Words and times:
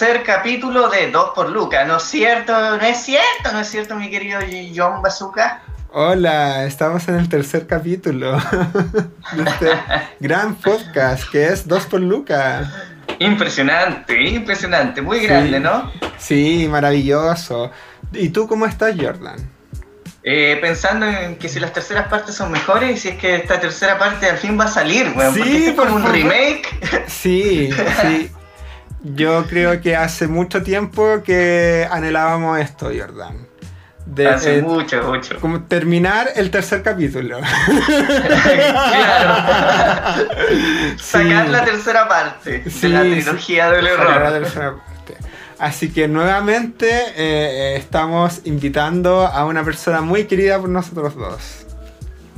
tercer 0.00 0.22
capítulo 0.22 0.88
de 0.88 1.10
Dos 1.10 1.32
por 1.34 1.50
Luca. 1.50 1.84
¿No 1.84 1.98
es 1.98 2.04
cierto? 2.04 2.54
¿No 2.54 2.82
es 2.82 3.02
cierto? 3.02 3.52
¿No 3.52 3.60
es 3.60 3.68
cierto, 3.68 3.96
mi 3.96 4.08
querido 4.08 4.40
John 4.74 5.02
Bazooka? 5.02 5.60
Hola, 5.92 6.64
estamos 6.64 7.06
en 7.08 7.16
el 7.16 7.28
tercer 7.28 7.66
capítulo 7.66 8.32
de 9.32 9.42
este 9.42 9.70
gran 10.18 10.54
podcast 10.54 11.30
que 11.30 11.48
es 11.48 11.68
Dos 11.68 11.84
por 11.84 12.00
Luca. 12.00 12.96
Impresionante, 13.18 14.18
impresionante, 14.22 15.02
muy 15.02 15.20
grande, 15.20 15.60
¿no? 15.60 15.92
Sí, 16.16 16.66
maravilloso. 16.70 17.70
¿Y 18.14 18.30
tú 18.30 18.48
cómo 18.48 18.64
estás, 18.64 18.94
Jordan? 18.98 19.36
Eh, 20.22 20.56
pensando 20.62 21.04
en 21.04 21.36
que 21.36 21.50
si 21.50 21.60
las 21.60 21.74
terceras 21.74 22.08
partes 22.08 22.34
son 22.34 22.50
mejores 22.50 22.96
y 22.96 22.98
si 22.98 23.08
es 23.08 23.16
que 23.16 23.36
esta 23.36 23.60
tercera 23.60 23.98
parte 23.98 24.30
al 24.30 24.38
fin 24.38 24.58
va 24.58 24.64
a 24.64 24.68
salir, 24.68 25.12
weón. 25.14 25.34
Sí, 25.34 25.40
porque 25.40 25.58
este 25.58 25.76
como 25.76 25.96
un 25.96 26.02
por 26.02 26.10
favor. 26.10 26.16
remake. 26.16 27.06
Sí, 27.06 27.68
sí. 28.00 28.30
Yo 29.02 29.46
creo 29.46 29.80
que 29.80 29.96
hace 29.96 30.26
mucho 30.28 30.62
tiempo 30.62 31.22
que 31.24 31.88
anhelábamos 31.90 32.60
esto, 32.60 32.90
Jordan. 32.96 33.46
De, 34.06 34.28
Hace 34.28 34.58
eh, 34.58 34.62
mucho, 34.62 35.02
mucho. 35.04 35.38
como 35.40 35.62
terminar 35.62 36.30
el 36.34 36.50
tercer 36.50 36.82
capítulo. 36.82 37.38
claro. 38.58 40.28
Sacar 40.98 41.46
Sí. 41.46 41.52
la 41.52 41.64
tercera 41.64 42.08
parte 42.08 42.64
Sí, 42.68 42.80
de 42.82 42.88
la 42.88 43.02
sí. 43.02 43.10
trilogía 43.12 43.70
del 43.70 43.86
Sacar 43.88 44.06
la 44.06 44.14
error. 44.16 44.32
tercera 44.42 44.70
parte. 44.76 45.16
Así 45.58 45.92
que 45.92 46.08
nuevamente 46.08 46.88
eh, 46.90 47.12
eh, 47.16 47.76
estamos 47.76 48.40
invitando 48.44 49.26
a 49.26 49.44
una 49.44 49.62
persona 49.62 50.00
muy 50.00 50.24
querida 50.24 50.58
por 50.58 50.70
nosotros 50.70 51.14
dos. 51.16 51.66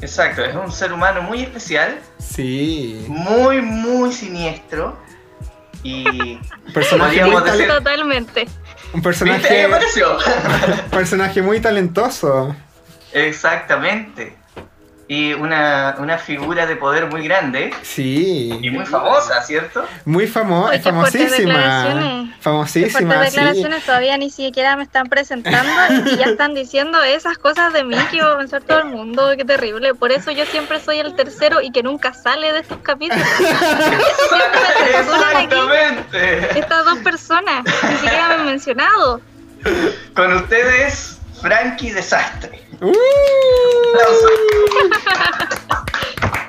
Exacto, 0.00 0.44
es 0.44 0.54
un 0.56 0.72
ser 0.72 0.92
humano 0.92 1.22
muy 1.22 1.42
especial, 1.42 1.98
Sí. 2.18 3.04
muy, 3.08 3.62
muy 3.62 4.12
siniestro. 4.12 4.98
Y 5.82 6.38
Un 6.66 6.72
personaje, 6.74 7.24
muy 7.24 7.34
decir- 7.42 7.68
Totalmente. 7.68 8.46
un 8.92 9.02
¿Viste? 9.02 9.24
Ahí 9.24 9.38
personaje, 9.40 9.64
apareció. 9.64 10.16
personaje 10.90 11.42
muy 11.42 11.60
talentoso. 11.60 12.54
Exactamente. 13.12 14.36
Y 15.08 15.34
una, 15.34 15.96
una 15.98 16.16
figura 16.16 16.64
de 16.64 16.76
poder 16.76 17.06
muy 17.06 17.24
grande 17.24 17.70
Sí. 17.82 18.56
y 18.62 18.70
muy 18.70 18.86
famosa, 18.86 19.42
¿cierto? 19.42 19.84
Muy 20.06 20.26
famo 20.26 20.66
Uy, 20.66 20.70
qué 20.80 20.90
fuertes 20.92 21.22
famosísima. 21.22 21.54
declaraciones. 21.58 22.28
Qué 22.36 22.42
Famosísima, 22.42 23.14
sí. 23.14 23.24
declaraciones 23.30 23.84
todavía 23.84 24.16
ni 24.16 24.30
siquiera 24.30 24.76
me 24.76 24.82
están 24.84 25.08
presentando 25.08 25.70
y 26.10 26.16
ya 26.16 26.24
están 26.26 26.54
diciendo 26.54 27.02
esas 27.02 27.36
cosas 27.38 27.72
de 27.72 27.84
mí 27.84 27.96
que 28.10 28.22
va 28.22 28.32
a 28.32 28.38
pensar 28.38 28.62
todo 28.62 28.78
el 28.78 28.86
mundo, 28.86 29.32
qué 29.36 29.44
terrible. 29.44 29.94
Por 29.94 30.12
eso 30.12 30.30
yo 30.30 30.44
siempre 30.46 30.80
soy 30.80 30.98
el 31.00 31.14
tercero 31.14 31.60
y 31.60 31.70
que 31.72 31.82
nunca 31.82 32.14
sale 32.14 32.52
de 32.52 32.60
estos 32.60 32.78
capítulos. 32.78 33.22
Aquí 35.36 35.54
Exactamente. 35.54 36.58
estas 36.58 36.84
dos 36.84 36.98
personas, 36.98 37.64
ni 37.88 37.96
siquiera 37.96 38.28
me 38.28 38.34
han 38.34 38.46
mencionado. 38.46 39.20
Con 40.14 40.32
ustedes, 40.34 41.18
Frankie 41.40 41.90
Desastre. 41.92 42.62
¡Uh! 42.82 42.92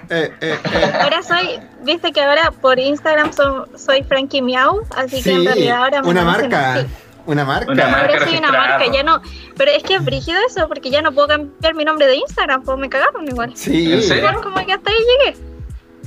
Eh, 0.09 0.31
eh, 0.41 0.59
eh. 0.71 0.91
Ahora 1.01 1.23
soy, 1.23 1.59
viste 1.81 2.11
que 2.11 2.21
ahora 2.21 2.51
por 2.51 2.77
Instagram 2.77 3.33
so- 3.33 3.67
soy 3.75 4.03
Frankie 4.03 4.43
Miau, 4.43 4.81
así 4.95 5.23
que 5.23 5.31
en 5.31 5.45
realidad 5.45 5.77
ahora 5.77 6.01
me 6.03 6.09
una 6.09 6.23
marca. 6.23 6.85
Una 7.25 7.45
marca. 7.45 7.71
Una 7.71 7.87
marca. 7.87 8.13
Ahora 8.13 8.25
soy 8.27 8.37
una 8.37 8.51
marca, 8.51 8.85
ya 8.93 9.01
no. 9.01 9.21
Pero 9.57 9.71
es 9.71 9.81
que 9.81 9.95
es 9.95 10.03
brígido 10.05 10.37
eso, 10.47 10.67
porque 10.67 10.91
ya 10.91 11.01
no 11.01 11.13
puedo 11.13 11.29
cambiar 11.29 11.73
mi 11.73 11.83
nombre 11.83 12.05
de 12.05 12.17
Instagram, 12.17 12.61
pues 12.63 12.77
me 12.77 12.89
cagaron 12.89 13.27
igual. 13.27 13.53
Sí. 13.55 13.91
¿En 13.91 14.03
serio? 14.03 14.39
Como 14.43 14.63
que 14.63 14.73
hasta 14.73 14.91
ahí 14.91 14.97
llegué. 14.99 15.37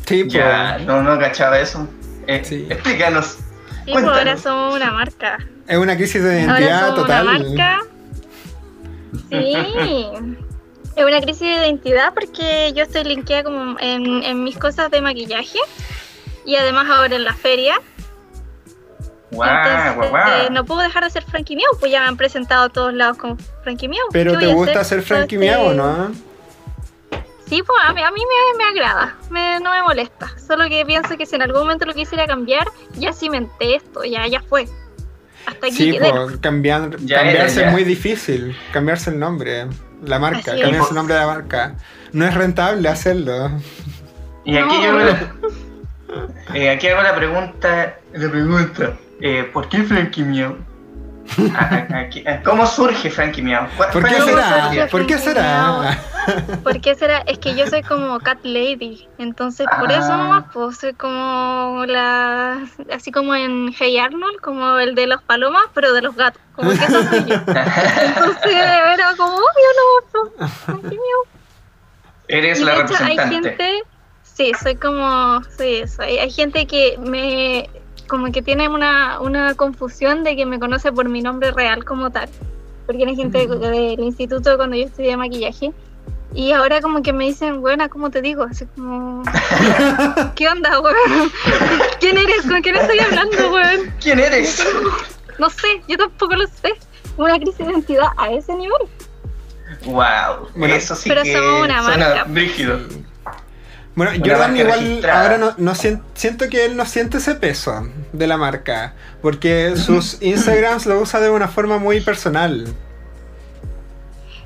Sí, 0.07 0.25
po. 0.25 0.31
Ya, 0.31 0.79
no, 0.87 1.03
no 1.03 1.19
cachaba 1.19 1.59
eso. 1.59 1.89
Eh, 2.29 2.43
Sí. 2.45 2.65
Explícanos. 2.71 3.39
Sí, 3.87 3.93
pues 3.93 4.05
ahora 4.05 4.37
somos 4.37 4.75
una 4.77 4.93
marca. 4.93 5.39
Es 5.67 5.79
una 5.79 5.97
crisis 5.97 6.23
de 6.23 6.43
Ahora 6.43 6.61
identidad 6.61 6.81
somos 6.89 7.01
total. 7.01 7.27
una 7.27 7.39
marca. 7.39 7.81
Sí. 9.31 10.09
Es 10.97 11.05
una 11.05 11.21
crisis 11.21 11.41
de 11.43 11.67
identidad 11.67 12.15
porque 12.15 12.73
yo 12.75 12.83
estoy 12.85 13.05
linkeada 13.05 13.43
como 13.45 13.77
en, 13.81 14.23
en 14.23 14.43
mis 14.45 14.57
cosas 14.57 14.91
de 14.91 15.01
maquillaje 15.03 15.59
y 16.47 16.57
además 16.57 16.89
ahora 16.89 17.17
en 17.17 17.25
la 17.25 17.35
feria. 17.35 17.77
Guau, 19.31 19.51
Entonces, 19.51 20.47
eh, 20.47 20.49
no 20.51 20.65
puedo 20.65 20.81
dejar 20.81 21.05
de 21.05 21.11
ser 21.11 21.25
Frankie 21.25 21.57
Miau, 21.57 21.71
pues 21.81 21.93
ya 21.93 22.01
me 22.01 22.07
han 22.07 22.17
presentado 22.17 22.65
a 22.65 22.69
todos 22.71 22.95
lados 22.95 23.19
como 23.19 23.37
Frankie 23.65 23.89
Miau. 23.89 24.07
Pero 24.13 24.33
¿Qué 24.33 24.39
te 24.47 24.53
gusta 24.55 24.81
hacer 24.81 25.01
ser 25.01 25.03
Frankie 25.03 25.37
Miau, 25.37 25.75
¿no? 25.75 26.13
Sí, 27.47 27.63
pues 27.63 27.79
a 27.85 27.93
mí, 27.93 28.03
a 28.03 28.11
mí 28.11 28.21
me, 28.21 28.59
me 28.59 28.71
agrada, 28.71 29.17
me- 29.31 29.61
no 29.61 29.71
me 29.71 29.83
molesta. 29.83 30.33
Solo 30.39 30.69
que 30.69 30.85
pienso 30.87 31.17
que 31.17 31.27
si 31.27 31.37
en 31.37 31.43
algún 31.43 31.61
momento 31.63 31.85
lo 31.85 31.93
quisiera 31.93 32.27
cambiar, 32.27 32.67
ya 32.95 33.13
cimenté 33.13 33.77
esto, 33.77 34.03
ya, 34.05 34.27
ya 34.27 34.41
fue. 34.41 34.67
Hasta 35.47 35.67
aquí 35.67 35.77
Sí, 35.77 35.93
quedé. 35.93 36.11
pues 36.11 36.37
cambiar, 36.39 36.97
Ya 36.99 37.19
cambiarse 37.19 37.61
era, 37.61 37.69
es 37.69 37.73
muy 37.73 37.85
difícil. 37.85 38.57
Cambiarse 38.73 39.11
el 39.11 39.19
nombre, 39.19 39.67
la 40.05 40.19
marca, 40.19 40.39
Así 40.53 40.61
cambiarse 40.61 40.79
es. 40.83 40.89
el 40.91 40.95
nombre 40.97 41.15
de 41.15 41.21
la 41.21 41.27
marca. 41.27 41.75
No 42.13 42.27
es 42.27 42.35
rentable 42.35 42.89
hacerlo. 42.89 43.51
Y 44.45 44.57
aquí 44.57 44.77
No. 44.77 44.83
yo 44.83 44.89
hago 44.91 44.99
la, 44.99 45.33
eh, 46.55 46.71
aquí 46.71 46.89
hago 46.89 47.03
la 47.03 47.15
pregunta, 47.15 47.95
la 48.15 48.31
pregunta, 48.31 48.93
eh, 49.21 49.49
¿por 49.53 49.69
qué 49.69 49.83
Frankie 49.83 50.23
Miau? 50.23 50.57
Ah, 51.57 51.87
ah, 51.91 52.41
¿Cómo 52.45 52.65
surge 52.67 53.11
Frankie 53.11 53.43
Miau? 53.43 53.67
¿Cuál- 53.77 53.91
¿Por 53.91 54.05
qué 54.05 54.15
es 54.15 54.19
la 54.21 54.25
¿Cómo 54.27 54.71
será? 54.73 54.87
¿Por 54.89 55.07
qué 55.07 55.19
será? 55.19 55.99
¿Por 56.65 56.81
qué 56.81 56.95
será? 56.95 57.19
Es 57.27 57.39
que 57.39 57.55
yo 57.55 57.67
soy 57.67 57.83
como 57.83 58.19
Cat 58.21 58.39
Lady, 58.45 59.09
entonces 59.19 59.67
por 59.79 59.91
eso 59.91 60.13
Ah. 60.13 60.17
nomás, 60.17 60.45
pues 60.53 60.79
soy 60.79 60.93
como 60.95 61.85
la. 61.87 62.67
Así 62.93 63.11
como 63.13 63.35
en 63.35 63.73
Hey 63.79 63.99
Arnold, 63.99 64.41
como 64.41 64.79
el 64.79 64.95
de 64.95 65.07
los 65.07 65.23
palomas, 65.23 65.65
pero 65.75 65.93
de 65.93 66.03
los 66.03 66.15
gatos. 66.17 66.41
Como 66.55 66.71
que 66.71 66.77
eso 66.77 67.03
soy 67.05 67.25
yo. 67.27 67.35
Entonces 67.35 68.45
era 68.55 69.15
como, 69.17 69.35
obvio, 69.35 70.31
no, 70.41 70.49
Frankie 70.49 70.89
Miau. 70.89 71.25
Eres 72.29 72.61
Y 72.61 72.65
la 72.65 72.75
de 72.75 72.81
hecho 72.83 72.95
hay 73.05 73.17
representante. 73.17 73.49
gente, 73.65 73.83
sí, 74.23 74.53
soy 74.63 74.77
como, 74.77 75.43
soy 75.57 75.77
eso. 75.77 76.03
Hay, 76.03 76.19
hay 76.19 76.31
gente 76.31 76.67
que 76.67 76.99
me, 76.99 77.71
como 78.09 78.33
que 78.33 78.43
tiene 78.43 78.69
una, 78.69 79.21
una 79.21 79.55
confusión 79.55 80.25
de 80.25 80.35
que 80.35 80.45
me 80.47 80.59
conoce 80.59 80.91
por 80.93 81.09
mi 81.09 81.23
nombre 81.23 81.53
real 81.53 81.85
como 81.85 82.11
tal. 82.11 82.29
Porque 82.87 83.05
hay 83.05 83.17
gente 83.17 83.47
Mm. 83.49 83.61
del 83.61 84.01
instituto 84.01 84.57
cuando 84.57 84.77
yo 84.77 84.85
estudié 84.87 85.17
maquillaje. 85.17 85.73
Y 86.37 86.53
ahora 86.53 86.83
como 86.83 87.03
que 87.03 87.13
me 87.15 87.25
dicen, 87.25 87.63
buena, 87.63 87.89
¿cómo 87.89 88.11
te 88.11 88.21
digo? 88.21 88.45
Así 88.45 88.67
como, 88.77 89.23
¿qué 90.35 90.47
onda, 90.49 90.79
weón? 90.81 91.33
¿Quién 92.01 92.19
eres? 92.19 92.43
¿Con 92.47 92.61
quién 92.61 92.77
estoy 92.77 92.99
hablando, 93.01 93.51
weón? 93.53 93.95
¿Quién 94.03 94.19
eres? 94.21 94.63
No 95.39 95.49
sé, 95.49 95.83
yo 95.89 95.97
tampoco 95.97 96.35
lo 96.37 96.47
sé. 96.47 96.75
Una 97.17 97.37
crisis 97.39 97.57
de 97.59 97.65
identidad 97.73 98.09
a 98.19 98.31
ese 98.31 98.55
nivel. 98.55 98.77
Wow, 99.87 100.49
Bueno, 100.55 100.75
eso 100.75 100.95
sí 100.95 101.09
pero 101.09 101.23
que 101.23 101.33
somos 101.35 101.63
una 101.65 101.83
suena 101.83 102.07
marca. 102.09 102.25
brígido. 102.25 102.81
Bueno, 103.95 104.13
Una 104.15 104.21
Jordan 104.31 104.57
igual 104.59 104.79
registrada. 104.81 105.23
ahora 105.23 105.39
no, 105.39 105.55
no 105.57 105.75
sien- 105.75 106.03
siento 106.13 106.51
que 106.51 106.67
él 106.67 106.77
no 106.77 106.85
siente 106.85 107.17
ese 107.17 107.35
peso 107.37 107.89
de 108.13 108.27
la 108.27 108.37
marca, 108.37 108.93
porque 109.23 109.75
sus 109.77 110.19
Instagrams 110.21 110.85
lo 110.85 111.01
usa 111.01 111.19
de 111.21 111.31
una 111.31 111.49
forma 111.49 111.79
muy 111.79 112.03
personal. 112.03 112.67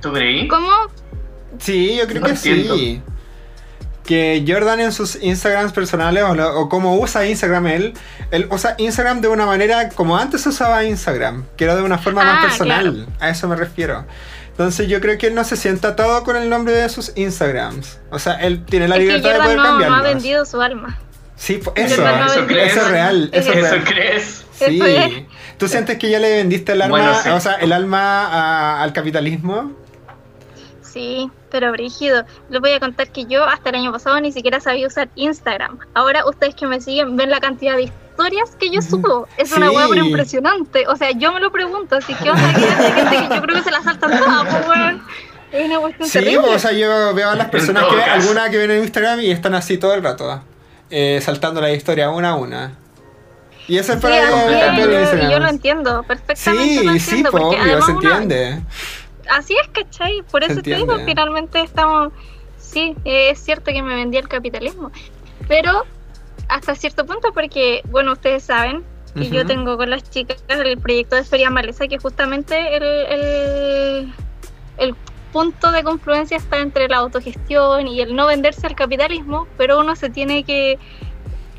¿Tú 0.00 0.12
creí? 0.12 0.46
¿Cómo? 0.46 0.70
Sí, 1.58 1.96
yo 1.96 2.06
creo 2.06 2.20
No 2.22 2.26
que 2.28 2.36
sí. 2.36 3.02
Que 4.04 4.44
Jordan 4.46 4.80
en 4.80 4.92
sus 4.92 5.16
Instagrams 5.22 5.72
personales 5.72 6.24
o, 6.24 6.34
lo- 6.34 6.58
o 6.60 6.68
como 6.68 6.96
usa 6.96 7.26
Instagram 7.26 7.66
él, 7.68 7.94
él 8.30 8.48
usa 8.50 8.74
Instagram 8.78 9.20
de 9.20 9.28
una 9.28 9.46
manera 9.46 9.88
como 9.90 10.16
antes 10.16 10.44
usaba 10.46 10.84
Instagram, 10.84 11.44
que 11.56 11.64
era 11.64 11.76
de 11.76 11.82
una 11.82 11.98
forma 11.98 12.24
más 12.24 12.38
Ah, 12.38 12.48
personal. 12.48 13.06
A 13.20 13.28
eso 13.30 13.46
me 13.46 13.56
refiero. 13.56 14.04
Entonces 14.50 14.88
yo 14.88 15.00
creo 15.00 15.16
que 15.16 15.28
él 15.28 15.34
no 15.34 15.44
se 15.44 15.56
sienta 15.56 15.88
atado 15.88 16.24
con 16.24 16.34
el 16.36 16.50
nombre 16.50 16.72
de 16.74 16.88
sus 16.88 17.12
Instagrams. 17.16 17.98
O 18.10 18.18
sea, 18.18 18.34
él 18.34 18.64
tiene 18.64 18.88
la 18.88 18.96
es 18.96 19.00
que 19.00 19.06
libertad 19.06 19.28
de 19.30 19.34
Jordan 19.36 19.46
poder 19.56 19.58
no, 19.58 19.88
no 19.90 19.94
ha 19.96 20.02
vendido 20.02 20.44
su 20.44 20.60
alma. 20.60 20.98
Sí, 21.36 21.60
eso, 21.76 22.02
eso, 22.02 22.02
vendido 22.40 22.60
eso 22.60 22.80
es 22.82 22.88
real, 22.90 23.30
eso 23.32 23.50
es 23.52 23.56
¿Eso 23.58 23.66
real. 23.70 23.84
crees? 23.84 24.44
Sí. 24.58 25.26
¿Tú 25.56 25.68
sientes 25.68 25.98
que 25.98 26.10
ya 26.10 26.18
le 26.18 26.36
vendiste 26.36 26.72
el 26.72 26.82
alma, 26.82 26.98
Bueno, 26.98 27.14
sí. 27.22 27.28
o 27.30 27.40
sea, 27.40 27.54
el 27.54 27.72
alma 27.72 28.26
a- 28.26 28.82
al 28.82 28.92
capitalismo? 28.92 29.72
Sí, 30.82 31.30
pero 31.50 31.72
brígido. 31.72 32.24
Les 32.48 32.60
voy 32.60 32.72
a 32.72 32.80
contar 32.80 33.10
que 33.10 33.24
yo 33.26 33.44
hasta 33.44 33.70
el 33.70 33.76
año 33.76 33.92
pasado 33.92 34.20
ni 34.20 34.32
siquiera 34.32 34.60
sabía 34.60 34.86
usar 34.86 35.08
Instagram. 35.14 35.78
Ahora 35.94 36.24
ustedes 36.26 36.54
que 36.54 36.66
me 36.66 36.80
siguen 36.80 37.16
ven 37.16 37.30
la 37.30 37.40
cantidad 37.40 37.76
de 37.76 37.82
historias 37.84 38.50
que 38.58 38.70
yo 38.70 38.82
subo. 38.82 39.26
Es 39.36 39.52
una 39.52 39.68
Sí. 39.70 39.76
hueá 39.76 39.86
pero 39.88 40.04
impresionante. 40.04 40.86
O 40.88 40.96
sea, 40.96 41.10
yo 41.12 41.32
me 41.32 41.40
lo 41.40 41.50
pregunto, 41.52 41.96
así 41.96 42.14
que 42.14 42.30
onda 42.30 42.54
que 42.54 42.64
hay 42.64 42.92
gente 42.92 43.16
que 43.28 43.34
yo 43.34 43.42
creo 43.42 43.56
que 43.56 43.62
se 43.62 43.70
la 43.70 43.82
saltan 43.82 44.18
todas, 44.18 44.46
pues 44.48 44.68
weón. 44.68 45.02
Es 45.52 45.66
una 45.66 45.78
cuestión 45.80 46.08
Sí, 46.08 46.18
terrible. 46.20 46.54
o 46.54 46.58
sea, 46.58 46.72
yo 46.72 47.12
veo 47.14 47.30
a 47.30 47.34
las 47.34 47.48
personas 47.48 47.84
que 47.84 47.96
caso. 47.96 48.10
alguna 48.12 48.50
que 48.50 48.56
ven 48.58 48.70
en 48.70 48.82
Instagram 48.84 49.20
y 49.20 49.30
están 49.32 49.54
así 49.54 49.78
todo 49.78 49.94
el 49.94 50.02
rato, 50.04 50.42
eh, 50.90 51.20
saltando 51.22 51.60
la 51.60 51.72
historia 51.72 52.10
una 52.10 52.30
a 52.30 52.34
una. 52.36 52.72
Y 53.66 53.78
eso 53.78 53.92
es 53.92 53.98
Sí, 53.98 54.02
para 54.02 54.16
yo- 54.30 55.30
yo 55.30 55.38
lo 55.38 55.48
entiendo 55.48 56.02
perfectamente. 56.04 56.68
Sí, 56.80 56.84
lo 56.84 56.92
sí, 56.92 56.98
entiendo, 56.98 57.30
pues, 57.30 57.42
porque 57.42 57.60
obvio, 57.62 57.82
se 57.82 57.90
entiende. 57.92 58.60
Así 59.30 59.54
es, 59.56 59.68
¿cachai? 59.68 60.22
Por 60.30 60.44
eso 60.44 60.60
te 60.60 60.74
digo, 60.74 60.96
finalmente 61.04 61.60
estamos... 61.60 62.12
Sí, 62.56 62.94
es 63.04 63.38
cierto 63.38 63.72
que 63.72 63.82
me 63.82 63.94
vendí 63.94 64.18
el 64.18 64.28
capitalismo, 64.28 64.92
pero 65.48 65.84
hasta 66.48 66.74
cierto 66.74 67.06
punto 67.06 67.32
porque, 67.32 67.80
bueno, 67.90 68.12
ustedes 68.12 68.44
saben 68.44 68.84
Y 69.14 69.30
yo 69.30 69.44
tengo 69.46 69.76
con 69.76 69.90
las 69.90 70.08
chicas 70.08 70.42
el 70.48 70.78
proyecto 70.78 71.16
de 71.16 71.24
Feria 71.24 71.50
Maleza, 71.50 71.88
que 71.88 71.98
justamente 71.98 72.76
el, 72.76 72.82
el, 72.84 74.14
el 74.78 74.94
punto 75.32 75.72
de 75.72 75.82
confluencia 75.82 76.36
está 76.36 76.58
entre 76.58 76.88
la 76.88 76.98
autogestión 76.98 77.88
y 77.88 78.00
el 78.00 78.14
no 78.14 78.26
venderse 78.26 78.66
al 78.66 78.74
capitalismo, 78.74 79.48
pero 79.56 79.80
uno 79.80 79.96
se 79.96 80.10
tiene 80.10 80.44
que 80.44 80.78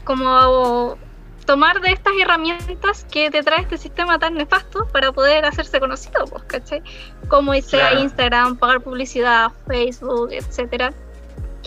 como 0.03 0.97
tomar 1.45 1.81
de 1.81 1.91
estas 1.91 2.13
herramientas 2.21 3.05
que 3.11 3.29
te 3.31 3.43
trae 3.43 3.61
este 3.61 3.77
sistema 3.77 4.17
tan 4.19 4.35
nefasto 4.35 4.87
para 4.91 5.11
poder 5.11 5.45
hacerse 5.45 5.79
conocido, 5.79 6.25
pues, 6.25 6.43
¿cachai? 6.43 6.81
Como 7.27 7.53
sea 7.53 7.89
Claro. 7.89 7.99
Instagram, 7.99 8.57
pagar 8.57 8.81
publicidad, 8.81 9.51
Facebook, 9.67 10.29
etcétera, 10.31 10.93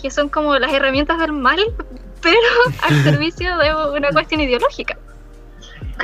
que 0.01 0.09
son 0.11 0.29
como 0.29 0.57
las 0.57 0.71
herramientas 0.73 1.19
del 1.19 1.31
mal, 1.33 1.59
pero 2.21 2.37
al 2.83 3.03
servicio 3.03 3.57
de 3.57 3.75
una 3.97 4.09
cuestión 4.11 4.41
ideológica. 4.41 4.97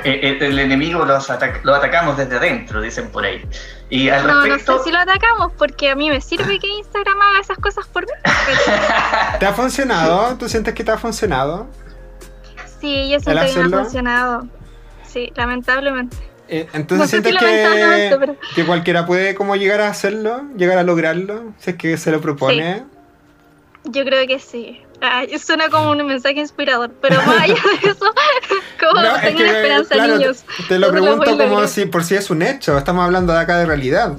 Eh, 0.06 0.20
eh, 0.24 0.38
el 0.48 0.58
enemigo 0.58 1.04
los 1.04 1.30
atac- 1.30 1.60
lo 1.64 1.76
atacamos 1.76 2.16
desde 2.16 2.38
adentro, 2.38 2.80
dicen 2.80 3.12
por 3.12 3.26
ahí. 3.26 3.44
Y 3.90 4.08
al 4.08 4.26
No, 4.26 4.36
no 4.36 4.42
respecto, 4.46 4.78
sé 4.78 4.84
si 4.86 4.92
lo 4.92 5.00
atacamos 5.00 5.52
porque 5.58 5.90
a 5.90 5.96
mí 5.96 6.10
me 6.10 6.22
sirve 6.22 6.60
que 6.60 6.68
Instagram 6.68 7.22
haga 7.22 7.40
esas 7.42 7.58
cosas 7.58 7.86
por 7.88 8.04
mí. 8.04 8.12
¿Te 9.40 9.46
ha 9.46 9.52
funcionado? 9.54 10.38
¿Tú 10.38 10.48
sientes 10.48 10.74
que 10.74 10.86
te 10.86 10.92
ha 10.92 10.98
funcionado? 10.98 11.68
Sí, 12.82 13.10
yo 13.10 13.20
siento 13.20 13.42
que 13.46 13.70
me 13.70 13.76
ha 13.78 13.80
funcionado. 13.84 14.48
Sí, 15.08 15.32
lamentablemente. 15.36 16.18
Eh, 16.48 16.68
entonces 16.74 16.98
No 17.00 17.06
si 17.06 17.10
sientes 17.12 17.38
que, 17.38 18.18
pero- 18.20 18.36
que 18.56 18.66
cualquiera 18.66 19.06
puede 19.06 19.36
como 19.36 19.56
llegar 19.56 19.80
a 19.82 19.88
hacerlo, 19.88 20.42
llegar 20.58 20.78
a 20.78 20.84
lograrlo, 20.84 21.54
si 21.60 21.70
es 21.72 21.76
que 21.78 21.96
se 21.98 22.12
lo 22.12 22.20
propone. 22.20 22.84
Yo 23.86 24.04
creo 24.04 24.28
que 24.28 24.40
sí. 24.40 24.82
Ay, 25.00 25.40
suena 25.40 25.70
como 25.70 25.92
un 25.92 26.06
mensaje 26.06 26.40
inspirador, 26.40 26.92
pero 27.02 27.16
más 27.24 27.42
allá 27.42 27.56
de 27.56 27.90
eso, 27.90 28.06
como 28.80 29.02
No, 29.02 29.16
es 29.16 29.22
tengan 29.22 29.38
que, 29.38 29.46
esperanza, 29.48 29.96
claro, 29.96 30.18
niños. 30.18 30.44
Te 30.68 30.78
lo 30.78 30.92
pregunto 30.92 31.38
como 31.38 31.68
si 31.68 31.86
por 31.86 32.04
si 32.04 32.16
es 32.16 32.30
un 32.30 32.42
hecho, 32.42 32.78
estamos 32.78 33.06
hablando 33.06 33.32
de 33.34 33.40
acá 33.40 33.58
de 33.58 33.66
realidad. 33.66 34.18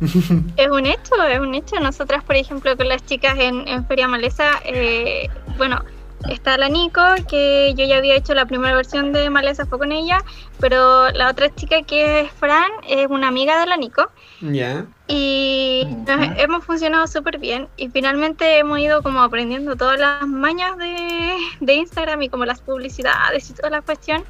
Es 0.56 0.68
un 0.68 0.86
hecho, 0.86 1.22
es 1.28 1.38
un 1.38 1.54
hecho. 1.54 1.78
Nosotras, 1.80 2.22
por 2.24 2.36
ejemplo, 2.36 2.76
con 2.76 2.88
las 2.88 3.04
chicas 3.06 3.36
en, 3.38 3.66
en 3.68 3.86
Feria 3.86 4.08
Maleza, 4.08 4.50
eh, 4.64 5.28
bueno, 5.56 5.82
está 6.30 6.56
la 6.56 6.68
Nico, 6.68 7.02
que 7.28 7.74
yo 7.76 7.84
ya 7.84 7.98
había 7.98 8.14
hecho 8.14 8.34
la 8.34 8.46
primera 8.46 8.74
versión 8.74 9.12
de 9.12 9.30
Maleza, 9.30 9.66
fue 9.66 9.78
con 9.78 9.92
ella, 9.92 10.22
pero 10.60 11.10
la 11.10 11.30
otra 11.30 11.54
chica 11.54 11.82
que 11.82 12.20
es 12.20 12.32
Fran 12.32 12.70
es 12.88 13.06
una 13.08 13.28
amiga 13.28 13.60
de 13.60 13.66
la 13.66 13.76
Nico. 13.76 14.10
Ya. 14.40 14.86
Y 15.08 15.86
nos 16.06 16.38
hemos 16.38 16.64
funcionado 16.64 17.06
súper 17.06 17.38
bien 17.38 17.68
y 17.76 17.88
finalmente 17.88 18.58
hemos 18.58 18.78
ido 18.78 19.02
como 19.02 19.20
aprendiendo 19.22 19.76
todas 19.76 19.98
las 19.98 20.26
mañas 20.26 20.76
de, 20.78 21.36
de 21.60 21.74
Instagram 21.74 22.22
y 22.22 22.28
como 22.28 22.44
las 22.44 22.60
publicidades 22.60 23.50
y 23.50 23.54
toda 23.54 23.70
la 23.70 23.82
cuestión 23.82 24.24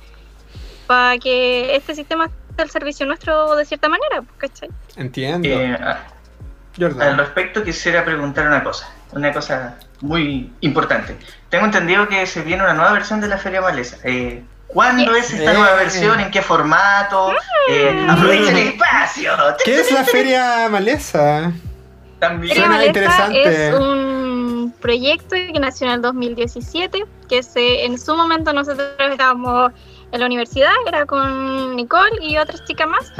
para 0.86 1.18
que 1.18 1.76
este 1.76 1.94
sistema 1.94 2.30
esté 2.50 2.62
al 2.62 2.70
servicio 2.70 3.06
nuestro 3.06 3.56
de 3.56 3.64
cierta 3.64 3.88
manera, 3.88 4.22
pues, 4.22 4.50
¿cachai? 4.50 4.70
Entiendo. 4.96 5.48
eh, 5.48 5.78
al 6.78 7.18
respecto 7.18 7.62
quisiera 7.62 8.04
preguntar 8.04 8.46
una 8.46 8.62
cosa, 8.64 8.90
una 9.12 9.32
cosa 9.32 9.78
muy 10.02 10.52
importante. 10.60 11.16
Tengo 11.48 11.64
entendido 11.64 12.06
que 12.08 12.26
se 12.26 12.42
viene 12.42 12.62
una 12.62 12.74
nueva 12.74 12.92
versión 12.92 13.20
de 13.20 13.28
la 13.28 13.38
Feria 13.38 13.60
Maleza. 13.60 13.96
Eh, 14.04 14.42
¿Cuándo 14.66 15.14
Yes. 15.14 15.26
es 15.30 15.34
esta 15.40 15.52
Eh. 15.52 15.58
nueva 15.58 15.74
versión? 15.76 16.18
¿En 16.20 16.30
qué 16.30 16.40
formato? 16.42 17.32
Eh, 17.68 17.92
Mm. 17.94 18.10
aprovechen 18.10 18.56
el 18.56 18.68
espacio. 18.68 19.32
¿Qué 19.64 19.80
es 19.80 19.92
la 19.92 20.02
feria 20.04 20.68
maleza? 20.70 21.52
También. 22.18 22.54
Feria 22.54 22.64
Suena 22.66 22.68
Maleza 22.76 22.88
interesante. 22.88 23.68
es 23.68 23.74
un 23.74 24.74
proyecto 24.80 25.36
que 25.36 25.60
nació 25.60 25.88
en 25.88 25.92
el 25.94 26.02
2017, 26.02 27.04
que 27.28 27.42
se, 27.42 27.84
en 27.84 27.98
su 27.98 28.16
momento 28.16 28.52
nosotros 28.52 28.88
estábamos 29.10 29.72
en 30.10 30.20
la 30.20 30.26
universidad, 30.26 30.70
era 30.86 31.04
con 31.06 31.76
Nicole 31.76 32.10
y 32.22 32.38
otras 32.38 32.64
chicas 32.64 32.88
más, 32.88 33.12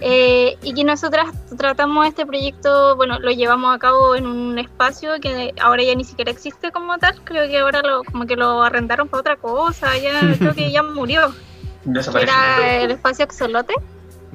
eh, 0.00 0.56
y 0.62 0.74
que 0.74 0.84
nosotras 0.84 1.28
tratamos 1.56 2.06
este 2.06 2.26
proyecto, 2.26 2.96
bueno, 2.96 3.18
lo 3.18 3.30
llevamos 3.30 3.74
a 3.74 3.78
cabo 3.78 4.14
en 4.14 4.26
un 4.26 4.58
espacio 4.58 5.20
que 5.20 5.54
ahora 5.60 5.82
ya 5.82 5.94
ni 5.94 6.04
siquiera 6.04 6.30
existe 6.30 6.70
como 6.70 6.98
tal, 6.98 7.20
creo 7.24 7.48
que 7.48 7.58
ahora 7.58 7.82
lo, 7.82 8.04
como 8.04 8.26
que 8.26 8.36
lo 8.36 8.62
arrendaron 8.62 9.08
para 9.08 9.20
otra 9.20 9.36
cosa, 9.36 9.96
ya 9.98 10.20
creo 10.38 10.54
que 10.54 10.70
ya 10.70 10.82
murió, 10.82 11.32
era 11.84 12.82
el 12.82 12.90
espacio 12.92 13.24
Axolote. 13.24 13.74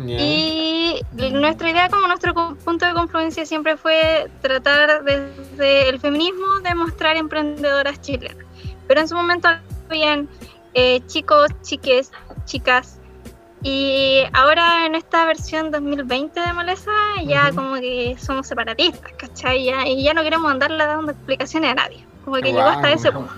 Y 0.06 1.02
nuestra 1.32 1.72
idea 1.72 1.90
como 1.90 2.06
nuestro 2.06 2.34
punto 2.64 2.86
de 2.86 2.94
confluencia 2.94 3.48
siempre 3.48 3.78
fue 3.78 4.30
tratar 4.42 5.04
desde 5.04 5.90
el 5.90 6.00
feminismo 6.00 6.60
de 6.64 6.76
mostrar 6.76 7.18
emprendedoras 7.18 8.00
chilenas. 8.02 8.46
Pero 8.88 9.02
en 9.02 9.08
su 9.08 9.16
momento 9.16 9.50
habían 9.90 10.30
eh, 10.76 11.02
chicos, 11.08 11.50
chiques, 11.64 12.12
chicas. 12.46 12.97
Y 13.64 14.22
ahora 14.34 14.86
en 14.86 14.96
esta 14.96 15.26
versión 15.26 15.72
2020 15.72 16.40
de 16.40 16.54
Maleza 16.54 16.92
ya 17.26 17.48
Ujú. 17.48 17.56
como 17.56 17.76
que 17.76 18.16
somos 18.20 18.48
separatistas, 18.48 19.12
¿cachai? 19.18 19.66
Ya- 19.66 19.86
y 19.88 20.04
ya 20.04 20.14
no 20.14 20.22
queremos 20.24 20.52
andarle 20.52 20.86
dando 20.86 21.12
explicaciones 21.12 21.72
a 21.72 21.76
nadie. 21.76 22.06
Como 22.24 22.38
que 22.38 22.44
llegó 22.52 22.62
hasta 22.62 22.92
ese 22.92 23.12
punto. 23.12 23.34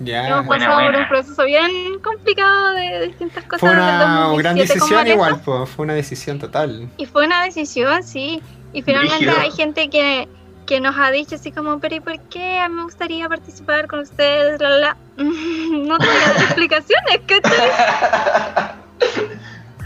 Ya. 0.00 0.28
Hemos 0.28 0.46
Buena, 0.46 0.64
pasado 0.66 0.80
por 0.80 0.90
buena. 0.92 1.02
un 1.02 1.08
proceso 1.08 1.44
bien 1.44 1.98
complicado 2.04 2.74
de 2.74 3.06
distintas 3.08 3.44
cosas. 3.44 3.60
Fue 3.60 3.68
del 3.70 3.78
una 3.78 3.98
2017 3.98 4.42
gran 4.42 4.54
decisión 4.56 5.08
igual, 5.08 5.40
po. 5.40 5.66
fue 5.66 5.84
una 5.84 5.94
decisión 5.94 6.38
total. 6.38 6.88
Y 6.98 7.06
fue 7.06 7.26
una 7.26 7.42
decisión, 7.42 8.02
sí. 8.04 8.40
Y 8.72 8.82
finalmente 8.82 9.24
Brígido. 9.24 9.42
hay 9.42 9.50
gente 9.50 9.90
que, 9.90 10.28
que 10.66 10.80
nos 10.80 10.96
ha 10.96 11.10
dicho 11.10 11.34
así 11.34 11.50
como, 11.50 11.80
pero 11.80 11.96
¿y 11.96 12.00
por 12.00 12.20
qué? 12.28 12.58
A 12.60 12.68
mí 12.68 12.76
me 12.76 12.84
gustaría 12.84 13.28
participar 13.28 13.88
con 13.88 13.98
ustedes, 14.00 14.60
la, 14.60 14.68
la, 14.68 14.78
la". 14.78 14.96
No 15.16 15.98
te 15.98 16.06
voy 16.06 16.16
a 16.16 16.28
dar 16.32 16.42
explicaciones, 16.44 17.20
¿cachai? 17.26 17.70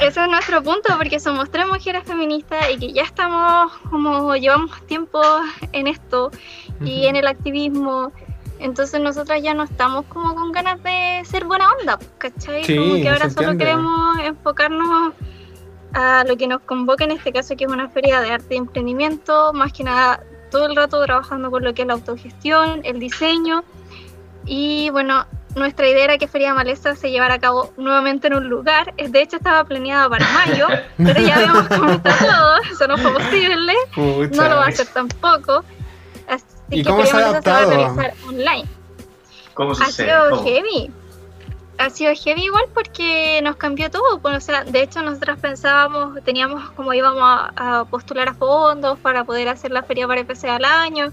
Ese 0.02 0.20
es 0.20 0.28
nuestro 0.28 0.62
punto, 0.64 0.96
porque 0.98 1.20
somos 1.20 1.48
tres 1.48 1.66
mujeres 1.68 2.02
feministas 2.04 2.70
y 2.72 2.78
que 2.78 2.92
ya 2.92 3.02
estamos, 3.02 3.72
como 3.88 4.34
llevamos 4.34 4.84
tiempo 4.88 5.22
en 5.70 5.86
esto 5.86 6.32
y 6.84 7.06
en 7.06 7.14
el 7.14 7.28
activismo. 7.28 8.10
Entonces 8.58 9.00
nosotras 9.00 9.40
ya 9.42 9.54
no 9.54 9.62
estamos 9.62 10.04
como 10.06 10.34
con 10.34 10.50
ganas 10.50 10.82
de 10.82 11.22
ser 11.24 11.44
buena 11.44 11.68
onda, 11.78 12.00
¿cachai? 12.18 12.64
Sí, 12.64 12.76
como 12.76 12.94
que 12.94 13.08
ahora 13.08 13.30
solo 13.30 13.56
queremos 13.56 14.18
enfocarnos 14.18 15.14
a 15.94 16.24
lo 16.24 16.36
que 16.36 16.48
nos 16.48 16.62
convoca 16.62 17.04
en 17.04 17.12
este 17.12 17.32
caso, 17.32 17.56
que 17.56 17.64
es 17.64 17.70
una 17.70 17.88
feria 17.88 18.20
de 18.20 18.32
arte 18.32 18.54
y 18.56 18.58
emprendimiento, 18.58 19.52
más 19.52 19.72
que 19.72 19.84
nada 19.84 20.24
todo 20.50 20.66
el 20.66 20.74
rato 20.74 21.00
trabajando 21.04 21.50
con 21.50 21.62
lo 21.62 21.74
que 21.74 21.82
es 21.82 21.88
la 21.88 21.94
autogestión, 21.94 22.80
el 22.82 22.98
diseño. 22.98 23.62
Y 24.46 24.90
bueno, 24.90 25.26
nuestra 25.54 25.88
idea 25.88 26.04
era 26.04 26.18
que 26.18 26.28
Feria 26.28 26.54
Maleza 26.54 26.94
se 26.96 27.10
llevara 27.10 27.34
a 27.34 27.38
cabo 27.38 27.72
nuevamente 27.76 28.26
en 28.28 28.34
un 28.34 28.48
lugar. 28.48 28.94
Eh, 28.96 29.08
De 29.08 29.22
hecho, 29.22 29.36
estaba 29.36 29.64
planeada 29.64 30.08
para 30.08 30.26
mayo, 30.32 30.66
pero 30.96 31.20
ya 31.20 31.36
habíamos 31.36 31.68
comentado 31.68 32.16
todo, 32.26 32.56
eso 32.72 32.86
no 32.88 32.98
fue 32.98 33.12
posible. 33.14 33.74
Pucha. 33.94 34.42
No 34.42 34.48
lo 34.48 34.56
va 34.56 34.64
a 34.64 34.68
hacer 34.68 34.86
tampoco. 34.88 35.64
Así 36.28 36.44
¿Y 36.70 36.82
que 36.82 36.88
cómo 36.90 37.04
se 37.04 37.10
ha 37.10 37.12
Feria 37.12 37.26
Maleza 37.32 37.42
se 37.42 37.50
va 37.50 37.56
a 37.56 37.60
adaptado? 37.62 37.70
realizar 37.70 38.14
online. 38.28 38.68
¿Cómo 39.54 39.72
Ha 39.72 39.74
sucede? 39.74 40.06
sido 40.08 40.30
¿Cómo? 40.30 40.44
heavy. 40.44 40.90
Ha 41.78 41.90
sido 41.90 42.12
heavy 42.14 42.44
igual 42.44 42.64
porque 42.72 43.40
nos 43.42 43.56
cambió 43.56 43.90
todo. 43.90 44.20
Pues, 44.20 44.36
o 44.36 44.40
sea, 44.40 44.62
de 44.64 44.82
hecho, 44.82 45.02
nosotros 45.02 45.38
pensábamos, 45.40 46.22
teníamos 46.24 46.70
como 46.72 46.92
íbamos 46.94 47.22
a, 47.22 47.80
a 47.80 47.84
postular 47.86 48.28
a 48.28 48.34
fondos 48.34 48.98
para 49.00 49.24
poder 49.24 49.48
hacer 49.48 49.70
la 49.72 49.82
feria 49.82 50.06
para 50.06 50.22
PC 50.24 50.48
al 50.48 50.64
año 50.64 51.12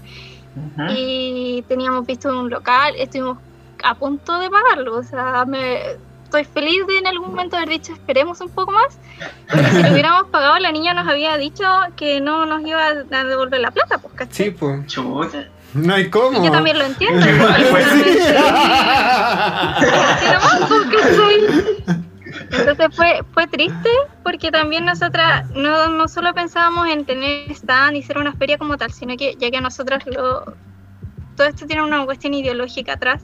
y 0.90 1.62
teníamos 1.68 2.06
visto 2.06 2.28
un 2.28 2.50
local, 2.50 2.94
estuvimos 2.96 3.38
a 3.84 3.94
punto 3.94 4.38
de 4.38 4.50
pagarlo. 4.50 4.96
O 4.96 5.02
sea, 5.02 5.44
me, 5.46 5.80
estoy 6.24 6.44
feliz 6.44 6.86
de 6.86 6.98
en 6.98 7.06
algún 7.06 7.30
momento 7.30 7.56
haber 7.56 7.68
dicho 7.68 7.92
esperemos 7.92 8.40
un 8.40 8.50
poco 8.50 8.72
más. 8.72 8.98
Porque 9.50 9.66
si 9.70 9.82
lo 9.82 9.90
hubiéramos 9.92 10.28
pagado, 10.30 10.58
la 10.58 10.72
niña 10.72 10.94
nos 10.94 11.08
había 11.08 11.36
dicho 11.36 11.64
que 11.96 12.20
no 12.20 12.46
nos 12.46 12.62
iba 12.62 12.86
a 12.86 13.24
devolver 13.24 13.60
la 13.60 13.70
plata, 13.70 13.98
pues, 13.98 14.14
¿cachai? 14.14 14.46
Sí, 14.46 14.50
pues. 14.52 14.86
Chuta. 14.86 15.48
No 15.74 15.94
hay 15.94 16.10
cómo. 16.10 16.40
Y 16.40 16.46
Yo 16.46 16.50
también 16.52 16.78
lo 16.78 16.84
entiendo. 16.84 17.24
Pues 17.70 17.86
sí. 17.86 18.04
Soy- 21.16 21.84
Entonces 22.52 22.86
fue, 22.96 23.20
fue 23.32 23.46
triste 23.46 23.90
porque 24.22 24.50
también 24.50 24.84
nosotras 24.84 25.48
no, 25.50 25.88
no 25.88 26.08
solo 26.08 26.32
pensábamos 26.34 26.88
en 26.88 27.04
tener 27.04 27.50
stand 27.52 27.96
y 27.96 28.02
ser 28.02 28.18
una 28.18 28.32
feria 28.32 28.58
como 28.58 28.76
tal, 28.76 28.92
sino 28.92 29.16
que 29.16 29.36
ya 29.38 29.50
que 29.50 29.60
nosotras 29.60 30.04
lo, 30.06 30.44
todo 31.36 31.46
esto 31.46 31.66
tiene 31.66 31.82
una 31.82 32.04
cuestión 32.04 32.34
ideológica 32.34 32.94
atrás, 32.94 33.22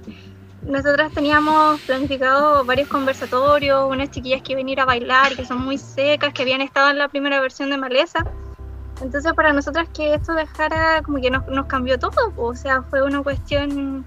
nosotras 0.66 1.12
teníamos 1.12 1.80
planificado 1.82 2.64
varios 2.64 2.88
conversatorios, 2.88 3.88
unas 3.88 4.10
chiquillas 4.10 4.42
que 4.42 4.52
iban 4.52 4.66
a 4.66 4.70
ir 4.70 4.80
a 4.80 4.84
bailar 4.84 5.32
y 5.32 5.36
que 5.36 5.44
son 5.44 5.64
muy 5.64 5.78
secas, 5.78 6.32
que 6.32 6.42
habían 6.42 6.60
estado 6.60 6.90
en 6.90 6.98
la 6.98 7.08
primera 7.08 7.40
versión 7.40 7.70
de 7.70 7.78
Maleza. 7.78 8.24
Entonces 9.00 9.32
para 9.34 9.52
nosotras 9.52 9.88
que 9.94 10.14
esto 10.14 10.32
dejara 10.32 11.02
como 11.02 11.20
que 11.20 11.30
nos, 11.30 11.46
nos 11.48 11.66
cambió 11.66 11.98
todo, 11.98 12.32
o 12.36 12.54
sea, 12.54 12.82
fue 12.82 13.02
una 13.02 13.22
cuestión 13.22 14.04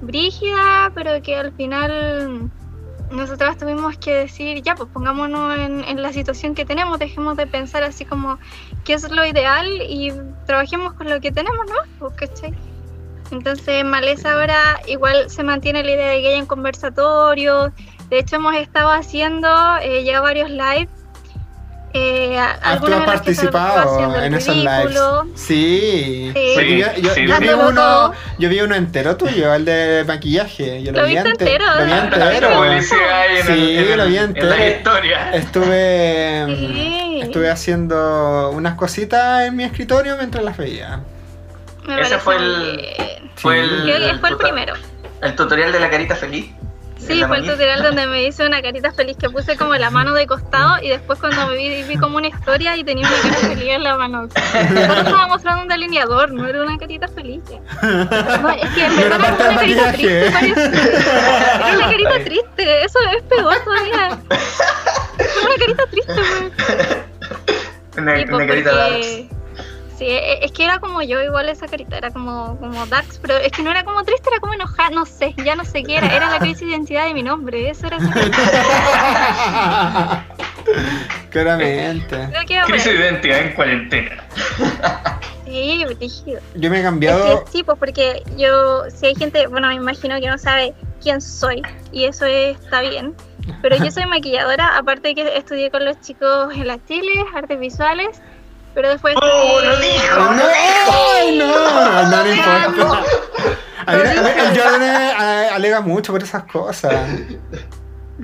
brígida, 0.00 0.90
pero 0.94 1.20
que 1.22 1.36
al 1.36 1.52
final 1.52 2.50
nosotras 3.10 3.58
tuvimos 3.58 3.98
que 3.98 4.14
decir, 4.14 4.62
ya, 4.62 4.74
pues 4.74 4.88
pongámonos 4.92 5.58
en, 5.58 6.00
la 6.00 6.12
situación 6.12 6.54
que 6.54 6.64
tenemos, 6.64 6.98
dejemos 6.98 7.36
de 7.36 7.46
pensar 7.46 7.82
así 7.82 8.04
como 8.04 8.38
qué 8.84 8.94
es 8.94 9.10
lo 9.10 9.26
ideal 9.26 9.66
y 9.82 10.12
trabajemos 10.46 10.94
con 10.94 11.10
lo 11.10 11.20
que 11.20 11.32
tenemos, 11.32 11.66
¿no? 11.66 12.10
¿cachai? 12.10 12.54
Entonces, 13.32 13.84
Maleza 13.84 14.32
ahora 14.32 14.80
igual 14.86 15.30
se 15.30 15.42
mantiene 15.42 15.82
la 15.84 15.90
idea 15.92 16.08
de 16.08 16.22
que 16.22 16.28
hayan 16.34 16.46
conversatorios, 16.46 17.70
De 18.10 18.18
hecho, 18.18 18.36
hemos 18.36 18.56
estado 18.56 18.90
haciendo 18.90 19.48
eh, 19.82 20.02
ya 20.04 20.20
varios 20.20 20.50
live. 20.50 20.88
Eh, 21.92 22.36
Ah, 22.38 22.78
tú 22.80 22.86
has 22.92 23.04
participado 23.04 24.14
en 24.22 24.34
esos 24.34 24.56
lives. 24.56 24.96
Sí. 25.34 26.30
Sí. 26.34 26.52
Porque 26.54 26.78
yo, 26.78 26.86
yo- 27.00 27.14
Sí, 27.14 27.26
yo 27.26 27.36
sí. 27.36 27.42
vi 27.42 27.48
uno, 27.48 28.12
yo 28.38 28.48
vi 28.48 28.60
uno 28.60 28.74
entero 28.76 29.16
tuyo, 29.16 29.52
el 29.54 29.64
de 29.64 30.04
maquillaje. 30.06 30.82
Yo 30.82 30.92
lo, 30.92 31.00
Lo 31.02 31.06
vi 31.08 31.16
entero, 31.16 31.64
Lo 31.78 31.84
vi 31.84 31.92
entero. 31.92 32.48
Sí, 32.82 33.96
lo 33.96 34.06
vi 34.06 34.16
en 34.18 34.22
la 34.22 34.22
entero. 34.24 34.66
historia. 34.76 35.30
Estuve, 35.32 36.46
Sí. 36.56 37.20
estuve 37.22 37.50
haciendo 37.50 38.50
unas 38.50 38.74
cositas 38.74 39.42
en 39.42 39.56
mi 39.56 39.64
escritorio 39.64 40.16
mientras 40.16 40.44
las 40.44 40.56
veía. 40.56 41.00
Me 41.96 42.02
Ese 42.02 42.18
fue 42.18 42.36
el-. 42.36 42.96
Fue 43.36 43.54
Sí. 43.56 43.60
el, 43.60 43.82
Creo 43.82 44.12
que 44.12 44.18
fue 44.18 44.28
el 44.30 44.36
primero. 44.36 44.74
el 45.22 45.34
tutorial 45.36 45.72
de 45.72 45.80
la 45.80 45.90
carita 45.90 46.14
feliz. 46.16 46.50
Sí, 46.98 47.24
fue 47.26 47.38
el 47.38 47.44
tutorial 47.46 47.82
donde 47.82 48.06
me 48.08 48.24
hice 48.24 48.44
una 48.46 48.60
carita 48.60 48.92
feliz 48.92 49.16
que 49.16 49.30
puse 49.30 49.56
como 49.56 49.74
la 49.74 49.88
mano 49.90 50.12
de 50.12 50.26
costado 50.26 50.82
y 50.82 50.88
después 50.90 51.18
cuando 51.18 51.46
me 51.46 51.56
vi, 51.56 51.82
vi 51.84 51.96
como 51.96 52.18
una 52.18 52.28
historia 52.28 52.76
y 52.76 52.84
tenía 52.84 53.08
una 53.08 53.16
cara 53.22 53.34
feliz 53.48 53.68
en 53.70 53.82
la 53.84 53.96
mano. 53.96 54.28
Solo 54.30 55.00
estaba 55.00 55.26
mostrando 55.28 55.62
un 55.62 55.68
delineador, 55.68 56.30
no 56.32 56.46
era 56.46 56.62
una 56.62 56.76
carita 56.76 57.08
feliz. 57.08 57.42
No, 57.82 58.50
es 58.50 58.70
que 58.74 58.84
en 58.84 58.98
era 58.98 59.16
verdad 59.16 59.34
era 59.40 59.50
una 59.50 59.60
carita 59.60 59.92
triste, 59.92 60.30
parece. 60.30 60.70
Era 61.54 61.76
una 61.76 61.90
carita 61.90 62.24
triste, 62.24 62.84
eso 62.84 62.98
es 63.16 63.22
peor 63.22 63.56
todavía. 63.64 64.18
Es 65.18 65.44
una 65.44 65.54
carita 65.58 65.86
triste, 65.86 66.12
güey. 66.12 66.52
Una, 67.96 68.16
Sí, 68.16 68.22
una 68.24 68.30
pues, 68.36 68.46
carita 68.48 68.70
porque-. 68.70 69.28
Sí, 70.00 70.06
e- 70.08 70.42
es 70.42 70.50
que 70.52 70.64
era 70.64 70.78
como 70.78 71.02
yo, 71.02 71.20
igual 71.22 71.50
esa 71.50 71.66
carita, 71.68 71.98
era 71.98 72.10
como, 72.10 72.58
como 72.58 72.86
Darks, 72.86 73.18
pero 73.18 73.36
es 73.36 73.52
que 73.52 73.62
no 73.62 73.70
era 73.70 73.84
como 73.84 74.02
triste, 74.02 74.30
era 74.30 74.40
como 74.40 74.54
enojada, 74.54 74.88
no 74.88 75.04
sé, 75.04 75.34
ya 75.44 75.54
no 75.54 75.62
sé 75.66 75.82
qué 75.82 75.98
era, 75.98 76.06
era 76.16 76.30
la 76.30 76.38
crisis 76.40 76.60
de 76.62 76.68
identidad 76.68 77.04
de 77.04 77.12
mi 77.12 77.22
nombre, 77.22 77.68
eso 77.68 77.86
era 77.86 77.98
esa 77.98 78.10
carita. 78.10 78.38
Claramente. 81.28 82.28
Crisis 82.66 82.92
de 82.92 82.98
identidad 82.98 83.40
en 83.40 83.52
cuarentena. 83.52 84.24
Sí. 85.44 85.84
Yo 86.54 86.70
me 86.70 86.76
he 86.76 86.80
Es 86.80 86.84
cambiado. 86.86 87.44
que 87.44 87.50
sí, 87.50 87.62
pues 87.62 87.76
porque 87.78 88.22
yo, 88.38 88.84
si 88.94 89.04
hay 89.06 89.14
gente, 89.16 89.48
bueno, 89.48 89.68
me 89.68 89.74
imagino 89.74 90.18
que 90.18 90.28
no 90.28 90.38
sabe 90.38 90.72
quién 91.02 91.20
soy, 91.20 91.60
y 91.92 92.04
eso 92.04 92.24
está 92.24 92.80
bien, 92.80 93.14
pero 93.60 93.76
yo 93.76 93.90
soy 93.90 94.06
maquilladora, 94.06 94.78
aparte 94.78 95.08
de 95.08 95.14
que 95.14 95.36
estudié 95.36 95.70
con 95.70 95.84
los 95.84 96.00
chicos 96.00 96.54
en 96.54 96.66
las 96.68 96.82
Chiles, 96.86 97.24
artes 97.34 97.58
visuales, 97.60 98.22
pero 98.74 98.88
después... 98.90 99.14
¡Oh, 99.20 99.60
lo 99.62 99.76
dijo! 99.78 100.16
No, 100.16 100.42
¡Ay, 101.12 101.38
no! 101.38 102.04
No 102.10 102.24
le 102.24 102.34
importa. 102.36 103.02
El 103.86 104.58
Jordan 104.58 104.82
eh, 104.82 105.48
alega 105.52 105.80
mucho 105.80 106.12
por 106.12 106.22
esas 106.22 106.44
cosas. 106.44 106.94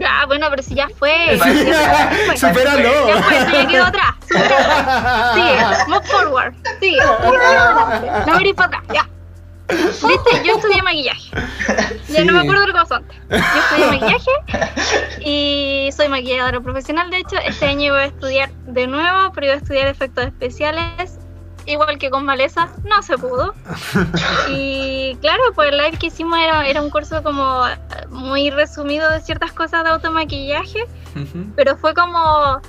Ah, 0.04 0.24
bueno, 0.26 0.46
pero 0.50 0.62
si 0.62 0.74
ya 0.74 0.88
fue. 0.98 1.38
Sí. 1.42 2.36
Supéralo. 2.36 3.08
Ya 3.08 3.22
fue, 3.22 3.38
eso 3.38 3.50
ya 3.50 3.66
quedó 3.66 3.84
atrás. 3.86 4.14
Supéralo. 4.28 5.34
Sigue, 5.34 5.88
move 5.88 6.06
forward. 6.06 6.54
Sigue. 6.80 7.00
No 8.26 8.36
mirís 8.38 8.54
para 8.54 8.78
atrás, 8.78 8.82
ya. 8.92 9.15
Viste, 9.68 10.44
yo 10.44 10.56
estudié 10.56 10.82
maquillaje. 10.82 11.30
Ya 12.08 12.24
no 12.24 12.32
me 12.32 12.40
acuerdo 12.40 12.66
lo 12.66 12.72
que 12.72 12.72
pasó 12.72 12.94
antes. 12.96 13.16
Yo 13.28 13.36
estudié 13.36 13.86
maquillaje 14.00 15.20
y 15.20 15.90
soy 15.92 16.08
maquilladora 16.08 16.60
profesional. 16.60 17.10
De 17.10 17.18
hecho, 17.18 17.36
este 17.44 17.66
año 17.66 17.92
voy 17.92 18.02
a 18.02 18.06
estudiar 18.06 18.50
de 18.66 18.86
nuevo, 18.86 19.32
pero 19.32 19.46
voy 19.48 19.54
a 19.54 19.58
estudiar 19.58 19.88
efectos 19.88 20.26
especiales. 20.26 21.18
Igual 21.68 21.98
que 21.98 22.10
con 22.10 22.24
Maleza, 22.24 22.68
no 22.84 23.02
se 23.02 23.18
pudo. 23.18 23.52
Y 24.48 25.16
claro, 25.20 25.42
pues 25.54 25.72
el 25.72 25.78
live 25.78 25.98
que 25.98 26.06
hicimos 26.06 26.38
era, 26.38 26.66
era 26.66 26.80
un 26.80 26.90
curso 26.90 27.22
como 27.24 27.64
muy 28.10 28.50
resumido 28.50 29.10
de 29.10 29.20
ciertas 29.20 29.52
cosas 29.52 29.82
de 29.82 29.90
automaquillaje 29.90 30.84
Ujú. 31.16 31.46
pero 31.56 31.76
fue 31.76 31.94
como 31.94 32.60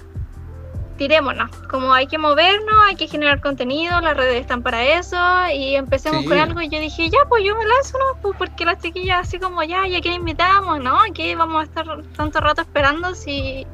tirémonos, 0.98 1.50
como 1.70 1.94
hay 1.94 2.08
que 2.08 2.18
movernos, 2.18 2.76
hay 2.86 2.96
que 2.96 3.08
generar 3.08 3.40
contenido, 3.42 4.00
las 4.02 4.18
redes 4.18 4.42
están 4.42 4.62
para 4.64 4.84
eso 4.84 5.18
y 5.54 5.76
empecemos 5.76 6.22
Sí. 6.24 6.28
con 6.28 6.38
algo 6.38 6.62
y 6.62 6.70
yo 6.70 6.80
dije, 6.80 7.10
ya, 7.10 7.20
pues 7.30 7.44
yo 7.44 7.56
me 7.56 7.66
lanzo, 7.66 7.98
¿no? 8.00 8.22
Pues 8.22 8.36
porque 8.38 8.66
las 8.66 8.82
chiquillas 8.82 9.20
así 9.28 9.40
como, 9.40 9.64
ya, 9.64 9.88
ya 9.88 10.02
que 10.02 10.10
invitamos, 10.14 10.80
¿no? 10.80 10.98
¿Qué 11.14 11.36
vamos 11.36 11.62
a 11.62 11.64
estar 11.66 11.86
tanto 12.18 12.40
rato 12.42 12.62
esperando 12.62 13.16
si 13.16 13.66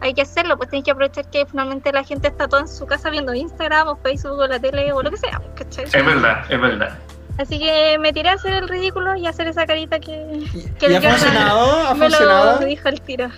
hay 0.00 0.14
que 0.14 0.22
hacerlo? 0.22 0.56
Pues 0.56 0.70
tienes 0.70 0.84
que 0.84 0.90
aprovechar 0.92 1.28
que 1.30 1.46
finalmente 1.46 1.92
la 1.92 2.04
gente 2.04 2.28
está 2.28 2.46
toda 2.46 2.62
en 2.62 2.68
su 2.68 2.86
casa 2.86 3.10
viendo 3.10 3.34
Instagram 3.34 3.88
o 3.88 3.96
Facebook 3.96 4.38
o 4.38 4.46
la 4.46 4.58
tele 4.60 4.92
o 4.92 5.02
lo 5.02 5.10
que 5.10 5.16
sea, 5.16 5.40
¿cachai? 5.56 5.84
Es 5.84 5.92
verdad, 5.92 6.44
es 6.48 6.60
verdad. 6.60 6.98
Así 7.38 7.58
que 7.58 7.96
me 7.98 8.12
tiré 8.12 8.28
a 8.28 8.32
hacer 8.34 8.52
el 8.52 8.68
ridículo 8.68 9.16
y 9.16 9.26
a 9.26 9.30
hacer 9.30 9.46
esa 9.46 9.64
carita 9.64 9.98
que, 9.98 10.44
que 10.78 10.90
¿Y 10.90 10.94
el 10.94 11.06
ha 11.06 11.10
funcionado? 11.10 11.86
¿Ha 11.88 11.94
me 11.94 12.08
lo 12.10 12.16
funcionado? 12.16 12.58
dijo 12.66 12.88
al 12.88 13.00
tiro. 13.00 13.28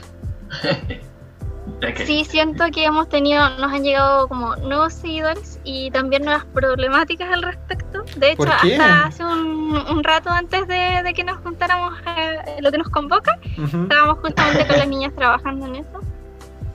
Que- 1.82 2.06
Sí, 2.06 2.24
siento 2.24 2.64
que 2.72 2.84
hemos 2.84 3.08
tenido, 3.08 3.48
nos 3.58 3.72
han 3.72 3.82
llegado 3.82 4.28
como 4.28 4.54
nuevos 4.56 4.92
seguidores 4.94 5.58
y 5.64 5.90
también 5.90 6.22
nuevas 6.24 6.44
problemáticas 6.44 7.28
al 7.32 7.42
respecto. 7.42 8.04
De 8.16 8.28
hecho, 8.28 8.36
¿Por 8.36 8.56
qué? 8.62 8.74
hasta 8.76 9.06
hace 9.06 9.24
un, 9.24 9.76
un 9.90 10.04
rato 10.04 10.30
antes 10.30 10.66
de, 10.68 11.02
de 11.02 11.12
que 11.12 11.24
nos 11.24 11.38
juntáramos 11.38 11.94
a 12.06 12.44
lo 12.60 12.70
que 12.70 12.78
nos 12.78 12.88
convoca, 12.88 13.36
Ujú. 13.58 13.82
estábamos 13.82 14.18
justamente 14.20 14.66
con 14.66 14.78
las 14.78 14.88
niñas 14.88 15.12
trabajando 15.16 15.66
en 15.66 15.76
eso. 15.76 16.00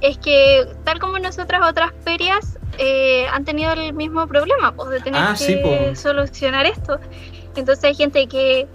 Es 0.01 0.17
que, 0.19 0.67
tal 0.83 0.99
como 0.99 1.17
nosotras, 1.19 1.61
otras 1.67 1.91
ferias 2.03 2.59
eh, 2.77 3.25
han 3.33 3.45
tenido 3.45 3.71
el 3.73 3.93
mismo 3.93 4.27
problema, 4.27 4.71
pues 4.73 4.89
de 4.89 4.99
tener 4.99 5.21
Ah, 5.23 5.31
que 5.37 5.37
sí, 5.95 5.95
solucionar 5.95 6.65
esto. 6.67 6.99
Entonces 7.55 7.83
hay 7.85 7.95
gente 7.95 8.27
que 8.27 8.67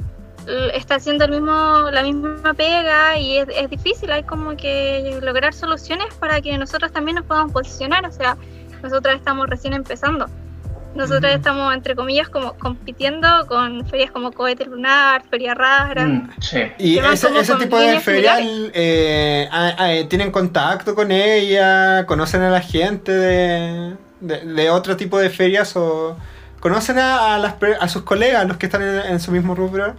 está 0.74 0.96
haciendo 0.96 1.24
el 1.24 1.30
mismo, 1.32 1.90
la 1.90 2.02
misma 2.02 2.54
pega 2.54 3.18
y 3.18 3.38
es, 3.38 3.46
es 3.54 3.70
difícil, 3.70 4.10
hay 4.12 4.22
como 4.24 4.56
que 4.56 5.18
lograr 5.22 5.54
soluciones 5.54 6.12
para 6.14 6.40
que 6.40 6.56
nosotros 6.58 6.92
también 6.92 7.16
nos 7.16 7.26
podamos 7.26 7.52
posicionar, 7.52 8.06
o 8.06 8.12
sea, 8.12 8.36
nosotras 8.82 9.16
estamos 9.16 9.48
recién 9.48 9.72
empezando. 9.74 10.26
Nosotras 10.94 11.34
estamos, 11.34 11.72
entre 11.72 11.96
comillas, 11.96 12.28
como 12.28 12.52
compitiendo 12.58 13.26
con 13.46 13.86
ferias 13.86 14.10
como 14.10 14.30
Cohete 14.30 14.66
Lunar, 14.66 15.22
Feria 15.30 15.54
Rara. 15.54 16.04
Mm, 16.04 16.30
sí. 16.38 16.60
Y 16.76 16.98
ese, 16.98 17.28
ese 17.38 17.54
tipo 17.54 17.78
de 17.78 17.98
similares. 17.98 18.70
eh, 18.74 19.48
ah, 19.50 19.74
ah, 19.78 19.92
eh, 19.94 20.04
tienen 20.04 20.30
contacto 20.30 20.94
con 20.94 21.10
ella, 21.10 22.04
conocen 22.04 22.42
a 22.42 22.50
la 22.50 22.60
gente 22.60 23.10
de, 23.10 23.96
de, 24.20 24.40
de 24.40 24.70
otro 24.70 24.94
tipo 24.98 25.18
de 25.18 25.30
ferias 25.30 25.74
o 25.76 26.14
conocen 26.60 26.98
a, 26.98 27.36
a 27.36 27.38
las, 27.38 27.54
a 27.80 27.88
sus 27.88 28.02
colegas, 28.02 28.46
los 28.46 28.58
que 28.58 28.66
están 28.66 28.82
en, 28.82 29.12
en 29.12 29.18
su 29.18 29.32
mismo 29.32 29.54
rubro. 29.54 29.94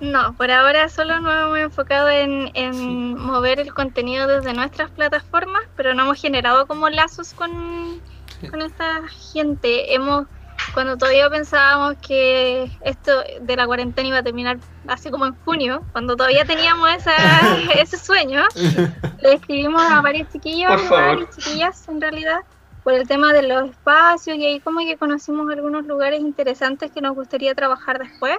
No, 0.00 0.34
por 0.34 0.50
ahora 0.50 0.88
solo 0.88 1.20
nos 1.20 1.32
hemos 1.34 1.58
enfocado 1.58 2.08
en, 2.10 2.50
en 2.54 3.16
mover 3.18 3.60
el 3.60 3.72
contenido 3.72 4.26
desde 4.26 4.52
nuestras 4.52 4.90
plataformas, 4.90 5.62
pero 5.76 5.94
no 5.94 6.02
hemos 6.02 6.20
generado 6.20 6.66
como 6.66 6.88
lazos 6.90 7.32
con, 7.34 8.00
Sí. 8.40 8.48
con 8.48 8.60
esta 8.62 9.02
gente. 9.32 9.94
Hemos, 9.94 10.26
cuando 10.74 10.96
todavía 10.98 11.30
pensábamos 11.30 11.94
que 12.06 12.68
esto 12.82 13.12
de 13.40 13.56
la 13.56 13.64
cuarentena 13.66 14.08
iba 14.08 14.18
a 14.18 14.22
terminar 14.24 14.58
así 14.88 15.10
como 15.10 15.26
en 15.26 15.34
junio, 15.44 15.82
cuando 15.92 16.16
todavía 16.16 16.44
teníamos 16.44 16.90
esa, 16.96 17.12
ese 17.80 17.96
sueño, 17.96 18.42
le 19.22 19.34
escribimos 19.34 19.80
a 19.82 20.00
varios 20.00 20.28
chiquillos 20.30 20.68
favor. 20.82 20.90
varias 20.90 21.36
chiquillas 21.36 21.88
en 21.88 22.00
realidad 22.00 22.40
por 22.82 22.92
el 22.92 23.06
tema 23.08 23.32
de 23.32 23.44
los 23.44 23.70
espacios 23.70 24.36
y 24.36 24.44
ahí 24.44 24.60
como 24.60 24.80
que 24.80 24.98
conocimos 24.98 25.50
algunos 25.50 25.86
lugares 25.86 26.20
interesantes 26.20 26.90
que 26.90 27.00
nos 27.00 27.14
gustaría 27.14 27.54
trabajar 27.54 27.98
después 28.00 28.36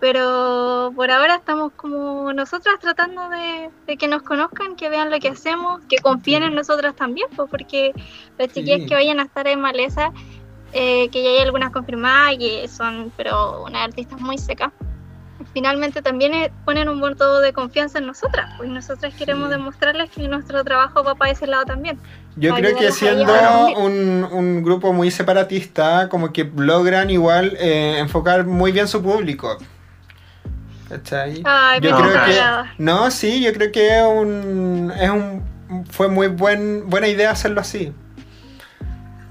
pero 0.00 0.92
por 0.94 1.10
ahora 1.10 1.36
estamos 1.36 1.72
como 1.76 2.32
nosotras 2.32 2.76
tratando 2.80 3.28
de, 3.28 3.70
de 3.86 3.96
que 3.96 4.08
nos 4.08 4.22
conozcan, 4.22 4.76
que 4.76 4.88
vean 4.90 5.10
lo 5.10 5.18
que 5.18 5.28
hacemos, 5.28 5.80
que 5.88 5.98
confíen 5.98 6.42
en 6.42 6.54
nosotras 6.54 6.94
también, 6.94 7.28
pues 7.34 7.48
porque 7.50 7.92
las 8.38 8.48
chiquillas 8.48 8.80
Sí. 8.82 8.86
que 8.86 8.94
vayan 8.94 9.20
a 9.20 9.24
estar 9.24 9.46
en 9.46 9.60
Maleza, 9.60 10.12
eh, 10.72 11.08
que 11.10 11.22
ya 11.22 11.30
hay 11.30 11.38
algunas 11.38 11.70
confirmadas 11.70 12.34
y 12.34 12.38
que 12.38 12.68
son, 12.68 13.12
pero 13.16 13.64
unas 13.64 13.82
artistas 13.88 14.20
muy 14.20 14.36
secas, 14.36 14.72
finalmente 15.54 16.02
también 16.02 16.34
eh, 16.34 16.52
ponen 16.64 16.88
un 16.88 17.00
voto 17.00 17.40
de 17.40 17.52
confianza 17.52 17.98
en 17.98 18.06
nosotras, 18.06 18.50
pues 18.58 18.68
nosotras 18.68 19.14
queremos 19.14 19.48
Sí. 19.48 19.52
demostrarles 19.54 20.10
que 20.10 20.28
nuestro 20.28 20.62
trabajo 20.64 21.02
va 21.02 21.14
para 21.14 21.30
ese 21.30 21.46
lado 21.46 21.64
también. 21.64 21.98
Yo 22.36 22.54
creo 22.54 22.76
que 22.76 22.92
siendo 22.92 23.32
un 23.78 24.62
grupo 24.62 24.92
muy 24.92 25.10
separatista, 25.10 26.10
como 26.10 26.32
que 26.34 26.44
logran 26.44 27.08
igual 27.08 27.56
eh, 27.58 27.98
enfocar 27.98 28.44
muy 28.44 28.72
bien 28.72 28.88
su 28.88 29.02
público. 29.02 29.56
¿Cachai? 30.88 31.42
Ay, 31.44 31.80
Yo 31.80 31.96
pero 31.96 31.96
creo 31.96 32.24
que 32.24 32.68
no, 32.78 33.10
sí, 33.10 33.42
yo 33.42 33.52
creo 33.52 33.72
que 33.72 33.98
es 33.98 34.04
un, 34.04 34.92
es 34.98 35.10
un 35.10 35.42
fue 35.90 36.08
muy 36.08 36.28
buen 36.28 36.88
buena 36.88 37.08
idea 37.08 37.30
hacerlo 37.30 37.60
así. 37.60 37.92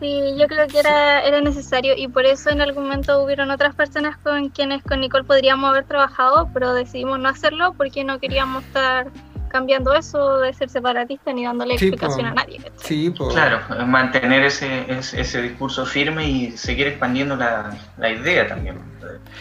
Sí, 0.01 0.35
yo 0.38 0.47
creo 0.47 0.67
que 0.67 0.79
era, 0.79 1.21
era 1.21 1.39
necesario 1.39 1.93
y 1.95 2.09
por 2.09 2.25
eso 2.25 2.50
en 2.50 2.62
algún 2.62 2.83
momento 2.83 3.24
hubieron 3.24 3.50
otras 3.50 3.74
personas 3.74 4.17
con 4.17 4.50
quienes 4.50 4.83
con 4.83 5.00
Nicole 5.00 5.24
podríamos 5.24 5.69
haber 5.69 5.85
trabajado, 5.85 6.50
pero 6.53 6.74
decidimos 6.74 7.19
no 7.19 7.29
hacerlo 7.29 7.74
porque 7.77 8.03
no 8.03 8.19
queríamos 8.19 8.63
estar 8.65 9.07
cambiando 9.55 9.93
eso 9.93 10.39
de 10.39 10.53
ser 10.53 10.69
separatista 10.69 11.31
ni 11.31 11.45
dándole 11.45 11.77
Sí, 11.77 11.85
explicación 11.88 12.21
po. 12.25 12.31
a 12.31 12.43
nadie. 12.43 12.57
¿cachai? 12.57 12.74
Sí, 12.88 13.13
pues. 13.17 13.33
Claro, 13.33 13.59
mantener 13.88 14.43
ese, 14.43 14.85
ese, 14.91 15.21
ese 15.21 15.41
discurso 15.41 15.85
firme 15.85 16.27
y 16.29 16.51
seguir 16.57 16.88
expandiendo 16.88 17.35
la, 17.38 17.71
la 17.97 18.09
idea 18.09 18.47
también. 18.47 18.77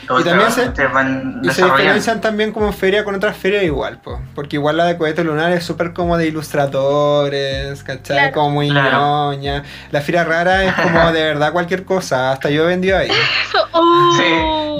Todo 0.06 0.20
Y 0.20 0.24
también 0.24 0.50
se- 0.52 0.70
Y 1.42 1.50
se 1.50 1.64
diferencian 1.64 2.20
también 2.20 2.52
como 2.52 2.70
feria 2.72 3.02
con 3.02 3.14
otras 3.14 3.36
ferias 3.36 3.64
igual, 3.64 3.98
po. 4.00 4.20
porque 4.34 4.56
igual 4.56 4.76
la 4.76 4.84
de 4.84 4.98
cohete 4.98 5.24
lunar 5.24 5.50
es 5.52 5.64
súper 5.64 5.92
como 5.94 6.16
de 6.18 6.26
ilustradores, 6.28 7.82
¿cachai? 7.82 8.16
Claro. 8.16 8.32
Como 8.34 8.50
muy 8.50 8.68
Claro. 8.70 9.32
ñoña. 9.32 9.62
La 9.90 10.00
feria 10.00 10.24
rara 10.24 10.64
es 10.64 10.74
como 10.74 11.10
de 11.12 11.22
verdad 11.32 11.52
cualquier 11.52 11.84
cosa, 11.84 12.32
hasta 12.32 12.50
yo 12.50 12.64
he 12.64 12.66
vendido 12.66 12.98
ahí. 12.98 13.08
Oh. 13.76 14.12
Sí. 14.16 14.22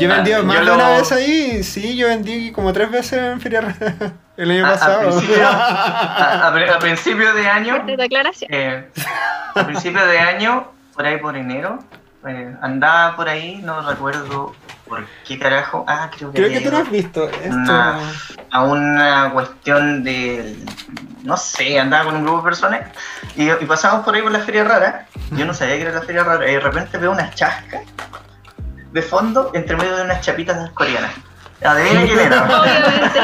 Yo 0.01 0.09
he 0.09 0.13
Ah, 0.13 0.17
vendido 0.17 0.39
yo 0.39 0.45
más 0.45 0.61
de 0.61 0.65
lo- 0.67 0.75
una 0.75 0.89
vez 0.91 1.11
ahí, 1.11 1.63
sí, 1.65 1.97
yo 1.97 2.07
vendí 2.09 2.53
como 2.53 2.73
tres 2.73 2.91
veces 2.93 3.19
en 3.19 3.41
feria 3.41 3.61
rara 3.61 4.13
el 4.37 4.51
año 4.51 4.67
A, 4.67 4.69
a 4.69 4.73
pasado. 4.73 5.01
principio, 5.01 5.49
a- 5.49 6.49
a 6.49 6.53
pri- 6.53 6.69
a 6.69 6.79
principio 6.79 7.33
de 7.35 7.49
año, 7.49 7.85
eh, 8.49 8.91
a 9.55 9.65
principio 9.65 10.05
de 10.07 10.19
año, 10.19 10.73
por 10.95 11.07
ahí 11.07 11.19
por 11.19 11.37
enero, 11.37 11.79
eh, 12.27 12.55
andaba 12.63 13.17
por 13.17 13.29
ahí, 13.29 13.61
no 13.63 13.81
recuerdo 13.89 14.55
por 14.89 15.05
qué 15.27 15.39
carajo. 15.39 15.85
Ah, 15.87 16.11
creo 16.17 16.33
que 16.33 16.37
Creo 16.39 16.51
que 16.51 16.61
tú 16.61 16.71
no 16.71 16.77
ido 16.79 16.83
has 16.85 16.91
visto 16.91 17.29
esto. 17.29 17.73
A 18.51 18.63
una 18.63 19.31
cuestión 19.33 20.05
de, 20.05 20.57
no 21.23 21.37
sé, 21.37 21.79
andaba 21.81 22.05
con 22.05 22.17
un 22.17 22.23
grupo 22.23 22.39
de 22.39 22.45
personas 22.45 22.81
y, 23.37 23.51
y 23.51 23.67
pasamos 23.67 24.05
por 24.05 24.15
ahí 24.15 24.23
por 24.23 24.31
la 24.33 24.39
feria 24.41 24.63
rara. 24.65 25.07
Yo 25.33 25.45
no 25.45 25.53
sabía 25.55 25.77
que 25.77 25.83
era 25.83 25.93
la 25.93 26.03
feria 26.03 26.23
rara 26.25 26.49
y 26.49 26.53
de 26.55 26.61
repente 26.61 26.97
veo 26.99 27.11
unas 27.13 27.35
chascas 27.35 27.83
de 28.93 29.03
fondo 29.03 29.51
entre 29.55 29.77
medio 29.77 29.97
de 29.97 30.03
unas 30.05 30.21
chapitas 30.21 30.71
coreanas. 30.71 31.11
Adivina 31.65 32.03
quién 32.07 32.19
era. 32.21 32.45
Obviamente. 32.61 33.21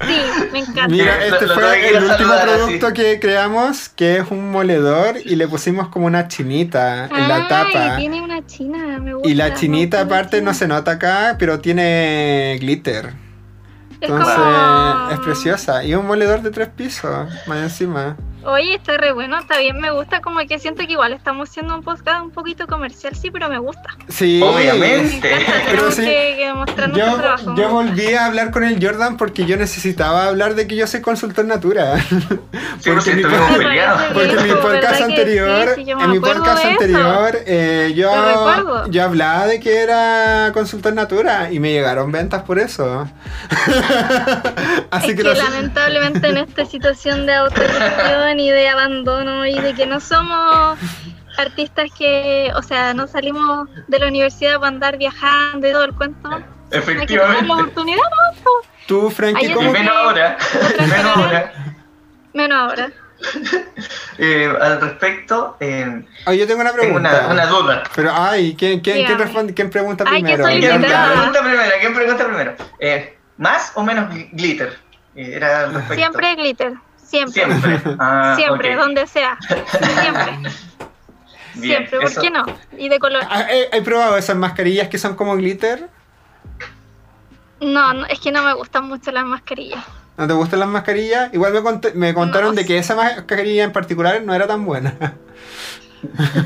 Sí, 0.00 0.20
me 0.52 0.58
encanta. 0.58 0.88
Mira, 0.88 1.24
este 1.24 1.46
lo 1.46 1.54
fue 1.54 1.88
el 1.96 2.04
último 2.04 2.32
producto 2.42 2.86
así. 2.88 2.94
que 2.94 3.20
creamos, 3.20 3.88
que 3.88 4.16
es 4.18 4.30
un 4.30 4.50
moledor 4.50 5.16
y 5.24 5.36
le 5.36 5.46
pusimos 5.46 5.88
como 5.88 6.06
una 6.06 6.26
chinita 6.28 7.06
en 7.06 7.28
la 7.28 7.46
tapa. 7.48 7.96
tiene 7.96 8.20
una 8.20 8.44
china, 8.46 8.98
me 8.98 9.14
gusta. 9.14 9.28
Y 9.28 9.34
la 9.34 9.54
chinita 9.54 10.00
aparte 10.02 10.42
no 10.42 10.52
se 10.52 10.66
nota 10.66 10.92
acá, 10.92 11.36
pero 11.38 11.60
tiene 11.60 12.58
glitter. 12.60 13.06
Es 14.00 14.10
Entonces 14.10 14.34
como- 14.34 15.10
es 15.12 15.18
preciosa. 15.20 15.84
Y 15.84 15.94
un 15.94 16.06
moledor 16.06 16.42
de 16.42 16.50
tres 16.50 16.68
pisos, 16.68 17.28
más 17.46 17.58
encima. 17.62 18.16
Oye, 18.46 18.74
está 18.74 18.96
re 18.98 19.12
bueno, 19.12 19.38
está 19.38 19.58
bien, 19.58 19.80
me 19.80 19.90
gusta, 19.90 20.20
como 20.20 20.38
que 20.46 20.58
siento 20.58 20.84
que 20.86 20.92
igual 20.92 21.14
estamos 21.14 21.48
haciendo 21.48 21.74
un 21.74 21.82
podcast 21.82 22.22
un 22.22 22.30
poquito 22.30 22.66
comercial, 22.66 23.16
sí, 23.16 23.30
pero 23.30 23.48
me 23.48 23.58
gusta. 23.58 23.88
Sí. 24.08 24.40
Obviamente. 24.42 25.20
Me 25.28 25.36
encanta, 25.40 25.62
Pero 25.70 25.90
sí, 25.90 26.02
que, 26.02 26.34
que 26.36 26.52
mostrar 26.54 26.92
Yo, 26.92 27.16
trabajo. 27.16 27.54
yo 27.56 27.68
volví 27.70 28.12
a 28.14 28.26
hablar 28.26 28.50
con 28.50 28.64
el 28.64 28.84
Jordan 28.84 29.16
porque 29.16 29.46
yo 29.46 29.56
necesitaba 29.56 30.26
hablar 30.26 30.54
de 30.56 30.66
que 30.66 30.76
yo 30.76 30.86
soy 30.86 31.00
consultor 31.00 31.44
natura. 31.46 31.96
Sí, 32.80 32.90
pues, 32.90 33.04
Porque 33.04 33.14
mi 33.14 33.22
podcast- 33.22 34.08
Porque 34.12 34.30
en 34.30 34.42
mi 34.42 34.50
podcast 34.50 34.72
¿verdad 34.72 34.96
que 34.96 35.02
anterior, 35.04 35.72
sí? 35.74 35.84
Sí, 35.84 35.90
en 35.90 36.10
mi 36.10 36.18
podcast 36.20 36.64
anterior, 36.64 37.38
eh, 37.46 37.92
yo, 37.96 38.86
yo 38.90 39.04
hablaba 39.04 39.46
de 39.46 39.60
que 39.60 39.78
era 39.80 40.50
consultor 40.52 40.92
natura 40.92 41.50
y 41.50 41.60
me 41.60 41.72
llegaron 41.72 42.12
ventas 42.12 42.42
por 42.42 42.58
eso. 42.58 43.08
Así 44.90 45.10
es 45.10 45.16
que, 45.16 45.22
que, 45.22 45.34
lamentablemente 45.34 46.28
en 46.28 46.36
esta 46.38 46.66
situación 46.66 47.26
de 47.26 47.32
autogestión 48.34 48.40
y 48.40 48.50
de 48.50 48.68
abandono 48.68 49.46
y 49.46 49.58
de 49.58 49.74
que 49.74 49.86
no 49.86 50.00
somos 50.00 50.78
artistas 51.38 51.90
que, 51.96 52.50
o 52.54 52.62
sea, 52.62 52.94
no 52.94 53.06
salimos 53.06 53.68
de 53.88 53.98
la 53.98 54.06
universidad 54.08 54.56
para 54.56 54.68
andar 54.68 54.98
viajando 54.98 55.68
y 55.68 55.72
todo 55.72 55.84
el 55.84 55.94
cuento. 55.94 56.28
Hay 56.30 56.40
que 56.40 56.44
tomar 56.44 56.54
la 56.70 56.78
Efectivamente. 56.78 57.52
oportunidad, 57.52 57.98
¿no? 58.02 58.50
tú, 58.86 59.10
Frankie, 59.10 59.52
¿cómo? 59.52 59.70
menos 59.72 59.94
ahora. 59.96 60.36
Menos 60.80 61.16
ahora. 61.16 61.52
Menos 62.32 62.58
ahora. 62.70 62.90
Eh, 64.18 64.52
al 64.60 64.80
respecto, 64.80 65.56
eh, 65.60 66.04
Oye, 66.26 66.38
yo 66.38 66.46
tengo 66.46 66.60
una 66.60 66.70
tengo 66.70 66.82
pregunta. 66.82 67.22
una, 67.26 67.32
una 67.32 67.46
duda. 67.46 67.82
Pero, 67.94 68.10
ay, 68.14 68.54
¿quién, 68.58 68.80
quién, 68.80 69.06
quién, 69.06 69.18
responde, 69.18 69.54
quién 69.54 69.70
pregunta 69.70 70.04
Ay, 70.06 70.22
primero? 70.22 70.44
¿Quién, 70.44 70.60
pregunta 70.82 71.40
primero? 71.42 71.70
¿Quién 71.80 71.94
pregunta 71.94 72.26
primero? 72.26 72.54
Eh, 72.80 73.16
¿Más 73.38 73.72
o 73.76 73.82
menos 73.82 74.10
gl- 74.12 74.28
glitter? 74.32 74.76
Eh, 75.16 75.30
era 75.34 75.60
al 75.60 75.74
respecto. 75.74 75.94
Siempre 75.94 76.34
glitter. 76.36 76.72
Siempre. 77.14 77.44
Siempre. 77.60 77.96
Ah, 78.00 78.34
Siempre, 78.36 78.74
donde 78.76 79.06
sea. 79.06 79.38
Siempre. 80.00 80.38
Bien, 81.54 81.78
Siempre. 81.86 81.98
¿Por 82.00 82.10
eso- 82.10 82.20
qué 82.20 82.30
no? 82.30 82.44
Y 82.76 82.88
de 82.88 82.98
color. 82.98 83.22
Ah, 83.30 83.46
¿He, 83.50 83.76
he 83.76 83.82
probado 83.82 84.16
esas 84.16 84.36
mascarillas 84.36 84.88
que 84.88 84.98
son 84.98 85.14
como 85.14 85.36
glitter? 85.36 85.88
No, 87.60 87.92
no, 87.94 88.06
es 88.06 88.18
que 88.20 88.32
no 88.32 88.42
me 88.42 88.52
gustan 88.54 88.88
mucho 88.88 89.10
las 89.12 89.24
mascarillas. 89.24 89.82
¿No 90.16 90.26
te 90.26 90.32
gustan 90.32 90.60
las 90.60 90.68
mascarillas? 90.68 91.32
Igual 91.32 91.52
me, 91.52 91.60
cont- 91.60 91.94
me 91.94 92.12
contaron 92.14 92.50
No. 92.50 92.54
de 92.60 92.66
que 92.66 92.78
esa 92.78 92.94
mascarilla 92.94 93.64
en 93.64 93.72
particular 93.72 94.20
no 94.22 94.34
era 94.34 94.46
tan 94.46 94.64
buena. 94.64 94.94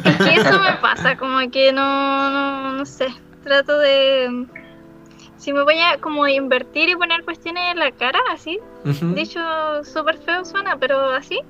Es 0.04 0.16
que 0.16 0.34
eso 0.34 0.58
me 0.62 0.74
pasa, 0.80 1.16
como 1.16 1.38
que 1.50 1.72
no, 1.72 2.30
no, 2.30 2.72
no 2.72 2.86
sé. 2.86 3.08
Trato 3.44 3.78
de. 3.78 4.46
Si 5.48 5.52
me 5.54 5.62
voy 5.62 5.80
a 5.80 5.96
como 5.98 6.28
invertir 6.28 6.90
y 6.90 6.94
poner 6.96 7.24
cuestiones 7.24 7.72
en 7.72 7.78
la 7.78 7.90
cara, 7.92 8.18
así, 8.34 8.58
Ujú. 8.84 9.14
dicho 9.14 9.40
súper 9.82 10.18
feo 10.18 10.44
suena, 10.44 10.76
pero 10.76 11.00
así. 11.12 11.40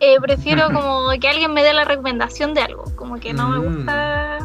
eh, 0.00 0.16
prefiero 0.20 0.66
como 0.74 1.08
que 1.18 1.26
alguien 1.26 1.54
me 1.54 1.62
dé 1.62 1.72
la 1.72 1.84
recomendación 1.86 2.52
de 2.52 2.60
algo, 2.60 2.84
como 2.96 3.18
que 3.18 3.32
no 3.32 3.48
me 3.48 3.60
Mm. 3.60 3.76
gusta, 3.76 4.38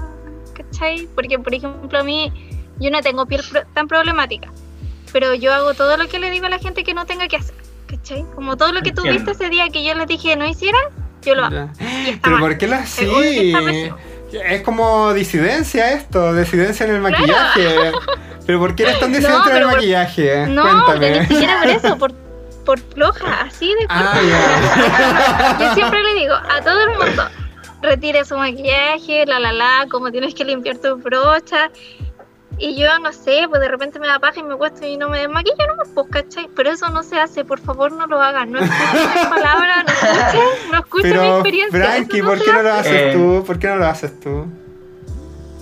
¿cachai? 0.54 1.10
Porque, 1.14 1.38
por 1.40 1.54
ejemplo, 1.54 2.00
a 2.00 2.04
mí, 2.06 2.32
yo 2.80 2.90
no 2.90 3.02
tengo 3.02 3.26
piel 3.26 3.42
pro- 3.52 3.66
tan 3.74 3.90
problemática, 3.90 4.50
pero 5.12 5.34
yo 5.34 5.54
hago 5.54 5.74
todo 5.74 5.98
lo 5.98 6.08
que 6.08 6.20
le 6.20 6.30
digo 6.32 6.46
a 6.46 6.50
la 6.50 6.58
gente 6.60 6.86
que 6.86 6.94
no 6.94 7.06
tenga 7.06 7.28
que 7.28 7.36
hacer, 7.36 7.56
¿cachai? 7.88 8.24
Como 8.34 8.56
todo 8.56 8.72
lo 8.72 8.82
que 8.82 8.94
tú 8.94 9.04
viste 9.04 9.32
ese 9.32 9.50
día 9.50 9.68
que 9.68 9.84
yo 9.84 9.94
les 9.94 10.08
dije 10.08 10.30
que 10.30 10.36
no 10.38 10.48
hicieran, 10.48 10.84
yo 11.22 11.36
lo 11.36 11.44
hago. 11.44 11.70
Pero 12.24 12.36
mal. 12.38 12.40
¿por 12.40 12.58
qué 12.58 12.68
lo 12.68 12.76
así? 12.78 13.92
Es 14.32 14.62
como 14.62 15.14
disidencia 15.14 15.92
esto, 15.92 16.34
disidencia 16.34 16.86
en 16.88 16.94
el 16.96 17.02
maquillaje. 17.02 17.92
Pero 18.46 18.60
¿por 18.60 18.76
qué 18.76 18.84
eres 18.84 19.00
tan 19.00 19.12
disidente 19.14 19.38
No, 19.38 19.44
en 19.44 19.48
el 19.48 19.54
pero 19.54 19.66
por- 19.70 19.76
maquillaje? 19.78 20.48
No, 20.48 20.62
Cuéntame. 20.64 21.20
ni 21.22 21.26
siquiera 21.28 21.60
por 21.62 21.70
eso, 21.70 21.98
por, 21.98 22.14
por 22.66 22.80
floja, 22.80 23.42
así 23.42 23.68
de 23.68 23.86
Ah, 23.90 24.14
floja. 24.20 25.58
ya. 25.58 25.58
Yo 25.68 25.74
siempre 25.76 26.04
le 26.04 26.14
digo 26.16 26.34
a 26.36 26.62
todo 26.62 26.80
el 26.82 26.90
mundo, 26.90 27.24
retire 27.82 28.26
su 28.26 28.36
maquillaje, 28.38 29.26
la 29.26 29.40
la 29.40 29.52
la, 29.54 29.88
como 29.90 30.12
tienes 30.12 30.34
que 30.36 30.44
limpiar 30.46 30.78
tu 30.78 30.96
brocha. 30.98 31.70
Y 32.60 32.80
yo 32.80 33.00
no 33.00 33.12
sé, 33.12 33.48
pues 33.50 33.60
de 33.62 33.68
repente 33.68 34.00
me 34.00 34.06
da 34.06 34.20
paja 34.20 34.40
y 34.40 34.44
me 34.44 34.56
cuesto 34.56 34.86
y 34.86 34.96
no 34.96 35.10
me 35.10 35.18
desmaquillo, 35.18 35.56
no 35.68 35.76
me 35.84 35.92
pues, 35.92 36.06
¿cachai? 36.12 36.48
Pero 36.56 36.70
eso 36.70 36.88
no 36.90 37.02
se 37.02 37.20
hace, 37.20 37.44
por 37.44 37.60
favor 37.60 37.92
no 37.92 38.06
lo 38.06 38.22
hagan, 38.22 38.52
no 38.52 38.60
escuchen 38.60 39.10
mis 39.16 39.26
palabras, 39.26 39.86
no 39.86 39.92
escuchen, 39.92 40.72
no 40.72 40.78
escuchen 40.78 41.20
mi 41.20 41.28
experiencia. 41.30 41.80
Frankie, 41.84 42.22
no 42.22 42.28
¿por 42.28 42.44
qué 42.44 42.54
no 42.54 42.62
lo 42.62 42.74
haces 42.74 42.92
Eh. 42.94 43.12
tú? 43.14 43.44
¿Por 43.44 43.58
qué 43.58 43.68
no 43.70 43.76
lo 43.78 43.88
haces 43.88 44.20
tú? 44.20 44.46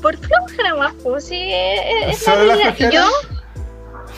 Por 0.02 0.18
floja 0.18 0.70
nomás, 0.70 0.94
pues 1.04 1.26
sí, 1.28 1.40
es, 1.54 1.82
es 2.16 2.28
la 2.28 2.34
¿Solo 2.34 2.46
la 2.46 2.56
realidad. 2.56 2.76
Y 2.90 2.96
yo, 2.96 3.06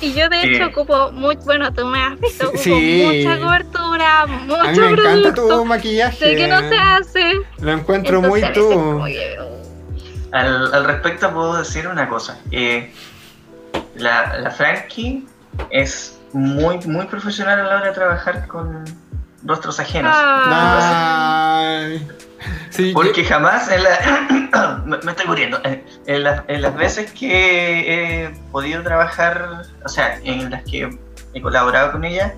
y 0.01 0.13
yo 0.13 0.29
de 0.29 0.41
Sí. 0.41 0.47
hecho 0.49 0.67
ocupo 0.67 1.11
mucho, 1.11 1.41
bueno, 1.41 1.73
tú 1.73 1.85
me 1.85 2.01
has 2.03 2.19
visto, 2.19 2.47
ocupo 2.47 2.61
Sí. 2.63 3.23
mucha 3.25 3.39
cobertura, 3.39 4.25
mucho 4.27 4.61
A 4.61 4.71
mí 4.71 4.79
me 4.79 4.89
encanta 4.91 5.33
tu 5.33 5.65
maquillaje. 5.65 6.17
Sé 6.17 6.35
que 6.35 6.47
no 6.47 6.59
se 6.69 6.77
hace. 6.77 7.33
Lo 7.59 7.71
encuentro 7.73 8.17
Entonces, 8.17 8.43
muy 8.43 8.53
tú. 8.53 9.03
Al, 10.31 10.73
al 10.73 10.85
respecto 10.85 11.31
puedo 11.33 11.57
decir 11.57 11.87
una 11.87 12.09
cosa. 12.09 12.39
Eh, 12.51 12.91
la, 13.95 14.37
la 14.39 14.49
Frankie 14.51 15.27
es 15.69 16.17
muy, 16.33 16.79
muy 16.87 17.05
profesional 17.05 17.59
a 17.59 17.63
la 17.63 17.75
hora 17.77 17.85
de 17.87 17.93
trabajar 17.93 18.47
con 18.47 18.83
rostros 19.45 19.79
ajenos. 19.79 20.15
Ay. 20.17 22.07
Sí, 22.69 22.89
yo- 22.89 22.93
Porque 22.93 23.23
jamás 23.23 23.69
en 23.71 23.83
la... 23.83 24.81
me, 24.85 24.97
me 24.97 25.11
estoy 25.11 25.25
muriendo. 25.27 25.59
Eh, 25.63 25.83
En, 26.07 26.23
la- 26.23 26.43
en 26.47 26.61
las 26.61 26.75
veces 26.75 27.11
que 27.11 28.25
he 28.25 28.29
podido 28.51 28.81
trabajar, 28.83 29.63
o 29.85 29.89
sea, 29.89 30.19
en 30.23 30.49
las 30.49 30.63
que 30.63 30.89
he 31.33 31.41
colaborado 31.41 31.91
con 31.91 32.03
ella 32.03 32.33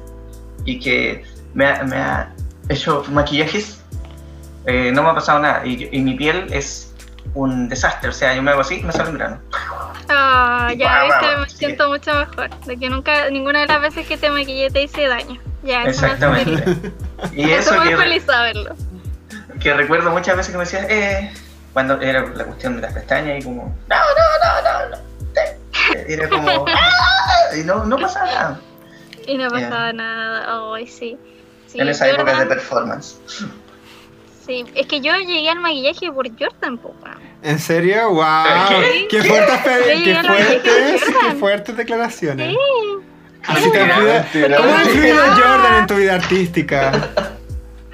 y 0.66 0.80
que 0.80 1.24
me 1.54 1.68
ha, 1.68 1.84
me 1.84 1.96
ha 1.98 2.34
hecho 2.70 3.04
maquillajes, 3.10 3.82
eh, 4.66 4.92
no 4.94 5.04
me 5.04 5.10
ha 5.10 5.14
pasado 5.16 5.40
nada. 5.40 5.66
Y, 5.66 5.90
y 5.92 6.02
mi 6.02 6.16
piel 6.16 6.48
es 6.52 6.94
un 7.34 7.70
desastre. 7.70 8.10
O 8.10 8.14
sea, 8.14 8.34
yo 8.36 8.42
me 8.42 8.52
hago 8.52 8.62
así 8.62 8.76
y 8.80 8.84
me 8.84 8.92
sale 8.92 9.10
un 9.12 9.18
grano. 9.18 9.40
Ah, 10.10 10.72
ya 10.78 11.06
Guau, 11.06 11.20
viste, 11.20 11.38
me 11.38 11.50
sí. 11.50 11.58
siento 11.58 11.90
mucho 11.90 12.14
mejor. 12.14 12.50
De 12.66 12.78
que 12.78 12.90
nunca, 12.90 13.30
ninguna 13.30 13.62
de 13.62 13.68
las 13.68 13.82
veces 13.82 14.06
que 14.08 14.18
te 14.18 14.30
maquillé 14.30 14.70
te 14.70 14.84
hice 14.84 15.08
daño. 15.08 15.40
Ya, 15.64 15.84
eso 15.86 16.02
me 16.06 16.12
hace 16.14 16.46
feliz. 16.46 16.60
Exactamente. 16.60 16.92
Y 17.36 17.44
Eso 17.52 17.72
eso 17.74 17.84
me 17.84 17.90
que, 17.90 17.98
feliz 17.98 18.24
saberlo. 18.26 18.76
Que 19.66 19.74
recuerdo 19.74 20.12
muchas 20.12 20.38
veces 20.38 20.52
que 20.52 20.58
me 20.60 20.64
decías, 20.64 20.86
eh, 20.92 21.32
cuando 21.74 22.00
era 22.00 22.22
la 22.22 22.44
cuestión 22.46 22.76
de 22.76 22.84
las 22.84 22.94
pestañas 22.94 23.40
y 23.40 23.44
como, 23.44 23.76
no, 23.90 23.96
no, 23.96 24.62
no, 24.62 24.90
no, 24.90 24.96
no. 24.96 25.04
Era 26.08 26.30
como, 26.30 26.66
"Ah", 26.70 27.56
y 27.58 27.64
no, 27.64 27.84
no 27.84 27.98
pasaba 27.98 28.26
nada 28.28 28.60
Y 29.28 29.38
no 29.40 29.50
pasaba 29.50 29.92
nada. 29.92 30.46
Ay, 30.76 30.86
sí. 30.88 31.18
Sí, 31.66 31.80
en 31.80 31.90
esa 31.90 32.08
época 32.10 32.38
de 32.40 32.46
performance. 32.46 33.16
sí. 34.46 34.66
Es 34.76 34.86
que 34.86 35.02
yo 35.02 35.16
llegué 35.18 35.50
al 35.50 35.60
maquillaje 35.60 36.12
por 36.12 36.28
Jordan, 36.40 36.78
po, 36.78 36.94
weón. 37.04 37.18
¿En 37.42 37.58
serio? 37.58 38.12
¡Wow! 38.12 38.24
¿Qué? 38.70 39.08
¡Qué, 39.10 39.24
fuertes, 39.24 39.60
qué 40.04 40.16
fuertes, 40.24 41.04
qué 41.22 41.36
fuertes 41.40 41.76
declaraciones! 41.78 42.52
Sí. 42.52 42.58
Así 43.48 43.72
te 43.72 43.78
Mentira, 43.80 43.96
influye- 43.96 44.14
mentira, 44.24 44.58
¿Cómo 44.58 44.70
ha 44.70 44.78
mentira. 44.78 45.08
influido 45.10 45.24
Jordan 45.36 45.76
en 45.80 45.88
tu 45.88 45.96
vida 45.96 46.14
artística? 46.16 46.92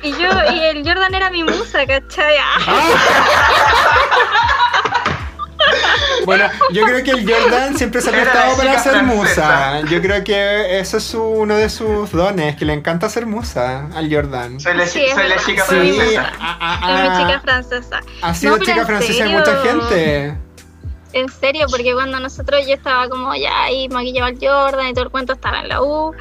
Y 0.03 0.11
yo, 0.13 0.29
y 0.53 0.59
el 0.59 0.83
Jordan 0.87 1.13
era 1.13 1.29
mi 1.29 1.43
musa, 1.43 1.85
¿cachai? 1.85 2.35
Ah, 2.39 2.57
Bueno, 6.25 6.45
yo 6.71 6.83
creo 6.85 7.03
que 7.03 7.11
el 7.11 7.31
Jordan 7.31 7.77
siempre 7.77 8.01
se 8.01 8.09
ha 8.09 8.13
prestado 8.13 8.55
para 8.57 8.77
ser 8.79 8.91
francesa. 8.93 9.15
musa. 9.15 9.81
Yo 9.89 10.01
creo 10.01 10.23
que 10.23 10.79
eso 10.79 10.97
es 10.97 11.03
su- 11.03 11.21
uno 11.23 11.55
de 11.55 11.69
sus 11.69 12.11
dones, 12.11 12.55
que 12.57 12.65
le 12.65 12.73
encanta 12.73 13.09
ser 13.09 13.25
musa 13.25 13.87
al 13.95 14.13
Jordan. 14.13 14.59
Soy 14.59 14.75
la, 14.75 14.85
Sí, 14.85 15.03
soy 15.13 15.27
la 15.27 15.37
chica 15.37 15.63
Sí. 15.65 15.75
francesa. 15.75 16.31
es 16.83 17.09
mi 17.09 17.17
chica 17.25 17.39
francesa. 17.41 17.99
ha 18.21 18.33
sido 18.35 18.57
No, 18.57 18.63
chica 18.63 18.85
francesa 18.85 19.23
de 19.23 19.29
mucha 19.29 19.55
gente. 19.63 20.37
En 21.13 21.29
serio, 21.29 21.65
porque 21.69 21.93
cuando 21.93 22.19
nosotros 22.19 22.61
yo 22.67 22.73
estaba 22.73 23.09
como 23.09 23.33
ya 23.35 23.63
ahí 23.63 23.87
maquillaba 23.89 24.27
al 24.27 24.37
Jordan 24.39 24.87
y 24.87 24.93
todo 24.93 25.05
el 25.05 25.09
cuento 25.11 25.33
estaba 25.33 25.59
en 25.61 25.69
la 25.69 25.81
U. 25.81 26.13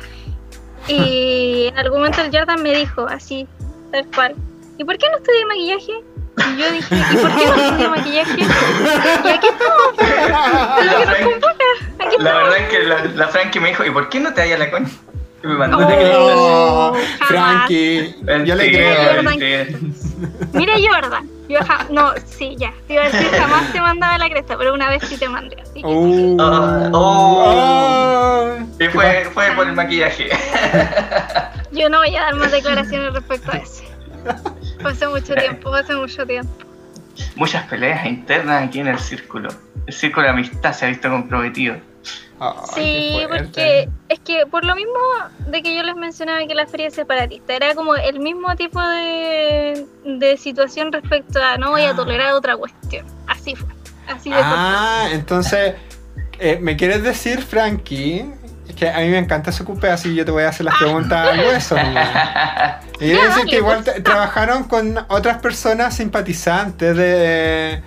Y 0.89 1.67
en 1.69 1.79
algún 1.79 1.99
momento 1.99 2.23
el 2.23 2.31
Jordan 2.37 2.63
me 2.63 2.73
dijo 2.75 3.07
así, 3.07 3.47
tal 3.91 4.07
cual. 4.15 4.35
¿Y 4.79 4.85
por 4.85 4.97
qué 4.99 5.07
no 5.11 5.17
estudié 5.19 5.47
maquillaje? 5.47 5.93
Y 6.39 6.57
yo 6.57 6.71
dije, 6.73 6.95
¿y 7.13 7.17
por 7.17 7.37
qué 7.37 7.47
no 7.47 7.55
estudié 7.57 7.89
maquillaje? 7.89 8.41
Y 8.41 9.29
aquí 9.29 9.47
estamos, 9.49 9.95
es 10.79 10.87
lo 10.87 10.99
que 10.99 11.07
nos 11.07 11.17
convoca. 11.33 11.65
Aquí 12.07 12.17
La 12.19 12.35
verdad 12.35 12.57
es 12.59 12.69
que 12.69 12.79
la, 12.85 13.05
la 13.05 13.29
Frankie 13.29 13.61
me 13.61 13.69
dijo, 13.71 13.85
¿y 13.85 13.91
por 13.91 14.09
qué 14.09 14.21
no 14.21 14.33
te 14.33 14.41
hallas 14.43 14.59
la 14.59 14.71
coña? 14.71 14.89
Y 15.43 15.47
me 15.47 15.55
mandó 15.55 15.79
Oh. 15.81 16.97
Frankie, 17.27 18.15
yo 18.45 18.55
le 18.55 18.69
creo. 18.73 19.05
Jordan. 19.07 19.25
mentira. 19.25 19.67
Mira 20.53 20.75
Jordan, 20.77 21.29
yo 21.51 21.59
ja- 21.65 21.87
no, 21.91 22.13
sí, 22.25 22.55
ya, 22.59 22.73
te 22.87 22.95
iba 22.95 23.03
a 23.05 23.11
decir 23.11 23.29
jamás 23.31 23.73
te 23.73 23.81
mandaba 23.81 24.17
la 24.19 24.29
cresta, 24.31 24.57
pero 24.57 24.73
una 24.75 24.89
vez 24.89 25.03
sí 25.09 25.17
te 25.17 25.29
mandé, 25.29 25.57
así 25.61 25.75
que 25.75 25.83
Oh. 25.85 26.37
Ah, 26.41 26.91
oh. 26.93 27.45
Oh. 27.47 28.59
Y 28.75 28.79
¿Qué 28.79 28.91
fue, 28.91 29.25
fue 29.33 29.51
por 29.53 29.67
el 29.67 29.75
maquillaje. 29.75 30.29
yo 31.73 31.89
no 31.89 31.99
voy 31.99 32.15
a 32.17 32.23
dar 32.23 32.35
más 32.37 32.51
declaraciones 32.53 33.13
respecto 33.13 33.53
a 33.53 33.57
eso. 33.57 33.83
Hace 34.85 35.09
mucho 35.09 35.35
tiempo, 35.35 35.75
hace 35.75 35.95
mucho 35.95 36.27
tiempo. 36.27 36.53
Muchas 37.37 37.65
peleas 37.67 38.07
internas 38.07 38.63
aquí 38.69 38.81
en 38.81 38.89
el 38.89 38.99
círculo. 38.99 39.51
El 39.87 39.93
círculo 39.93 40.25
de 40.27 40.31
amistad 40.33 40.73
se 40.73 40.87
ha 40.87 40.89
visto 40.89 41.11
comprometido. 41.11 41.77
Sí, 42.75 43.21
porque 43.29 43.89
es 44.09 44.19
que 44.21 44.47
por 44.47 44.65
lo 44.65 44.75
mismo 44.75 44.93
de 45.49 45.63
que 45.63 45.75
yo 45.77 45.83
les 45.83 45.95
mencionaba 45.97 46.47
que 46.47 46.55
la 46.55 46.67
feria 46.67 46.89
es 46.89 46.95
separatista, 46.95 47.55
era 47.55 47.75
como 47.75 47.95
el 47.97 48.19
mismo 48.21 48.55
tipo 48.57 48.81
de, 48.81 49.87
de 50.05 50.37
situación 50.39 50.91
respecto 50.93 51.43
a 51.43 51.59
no 51.59 51.71
voy 51.71 51.83
a 51.83 51.95
tolerar 51.95 52.33
otra 52.33 52.57
cuestión. 52.57 53.05
Así 53.27 53.55
fue. 53.55 53.69
Así 54.09 54.31
de 54.31 54.37
Ah, 54.39 55.09
entonces, 55.13 55.75
eh, 56.39 56.59
¿me 56.61 56.77
quieres 56.77 57.03
decir, 57.03 57.43
Frankie? 57.43 58.25
Es 58.69 58.75
que 58.75 58.89
a 58.89 58.99
mí 59.01 59.09
me 59.09 59.19
encanta 59.19 59.51
ese 59.51 59.65
cupé, 59.65 59.91
así 59.91 60.15
yo 60.15 60.25
te 60.25 60.31
voy 60.31 60.45
a 60.45 60.49
hacer 60.49 60.65
las 60.65 60.77
preguntas 60.79 61.29
al 61.29 61.41
hueso. 61.41 61.77
Y 63.01 63.05
quiero 63.05 63.21
Ya, 63.23 63.29
decir 63.29 63.45
que 63.47 63.57
igual 63.57 63.83
pues. 63.85 64.03
trabajaron 64.03 64.65
con 64.65 64.99
otras 65.09 65.39
personas 65.39 65.97
simpatizantes 65.97 66.95
de, 66.97 67.83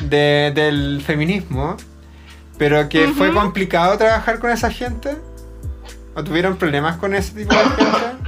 de- 0.00 0.52
del 0.54 1.02
feminismo, 1.04 1.76
pero 2.58 2.88
que 2.88 3.08
fue 3.08 3.32
complicado 3.32 3.96
trabajar 3.98 4.38
con 4.38 4.50
esa 4.50 4.70
gente. 4.70 5.16
¿O 6.14 6.22
tuvieron 6.22 6.56
problemas 6.56 6.96
con 6.98 7.14
ese 7.14 7.32
tipo 7.34 7.54
de 7.54 7.60
gente? 7.60 8.22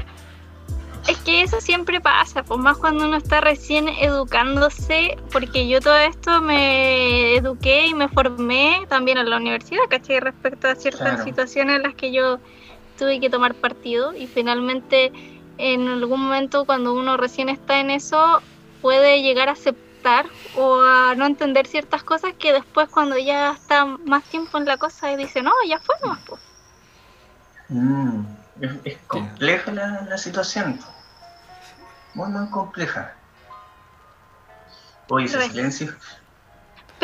Es 1.07 1.19
que 1.19 1.43
eso 1.43 1.61
siempre 1.61 2.01
pasa, 2.01 2.43
pues 2.43 2.59
más 2.59 2.79
cuando 2.79 3.05
uno 3.05 3.19
está 3.19 3.43
recién 3.43 3.89
educándose, 3.91 5.19
porque 5.31 5.69
yo 5.69 5.81
todo 5.81 5.99
esto 5.99 6.41
me 6.41 7.37
eduqué 7.37 7.89
y 7.89 7.95
me 7.95 8.09
formé 8.09 8.81
también 8.89 9.19
en 9.19 9.29
la 9.29 9.37
universidad, 9.37 9.83
¿cachai? 9.91 10.21
Respecto 10.21 10.67
a 10.67 10.75
ciertas 10.75 11.03
Claro. 11.11 11.25
situaciones 11.25 11.77
en 11.77 11.83
las 11.83 11.95
que 11.95 12.11
yo 12.11 12.39
tuve 12.99 13.21
que 13.21 13.29
tomar 13.29 13.55
partido 13.55 14.17
y 14.17 14.27
finalmente 14.27 15.13
en 15.59 15.89
algún 15.89 16.23
momento 16.23 16.65
cuando 16.65 16.95
uno 16.95 17.19
recién 17.19 17.51
está 17.51 17.81
en 17.81 17.91
eso 17.91 18.41
puede 18.81 19.21
llegar 19.23 19.49
a 19.51 19.53
aceptar 19.53 19.84
o 20.57 20.83
a 20.83 21.15
no 21.15 21.27
entender 21.27 21.67
ciertas 21.67 22.03
cosas 22.03 22.35
que 22.39 22.53
después 22.53 22.89
cuando 22.89 23.17
ya 23.17 23.53
está 23.53 23.87
más 23.87 24.25
tiempo 24.25 24.59
en 24.59 24.67
la 24.67 24.77
cosa 24.77 25.11
y 25.11 25.17
dice, 25.17 25.43
no, 25.43 25.53
ya 25.69 25.79
fue 25.79 25.95
nomás, 26.03 26.21
pues. 26.27 26.41
Mm, 27.69 28.21
es, 28.61 28.73
es 28.85 28.99
compleja 29.07 29.73
la, 29.73 30.03
la 30.03 30.19
situación. 30.19 30.79
Muy, 32.15 32.29
muy 32.29 32.49
compleja. 32.51 33.15
Oye, 35.09 35.27
ese 35.27 35.41
silencio. 35.49 35.95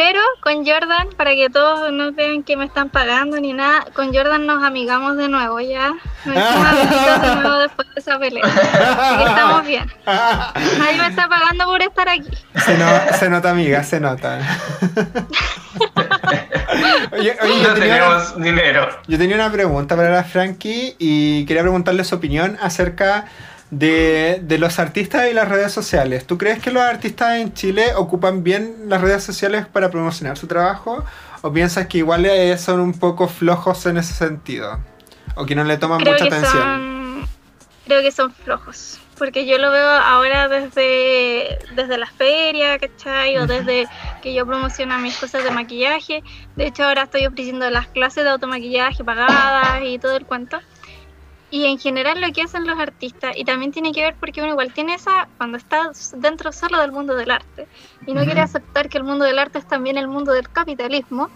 Pero 0.02 0.18
con 0.40 0.64
Jordan, 0.64 1.08
para 1.14 1.32
que 1.34 1.50
todos 1.50 1.92
no 1.92 2.10
vean 2.12 2.42
que 2.42 2.56
me 2.56 2.64
están 2.64 2.88
pagando 2.88 3.38
ni 3.38 3.52
nada, 3.52 3.84
con 3.92 4.14
Jordan 4.14 4.46
nos 4.46 4.62
amigamos 4.64 5.18
de 5.18 5.28
nuevo 5.28 5.60
ya. 5.60 5.92
Nos 6.24 6.36
hicimos 6.38 7.22
de 7.22 7.36
nuevo 7.36 7.58
después 7.58 7.86
de 7.94 8.00
esa 8.00 8.18
pelea. 8.18 8.42
Así 8.46 9.18
que 9.18 9.24
estamos 9.28 9.66
bien. 9.66 9.92
Nadie 10.06 10.96
me 10.96 11.06
está 11.08 11.28
pagando 11.28 11.66
por 11.66 11.82
estar 11.82 12.08
aquí. 12.08 12.30
Se, 12.64 12.78
no- 12.78 13.12
se 13.18 13.28
nota, 13.28 13.50
amiga, 13.50 13.82
se 13.84 14.00
nota. 14.00 14.38
oye, 17.12 17.36
oye, 17.42 17.62
yo 17.62 17.68
No 17.68 17.74
tenía 17.74 17.96
una- 17.96 18.24
tenemos 18.24 18.36
dinero. 18.42 18.88
Yo 19.06 19.18
tenía 19.18 19.36
una 19.36 19.52
pregunta 19.52 19.96
para 19.96 20.08
la 20.08 20.24
Frankie 20.24 20.96
y 20.98 21.44
quería 21.44 21.60
preguntarle 21.62 22.04
su 22.04 22.14
opinión 22.14 22.56
acerca 22.62 23.26
de, 23.70 24.40
de 24.42 24.58
los 24.58 24.78
artistas 24.78 25.30
y 25.30 25.34
las 25.34 25.48
redes 25.48 25.72
sociales. 25.72 26.26
¿Tú 26.26 26.38
crees 26.38 26.60
que 26.60 26.70
los 26.70 26.82
artistas 26.82 27.38
en 27.38 27.54
Chile 27.54 27.94
ocupan 27.96 28.42
bien 28.42 28.74
las 28.88 29.00
redes 29.00 29.22
sociales 29.22 29.66
para 29.66 29.90
promocionar 29.90 30.36
su 30.36 30.46
trabajo? 30.46 31.04
¿O 31.42 31.52
piensas 31.52 31.86
que 31.86 31.98
igual 31.98 32.26
eh, 32.26 32.56
son 32.58 32.80
un 32.80 32.92
poco 32.92 33.28
flojos 33.28 33.86
en 33.86 33.96
ese 33.96 34.12
sentido? 34.12 34.78
¿O 35.36 35.46
que 35.46 35.54
no 35.54 35.64
le 35.64 35.78
toman 35.78 36.00
Creo 36.00 36.12
mucha 36.12 36.26
atención? 36.26 36.52
son, 36.52 37.28
creo 37.86 38.02
que 38.02 38.12
son 38.12 38.32
flojos. 38.32 38.98
Porque 39.16 39.46
yo 39.46 39.58
lo 39.58 39.70
veo 39.70 39.88
ahora 39.88 40.48
desde, 40.48 41.58
desde 41.76 41.98
la 41.98 42.06
feria, 42.06 42.78
¿cachai? 42.78 43.36
O 43.36 43.46
desde 43.46 43.86
que 44.22 44.32
yo 44.32 44.46
promociono 44.46 44.98
mis 44.98 45.16
cosas 45.16 45.44
de 45.44 45.50
maquillaje. 45.50 46.22
De 46.56 46.66
hecho, 46.66 46.84
ahora 46.84 47.02
estoy 47.02 47.26
ofreciendo 47.26 47.68
las 47.70 47.86
clases 47.88 48.24
de 48.24 48.30
automaquillaje 48.30 49.04
pagadas 49.04 49.82
y 49.84 49.98
todo 49.98 50.16
el 50.16 50.24
cuento. 50.24 50.58
Y 51.50 51.66
en 51.66 51.78
general 51.78 52.20
lo 52.20 52.32
que 52.32 52.42
hacen 52.42 52.66
los 52.66 52.78
artistas, 52.78 53.32
y 53.36 53.44
también 53.44 53.72
tiene 53.72 53.92
que 53.92 54.02
ver 54.02 54.16
porque 54.20 54.40
uno 54.40 54.52
igual 54.52 54.72
tiene 54.72 54.94
esa, 54.94 55.28
cuando 55.36 55.58
está 55.58 55.90
dentro 56.12 56.52
solo 56.52 56.78
del 56.80 56.92
mundo 56.92 57.14
del 57.14 57.30
arte, 57.30 57.68
y 58.06 58.12
no 58.12 58.20
Ujú. 58.20 58.26
quiere 58.26 58.40
aceptar 58.40 58.88
que 58.88 58.98
el 58.98 59.04
mundo 59.04 59.24
del 59.24 59.38
arte 59.38 59.58
es 59.58 59.66
también 59.66 59.98
el 59.98 60.06
mundo 60.08 60.32
del 60.32 60.48
capitalismo, 60.48 61.28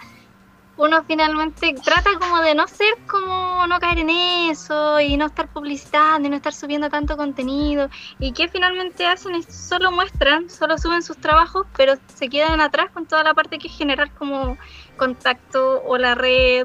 uno 0.76 1.04
finalmente 1.06 1.72
trata 1.84 2.10
como 2.18 2.40
de 2.40 2.54
no 2.54 2.66
ser 2.66 2.92
como 3.06 3.66
no 3.66 3.78
caer 3.78 3.98
en 4.00 4.10
eso 4.10 5.00
y 5.00 5.16
no 5.16 5.26
estar 5.26 5.48
publicitando 5.48 6.26
y 6.26 6.30
no 6.30 6.36
estar 6.36 6.52
subiendo 6.52 6.88
tanto 6.88 7.16
contenido 7.16 7.88
y 8.18 8.32
que 8.32 8.48
finalmente 8.48 9.06
hacen 9.06 9.36
es 9.36 9.46
solo 9.68 9.92
muestran, 9.92 10.48
solo 10.48 10.76
suben 10.78 11.02
sus 11.02 11.18
trabajos 11.20 11.66
pero 11.76 11.94
se 12.08 12.28
quedan 12.28 12.60
atrás 12.60 12.86
con 12.92 13.06
toda 13.06 13.22
la 13.22 13.34
parte 13.34 13.58
que 13.58 13.68
es 13.68 13.76
generar 13.76 14.12
como 14.14 14.56
contacto 14.96 15.80
o 15.84 15.96
la 15.96 16.14
red 16.16 16.64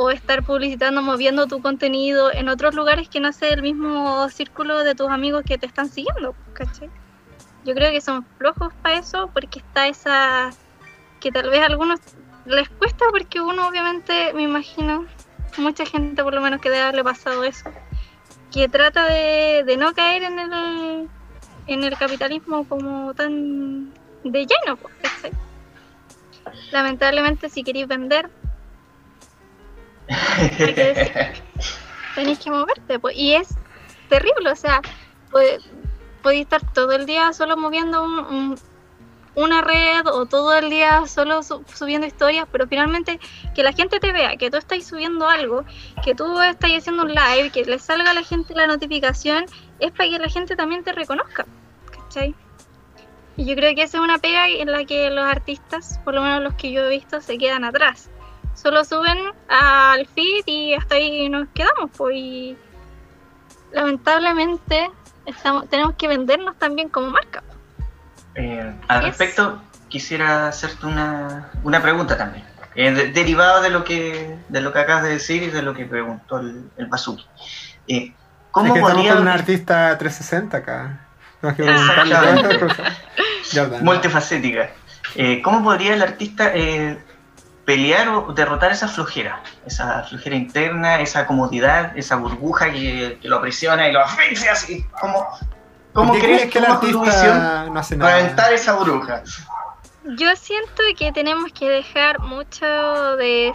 o 0.00 0.10
estar 0.10 0.44
publicitando, 0.44 1.02
moviendo 1.02 1.48
tu 1.48 1.60
contenido 1.60 2.32
en 2.32 2.48
otros 2.48 2.72
lugares 2.72 3.08
que 3.08 3.18
no 3.18 3.32
sea 3.32 3.48
el 3.48 3.62
mismo 3.62 4.28
círculo 4.28 4.84
de 4.84 4.94
tus 4.94 5.08
amigos 5.08 5.42
que 5.44 5.58
te 5.58 5.66
están 5.66 5.88
siguiendo, 5.88 6.36
¿cachai? 6.52 6.88
Yo 7.64 7.74
creo 7.74 7.90
que 7.90 8.00
son 8.00 8.24
flojos 8.38 8.72
para 8.80 8.96
eso 8.96 9.28
porque 9.34 9.58
está 9.58 9.88
esa 9.88 10.50
que 11.18 11.32
tal 11.32 11.50
vez 11.50 11.62
a 11.62 11.66
algunos 11.66 11.98
les 12.46 12.68
cuesta 12.68 13.06
porque 13.10 13.40
uno 13.40 13.66
obviamente, 13.66 14.32
me 14.34 14.42
imagino, 14.42 15.04
mucha 15.56 15.84
gente 15.84 16.22
por 16.22 16.32
lo 16.32 16.42
menos 16.42 16.60
que 16.60 16.70
debe 16.70 16.82
haberle 16.82 17.02
pasado 17.02 17.42
eso, 17.42 17.68
que 18.52 18.68
trata 18.68 19.04
de, 19.04 19.64
de 19.66 19.76
no 19.76 19.94
caer 19.94 20.22
en 20.22 20.38
el, 20.38 21.08
en 21.66 21.82
el 21.82 21.98
capitalismo 21.98 22.68
como 22.68 23.14
tan 23.14 23.92
de 24.22 24.46
lleno, 24.46 24.76
pues, 24.76 24.94
¿cachai? 25.02 25.32
Lamentablemente 26.70 27.48
si 27.48 27.64
queréis 27.64 27.88
vender, 27.88 28.30
hay 30.08 30.74
que 30.74 30.94
decir, 30.94 31.12
tenéis 32.14 32.38
que 32.38 32.50
moverte, 32.50 32.98
pues, 32.98 33.16
y 33.16 33.34
es 33.34 33.48
terrible, 34.08 34.50
o 34.50 34.56
sea, 34.56 34.80
podéis 36.22 36.42
estar 36.42 36.60
todo 36.72 36.92
el 36.92 37.06
día 37.06 37.32
solo 37.32 37.56
moviendo 37.56 38.02
un- 38.02 38.18
un- 38.18 38.58
una 39.34 39.60
red 39.60 40.04
o 40.06 40.26
todo 40.26 40.56
el 40.56 40.68
día 40.68 41.06
solo 41.06 41.42
su- 41.44 41.64
subiendo 41.72 42.06
historias, 42.08 42.46
pero 42.50 42.66
finalmente 42.66 43.20
que 43.54 43.62
la 43.62 43.72
gente 43.72 44.00
te 44.00 44.10
vea, 44.12 44.36
que 44.36 44.50
tú 44.50 44.56
estás 44.56 44.84
subiendo 44.84 45.28
algo, 45.28 45.64
que 46.02 46.14
tú 46.14 46.40
estás 46.40 46.70
haciendo 46.76 47.04
un 47.04 47.10
live, 47.14 47.50
que 47.52 47.64
le 47.64 47.78
salga 47.78 48.10
a 48.10 48.14
la 48.14 48.22
gente 48.22 48.54
la 48.54 48.66
notificación, 48.66 49.44
es 49.78 49.92
para 49.92 50.08
que 50.10 50.18
la 50.18 50.28
gente 50.28 50.56
también 50.56 50.82
te 50.82 50.92
reconozca, 50.92 51.46
¿cachai? 51.92 52.34
Y 53.36 53.44
yo 53.44 53.54
creo 53.54 53.72
que 53.76 53.82
esa 53.82 53.98
es 53.98 54.02
una 54.02 54.18
pega 54.18 54.48
en 54.48 54.72
la 54.72 54.84
que 54.84 55.08
los 55.10 55.24
artistas, 55.24 56.00
por 56.04 56.14
lo 56.14 56.22
menos 56.22 56.42
los 56.42 56.54
que 56.54 56.72
yo 56.72 56.82
he 56.86 56.90
visto, 56.90 57.20
se 57.20 57.38
quedan 57.38 57.62
atrás. 57.62 58.10
Solo 58.60 58.84
suben 58.84 59.18
al 59.48 60.06
feed 60.06 60.42
y 60.46 60.74
hasta 60.74 60.96
ahí 60.96 61.28
nos 61.28 61.46
quedamos, 61.54 61.90
pues. 61.96 62.16
Y 62.16 62.56
lamentablemente 63.72 64.90
estamos, 65.26 65.68
tenemos 65.68 65.94
que 65.96 66.08
vendernos 66.08 66.56
también 66.58 66.88
como 66.88 67.10
marca. 67.10 67.42
Eh, 68.34 68.72
al 68.88 69.02
respecto, 69.04 69.60
quisiera 69.88 70.48
hacerte 70.48 70.86
una, 70.86 71.50
una 71.62 71.82
pregunta 71.82 72.16
también. 72.16 72.44
eh, 72.74 72.92
de- 72.92 73.10
derivado 73.12 73.60
de 73.62 73.70
lo 73.70 73.82
que 73.84 74.36
de 74.48 74.60
lo 74.60 74.72
que 74.72 74.78
acabas 74.78 75.02
de 75.02 75.10
decir 75.10 75.42
y 75.42 75.48
de 75.50 75.62
lo 75.62 75.74
que 75.74 75.84
preguntó 75.84 76.38
el, 76.38 76.70
el 76.76 76.86
Basuki. 76.86 77.26
Eh, 77.88 78.12
¿Cómo 78.50 78.66
es 78.66 78.72
que 78.72 78.78
estamos 78.78 78.94
podría 78.96 79.12
con 79.14 79.22
un 79.22 79.28
artista 79.28 79.98
360 79.98 80.56
acá. 80.56 81.00
No, 81.42 81.54
que 81.56 81.64
Ah. 81.68 83.78
multifacética? 83.82 84.70
eh, 85.16 85.42
¿Cómo 85.42 85.62
podría 85.64 85.94
el 85.94 86.02
artista 86.02 86.52
eh, 86.54 86.98
pelear 87.68 88.08
o 88.08 88.32
derrotar 88.32 88.72
esa 88.72 88.88
flojera? 88.88 89.42
Esa 89.66 90.02
flojera 90.04 90.34
interna, 90.34 91.00
esa 91.02 91.26
comodidad, 91.26 91.92
esa 91.98 92.16
burbuja 92.16 92.72
que, 92.72 93.18
que 93.20 93.28
lo 93.28 93.36
aprisiona 93.36 93.86
y 93.86 93.92
lo 93.92 94.00
asfixia 94.00 94.52
así. 94.52 94.86
¿Cómo, 94.98 95.28
cómo 95.92 96.12
¿Por 96.12 96.22
qué 96.22 96.26
crees 96.26 96.50
que 96.50 96.58
el 96.60 96.64
visión 96.64 97.06
artista 97.06 97.66
no 97.70 97.78
hace 97.78 97.96
para 97.98 98.10
nada? 98.10 98.24
aventar 98.24 98.52
esa 98.54 98.72
burbuja? 98.72 99.22
Yo 100.16 100.34
siento 100.36 100.82
que 100.96 101.12
tenemos 101.12 101.52
que 101.52 101.68
dejar 101.68 102.20
mucho 102.20 102.64
de 103.16 103.52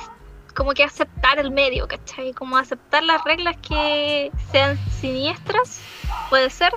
como 0.54 0.73
que 0.73 0.84
aceptar 0.84 1.39
el 1.39 1.49
medio, 1.49 1.88
¿cachai? 1.88 2.34
Como 2.34 2.56
aceptar 2.56 3.02
las 3.02 3.23
reglas 3.23 3.56
que 3.67 4.32
sean 4.52 4.78
siniestras, 5.02 5.82
puede 6.30 6.52
ser, 6.52 6.71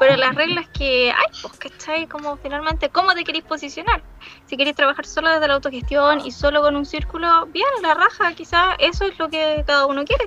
pero 0.00 0.16
las 0.16 0.34
reglas 0.34 0.66
que 0.72 1.10
hay, 1.12 1.26
pues, 1.42 1.54
¿cachai? 1.58 2.08
Como 2.08 2.36
finalmente, 2.38 2.88
¿cómo 2.88 3.12
te 3.12 3.22
queréis 3.22 3.44
posicionar? 3.44 4.02
Si 4.46 4.56
queréis 4.56 4.74
trabajar 4.74 5.04
solo 5.04 5.28
desde 5.30 5.46
la 5.46 5.54
autogestión 5.54 6.20
y 6.24 6.32
solo 6.32 6.62
con 6.62 6.74
un 6.74 6.86
círculo, 6.86 7.46
bien, 7.48 7.68
la 7.82 7.92
raja, 7.94 8.32
quizás 8.34 8.76
eso 8.78 9.04
es 9.04 9.18
lo 9.18 9.28
que 9.28 9.62
cada 9.66 9.84
uno 9.86 10.04
quiere. 10.06 10.24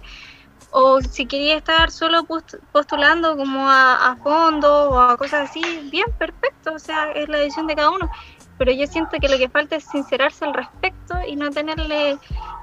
O 0.70 1.02
si 1.02 1.26
quería 1.26 1.58
estar 1.58 1.90
solo 1.90 2.24
post- 2.24 2.58
postulando 2.72 3.36
como 3.36 3.68
a, 3.68 4.12
a 4.12 4.16
fondo 4.18 4.92
o 4.92 5.00
a 5.00 5.18
cosas 5.18 5.50
así, 5.50 5.62
bien, 5.92 6.06
perfecto, 6.20 6.74
o 6.76 6.80
sea, 6.80 7.12
es 7.12 7.28
la 7.28 7.40
decisión 7.40 7.66
de 7.68 7.76
cada 7.76 7.90
uno 7.90 8.10
pero 8.58 8.72
yo 8.72 8.86
siento 8.88 9.18
que 9.20 9.28
lo 9.28 9.38
que 9.38 9.50
falta 9.50 9.76
es 9.76 9.84
sincerarse 9.86 10.46
al 10.46 10.54
respecto 10.54 11.16
y 11.28 11.36
no 11.36 11.50
tenerle 11.50 12.18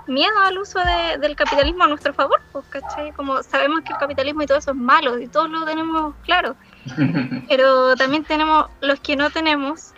miedo 0.06 0.32
al 0.44 0.58
uso 0.58 0.78
de- 0.78 1.18
del 1.18 1.36
capitalismo 1.36 1.84
a 1.84 1.88
nuestro 1.88 2.14
favor, 2.14 2.40
pues, 2.52 2.64
¿cachai? 2.68 3.12
Como 3.12 3.42
sabemos 3.42 3.82
que 3.82 3.92
el 3.92 3.98
capitalismo 3.98 4.42
y 4.42 4.46
todo 4.46 4.58
eso 4.58 4.70
es 4.70 4.76
malo 4.76 5.18
y 5.18 5.28
todos 5.28 5.50
lo 5.50 5.64
tenemos 5.64 6.14
claro, 6.22 6.56
pero 7.48 7.96
también 7.96 8.24
tenemos 8.24 8.66
los 8.80 9.00
que 9.00 9.16
no 9.16 9.30
tenemos, 9.30 9.92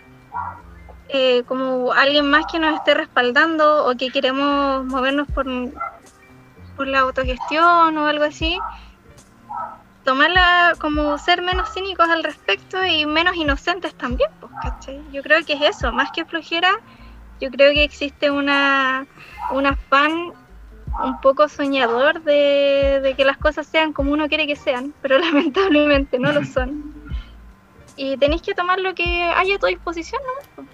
eh, 1.09 1.43
como 1.43 1.93
alguien 1.93 2.29
más 2.29 2.45
que 2.51 2.59
nos 2.59 2.75
esté 2.75 2.93
respaldando 2.93 3.85
o 3.85 3.95
que 3.95 4.09
queremos 4.09 4.85
movernos 4.85 5.27
por, 5.27 5.45
por 6.75 6.87
la 6.87 6.99
autogestión 6.99 7.97
o 7.97 8.05
algo 8.05 8.23
así, 8.23 8.57
tomarla 10.03 10.73
como 10.79 11.17
ser 11.17 11.41
menos 11.41 11.73
cínicos 11.73 12.09
al 12.09 12.23
respecto 12.23 12.83
y 12.85 13.05
menos 13.05 13.35
inocentes 13.35 13.93
también, 13.95 14.29
pues, 14.39 14.51
¿cachai? 14.61 15.01
Yo 15.11 15.21
creo 15.21 15.43
que 15.45 15.53
es 15.53 15.61
eso, 15.61 15.91
más 15.91 16.11
que 16.11 16.25
flojera, 16.25 16.71
yo 17.39 17.49
creo 17.49 17.73
que 17.73 17.83
existe 17.83 18.29
una, 18.29 19.05
un 19.51 19.65
afán 19.65 20.33
un 21.03 21.19
poco 21.21 21.47
soñador 21.47 22.21
de, 22.23 22.99
de 23.01 23.13
que 23.15 23.25
las 23.25 23.37
cosas 23.37 23.65
sean 23.67 23.93
como 23.93 24.11
uno 24.11 24.27
quiere 24.27 24.47
que 24.47 24.55
sean, 24.55 24.93
pero 25.01 25.17
lamentablemente 25.19 26.19
no 26.19 26.31
lo 26.31 26.43
son. 26.43 26.93
Y 27.95 28.17
tenéis 28.17 28.41
que 28.41 28.53
tomar 28.53 28.79
lo 28.79 28.95
que 28.95 29.23
haya 29.23 29.55
a 29.55 29.59
tu 29.59 29.67
disposición, 29.67 30.21
¿no? 30.57 30.65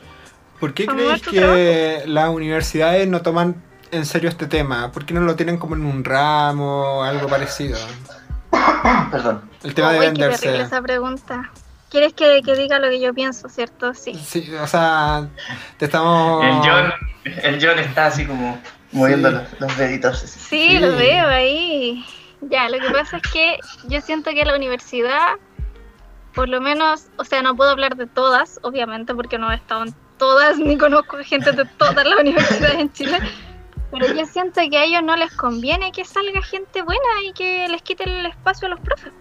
¿Por 0.60 0.74
qué 0.74 0.86
tu 0.86 1.32
que 1.32 2.04
las 2.06 2.30
universidades 2.30 3.08
no 3.08 3.22
toman 3.22 3.62
en 3.92 4.06
serio 4.06 4.30
este 4.30 4.48
tema? 4.48 4.92
¿Por 4.92 5.06
qué 5.06 5.14
no 5.14 5.22
lo 5.22 5.36
tienen 5.36 5.58
como 5.58 5.76
en 5.76 5.86
un 5.86 6.04
ramo 6.04 7.00
o 7.00 7.04
algo 7.04 7.28
parecido? 7.28 7.78
Perdón. 9.12 9.50
El 9.64 9.74
tema 9.74 9.94
de 9.94 10.00
Uy, 10.00 10.06
qué 10.06 10.12
venderse. 10.12 10.62
esa 10.62 10.82
pregunta. 10.82 11.52
¿Quieres 11.90 12.14
que, 12.14 12.42
que 12.44 12.56
diga 12.56 12.78
lo 12.80 12.90
que 12.90 13.00
yo 13.00 13.14
pienso, 13.14 13.50
cierto? 13.50 13.94
Sí. 13.94 14.14
Sí, 14.14 14.54
o 14.54 14.68
sea, 14.68 15.28
te 15.78 15.86
estamos... 15.86 16.46
El 16.46 16.58
John, 16.58 16.94
el 17.26 17.66
John 17.66 17.80
está 17.80 18.08
así 18.08 18.26
como 18.26 18.60
moviendo 18.92 19.30
Sí. 19.30 19.36
los, 19.36 19.60
los 19.62 19.78
deditos. 19.78 20.20
Sí, 20.20 20.40
Sí. 20.40 20.80
lo 20.80 20.96
veo 20.96 21.28
ahí. 21.28 22.06
Ya, 22.42 22.70
lo 22.70 22.80
que 22.80 22.90
pasa 22.92 23.18
es 23.18 23.24
que 23.32 23.58
yo 23.88 24.00
siento 24.02 24.32
que 24.32 24.46
la 24.46 24.56
universidad, 24.56 25.34
por 26.34 26.48
lo 26.48 26.62
menos, 26.62 27.08
o 27.18 27.26
sea, 27.26 27.42
no 27.42 27.56
puedo 27.56 27.72
hablar 27.72 27.96
de 27.98 28.08
todas, 28.08 28.60
obviamente, 28.64 29.14
porque 29.14 29.38
no 29.38 29.52
he 29.52 29.56
estado 29.56 29.84
en 29.84 29.94
todas, 30.18 30.58
ni 30.58 30.78
conozco 30.78 31.18
gente 31.18 31.52
de 31.52 31.66
todas 31.66 32.06
las 32.06 32.20
universidades 32.20 32.80
en 32.80 32.92
Chile, 32.94 33.20
pero 33.92 34.14
yo 34.14 34.26
siento 34.26 34.62
que 34.70 34.78
a 34.78 34.84
ellos 34.86 35.04
no 35.04 35.16
les 35.18 35.32
conviene 35.34 35.92
que 35.92 36.06
salga 36.06 36.42
gente 36.42 36.82
buena 36.82 37.04
y 37.26 37.34
que 37.34 37.68
les 37.68 37.82
quite 37.82 38.04
el 38.04 38.26
espacio 38.26 38.68
a 38.68 38.70
los 38.70 38.80
profes. 38.80 39.12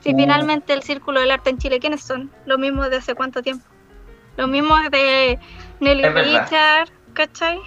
Si 0.00 0.12
Mm. 0.12 0.16
finalmente 0.16 0.72
el 0.72 0.82
círculo 0.82 1.20
del 1.20 1.30
arte 1.30 1.50
en 1.50 1.58
Chile, 1.58 1.78
¿quiénes 1.78 2.02
son? 2.02 2.30
Los 2.46 2.58
mismos 2.58 2.90
de 2.90 2.96
hace 2.96 3.14
cuánto 3.14 3.40
tiempo. 3.42 3.64
Los 4.36 4.48
mismos 4.48 4.80
de 4.90 5.38
Nelly. 5.78 6.08
Richard, 6.08 6.88
¿cachai? 7.12 7.60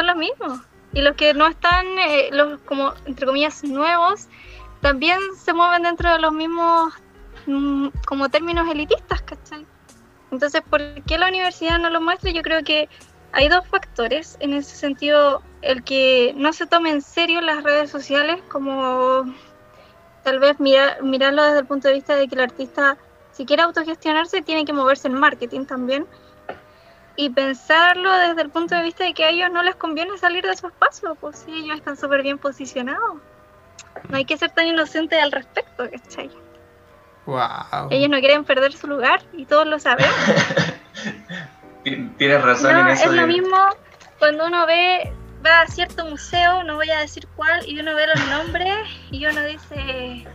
Son 0.00 0.06
los 0.06 0.16
mismos. 0.16 0.60
Y 0.94 1.02
los 1.02 1.14
que 1.14 1.34
no 1.34 1.46
están, 1.46 1.86
eh, 1.98 2.30
los 2.32 2.58
como 2.60 2.94
entre 3.04 3.26
comillas 3.26 3.62
nuevos, 3.64 4.28
también 4.80 5.18
se 5.36 5.52
mueven 5.52 5.82
dentro 5.82 6.10
de 6.10 6.18
los 6.20 6.32
mismos 6.32 6.94
mm, 7.44 7.88
como 8.06 8.30
términos 8.30 8.66
elitistas, 8.70 9.20
¿cachai? 9.20 9.66
Entonces, 10.30 10.62
¿por 10.70 10.80
qué 11.02 11.18
la 11.18 11.28
universidad 11.28 11.78
no 11.78 11.90
lo 11.90 12.00
muestra? 12.00 12.30
Yo 12.30 12.40
creo 12.40 12.64
que 12.64 12.88
hay 13.32 13.48
dos 13.48 13.66
factores. 13.68 14.38
En 14.40 14.54
ese 14.54 14.74
sentido, 14.74 15.42
el 15.60 15.84
que 15.84 16.32
no 16.34 16.54
se 16.54 16.66
tome 16.66 16.90
en 16.92 17.02
serio 17.02 17.42
las 17.42 17.62
redes 17.62 17.90
sociales, 17.90 18.40
como 18.50 19.24
tal 20.24 20.38
vez 20.38 20.58
mira- 20.60 20.96
mirarlo 21.02 21.42
desde 21.42 21.58
el 21.58 21.66
punto 21.66 21.88
de 21.88 21.94
vista 21.94 22.16
de 22.16 22.26
que 22.26 22.36
el 22.36 22.40
artista, 22.40 22.96
si 23.32 23.44
quiere 23.44 23.64
autogestionarse, 23.64 24.40
tiene 24.40 24.64
que 24.64 24.72
moverse 24.72 25.08
en 25.08 25.14
marketing 25.14 25.66
también. 25.66 26.06
Y 27.20 27.28
pensarlo 27.30 28.10
desde 28.12 28.40
el 28.42 28.48
punto 28.50 28.74
de 28.74 28.82
vista 28.82 29.04
de 29.04 29.12
que 29.12 29.24
a 29.24 29.28
ellos 29.28 29.50
no 29.52 29.62
les 29.62 29.74
conviene 29.76 30.16
salir 30.16 30.42
de 30.44 30.56
su 30.56 30.66
espacio, 30.68 31.14
pues 31.16 31.38
sí, 31.44 31.52
ellos 31.52 31.76
están 31.76 31.96
súper 31.96 32.22
bien 32.22 32.38
posicionados. 32.38 33.18
No 34.08 34.16
hay 34.16 34.24
que 34.24 34.38
ser 34.38 34.50
tan 34.50 34.66
inocente 34.66 35.20
al 35.20 35.30
respecto, 35.30 35.84
¿cachai? 35.90 36.30
Wow. 37.26 37.88
Ellos 37.90 38.08
no 38.08 38.18
quieren 38.20 38.44
perder 38.44 38.72
su 38.72 38.86
lugar 38.86 39.20
y 39.34 39.44
todos 39.44 39.66
lo 39.66 39.78
sabemos. 39.78 40.14
Ti- 41.84 42.10
Tienes 42.16 42.42
razón 42.42 42.72
No, 42.72 42.80
en 42.80 42.88
eso. 42.88 43.04
es 43.04 43.10
lo 43.12 43.22
de- 43.22 43.26
mismo 43.28 43.56
cuando 44.18 44.46
uno 44.46 44.66
ve, 44.66 45.12
va 45.44 45.60
a 45.62 45.66
cierto 45.66 46.04
museo, 46.06 46.62
no 46.64 46.76
voy 46.76 46.90
a 46.90 47.00
decir 47.00 47.26
cuál, 47.36 47.66
y 47.68 47.78
uno 47.80 47.94
ve 47.94 48.06
los 48.06 48.26
nombres 48.28 48.76
y 49.10 49.26
uno 49.26 49.42
dice, 49.44 50.26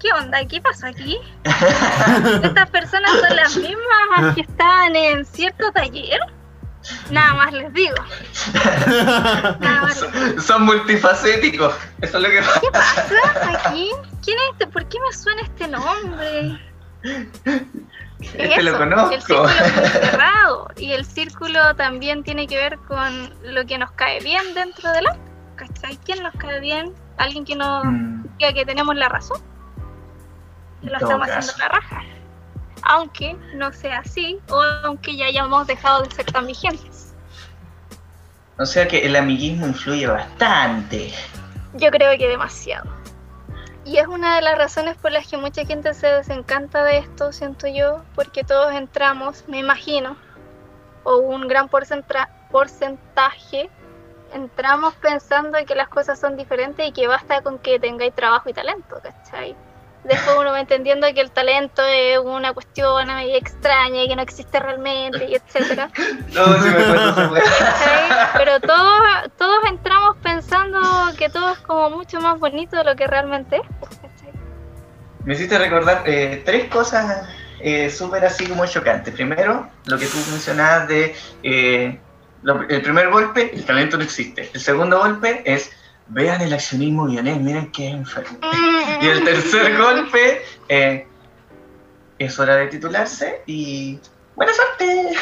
¿qué 0.00 0.12
onda? 0.12 0.44
¿Qué 0.46 0.60
pasa 0.60 0.88
aquí? 0.88 1.18
Estas 2.42 2.70
personas 2.70 3.10
son 3.10 3.36
las 3.36 3.56
mismas 3.56 4.34
que 4.34 4.42
estaban 4.42 4.96
en 4.96 5.24
cierto 5.24 5.70
taller. 5.72 6.20
Nada 7.10 7.34
más 7.34 7.52
les 7.52 7.72
digo. 7.72 7.96
Les. 9.60 10.36
Son, 10.44 10.62
multifacéticos. 10.62 11.74
Eso 12.00 12.18
es 12.18 12.22
lo 12.22 12.30
que 12.30 12.40
pasa. 12.42 12.60
¿Qué 12.60 12.70
pasa 12.70 13.68
aquí? 13.68 13.90
¿Quién 14.24 14.38
es 14.38 14.52
este? 14.52 14.66
¿Por 14.68 14.86
qué 14.86 14.98
me 15.00 15.12
suena 15.12 15.42
este 15.42 15.66
nombre? 15.66 16.60
Este 18.20 18.62
lo 18.62 18.78
conozco. 18.78 19.12
El 19.14 19.20
círculo 19.22 19.48
es 19.48 19.92
cerrado 19.92 20.68
y 20.76 20.92
el 20.92 21.04
círculo 21.04 21.74
también 21.74 22.22
tiene 22.22 22.46
que 22.46 22.56
ver 22.56 22.78
con 22.86 23.34
lo 23.42 23.66
que 23.66 23.78
nos 23.78 23.90
cae 23.92 24.20
bien 24.20 24.54
dentro 24.54 24.92
del 24.92 25.08
arte. 25.08 25.20
¿Cachai? 25.56 25.98
¿Quién 26.04 26.22
nos 26.22 26.34
cae 26.34 26.60
bien? 26.60 26.94
Alguien 27.18 27.44
que 27.44 27.56
nos 27.56 27.84
Mm, 27.84 28.24
diga 28.38 28.52
que 28.52 28.64
tenemos 28.64 28.94
la 28.94 29.08
razón. 29.08 29.40
Que 30.82 30.90
lo 30.90 30.98
estamos 30.98 31.26
caso. 31.26 31.50
haciendo 31.50 31.64
la 31.64 31.80
raja. 31.80 32.02
Aunque 32.82 33.36
no 33.54 33.72
sea 33.72 33.98
así 33.98 34.38
o 34.48 34.62
aunque 34.84 35.16
ya 35.16 35.26
hayamos 35.26 35.66
dejado 35.66 36.02
de 36.02 36.10
ser 36.10 36.26
tan 36.26 36.46
vigentes. 36.46 37.14
O 38.58 38.64
sea 38.64 38.88
que 38.88 39.04
el 39.04 39.16
amiguismo 39.16 39.66
influye 39.66 40.06
bastante. 40.06 41.12
Yo 41.74 41.90
creo 41.90 42.16
que 42.16 42.28
demasiado. 42.28 42.88
Y 43.84 43.98
es 43.98 44.06
una 44.06 44.36
de 44.36 44.42
las 44.42 44.58
razones 44.58 44.96
por 44.96 45.12
las 45.12 45.28
que 45.28 45.36
mucha 45.36 45.64
gente 45.64 45.94
se 45.94 46.08
desencanta 46.08 46.82
de 46.82 46.98
esto, 46.98 47.32
siento 47.32 47.68
yo, 47.68 48.02
porque 48.14 48.42
todos 48.42 48.74
entramos, 48.74 49.44
me 49.46 49.58
imagino, 49.58 50.16
o 51.04 51.18
un 51.18 51.46
gran 51.46 51.68
porcentaje, 51.68 53.70
entramos 54.32 54.94
pensando 54.94 55.56
que 55.64 55.76
las 55.76 55.88
cosas 55.88 56.18
son 56.18 56.36
diferentes 56.36 56.88
y 56.88 56.92
que 56.92 57.06
basta 57.06 57.42
con 57.42 57.60
que 57.60 57.78
tengáis 57.78 58.12
trabajo 58.12 58.48
y 58.48 58.54
talento, 58.54 58.98
¿cachai? 59.00 59.54
Después 60.08 60.36
uno 60.38 60.52
va 60.52 60.60
entendiendo 60.60 61.06
que 61.14 61.20
el 61.20 61.30
talento 61.30 61.82
es 61.84 62.18
una 62.18 62.52
cuestión 62.52 63.08
extraña 63.10 64.02
y 64.04 64.08
que 64.08 64.16
no 64.16 64.22
existe 64.22 64.58
realmente 64.60 65.24
y 65.28 65.34
etcétera. 65.34 65.90
Pero 68.36 68.60
todos, 68.60 69.00
todos 69.36 69.56
entramos 69.68 70.16
pensando 70.22 70.80
que 71.18 71.28
todo 71.28 71.52
es 71.52 71.58
como 71.60 71.90
mucho 71.90 72.20
más 72.20 72.38
bonito 72.38 72.76
de 72.76 72.84
lo 72.84 72.96
que 72.96 73.06
realmente 73.06 73.56
es. 73.56 73.62
pues. 73.80 73.92
Me 75.24 75.34
hiciste 75.34 75.58
recordar 75.58 76.02
eh, 76.06 76.42
tres 76.44 76.68
cosas 76.68 77.28
eh, 77.60 77.90
súper 77.90 78.24
así 78.24 78.46
como 78.46 78.64
chocantes. 78.66 79.12
Primero, 79.14 79.68
lo 79.86 79.98
que 79.98 80.06
tú 80.06 80.18
mencionabas 80.30 80.86
de 80.86 81.16
eh, 81.42 81.98
lo- 82.42 82.62
el 82.68 82.82
primer 82.82 83.08
golpe, 83.10 83.50
el 83.52 83.64
talento 83.64 83.96
no 83.96 84.04
existe. 84.04 84.48
El 84.54 84.60
segundo 84.60 84.98
golpe 85.00 85.42
es 85.44 85.72
vean 86.08 86.40
el 86.40 86.52
accionismo 86.52 87.06
guionés, 87.06 87.40
miren 87.40 87.70
qué 87.72 87.88
enfermo. 87.88 88.38
Y 89.00 89.08
el 89.08 89.24
tercer 89.24 89.76
golpe, 89.76 90.42
eh, 90.68 91.06
es 92.18 92.38
hora 92.38 92.56
de 92.56 92.68
titularse 92.68 93.42
y 93.44 94.00
Buena 94.36 94.52
suerte. 94.52 95.14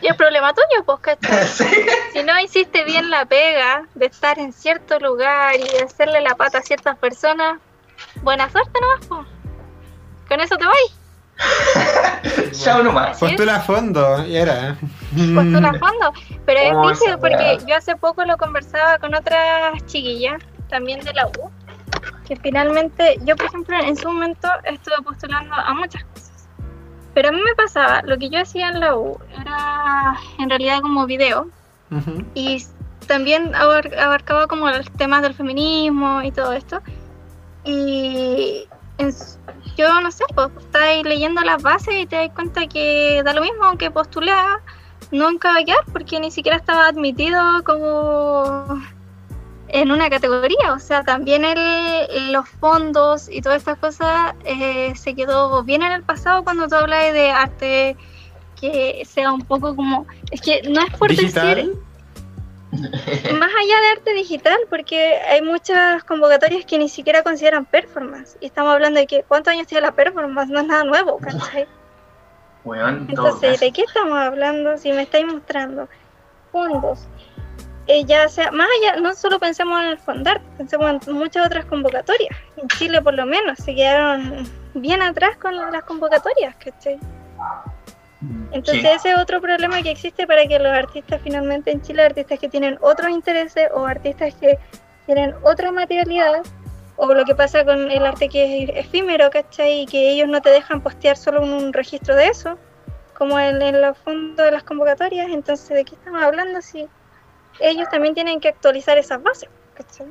Y 0.00 0.06
el 0.06 0.16
problema 0.16 0.54
tuyo, 0.54 0.84
pues, 0.86 0.98
¿cachai? 1.00 1.44
Sí. 1.46 1.86
Si 2.14 2.22
no 2.22 2.38
hiciste 2.40 2.82
bien 2.84 3.10
la 3.10 3.26
pega 3.26 3.86
de 3.94 4.06
estar 4.06 4.38
en 4.38 4.54
cierto 4.54 4.98
lugar 4.98 5.54
y 5.56 5.68
de 5.68 5.82
hacerle 5.82 6.22
la 6.22 6.34
pata 6.34 6.58
a 6.58 6.62
ciertas 6.62 6.96
personas, 6.96 7.58
buena 8.22 8.50
suerte 8.50 8.80
nomás, 8.80 9.06
pues. 9.06 9.26
Con 10.28 10.40
eso 10.40 10.56
te 10.56 10.64
voy. 10.64 11.03
Chao 12.52 12.82
nomás. 12.82 13.18
Postula 13.18 13.56
a 13.56 13.60
fondo, 13.60 14.24
y 14.26 14.36
era. 14.36 14.76
Postula 15.34 15.68
a 15.70 15.74
fondo. 15.78 16.12
Pero 16.46 16.60
es 16.60 16.72
Oh, 16.74 16.82
difícil 16.88 17.08
esa 17.08 17.18
porque 17.18 17.58
yo 17.66 17.76
hace 17.76 17.96
poco 17.96 18.24
lo 18.24 18.36
conversaba 18.36 18.98
con 18.98 19.14
otras 19.14 19.84
chiquillas, 19.86 20.42
también 20.68 21.00
de 21.00 21.12
la 21.12 21.26
U, 21.26 21.50
que 22.26 22.36
finalmente, 22.36 23.18
yo 23.24 23.36
por 23.36 23.46
ejemplo 23.46 23.76
en 23.78 23.96
su 23.96 24.08
momento 24.08 24.48
estuve 24.64 24.96
postulando 25.04 25.54
a 25.54 25.74
muchas 25.74 26.04
cosas. 26.04 26.48
Pero 27.14 27.28
a 27.28 27.32
mí 27.32 27.40
me 27.44 27.54
pasaba, 27.54 28.02
lo 28.02 28.18
que 28.18 28.28
yo 28.30 28.40
hacía 28.40 28.68
en 28.68 28.80
la 28.80 28.96
U 28.96 29.18
era 29.40 30.14
en 30.38 30.48
realidad 30.48 30.80
como 30.80 31.06
video, 31.06 31.46
Ujú. 31.90 32.24
y 32.34 32.56
s- 32.56 32.72
también 33.06 33.54
abar- 33.54 33.94
abarcaba 33.98 34.46
como 34.46 34.68
los 34.68 34.90
temas 34.92 35.22
del 35.22 35.34
feminismo 35.34 36.22
y 36.22 36.32
todo 36.32 36.52
esto. 36.52 36.80
Y 37.64 38.66
en 38.98 39.08
s- 39.08 39.38
yo 39.76 40.00
no 40.00 40.10
sé, 40.10 40.24
pues 40.34 40.50
estáis 40.58 41.04
leyendo 41.04 41.40
las 41.42 41.62
bases 41.62 41.94
y 41.94 42.06
te 42.06 42.16
das 42.16 42.30
cuenta 42.34 42.66
que 42.66 43.22
da 43.24 43.32
lo 43.32 43.42
mismo, 43.42 43.64
aunque 43.64 43.90
postulaba, 43.90 44.60
nunca 45.10 45.52
va 45.52 45.60
a 45.60 45.64
quedar 45.64 45.84
porque 45.92 46.20
ni 46.20 46.30
siquiera 46.30 46.56
estaba 46.56 46.88
admitido 46.88 47.40
como 47.64 48.82
en 49.68 49.90
una 49.90 50.08
categoría. 50.08 50.72
O 50.72 50.78
sea, 50.78 51.02
también 51.02 51.44
el, 51.44 52.32
los 52.32 52.48
fondos 52.48 53.28
y 53.28 53.40
todas 53.40 53.58
estas 53.58 53.78
cosas 53.78 54.34
eh, 54.44 54.94
se 54.96 55.14
quedó 55.14 55.62
bien 55.64 55.82
en 55.82 55.92
el 55.92 56.02
pasado 56.02 56.44
cuando 56.44 56.68
tú 56.68 56.76
hablas 56.76 57.12
de 57.12 57.30
arte 57.30 57.96
que 58.60 59.02
sea 59.04 59.32
un 59.32 59.42
poco 59.42 59.74
como... 59.74 60.06
Es 60.30 60.40
que 60.40 60.62
no 60.62 60.80
es 60.80 60.92
por 60.96 61.10
decir. 61.10 61.72
más 63.38 63.50
allá 63.50 63.80
de 63.80 63.88
arte 63.96 64.14
digital, 64.14 64.58
porque 64.68 65.18
hay 65.28 65.42
muchas 65.42 66.04
convocatorias 66.04 66.64
que 66.64 66.78
ni 66.78 66.88
siquiera 66.88 67.22
consideran 67.22 67.64
performance. 67.64 68.36
Y 68.40 68.46
estamos 68.46 68.72
hablando 68.72 69.00
de 69.00 69.06
que 69.06 69.22
cuántos 69.22 69.52
años 69.52 69.66
tiene 69.66 69.82
la 69.82 69.92
performance, 69.92 70.50
no 70.50 70.60
es 70.60 70.66
nada 70.66 70.84
nuevo, 70.84 71.18
¿cachai? 71.18 71.66
Entonces. 72.64 73.60
¿de 73.60 73.72
qué 73.72 73.82
estamos 73.82 74.18
hablando? 74.18 74.78
Si 74.78 74.90
me 74.90 75.02
estáis 75.02 75.26
mostrando 75.26 75.88
fondos, 76.50 77.06
eh, 77.86 78.04
ya 78.04 78.28
sea, 78.28 78.50
más 78.50 78.68
allá, 78.80 79.00
no 79.00 79.14
solo 79.14 79.38
pensemos 79.38 79.78
en 79.82 79.88
el 79.88 79.98
fondar, 79.98 80.40
pensemos 80.56 81.06
en 81.06 81.14
muchas 81.14 81.46
otras 81.46 81.66
convocatorias. 81.66 82.34
En 82.56 82.68
Chile, 82.68 83.02
por 83.02 83.14
lo 83.14 83.26
menos, 83.26 83.58
se 83.58 83.74
quedaron 83.74 84.48
bien 84.72 85.02
atrás 85.02 85.36
con 85.36 85.54
las 85.54 85.84
convocatorias, 85.84 86.54
¿cachai? 86.56 86.98
Entonces 88.52 88.82
Sí. 88.82 88.88
ese 88.88 89.10
es 89.10 89.18
otro 89.18 89.40
problema 89.40 89.82
que 89.82 89.90
existe 89.90 90.26
para 90.26 90.46
que 90.46 90.58
los 90.58 90.72
artistas 90.72 91.20
finalmente 91.22 91.70
en 91.72 91.82
Chile, 91.82 92.02
artistas 92.02 92.38
que 92.38 92.48
tienen 92.48 92.78
otros 92.80 93.10
intereses 93.10 93.68
o 93.74 93.84
artistas 93.84 94.34
que 94.34 94.58
tienen 95.06 95.34
otra 95.42 95.72
materialidad, 95.72 96.42
o 96.96 97.12
lo 97.12 97.24
que 97.24 97.34
pasa 97.34 97.64
con 97.64 97.90
el 97.90 98.06
arte 98.06 98.28
que 98.28 98.62
es 98.62 98.86
efímero, 98.86 99.28
¿cachai? 99.30 99.80
Y 99.80 99.86
que 99.86 100.10
ellos 100.10 100.28
no 100.28 100.40
te 100.40 100.50
dejan 100.50 100.80
postear 100.80 101.16
solo 101.16 101.42
un 101.42 101.72
registro 101.72 102.14
de 102.14 102.28
eso, 102.28 102.56
como 103.18 103.38
en, 103.40 103.60
en 103.60 103.80
los 103.80 103.98
fondos 103.98 104.44
de 104.44 104.52
las 104.52 104.62
convocatorias, 104.62 105.28
entonces 105.28 105.68
¿de 105.70 105.84
qué 105.84 105.96
estamos 105.96 106.22
hablando 106.22 106.62
si 106.62 106.86
ellos 107.60 107.88
también 107.90 108.14
tienen 108.14 108.40
que 108.40 108.48
actualizar 108.48 108.98
esas 108.98 109.22
bases, 109.22 109.48
¿cachai? 109.74 110.06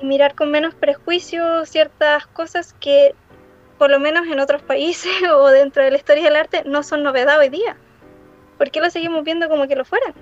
Y 0.00 0.06
mirar 0.06 0.34
con 0.34 0.50
menos 0.50 0.74
prejuicio 0.74 1.64
ciertas 1.66 2.26
cosas 2.26 2.74
que 2.80 3.14
por 3.78 3.90
lo 3.90 4.00
menos 4.00 4.26
en 4.26 4.40
otros 4.40 4.62
países 4.62 5.12
o 5.32 5.48
dentro 5.48 5.82
de 5.82 5.90
la 5.92 5.96
historia 5.96 6.24
del 6.24 6.36
arte, 6.36 6.62
no 6.66 6.82
son 6.82 7.02
novedad 7.02 7.38
hoy 7.38 7.48
día. 7.48 7.76
¿Por 8.58 8.70
qué 8.70 8.80
lo 8.80 8.90
seguimos 8.90 9.22
viendo 9.24 9.48
como 9.48 9.68
que 9.68 9.76
lo 9.76 9.84
fueran? 9.84 10.12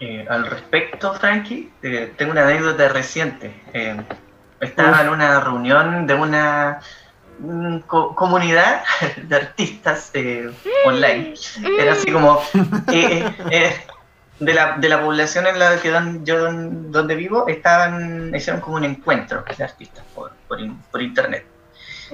Eh, 0.00 0.26
al 0.28 0.46
respecto, 0.46 1.12
Frankie, 1.14 1.70
eh, 1.82 2.12
tengo 2.16 2.32
una 2.32 2.42
anécdota 2.44 2.88
reciente. 2.88 3.54
Eh, 3.72 3.96
estaba 4.60 5.02
en 5.02 5.10
una 5.10 5.38
reunión 5.40 6.06
de 6.06 6.14
una 6.14 6.80
mm, 7.38 7.78
co- 7.80 8.14
comunidad 8.14 8.82
de 9.22 9.36
artistas 9.36 10.10
eh, 10.14 10.50
online. 10.86 11.34
Era 11.78 11.92
así 11.92 12.10
como 12.10 12.40
eh, 12.90 13.24
de, 14.40 14.54
la, 14.54 14.78
de 14.78 14.88
la 14.88 15.00
población 15.02 15.46
en 15.46 15.58
la 15.58 15.76
que 15.80 15.90
don- 15.90 16.24
yo 16.24 16.38
don- 16.40 16.90
donde 16.90 17.14
vivo, 17.14 17.46
estaban 17.46 18.34
hicieron 18.34 18.60
como 18.60 18.76
un 18.76 18.84
encuentro 18.84 19.44
de 19.56 19.62
artistas 19.62 20.04
por, 20.14 20.32
por 20.48 21.02
internet. 21.02 21.44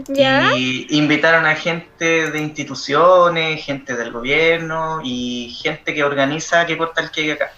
¿Ya? 0.06 0.54
Y 0.56 0.86
invitaron 0.90 1.46
a 1.46 1.54
gente 1.54 2.30
de 2.30 2.38
instituciones, 2.38 3.64
gente 3.64 3.96
del 3.96 4.12
gobierno 4.12 5.00
y 5.02 5.58
gente 5.62 5.94
que 5.94 6.04
organiza 6.04 6.66
que 6.66 6.78
corta 6.78 7.00
el 7.00 7.10
cake 7.10 7.32
acá. 7.32 7.52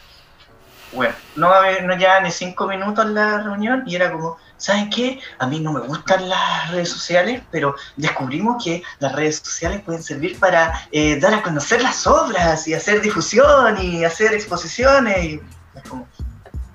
Bueno, 0.93 1.15
no, 1.37 1.51
no 1.83 1.97
llevaba 1.97 2.21
ni 2.21 2.31
cinco 2.31 2.67
minutos 2.67 3.07
la 3.07 3.43
reunión 3.43 3.85
y 3.87 3.95
era 3.95 4.11
como, 4.11 4.39
¿saben 4.57 4.91
qué? 4.91 5.21
A 5.39 5.47
mí 5.47 5.61
no 5.61 5.73
me 5.73 5.81
gustan 5.81 6.29
las 6.29 6.71
redes 6.73 6.89
sociales, 6.89 7.43
pero 7.51 7.77
descubrimos 7.97 8.63
que 8.63 8.83
las 8.99 9.13
redes 9.15 9.37
sociales 9.37 9.83
pueden 9.83 10.03
servir 10.03 10.39
para 10.39 10.89
eh, 10.91 11.21
dar 11.21 11.35
a 11.35 11.43
conocer 11.43 11.81
las 11.83 12.07
obras 12.09 12.67
y 12.67 12.75
hacer 12.75 13.01
difusión 13.03 13.81
y 13.81 14.05
hacer 14.05 14.35
exposiciones. 14.35 15.25
Y 15.25 15.41
es 15.77 15.83
como, 15.89 16.09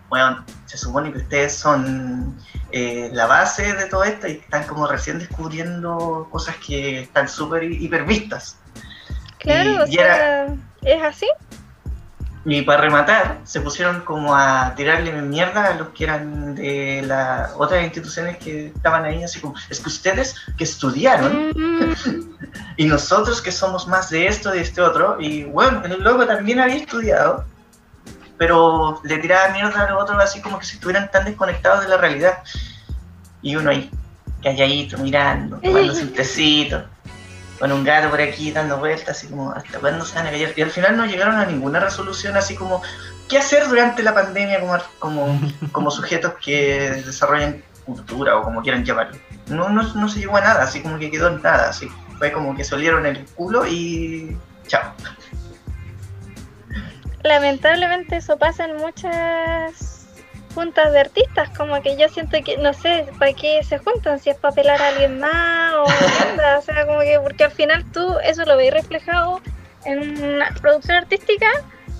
bueno, 0.07 0.45
se 0.65 0.77
supone 0.77 1.11
que 1.11 1.17
ustedes 1.17 1.53
son 1.53 2.37
eh, 2.77 3.09
la 3.13 3.25
base 3.25 3.73
de 3.73 3.85
todo 3.85 4.03
esto 4.03 4.27
y 4.27 4.31
están 4.33 4.65
como 4.67 4.85
recién 4.85 5.17
descubriendo 5.17 6.27
cosas 6.29 6.57
que 6.57 6.99
están 7.03 7.29
súper 7.29 7.63
hi- 7.63 7.85
hipervistas. 7.85 8.57
Claro, 9.39 9.69
y- 9.71 9.77
o 9.77 9.87
y 9.87 9.93
sea, 9.93 10.47
es 10.81 11.01
así. 11.01 11.27
Y 12.47 12.61
para 12.63 12.81
rematar, 12.81 13.37
se 13.45 13.61
pusieron 13.61 14.01
como 14.01 14.35
a 14.35 14.73
tirarle 14.75 15.11
mierda 15.21 15.67
a 15.67 15.73
los 15.75 15.87
que 15.89 16.03
eran 16.03 16.53
de 16.53 17.01
las 17.07 17.53
otras 17.57 17.81
instituciones 17.83 18.37
que 18.37 18.67
estaban 18.67 19.05
ahí, 19.05 19.23
así 19.23 19.39
como, 19.39 19.55
es 19.69 19.79
que 19.79 19.87
ustedes 19.87 20.35
que 20.57 20.65
estudiaron 20.65 21.51
Mm, 21.55 21.93
y 22.77 22.85
nosotros 22.87 23.41
que 23.41 23.51
somos 23.53 23.87
más 23.87 24.09
de 24.09 24.27
esto, 24.27 24.51
de 24.51 24.59
este 24.61 24.81
otro, 24.81 25.15
y 25.19 25.45
bueno, 25.45 25.81
el 25.85 26.03
loco 26.03 26.27
también 26.27 26.59
había 26.59 26.75
estudiado, 26.75 27.45
pero 28.37 29.01
le 29.03 29.17
tiraba 29.17 29.53
mierda 29.53 29.85
a 29.85 29.91
los 29.91 30.03
otros 30.03 30.21
así 30.21 30.41
como 30.41 30.59
que 30.59 30.65
si 30.65 30.75
estuvieran 30.75 31.09
tan 31.11 31.25
desconectados 31.25 31.81
de 31.81 31.89
la 31.89 31.97
realidad. 31.97 32.43
Y 33.41 33.55
uno 33.55 33.69
ahí, 33.69 33.89
calladito, 34.41 34.97
mirando, 34.97 35.57
tomándose 35.57 36.03
un 36.03 36.13
tecito, 36.13 36.83
con 37.59 37.71
un 37.71 37.83
gato 37.83 38.09
por 38.09 38.21
aquí 38.21 38.51
dando 38.51 38.77
vueltas, 38.77 39.17
así 39.17 39.27
como, 39.27 39.51
¿hasta 39.51 39.79
cuándo 39.79 40.05
se 40.05 40.15
van 40.15 40.27
a 40.27 40.31
callar? 40.31 40.53
Y 40.55 40.61
al 40.61 40.71
final 40.71 40.97
no 40.97 41.05
llegaron 41.05 41.35
a 41.35 41.45
ninguna 41.45 41.79
resolución 41.79 42.35
así 42.35 42.55
como, 42.55 42.81
¿qué 43.29 43.37
hacer 43.37 43.67
durante 43.67 44.03
la 44.03 44.13
pandemia 44.13 44.59
como, 44.59 44.77
como, 44.99 45.41
como 45.71 45.91
sujetos 45.91 46.33
que 46.43 47.03
desarrollan 47.05 47.63
cultura 47.85 48.37
o 48.37 48.43
como 48.43 48.61
quieran 48.61 48.83
llamarlo? 48.83 49.17
No, 49.47 49.69
no, 49.69 49.83
no 49.93 50.09
se 50.09 50.19
llegó 50.19 50.37
a 50.37 50.41
nada, 50.41 50.63
así 50.63 50.81
como 50.81 50.97
que 50.97 51.11
quedó 51.11 51.27
en 51.27 51.41
nada, 51.41 51.69
así. 51.69 51.87
Fue 52.17 52.31
como 52.31 52.55
que 52.55 52.63
se 52.63 52.73
olieron 52.73 53.05
el 53.05 53.25
culo 53.35 53.65
y 53.67 54.35
chao. 54.67 54.93
Lamentablemente 57.25 58.17
eso 58.17 58.37
pasa 58.37 58.65
en 58.65 58.77
muchas 58.77 60.07
juntas 60.53 60.93
de 60.93 60.99
artistas, 61.01 61.49
como 61.57 61.81
que 61.81 61.97
yo 61.97 62.07
siento 62.07 62.37
que, 62.43 62.57
no 62.57 62.73
sé, 62.73 63.07
¿para 63.19 63.33
qué 63.33 63.61
se 63.63 63.77
juntan? 63.77 64.19
Si 64.19 64.29
es 64.29 64.37
para 64.37 64.55
pelar 64.55 64.81
a 64.81 64.87
alguien 64.87 65.19
más 65.19 65.73
o 65.73 65.83
onda, 66.31 66.59
o 66.59 66.61
sea, 66.61 66.85
como 66.85 67.01
que, 67.01 67.19
porque 67.21 67.43
al 67.43 67.51
final 67.51 67.83
tú 67.91 68.17
eso 68.23 68.45
lo 68.45 68.55
veis 68.55 68.73
reflejado 68.73 69.41
en 69.83 70.23
una 70.23 70.49
producción 70.61 70.97
artística 70.97 71.47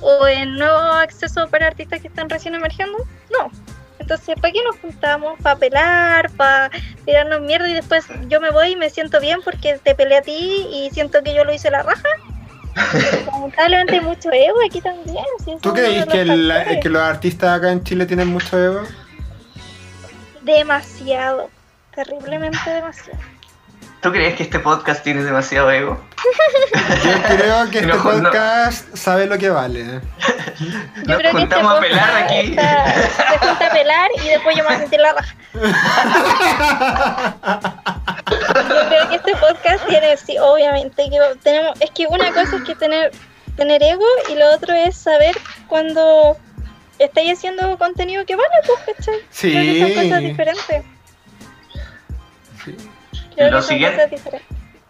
o 0.02 0.28
en 0.28 0.56
nuevo 0.56 0.78
acceso 0.78 1.48
para 1.50 1.68
artistas 1.68 2.02
que 2.02 2.08
están 2.08 2.30
recién 2.30 2.56
emergiendo, 2.56 2.98
no. 3.32 3.52
Entonces, 4.00 4.36
¿para 4.40 4.54
qué 4.54 4.64
nos 4.64 4.78
juntamos? 4.78 5.40
¿Para 5.42 5.56
pelar? 5.58 6.30
¿Para 6.32 6.70
tirarnos 7.06 7.42
mierda 7.42 7.68
y 7.68 7.74
después 7.74 8.06
yo 8.28 8.40
me 8.40 8.52
voy 8.52 8.71
y 8.71 8.76
me 8.76 8.90
siento 8.90 9.19
bien 9.19 9.40
porque 9.44 9.80
te 9.84 9.96
peleé 9.96 10.19
a 10.19 10.21
ti 10.21 10.67
y 10.71 10.90
siento 10.92 11.23
que 11.23 11.34
yo 11.34 11.44
lo 11.44 11.54
hice 11.54 11.71
la 11.71 11.82
raja? 11.82 12.08
Lamentablemente 13.32 13.94
hay 13.96 14.02
mucho 14.02 14.30
ego 14.32 14.58
aquí 14.65 14.82
también. 14.82 15.23
si 15.44 15.56
¿Tú 15.62 15.73
crees 15.73 16.06
que, 16.06 16.21
el- 16.21 16.80
que 16.82 16.90
los 16.90 17.02
artistas 17.02 17.58
acá 17.58 17.71
en 17.71 17.84
Chile 17.84 18.06
tienen 18.06 18.28
mucho 18.28 18.58
ego? 18.62 18.82
Demasiado. 20.42 21.50
Terriblemente 21.94 22.69
demasiado. 22.69 23.19
¿Tú 24.06 24.12
crees 24.12 24.35
que 24.35 24.43
este 24.43 24.60
podcast 24.60 25.03
tiene 25.03 25.23
demasiado 25.23 25.71
ego? 25.71 25.99
Yo 27.03 27.35
creo 27.37 27.69
que 27.71 27.79
este 27.79 27.91
no. 27.91 28.03
podcast 28.03 28.95
sabe 28.95 29.25
lo 29.25 29.35
que 29.39 29.49
vale. 29.49 29.83
Yo 29.83 29.97
Nos 31.08 31.17
creo 31.17 31.17
que 31.17 31.25
este 31.25 31.31
juntamos 31.39 31.73
a 31.77 31.79
pelar 31.79 32.10
podcast 32.12 32.23
aquí. 32.31 32.49
está- 32.51 32.93
se 32.93 33.37
junta 33.39 33.65
a 33.65 33.71
pelar 33.71 34.10
y 34.23 34.27
después 34.29 34.56
yo 34.56 34.62
me 34.63 34.67
voy 34.69 34.75
a 34.75 34.79
sentir 34.79 34.99
la 34.99 35.13
raja. 35.13 35.35
Yo 38.29 38.87
creo 38.89 39.10
que 39.10 39.15
este 39.15 39.35
podcast 39.37 39.87
tiene, 39.87 40.17
sí, 40.17 40.37
obviamente, 40.39 41.10
que 41.10 41.19
tenemos, 41.41 41.81
es 41.81 41.89
que 41.89 42.06
una 42.06 42.31
cosa 42.31 42.58
es 42.58 42.62
que 42.63 42.75
tener, 42.75 43.12
tener 43.58 43.81
ego 43.81 44.06
y 44.29 44.35
lo 44.35 44.51
otro 44.53 44.71
es 44.75 44.95
saber 44.95 45.35
cuando 45.67 46.37
estáis 46.99 47.39
haciendo 47.39 47.75
contenido 47.79 48.23
que 48.23 48.35
vale, 48.35 48.49
pues, 48.67 48.97
¿cachai? 48.97 49.15
Sí. 49.31 49.51
Creo 49.51 49.63
que 49.63 49.79
son 49.95 50.03
cosas 50.03 50.21
diferentes. 50.21 50.85
Creo 53.36 53.52
Lo 53.52 53.62
siguiente-. 53.62 54.10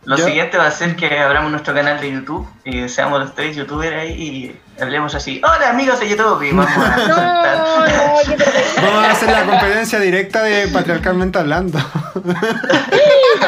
Lo 0.03 0.17
Yo- 0.17 0.25
siguiente 0.25 0.57
va 0.59 0.67
a 0.67 0.71
ser 0.71 0.95
que 0.95 1.17
abramos 1.19 1.49
nuestro 1.49 1.73
canal 1.73 1.99
de 1.99 2.11
YouTube 2.11 2.47
y 2.63 2.87
seamos 2.89 3.19
los 3.19 3.33
tres 3.33 3.55
youtubers 3.55 3.95
ahí 3.95 4.11
y 4.11 4.81
hablemos 4.81 5.15
así. 5.15 5.41
Hola 5.43 5.71
amigos 5.71 5.99
de 5.99 6.09
YouTube 6.09 6.43
y 6.43 6.51
vamos 6.51 6.67
a 6.77 6.97
No, 7.07 7.87
no. 7.87 8.15
Vamos 8.83 9.03
a 9.05 9.11
hacer 9.11 9.31
la 9.31 9.45
competencia 9.45 9.99
directa 9.99 10.43
de 10.43 10.67
patriarcalmente 10.67 11.39
hablando. 11.39 11.79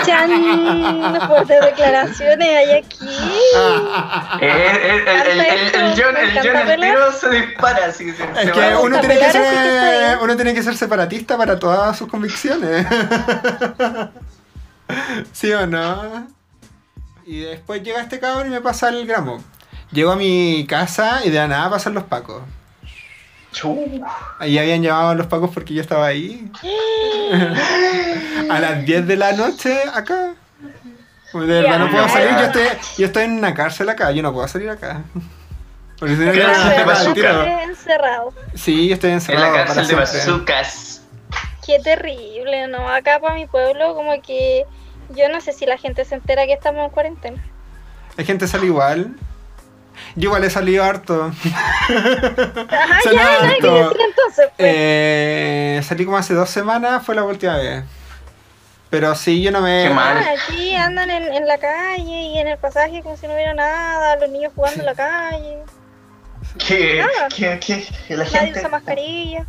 Chan, 0.03 1.19
fuertes 1.27 1.61
declaraciones 1.61 2.47
hay 2.47 2.71
aquí. 2.79 3.07
Eh, 4.41 4.41
eh, 4.41 5.03
el, 5.05 5.07
el, 5.07 5.17
el, 5.17 5.39
el, 5.41 5.75
el 5.75 6.01
John, 6.01 6.17
el 6.17 6.31
John 6.37 6.69
el 6.69 6.81
tiro 6.81 7.11
se 7.11 7.29
dispara 7.29 7.85
así. 7.87 8.11
Se, 8.13 8.23
Es 8.23 8.29
se 8.45 8.51
que 8.51 8.59
va. 8.73 8.79
uno 8.79 8.99
tiene 8.99 9.19
que, 9.19 9.31
ser, 9.31 10.17
uno 10.21 10.35
tiene 10.35 10.53
que 10.55 10.63
ser 10.63 10.75
separatista 10.75 11.37
para 11.37 11.59
todas 11.59 11.95
sus 11.97 12.07
convicciones. 12.07 12.85
¿Sí 15.33 15.51
o 15.51 15.67
no? 15.67 16.27
Y 17.25 17.39
después 17.41 17.83
llega 17.83 18.01
este 18.01 18.19
cabrón 18.19 18.47
y 18.47 18.49
me 18.51 18.61
pasa 18.61 18.89
el 18.89 19.05
gramo. 19.05 19.43
Llego 19.91 20.11
a 20.11 20.15
mi 20.15 20.65
casa 20.67 21.21
y 21.25 21.29
de 21.29 21.37
la 21.39 21.47
nada 21.47 21.69
pasan 21.71 21.93
los 21.93 22.03
pacos. 22.03 22.41
Ahí 24.39 24.57
habían 24.59 24.83
llamado 24.83 25.09
a 25.09 25.15
los 25.15 25.27
pacos 25.27 25.49
porque 25.53 25.73
yo 25.73 25.81
estaba 25.81 26.05
ahí. 26.05 26.51
a 28.49 28.59
las 28.59 28.85
10 28.85 29.07
de 29.07 29.15
la 29.17 29.33
noche 29.33 29.77
acá. 29.93 30.33
De 31.33 31.45
verdad 31.45 31.79
no 31.79 31.89
puedo 31.89 32.07
salir. 32.07 32.29
Yo 32.29 32.45
estoy, 32.45 32.63
yo 32.97 33.05
estoy 33.07 33.23
en 33.23 33.31
una 33.33 33.53
cárcel 33.53 33.89
acá. 33.89 34.11
Yo 34.11 34.21
no 34.23 34.33
puedo 34.33 34.47
salir 34.47 34.69
acá. 34.69 35.01
Porque 35.99 36.15
si 36.15 36.21
no, 36.23 36.31
tiro. 36.31 37.43
Estés 37.43 37.69
encerrado. 37.69 38.33
Sí, 38.53 38.87
yo 38.87 38.93
estoy 38.93 39.09
En 39.09 39.15
encerrado. 39.15 39.45
la 39.45 39.51
para 39.51 39.65
cárcel 39.65 39.87
de 39.87 39.95
bazucas. 39.95 40.86
Qué 41.67 41.79
terrible, 41.79 42.67
¿no? 42.67 42.89
Acá 42.89 43.19
para 43.19 43.35
mi 43.35 43.45
pueblo, 43.45 43.93
como 43.93 44.19
que 44.21 44.65
yo 45.09 45.29
no 45.29 45.39
sé 45.41 45.53
si 45.53 45.65
la 45.67 45.77
gente 45.77 46.03
se 46.05 46.15
entera 46.15 46.45
que 46.47 46.53
estamos 46.53 46.83
en 46.85 46.89
cuarentena. 46.91 47.43
Hay 48.17 48.25
gente 48.25 48.45
que 48.45 48.51
sale 48.51 48.65
igual. 48.65 49.15
Yo 50.15 50.29
igual 50.29 50.43
he 50.45 50.49
salido 50.49 50.83
harto. 50.83 51.25
Ajá, 51.25 52.99
Salió 53.03 53.19
ya, 53.19 53.39
que 53.39 53.67
harto. 53.67 53.73
decir 53.89 54.01
entonces. 54.07 54.45
Pues. 54.45 54.53
Eh, 54.59 55.81
salí 55.83 56.05
como 56.05 56.17
hace 56.17 56.33
dos 56.33 56.49
semanas, 56.49 57.05
fue 57.05 57.13
la 57.15 57.23
última 57.23 57.57
vez. 57.57 57.83
Pero 58.89 59.13
sí, 59.15 59.41
yo 59.43 59.51
no 59.51 59.59
me... 59.61 59.83
Qué 59.87 59.93
mal. 59.93 60.17
Ah, 60.17 60.29
aquí 60.47 60.73
andan 60.75 61.11
en, 61.11 61.23
en 61.33 61.45
la 61.45 61.57
calle 61.57 62.21
y 62.21 62.37
en 62.39 62.47
el 62.47 62.57
pasaje 62.57 63.01
como 63.03 63.17
si 63.17 63.27
no 63.27 63.33
hubiera 63.33 63.53
nada, 63.53 64.15
los 64.15 64.29
niños 64.29 64.53
jugando 64.55 64.79
en 64.79 64.85
la 64.85 64.95
calle, 64.95 65.57
Que, 66.65 67.01
Ah. 67.01 67.27
que, 67.35 67.59
que, 67.59 67.85
la 68.15 68.23
nadie 68.23 68.39
gente. 68.39 68.59
usa 68.59 68.69
mascarilla. 68.69 69.45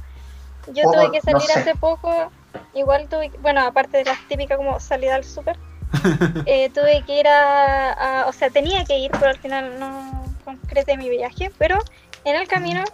Yo 0.73 0.91
tuve 0.91 1.11
que 1.11 1.19
no 1.19 1.23
salir 1.41 1.41
sé. 1.43 1.61
hace 1.61 1.75
poco, 1.77 2.31
igual 2.75 3.09
tuve, 3.09 3.31
bueno, 3.41 3.61
aparte 3.63 3.99
de 3.99 4.05
la 4.05 4.17
típica 4.29 4.57
como 4.57 4.79
salida 4.81 5.15
al 5.17 5.25
súper, 5.25 5.57
eh, 6.47 6.71
tuve 6.71 7.03
que 7.07 7.21
ir 7.21 7.29
a, 7.29 7.93
a- 8.23 8.27
o 8.27 8.33
sea, 8.33 8.51
tenía 8.51 8.85
que 8.85 8.99
ir, 8.99 9.11
pero 9.13 9.29
al 9.31 9.39
final 9.39 9.79
no 9.81 10.25
concreté 10.45 10.97
mi 10.97 11.09
viaje, 11.09 11.51
pero 11.59 11.79
en 12.25 12.37
el 12.37 12.47
camino 12.49 12.85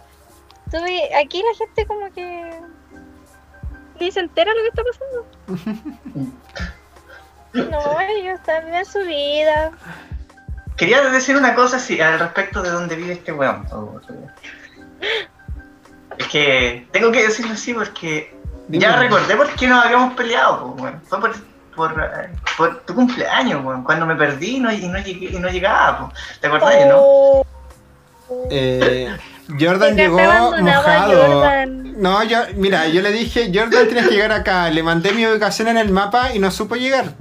tuve, 0.71 1.13
aquí 1.15 1.41
la 1.41 1.57
gente 1.57 1.85
como 1.85 2.11
que 2.13 2.59
ni 3.99 4.11
se 4.11 4.19
entera 4.19 4.51
lo 4.53 4.61
que 4.61 4.67
está 4.69 4.83
pasando. 4.83 6.31
No, 7.53 8.01
ellos 8.01 8.37
están 8.37 8.73
en 8.73 8.85
su 8.85 8.99
vida. 8.99 9.71
Quería 10.75 11.01
decir 11.09 11.37
una 11.37 11.55
cosa 11.55 11.77
así, 11.77 12.01
al 12.01 12.19
respecto 12.19 12.61
de 12.61 12.69
dónde 12.69 12.97
vive 12.97 13.13
este 13.13 13.31
weón. 13.31 13.65
Es 16.17 16.27
que 16.27 16.87
tengo 16.91 17.11
que 17.11 17.23
decirlo 17.23 17.53
así 17.53 17.73
porque 17.73 18.33
Dime. 18.67 18.81
ya 18.81 18.95
recordé 18.97 19.35
por 19.35 19.49
qué 19.55 19.67
nos 19.67 19.83
habíamos 19.85 20.13
peleado, 20.15 20.73
pues, 20.73 20.83
weón. 20.83 21.01
Fue 21.07 21.19
por, 21.19 21.35
por, 21.75 21.93
por 22.57 22.79
tu 22.81 22.95
cumpleaños, 22.95 23.63
weón. 23.63 23.83
Cuando 23.83 24.05
me 24.05 24.15
perdí 24.15 24.57
y 24.57 24.59
no, 24.59 24.71
y 24.71 24.87
no, 24.87 24.99
llegué, 24.99 25.27
y 25.35 25.39
no 25.39 25.49
llegaba, 25.49 26.09
pues. 26.11 26.39
¿Te 26.39 26.47
acordás, 26.47 26.85
no? 26.87 26.97
Oh, 26.97 27.45
Eh, 28.49 29.15
Jordan 29.59 29.95
llegó 29.95 30.17
mojado. 30.17 31.15
Jordan. 31.15 32.01
No, 32.01 32.23
yo, 32.23 32.39
mira, 32.55 32.87
yo 32.87 33.01
le 33.01 33.11
dije, 33.11 33.51
Jordan 33.53 33.85
tienes 33.85 34.07
que 34.07 34.15
llegar 34.15 34.31
acá. 34.31 34.69
Le 34.69 34.81
mandé 34.83 35.13
mi 35.13 35.25
ubicación 35.27 35.67
en 35.67 35.77
el 35.77 35.91
mapa 35.91 36.33
y 36.33 36.39
no 36.39 36.49
supo 36.51 36.75
llegar. 36.75 37.13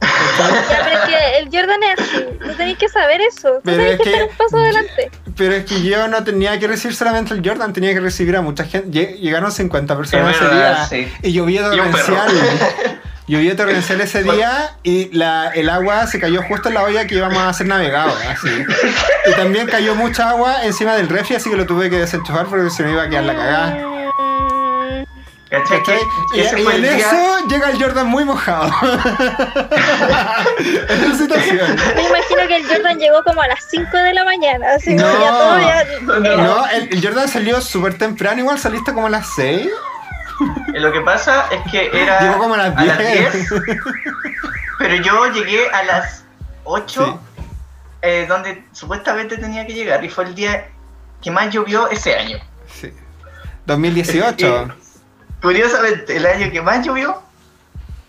Ya, 0.00 0.80
pero 0.84 0.98
es 0.98 1.04
que 1.06 1.38
el 1.38 1.44
Jordan 1.46 1.82
es 1.82 2.00
así. 2.00 2.24
Tú 2.40 2.54
tenés 2.56 2.78
que 2.78 2.88
saber 2.88 3.20
eso. 3.22 3.54
Tú 3.54 3.60
Pero 3.64 3.76
tenés 3.78 3.92
es 3.92 3.98
que, 3.98 4.04
que- 4.04 4.10
estar 4.12 4.28
un 4.28 4.36
paso 4.36 4.58
adelante. 4.58 5.10
Pero 5.36 5.54
es 5.54 5.64
que 5.64 5.82
yo 5.82 6.08
no 6.08 6.24
tenía 6.24 6.58
que 6.58 6.66
recibir 6.68 6.94
solamente 6.96 7.32
al 7.34 7.42
Jordan, 7.46 7.72
tenía 7.72 7.92
que 7.94 8.00
recibir 8.00 8.36
a 8.36 8.42
mucha 8.42 8.64
gente. 8.64 8.88
Lle- 8.90 9.18
Llegaron 9.18 9.50
50 9.52 9.96
personas 9.96 10.30
Es 10.30 10.36
ese 10.36 10.44
verdad, 10.44 10.88
día. 10.90 11.06
sí. 11.06 11.12
Y 11.22 11.32
llovía 11.32 11.62
torrencial. 11.70 12.28
Llovía 13.28 13.56
torrencial 13.56 14.00
ese 14.00 14.22
día 14.22 14.76
y 14.84 15.10
la, 15.12 15.48
el 15.52 15.68
agua 15.68 16.06
se 16.06 16.20
cayó 16.20 16.44
justo 16.44 16.68
en 16.68 16.74
la 16.74 16.84
olla 16.84 17.08
que 17.08 17.16
íbamos 17.16 17.38
a 17.38 17.48
hacer 17.48 17.66
navegado. 17.66 18.14
Así. 18.30 18.48
Y 19.28 19.32
también 19.34 19.66
cayó 19.66 19.96
mucha 19.96 20.30
agua 20.30 20.64
encima 20.64 20.94
del 20.94 21.08
refri, 21.08 21.34
así 21.34 21.50
que 21.50 21.56
lo 21.56 21.66
tuve 21.66 21.90
que 21.90 21.98
desenchufar 21.98 22.46
porque 22.46 22.70
se 22.70 22.84
me 22.84 22.92
iba 22.92 23.02
a 23.02 23.08
quedar 23.08 23.24
la 23.24 23.34
cagada. 23.34 23.76
¿Cachai? 25.62 25.78
¿Cachai? 25.80 25.98
Que 26.32 26.38
Y, 26.38 26.40
ese 26.40 26.60
y 26.60 26.62
fue 26.64 26.74
el 26.76 26.84
en 26.84 26.96
día. 26.96 27.06
eso 27.08 27.46
llega 27.48 27.70
el 27.70 27.82
Jordan 27.82 28.06
muy 28.06 28.24
mojado. 28.24 28.70
Esa 30.88 31.14
situación. 31.16 31.76
Me 31.94 32.02
imagino 32.08 32.46
que 32.48 32.56
el 32.56 32.66
Jordan 32.66 32.98
llegó 32.98 33.22
como 33.24 33.42
a 33.42 33.48
las 33.48 33.64
5 33.70 33.96
de 33.96 34.14
la 34.14 34.24
mañana. 34.24 34.66
Así 34.76 34.94
No. 34.94 35.12
ya 35.20 35.30
todo 35.30 35.58
ya. 35.60 35.84
No, 36.02 36.18
No, 36.36 36.66
el, 36.68 36.88
el 36.92 37.02
Jordan 37.04 37.28
salió 37.28 37.60
súper 37.60 37.96
temprano, 37.98 38.40
igual 38.40 38.58
saliste 38.58 38.92
como 38.92 39.06
a 39.06 39.10
las 39.10 39.26
6. 39.34 39.66
Eh, 40.74 40.80
Lo 40.80 40.92
que 40.92 41.00
pasa 41.00 41.46
es 41.50 41.60
que 41.70 41.90
era 41.92 42.20
Llegó 42.20 42.38
como 42.38 42.54
a 42.54 42.58
las 42.68 42.76
10. 42.76 43.48
pero 44.78 44.94
yo 44.96 45.26
llegué 45.32 45.68
a 45.70 45.82
las 45.84 46.24
8, 46.64 47.04
Sí. 47.04 47.44
eh, 48.02 48.26
donde 48.28 48.64
supuestamente 48.72 49.38
tenía 49.38 49.66
que 49.66 49.72
llegar, 49.72 50.04
y 50.04 50.08
fue 50.10 50.24
el 50.24 50.34
día 50.34 50.68
que 51.22 51.30
más 51.30 51.48
llovió 51.52 51.88
ese 51.88 52.14
año. 52.16 52.38
Sí. 52.80 52.92
2018. 53.64 54.68
Curiosamente, 55.42 56.16
el 56.16 56.26
año 56.26 56.50
que 56.50 56.60
más 56.62 56.84
llovió, 56.84 57.22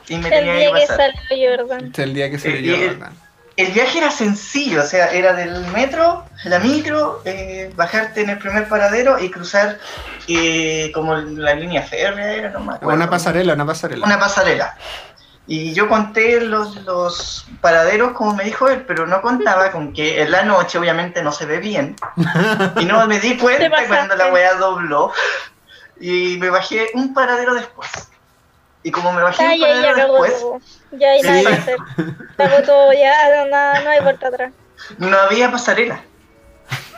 y 0.08 0.18
me 0.18 0.30
El 0.30 0.34
tenía 0.34 0.54
día 0.56 0.74
que 0.74 0.80
que 0.82 0.88
pasar. 0.88 1.12
salió 1.28 1.58
Jordan. 1.58 1.86
Este 1.86 2.02
es 2.02 2.08
el 2.08 2.14
día 2.14 2.32
que 2.32 2.40
se 2.40 2.50
Eh, 2.50 2.88
Jordan. 2.90 3.14
El 3.58 3.72
viaje 3.72 3.98
era 3.98 4.12
sencillo, 4.12 4.84
o 4.84 4.86
sea, 4.86 5.08
era 5.12 5.34
del 5.34 5.66
metro, 5.68 6.26
la 6.44 6.60
micro, 6.60 7.24
eh, 7.26 7.72
bajarte 7.76 8.22
en 8.22 8.30
el 8.30 8.38
primer 8.38 8.70
paradero 8.70 9.18
y 9.18 9.32
cruzar 9.32 9.80
eh, 10.28 10.92
como 10.94 11.16
la 11.16 11.56
línea 11.56 11.82
férrea, 11.82 12.34
era, 12.34 12.50
no 12.52 12.60
me 12.60 12.76
acuerdo. 12.76 12.96
Una 12.96 13.10
pasarela, 13.10 13.54
una 13.56 13.66
pasarela. 13.66 14.06
una 14.06 14.20
pasarela. 14.20 14.78
Y 15.48 15.74
yo 15.74 15.88
conté 15.88 16.42
los, 16.42 16.76
los 16.84 17.48
paraderos 17.62 18.12
como 18.12 18.36
me 18.36 18.44
dijo 18.44 18.68
él, 18.70 18.84
pero 18.86 19.08
no 19.08 19.22
contaba 19.22 19.72
con 19.72 19.92
que 19.92 20.22
en 20.22 20.30
la 20.30 20.44
noche 20.44 20.78
obviamente 20.78 21.24
no 21.24 21.32
se 21.32 21.46
ve 21.48 21.58
bien. 21.60 21.96
Y 22.80 22.86
no 22.86 23.08
me 23.08 23.20
di 23.20 23.38
cuenta 23.38 23.72
cuando 23.88 24.16
la 24.16 24.32
weá 24.32 24.54
dobló. 24.56 25.12
Y 26.00 26.38
me 26.38 26.50
bajé 26.50 26.90
un 26.94 27.14
paradero 27.14 27.54
después. 27.54 27.90
Y 28.84 28.92
como 28.92 29.12
me 29.12 29.22
bajé 29.22 29.44
Ah, 29.44 29.54
un 29.54 29.60
ya, 29.60 29.68
ya 29.68 29.74
paradero 29.74 29.94
acabó 29.96 30.24
después, 30.24 30.42
todo. 30.42 30.62
Ya 30.92 31.10
hay 31.12 31.22
nada 31.22 31.42
que 31.42 31.48
hacer. 31.48 31.78
Todo, 32.66 32.94
ya 32.94 33.46
no, 33.46 33.46
no, 33.50 33.84
no 33.84 33.90
hay 33.90 34.00
vuelta 34.02 34.28
atrás. 34.28 34.52
no 34.98 35.18
había 35.18 35.52
pasarela. 35.52 36.02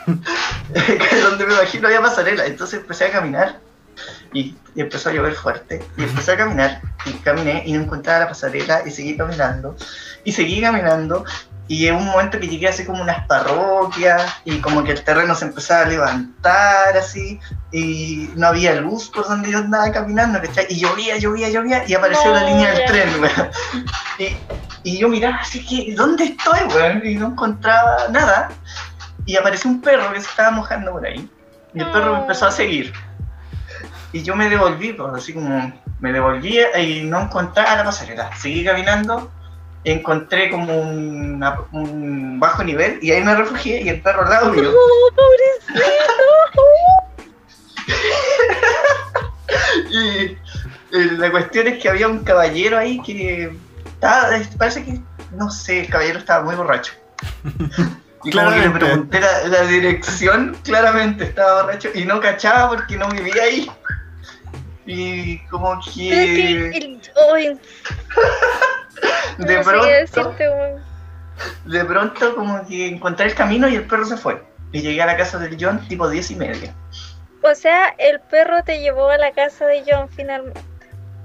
Donde 0.06 1.46
me 1.46 1.54
bajé 1.54 1.80
no 1.80 1.88
había 1.88 2.00
pasarela. 2.02 2.46
Entonces 2.46 2.80
empecé 2.80 3.06
a 3.06 3.12
caminar. 3.12 3.58
Y, 4.32 4.56
y 4.74 4.80
empezó 4.80 5.08
a 5.08 5.12
llover 5.12 5.34
fuerte. 5.34 5.84
Y 5.96 6.04
empecé 6.04 6.32
a 6.32 6.36
caminar. 6.36 6.80
Y 7.04 7.12
caminé 7.14 7.62
y 7.66 7.72
no 7.72 7.82
encontraba 7.82 8.20
la 8.20 8.28
pasarela. 8.28 8.82
Y 8.86 8.90
seguí 8.90 9.16
caminando. 9.16 9.76
Y 10.24 10.32
seguí 10.32 10.60
caminando. 10.60 11.24
Y 11.68 11.86
en 11.86 11.94
un 11.94 12.06
momento 12.06 12.40
que 12.40 12.48
llegué 12.48 12.66
así 12.66 12.84
como 12.84 13.02
unas 13.02 13.26
parroquias. 13.26 14.22
Y 14.44 14.58
como 14.58 14.82
que 14.82 14.92
el 14.92 15.04
terreno 15.04 15.34
se 15.34 15.44
empezaba 15.46 15.82
a 15.82 15.88
levantar 15.88 16.96
así. 16.96 17.38
Y 17.72 18.30
no 18.34 18.48
había 18.48 18.74
luz 18.74 19.08
por 19.10 19.28
donde 19.28 19.50
yo 19.50 19.58
andaba 19.58 19.90
caminando. 19.92 20.40
¿cachai? 20.40 20.66
Y 20.68 20.80
llovía, 20.80 21.16
llovía, 21.18 21.48
llovía. 21.48 21.84
Y 21.86 21.94
apareció 21.94 22.32
la 22.32 22.40
No, 22.40 22.46
línea 22.48 22.72
del 22.72 22.84
tren, 22.86 23.22
weón. 23.22 23.50
Y, 24.18 24.36
y 24.82 24.98
yo 24.98 25.08
miraba 25.08 25.36
así 25.36 25.64
que, 25.64 25.94
¿dónde 25.94 26.24
estoy, 26.24 26.60
weón? 26.74 27.02
Y 27.04 27.14
no 27.14 27.28
encontraba 27.28 28.08
nada. 28.10 28.50
Y 29.26 29.36
apareció 29.36 29.70
un 29.70 29.80
perro 29.80 30.12
que 30.12 30.20
se 30.20 30.28
estaba 30.28 30.50
mojando 30.50 30.92
por 30.92 31.06
ahí. 31.06 31.28
Y 31.74 31.80
el 31.80 31.90
perro 31.90 32.14
me 32.14 32.20
empezó 32.22 32.46
a 32.46 32.50
seguir. 32.50 32.92
Y 34.12 34.22
yo 34.22 34.34
me 34.36 34.48
devolví, 34.48 34.92
pues, 34.92 35.12
así 35.14 35.32
como 35.32 35.72
me 36.00 36.12
devolví 36.12 36.58
y 36.78 37.02
no 37.04 37.20
encontraba 37.22 37.76
la 37.76 37.84
pasarela. 37.84 38.34
Seguí 38.36 38.64
caminando, 38.64 39.30
encontré 39.84 40.50
como 40.50 40.80
una- 40.80 41.60
un 41.72 42.38
bajo 42.40 42.64
nivel 42.64 42.98
y 43.02 43.12
ahí 43.12 43.22
me 43.22 43.34
refugié 43.34 43.82
y 43.82 43.88
el 43.88 44.00
perro 44.02 44.22
al 44.22 44.30
lado 44.30 44.52
mío. 44.52 44.70
¡Oh, 44.74 45.10
pobrecito! 45.14 45.86
Y 49.90 50.24
eh, 50.26 50.36
la 50.92 51.30
cuestión 51.30 51.66
es 51.66 51.82
que 51.82 51.88
había 51.88 52.06
un 52.08 52.20
caballero 52.20 52.78
ahí 52.78 53.00
que 53.02 53.52
estaba, 53.86 54.28
parece 54.56 54.84
que, 54.84 55.00
no 55.32 55.50
sé, 55.50 55.80
el 55.80 55.88
caballero 55.88 56.18
estaba 56.20 56.44
muy 56.44 56.54
borracho. 56.54 56.92
Y 58.22 58.30
como 58.32 58.50
que 58.50 58.56
le 58.56 58.62
Claramente. 58.62 58.78
pregunté 58.86 59.20
la, 59.20 59.48
la 59.48 59.62
dirección, 59.62 60.56
claramente 60.62 61.24
estaba 61.24 61.62
borracho 61.62 61.88
y 61.94 62.04
no 62.04 62.20
cachaba 62.20 62.68
porque 62.68 62.96
no 62.96 63.08
vivía 63.08 63.42
ahí. 63.42 63.70
Y 64.86 65.38
como 65.46 65.80
que 65.94 66.76
el- 66.76 67.00
de 69.38 69.56
no 69.56 69.62
pronto, 69.62 69.86
decirte, 69.86 70.48
de 71.64 71.84
pronto 71.84 72.34
como 72.34 72.66
que 72.66 72.88
encontré 72.88 73.26
el 73.26 73.34
camino 73.34 73.68
y 73.68 73.76
el 73.76 73.84
perro 73.86 74.04
se 74.04 74.16
fue. 74.16 74.42
Y 74.72 74.82
llegué 74.82 75.02
a 75.02 75.06
la 75.06 75.16
casa 75.16 75.38
del 75.38 75.56
John 75.58 75.80
tipo 75.88 76.08
diez 76.08 76.30
y 76.30 76.36
media. 76.36 76.74
O 77.42 77.54
sea, 77.54 77.94
el 77.98 78.20
perro 78.20 78.62
te 78.64 78.80
llevó 78.80 79.08
a 79.10 79.16
la 79.18 79.32
casa 79.32 79.66
de 79.66 79.82
John 79.88 80.08
finalmente. 80.10 80.60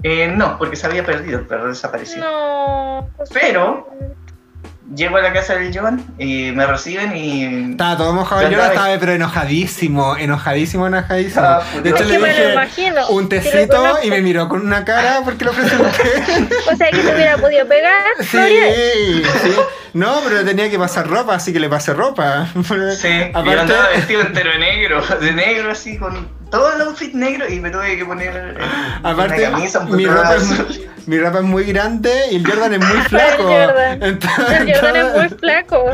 Eh, 0.04 0.28
no, 0.28 0.58
porque 0.58 0.76
se 0.76 0.86
había 0.88 1.04
perdido, 1.06 1.40
el 1.40 1.48
perro 1.48 1.68
desapareció. 1.68 2.22
No. 2.24 3.10
pues, 3.18 3.30
Pero- 3.34 3.90
Llego 4.94 5.18
a 5.18 5.22
la 5.22 5.34
casa 5.34 5.56
del 5.56 5.76
John 5.76 6.06
y 6.20 6.52
me 6.52 6.68
reciben 6.68 7.16
y... 7.18 7.72
Estaba 7.72 7.98
todo 7.98 8.14
mojado 8.14 8.42
yo 8.44 8.48
andaba- 8.50 8.68
estaba 8.68 9.00
pero 9.00 9.14
enojadísimo, 9.14 10.16
enojadísimo, 10.16 10.86
enojadísimo. 10.86 11.44
Ah, 11.44 11.64
de 11.82 11.90
hecho 11.90 12.04
le 12.04 12.18
dije 12.20 12.52
imagino. 12.54 13.08
un 13.08 13.28
tecito 13.28 13.98
y 14.04 14.10
me 14.12 14.22
miró 14.22 14.48
con 14.48 14.62
una 14.62 14.86
cara 14.86 15.22
porque 15.26 15.44
lo 15.46 15.54
presenté. 15.54 15.88
O 16.72 16.76
sea, 16.76 16.92
que 16.92 16.98
te 17.00 17.14
hubiera 17.16 17.38
podido 17.38 17.68
pegar. 17.68 18.04
Sí, 18.20 18.38
sí. 19.44 19.52
No, 19.96 20.20
pero 20.26 20.36
le 20.36 20.44
tenía 20.44 20.70
que 20.70 20.78
pasar 20.78 21.08
ropa, 21.08 21.36
así 21.36 21.54
que 21.54 21.60
le 21.60 21.70
pasé 21.70 21.94
ropa. 21.94 22.48
Sí, 22.54 23.08
yo 23.08 23.40
Aparte- 23.40 23.60
andaba 23.62 23.88
vestido 23.96 24.22
entero 24.22 24.52
de 24.52 24.58
negro, 24.60 25.02
de 25.22 25.32
negro 25.32 25.72
así, 25.72 25.98
con 25.98 26.28
todo 26.52 26.76
el 26.76 26.82
outfit 26.82 27.14
negro 27.14 27.48
y 27.50 27.62
me 27.62 27.70
tuve 27.70 27.98
que 27.98 28.04
poner 28.06 28.56
eh, 28.60 28.64
Aparte, 29.04 29.40
una 29.48 29.52
camisa, 29.52 29.80
un 29.80 29.96
mi 29.96 30.06
ropa, 30.06 30.36
es, 30.36 30.52
azul. 30.52 30.68
mi 31.08 31.18
ropa 31.18 31.38
es 31.40 31.44
muy 31.46 31.64
grande 31.64 32.12
y 32.32 32.36
el 32.36 32.46
Jordan 32.46 32.74
es 32.74 32.80
muy 32.80 32.98
flaco. 33.10 33.44
Jordan. 33.44 34.04
Entonces, 34.04 34.60
El 34.60 34.76
Jordan 34.80 34.96
es 35.08 35.14
muy 35.16 35.30
flaco. 35.40 35.86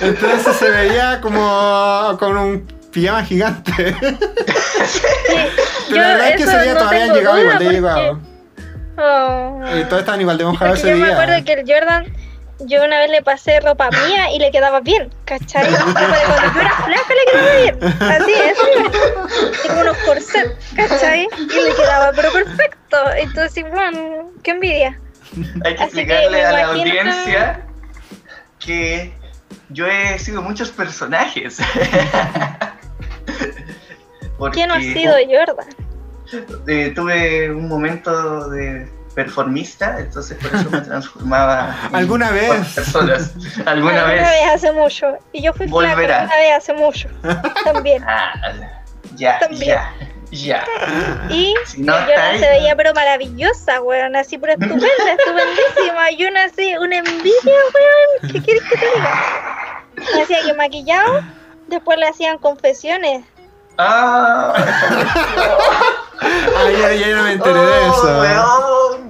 entonces 0.00 0.56
se 0.56 0.70
veía 0.70 1.20
como 1.20 2.16
con 2.18 2.36
un 2.38 2.66
pijama 2.90 3.22
gigante. 3.24 3.94
Sí, 4.86 5.02
Pero 5.90 6.02
la 6.02 6.08
verdad 6.08 6.28
es 6.30 6.36
que 6.36 6.42
ese 6.44 6.62
día 6.62 6.72
no 6.74 6.78
todavía 6.80 7.04
han 7.04 7.12
llegado 7.14 7.40
igual 7.40 7.58
de 7.58 7.82
porque-. 7.82 8.16
Oh. 8.96 9.60
Y 9.78 9.84
todos 9.84 10.00
estaban 10.00 10.20
igual 10.20 10.38
de 10.38 10.44
mojados 10.44 10.78
porque 10.80 10.90
ese 10.92 10.98
yo 11.00 11.04
me 11.06 11.12
acuerdo 11.12 11.34
día. 11.34 11.44
que 11.44 11.52
el 11.52 11.64
Jordan, 11.66 12.04
yo 12.66 12.84
una 12.84 12.98
vez 12.98 13.10
le 13.10 13.22
pasé 13.22 13.60
ropa 13.60 13.90
mía 13.90 14.32
y 14.32 14.38
le 14.38 14.50
quedaba 14.50 14.80
bien, 14.80 15.12
¿cachai? 15.24 15.70
De 15.70 15.76
cuando 15.76 16.00
yo 16.00 16.60
era 16.60 16.76
flaca 16.84 17.14
le 17.14 17.24
quedaba 17.32 17.56
bien, 17.56 17.78
así 18.00 18.32
es, 18.32 18.58
como 19.66 19.80
unos 19.80 19.96
corsets, 19.98 20.74
¿cachai? 20.76 21.28
Y 21.38 21.46
le 21.46 21.74
quedaba 21.74 22.12
pero 22.14 22.32
perfecto, 22.32 22.96
entonces, 23.16 23.64
bueno, 23.70 24.30
qué 24.42 24.50
envidia. 24.52 25.00
Hay 25.64 25.76
que 25.76 25.82
Así 25.84 25.94
que 25.94 26.00
explicarle 26.02 26.30
me 26.30 26.44
a 26.44 26.52
la 26.52 26.64
audiencia 26.66 27.66
que 28.58 29.12
yo 29.70 29.86
he 29.86 30.18
sido 30.18 30.42
muchos 30.42 30.70
personajes. 30.70 31.58
Porque, 34.38 34.54
¿Quién 34.54 34.68
no 34.68 34.74
ha 34.74 34.80
sido 34.80 35.14
Jordan? 35.28 35.66
eh, 36.66 36.92
tuve 36.94 37.50
un 37.50 37.68
momento 37.68 38.48
de 38.50 38.88
performista, 39.24 39.98
entonces 39.98 40.36
por 40.38 40.54
eso 40.54 40.70
me 40.70 40.80
transformaba 40.90 41.74
en 41.88 41.96
¿Alguna 41.96 42.30
vez? 42.30 42.74
personas. 42.74 43.32
¿Alguna 43.66 44.04
vez? 44.04 44.26
hace 44.54 44.72
mucho. 44.72 45.16
Y 45.32 45.42
yo 45.42 45.52
fui 45.52 45.66
Volverá. 45.66 45.96
flaca 45.96 46.24
una 46.24 46.36
vez 46.36 46.52
hace 46.56 46.72
mucho, 46.74 47.08
también. 47.64 48.02
Ah, 48.06 48.32
ya, 49.16 49.38
También. 49.40 49.78
ya, 50.30 50.64
ya. 50.64 50.64
Y 51.28 51.54
Si 51.66 51.82
no 51.82 51.92
yo 52.06 52.14
no 52.16 52.38
se 52.38 52.48
veía 52.48 52.74
pero 52.76 52.94
maravillosa, 52.94 53.82
weón, 53.82 54.14
así 54.16 54.38
pero 54.38 54.52
estupenda, 54.52 54.86
estupendísima. 55.18 56.10
Y 56.12 56.24
una 56.26 56.44
así, 56.44 56.76
una 56.78 56.96
envidia, 56.98 57.58
weón, 57.74 58.32
¿qué 58.32 58.42
quieres 58.42 58.62
que 58.70 58.76
te 58.78 58.86
diga? 58.94 59.84
Me 60.14 60.22
hacía 60.22 60.42
que 60.44 60.54
maquillado, 60.54 61.20
después 61.66 61.98
le 61.98 62.06
hacían 62.08 62.38
confesiones. 62.38 63.24
Ah, 63.78 64.52
Ay, 66.22 66.76
ya, 66.78 66.92
ya 66.92 67.16
no 67.16 67.22
me 67.24 67.32
enteré 67.32 67.60
de 67.60 67.66
oh, 67.66 67.92
eso. 67.94 68.20
weón. 68.20 69.09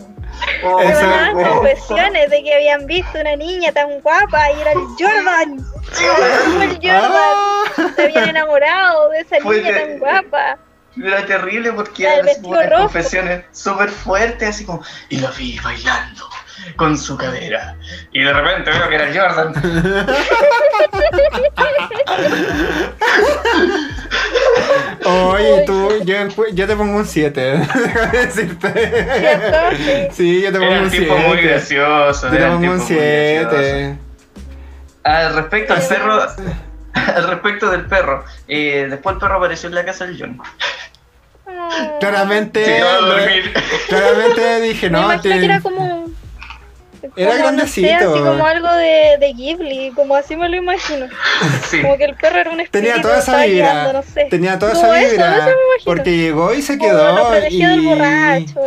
Oh, 0.63 0.79
Me 0.79 0.85
mandaban 0.87 1.45
confesiones 1.45 2.31
de 2.31 2.43
que 2.43 2.55
habían 2.55 2.87
visto 2.87 3.19
una 3.21 3.37
niña 3.37 3.73
tan 3.73 4.01
guapa 4.01 4.53
y 4.53 4.61
era 4.61 4.73
el 4.73 4.79
Jordan. 4.99 5.67
Fue 5.93 6.65
el 6.65 6.75
Jordan. 6.77 7.13
Ah. 7.13 7.65
Se 7.97 8.03
habían 8.05 8.29
enamorado 8.31 9.11
de 9.11 9.21
esa 9.21 9.37
Fue 9.41 9.57
niña 9.57 9.73
de- 9.73 9.81
tan 9.81 9.99
guapa. 9.99 10.59
Era 11.03 11.25
terrible 11.25 11.73
porque 11.73 12.03
La 12.03 12.17
eran 12.17 12.71
confesiones 12.83 13.45
súper 13.53 13.89
fuertes, 13.91 14.49
así 14.49 14.65
como, 14.67 14.83
y 15.09 15.19
lo 15.19 15.29
vi 15.33 15.59
bailando 15.61 16.29
con 16.77 16.97
su 16.99 17.17
cadera. 17.17 17.77
Y 18.13 18.23
de 18.23 18.33
repente 18.33 18.71
veo 18.71 18.89
que 18.89 18.95
era 18.95 19.07
Jordan. 19.13 19.53
Oye, 25.05 25.65
tú, 25.67 25.91
yo, 26.05 26.15
yo 26.53 26.67
te 26.67 26.77
pongo 26.77 26.99
un 26.99 27.07
7, 27.07 27.41
déjame 27.75 28.19
decirte. 28.19 30.09
Sí. 30.13 30.43
Yo 30.43 30.53
te 30.53 30.59
pongo 30.59 30.71
Era 30.71 30.79
un 30.81 30.85
un 30.85 30.91
7. 30.91 31.05
tipo 31.05 31.17
muy 31.19 31.37
gracioso. 31.39 32.27
Yo 32.31 32.33
te 32.39 32.47
pongo 32.47 32.55
un 32.57 32.61
tipo 32.61 32.73
muy 32.95 33.01
gracioso. 33.01 33.57
7. 33.61 33.99
Al 35.03 35.35
respecto 35.35 35.75
al 35.75 35.83
perro, 35.83 36.23
al 36.95 37.29
respecto 37.29 37.71
del 37.71 37.87
perro, 37.87 38.25
eh, 38.49 38.87
después 38.91 39.15
el 39.15 39.21
perro 39.21 39.37
apareció 39.37 39.69
en 39.69 39.75
la 39.75 39.85
casa 39.85 40.07
del 40.07 40.19
John. 40.21 40.39
Claramente, 42.01 42.83
claramente 43.89 44.61
dije, 44.61 44.91
Me 44.91 44.99
no, 44.99 45.05
imagino 45.05 45.35
te- 45.35 45.39
que 45.41 45.45
era 45.45 45.61
como. 45.61 46.00
Era 47.17 47.31
como, 47.39 47.53
no 47.53 47.67
sé, 47.67 47.81
grandecito. 47.83 48.11
así 48.15 48.19
como 48.23 48.47
algo 48.47 48.73
de, 48.73 49.17
de 49.21 49.33
Ghibli, 49.35 49.93
como 49.95 50.15
así 50.17 50.37
me 50.37 50.49
lo 50.49 50.57
imagino. 50.57 51.07
Sí. 51.71 51.81
Como 51.83 51.97
que 51.99 52.05
el 52.05 52.17
perro 52.17 52.39
era 52.39 52.51
un 52.51 52.61
espíritu. 52.61 52.89
tenía 52.89 53.03
toda 53.03 53.19
esa 53.21 53.45
vibra. 53.45 53.71
guiando, 53.73 53.93
no 53.95 54.03
sé. 54.03 54.27
Tenía 54.31 54.59
toda 54.59 54.73
Como 54.75 54.87
esa 54.87 55.01
eso, 55.03 55.11
vibra. 55.13 55.27
eso 55.37 55.45
me 55.45 55.51
imagino. 55.51 55.85
porque 55.85 56.17
llegó 56.17 56.55
y 56.55 56.63
se 56.63 56.79
Como 56.79 56.91
quedó. 56.91 57.31
del 57.31 57.53
y, 57.53 57.87
borracho 57.87 58.61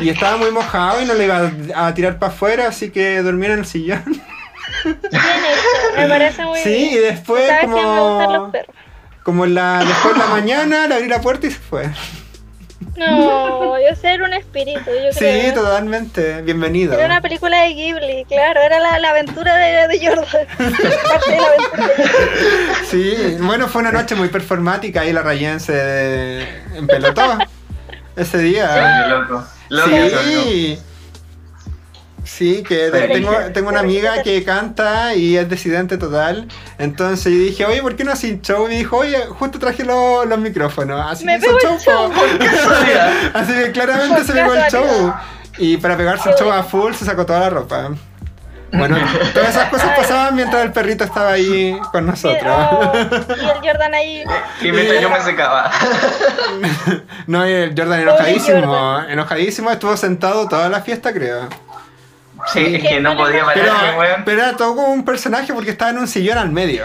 y 0.00 0.06
y 0.06 0.08
estaba 0.10 0.36
muy 0.36 0.50
mojado 0.50 1.00
y 1.02 1.04
no 1.04 1.14
le 1.14 1.24
iba 1.24 1.50
a, 1.74 1.86
a 1.86 1.94
tirar 1.94 2.18
para 2.18 2.32
afuera, 2.32 2.68
así 2.68 2.90
que 2.90 3.18
durmió 3.22 3.52
en 3.52 3.60
el 3.60 3.66
sillón. 3.66 4.02
Bien 4.84 4.98
hecho, 5.12 5.96
me 5.96 6.08
parece 6.08 6.44
muy 6.44 6.58
Sí, 6.60 6.68
bien. 6.70 6.92
y 6.92 6.96
después 6.98 7.46
¿Sabes 7.46 7.60
que 7.62 7.66
me 7.68 7.74
gustan 7.74 8.32
los 8.32 8.38
como, 8.40 8.52
perros? 8.52 8.76
como 9.22 9.44
en 9.44 9.54
la, 9.54 9.84
después 9.84 10.14
de 10.14 10.20
la 10.20 10.26
mañana 10.26 10.86
le 10.86 10.94
abrí 10.94 11.08
la 11.08 11.20
puerta 11.20 11.46
y 11.46 11.50
se 11.50 11.58
fue. 11.58 11.84
No, 12.96 13.76
yo 13.78 13.94
sé, 14.00 14.14
era 14.14 14.24
un 14.24 14.32
espíritu, 14.32 14.80
yo 14.86 15.12
Sí, 15.12 15.18
creo. 15.20 15.54
totalmente. 15.54 16.42
Bienvenido. 16.42 16.94
Era 16.94 17.06
una 17.06 17.20
película 17.20 17.62
de 17.62 17.74
Ghibli, 17.74 18.24
claro, 18.24 18.60
era 18.60 18.78
la, 18.80 18.98
la 18.98 19.10
aventura 19.10 19.54
de, 19.56 19.88
de 19.88 20.06
Jordan. 20.06 20.46
Sí, 22.90 23.36
bueno, 23.40 23.68
fue 23.68 23.82
una 23.82 23.92
noche 23.92 24.14
muy 24.14 24.28
performática 24.28 25.04
y 25.04 25.12
la 25.12 25.22
Rayen 25.22 25.60
se 25.60 26.42
empelotó 26.74 27.38
ese 28.16 28.38
día. 28.38 29.06
Se. 29.68 30.10
Sí. 30.32 30.78
Sí, 32.28 32.62
que 32.62 32.90
Pero 32.92 33.10
tengo, 33.12 33.32
tengo 33.54 33.68
una 33.70 33.80
amiga 33.80 34.22
que- 34.22 34.44
canta 34.44 35.14
y 35.14 35.36
es 35.38 35.48
disidente 35.48 35.96
total. 35.96 36.46
Entonces 36.78 37.32
yo 37.32 37.38
dije, 37.38 37.64
oye, 37.64 37.80
¿por 37.80 37.96
qué 37.96 38.04
no 38.04 38.14
sin 38.16 38.42
show? 38.42 38.66
Y 38.66 38.68
me 38.68 38.74
dijo, 38.76 38.98
oye, 38.98 39.16
justo 39.26 39.58
traje 39.58 39.82
lo- 39.82 40.26
los 40.26 40.38
micrófonos. 40.38 41.10
Así 41.10 41.24
Me 41.24 41.40
que 41.40 41.46
hizo 41.46 41.56
pegó 41.56 41.74
el 41.74 41.80
show. 41.80 42.12
Así 43.34 43.52
que 43.54 43.72
claramente 43.72 44.24
se 44.24 44.32
pegó 44.34 44.52
el 44.54 44.62
show. 44.70 45.14
Y 45.56 45.78
para 45.78 45.96
pegarse 45.96 46.28
el 46.30 46.36
show 46.36 46.52
a 46.52 46.62
full 46.62 46.92
se 46.92 47.06
sacó 47.06 47.24
toda 47.24 47.40
la 47.40 47.50
ropa. 47.50 47.90
Bueno, 48.70 48.98
todas 49.32 49.48
esas 49.48 49.70
cosas 49.70 49.96
pasaban 49.96 50.36
mientras 50.36 50.62
el 50.62 50.72
perrito 50.72 51.02
estaba 51.02 51.32
ahí 51.32 51.74
con 51.90 52.04
nosotros. 52.04 52.54
Oh, 52.70 52.92
y 52.94 53.48
el 53.48 53.56
Jordan 53.66 53.94
ahí. 53.94 54.22
Y 54.60 54.70
mientras 54.70 55.00
yo 55.00 55.08
me 55.08 55.20
secaba. 55.22 55.70
No, 57.26 57.48
y 57.48 57.52
el 57.52 57.74
Jordan 57.76 58.00
enojadísimo. 58.02 59.00
Enojadísimo, 59.08 59.70
estuvo 59.70 59.96
sentado 59.96 60.46
toda 60.48 60.68
la 60.68 60.82
fiesta, 60.82 61.12
creo. 61.12 61.48
Sí, 62.52 62.74
es 62.76 62.82
que 62.82 63.00
no 63.00 63.16
podía 63.16 63.44
Pero, 63.54 63.72
weón. 63.98 64.22
pero 64.24 64.42
era 64.42 64.56
todo 64.56 64.74
como 64.76 64.88
un 64.88 65.04
personaje 65.04 65.52
porque 65.52 65.70
estaba 65.70 65.90
en 65.90 65.98
un 65.98 66.08
sillón 66.08 66.38
al 66.38 66.50
medio. 66.50 66.84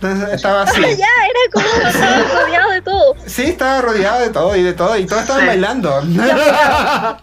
Entonces 0.00 0.30
estaba 0.34 0.62
así. 0.62 0.82
Ah, 0.84 0.90
ya, 0.90 1.06
era 1.26 1.40
como 1.52 1.66
estaba 1.88 2.40
rodeado 2.42 2.70
de 2.70 2.82
todo. 2.82 3.14
Sí, 3.26 3.42
estaba 3.44 3.80
rodeado 3.82 4.20
de 4.20 4.30
todo 4.30 4.56
y 4.56 4.62
de 4.62 4.72
todo. 4.72 4.96
Y 4.96 5.06
todos 5.06 5.22
estaban 5.22 5.42
Sí. 5.42 5.46
bailando. 5.48 6.02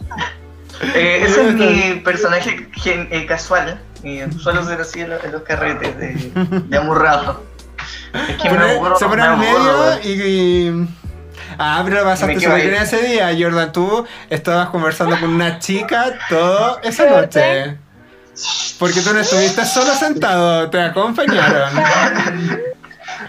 Eh, 0.95 1.23
ese 1.25 1.49
es 1.49 1.53
mi 1.55 1.99
personaje 2.05 2.69
gen- 2.71 3.09
eh, 3.11 3.25
casual. 3.25 3.81
Y 4.01 4.21
suelo 4.39 4.63
ser 4.63 4.79
así 4.79 5.01
en, 5.01 5.09
lo- 5.09 5.21
en 5.21 5.31
los 5.33 5.41
carretes 5.41 5.97
de, 5.97 6.31
de 6.67 6.77
amurrado. 6.77 7.43
Es 8.29 8.41
que 8.41 8.49
me 8.49 8.57
aburro, 8.71 8.97
se 8.97 9.05
pone 9.05 9.21
me 9.21 9.27
al 9.27 9.33
aburro, 9.33 9.95
medio 9.97 9.99
y- 10.03 10.87
Ah, 11.61 11.81
pero 11.83 11.97
lo 11.97 12.03
pasaste 12.05 12.39
súper 12.39 12.69
bien 12.69 12.81
ese 12.81 13.01
día, 13.01 13.35
Jordan. 13.37 13.71
Tú 13.73 14.07
estabas 14.29 14.69
conversando 14.69 15.19
con 15.19 15.29
una 15.29 15.59
chica 15.59 16.17
toda 16.29 16.79
esa 16.83 17.05
¿Por 17.05 17.21
noche. 17.21 17.77
Porque 18.79 19.01
tú 19.01 19.13
no 19.13 19.19
estuviste 19.19 19.65
solo 19.65 19.93
sentado, 19.93 20.69
te 20.69 20.81
acompañaron. 20.81 21.69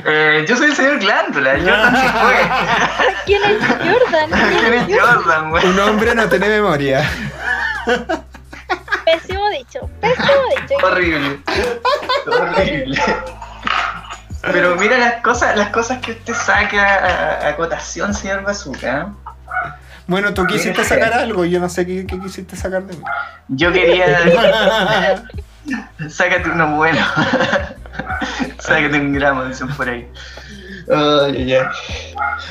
Eh, 0.07 0.47
yo 0.49 0.57
soy 0.57 0.71
el 0.71 0.77
señor 0.77 0.99
Glándula, 0.99 1.53
Jordan 1.59 1.97
se 1.97 2.09
fue. 2.09 3.15
¿Quién 3.27 3.43
es 3.45 3.59
Jordan? 3.67 4.31
¿Quién 4.61 4.75
es 4.75 5.01
Jordan, 5.01 5.53
weón? 5.53 5.69
Un 5.69 5.81
hombre 5.81 6.15
no 6.15 6.29
tiene 6.29 6.49
memoria. 6.49 7.11
Pésimo 9.05 9.51
dicho, 9.51 9.91
pésimo 10.01 10.29
dicho. 10.57 10.87
Horrible. 10.87 11.41
Horrible. 12.27 13.03
Pero 14.43 14.77
mira 14.77 14.99
las 14.99 15.23
cosas, 15.23 15.57
las 15.57 15.69
cosas 15.69 15.99
que 15.99 16.13
usted 16.13 16.35
saca 16.35 17.45
a, 17.45 17.49
a 17.49 17.57
cotación, 17.57 18.15
señor 18.15 18.43
Bazooka. 18.43 19.13
Bueno, 20.07 20.35
tú 20.35 20.47
quisiste 20.47 20.83
sacar 20.85 21.13
algo 21.13 21.45
yo 21.45 21.61
no 21.61 21.69
sé 21.69 21.87
qué, 21.87 22.05
qué 22.07 22.19
quisiste 22.19 22.57
sacar 22.57 22.83
de 22.85 22.97
mí. 22.97 23.03
Yo 23.49 23.73
quería. 23.73 24.25
Sácate 26.09 26.51
uno 26.51 26.77
bueno. 26.77 27.05
Sácate 28.59 28.99
un 28.99 29.13
gramo, 29.13 29.45
dicen 29.45 29.69
por 29.69 29.89
ahí. 29.89 30.09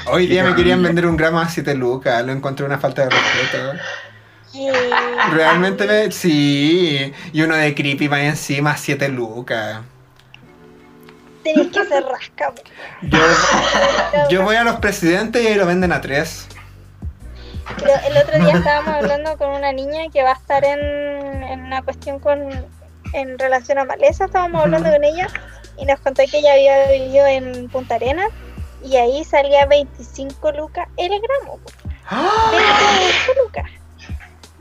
Hoy 0.06 0.28
día 0.28 0.44
me 0.44 0.56
querían 0.56 0.82
vender 0.82 1.06
un 1.06 1.18
gramo 1.18 1.40
a 1.40 1.50
7 1.50 1.76
lucas, 1.76 2.26
lo 2.26 2.32
encontré 2.32 2.66
una 2.66 2.78
falta 2.78 3.04
de 3.04 3.10
respeto. 3.10 3.74
Realmente 5.34 5.86
me... 5.86 6.12
Sí, 6.12 7.14
y 7.34 7.42
uno 7.42 7.56
de 7.56 7.76
creepy 7.76 8.08
más 8.08 8.22
encima, 8.22 8.78
7 8.78 9.10
lucas. 9.10 9.82
Tenéis 11.54 11.72
que 11.72 11.86
ser 11.86 12.04
rasca. 12.04 12.54
Yo, 13.02 13.20
yo 14.30 14.44
voy 14.44 14.56
a 14.56 14.64
los 14.64 14.78
presidentes 14.78 15.42
y 15.44 15.48
ahí 15.48 15.56
lo 15.56 15.66
venden 15.66 15.92
a 15.92 16.02
3. 16.02 16.48
Pero 17.78 17.92
el 18.08 18.18
otro 18.18 18.40
día 18.40 18.58
estábamos 18.58 18.96
hablando 18.96 19.38
con 19.38 19.52
una 19.52 19.72
niña 19.72 20.10
que 20.12 20.24
va 20.24 20.32
a 20.32 20.34
estar 20.34 20.64
en, 20.64 21.44
en 21.44 21.60
una 21.62 21.82
cuestión 21.84 22.20
con 22.20 22.50
en 23.14 23.40
relación 23.40 23.80
a 23.80 23.86
maleza, 23.86 24.26
estábamos 24.26 24.62
hablando 24.64 24.92
con 24.92 25.04
ella 25.04 25.28
y 25.78 25.86
nos 25.86 26.00
contó 26.00 26.24
que 26.30 26.40
ella 26.40 26.54
había 26.54 26.92
vivido 26.92 27.26
en 27.26 27.70
Punta 27.70 27.96
Arenas 27.96 28.30
y 28.84 28.96
ahí 28.98 29.24
salía 29.24 29.66
25 29.66 30.52
lucas 30.54 30.88
el 30.98 31.10
gramo. 31.10 31.58
po. 31.58 31.72
25 32.52 33.44
lucas. 33.44 33.66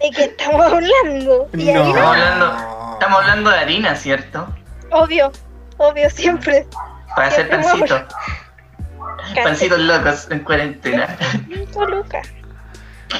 ¿De 0.01 0.11
qué 0.11 0.25
estamos 0.25 0.67
hablando? 0.67 1.49
No, 1.53 1.61
Estamos 1.61 1.97
hablando, 1.97 2.93
estamos 2.93 3.21
hablando 3.21 3.51
de 3.51 3.59
harina, 3.59 3.97
¿cierto? 3.97 4.49
obvio, 4.91 5.33
obvio 5.79 6.11
siempre. 6.11 6.67
Para 7.17 7.29
hacer 7.29 7.49
pancito. 7.49 8.05
Pancitos 9.43 9.79
locos 9.81 10.29
en 10.31 10.41
cuarentena. 10.41 11.17
25 11.49 11.87
lucas. 11.87 12.29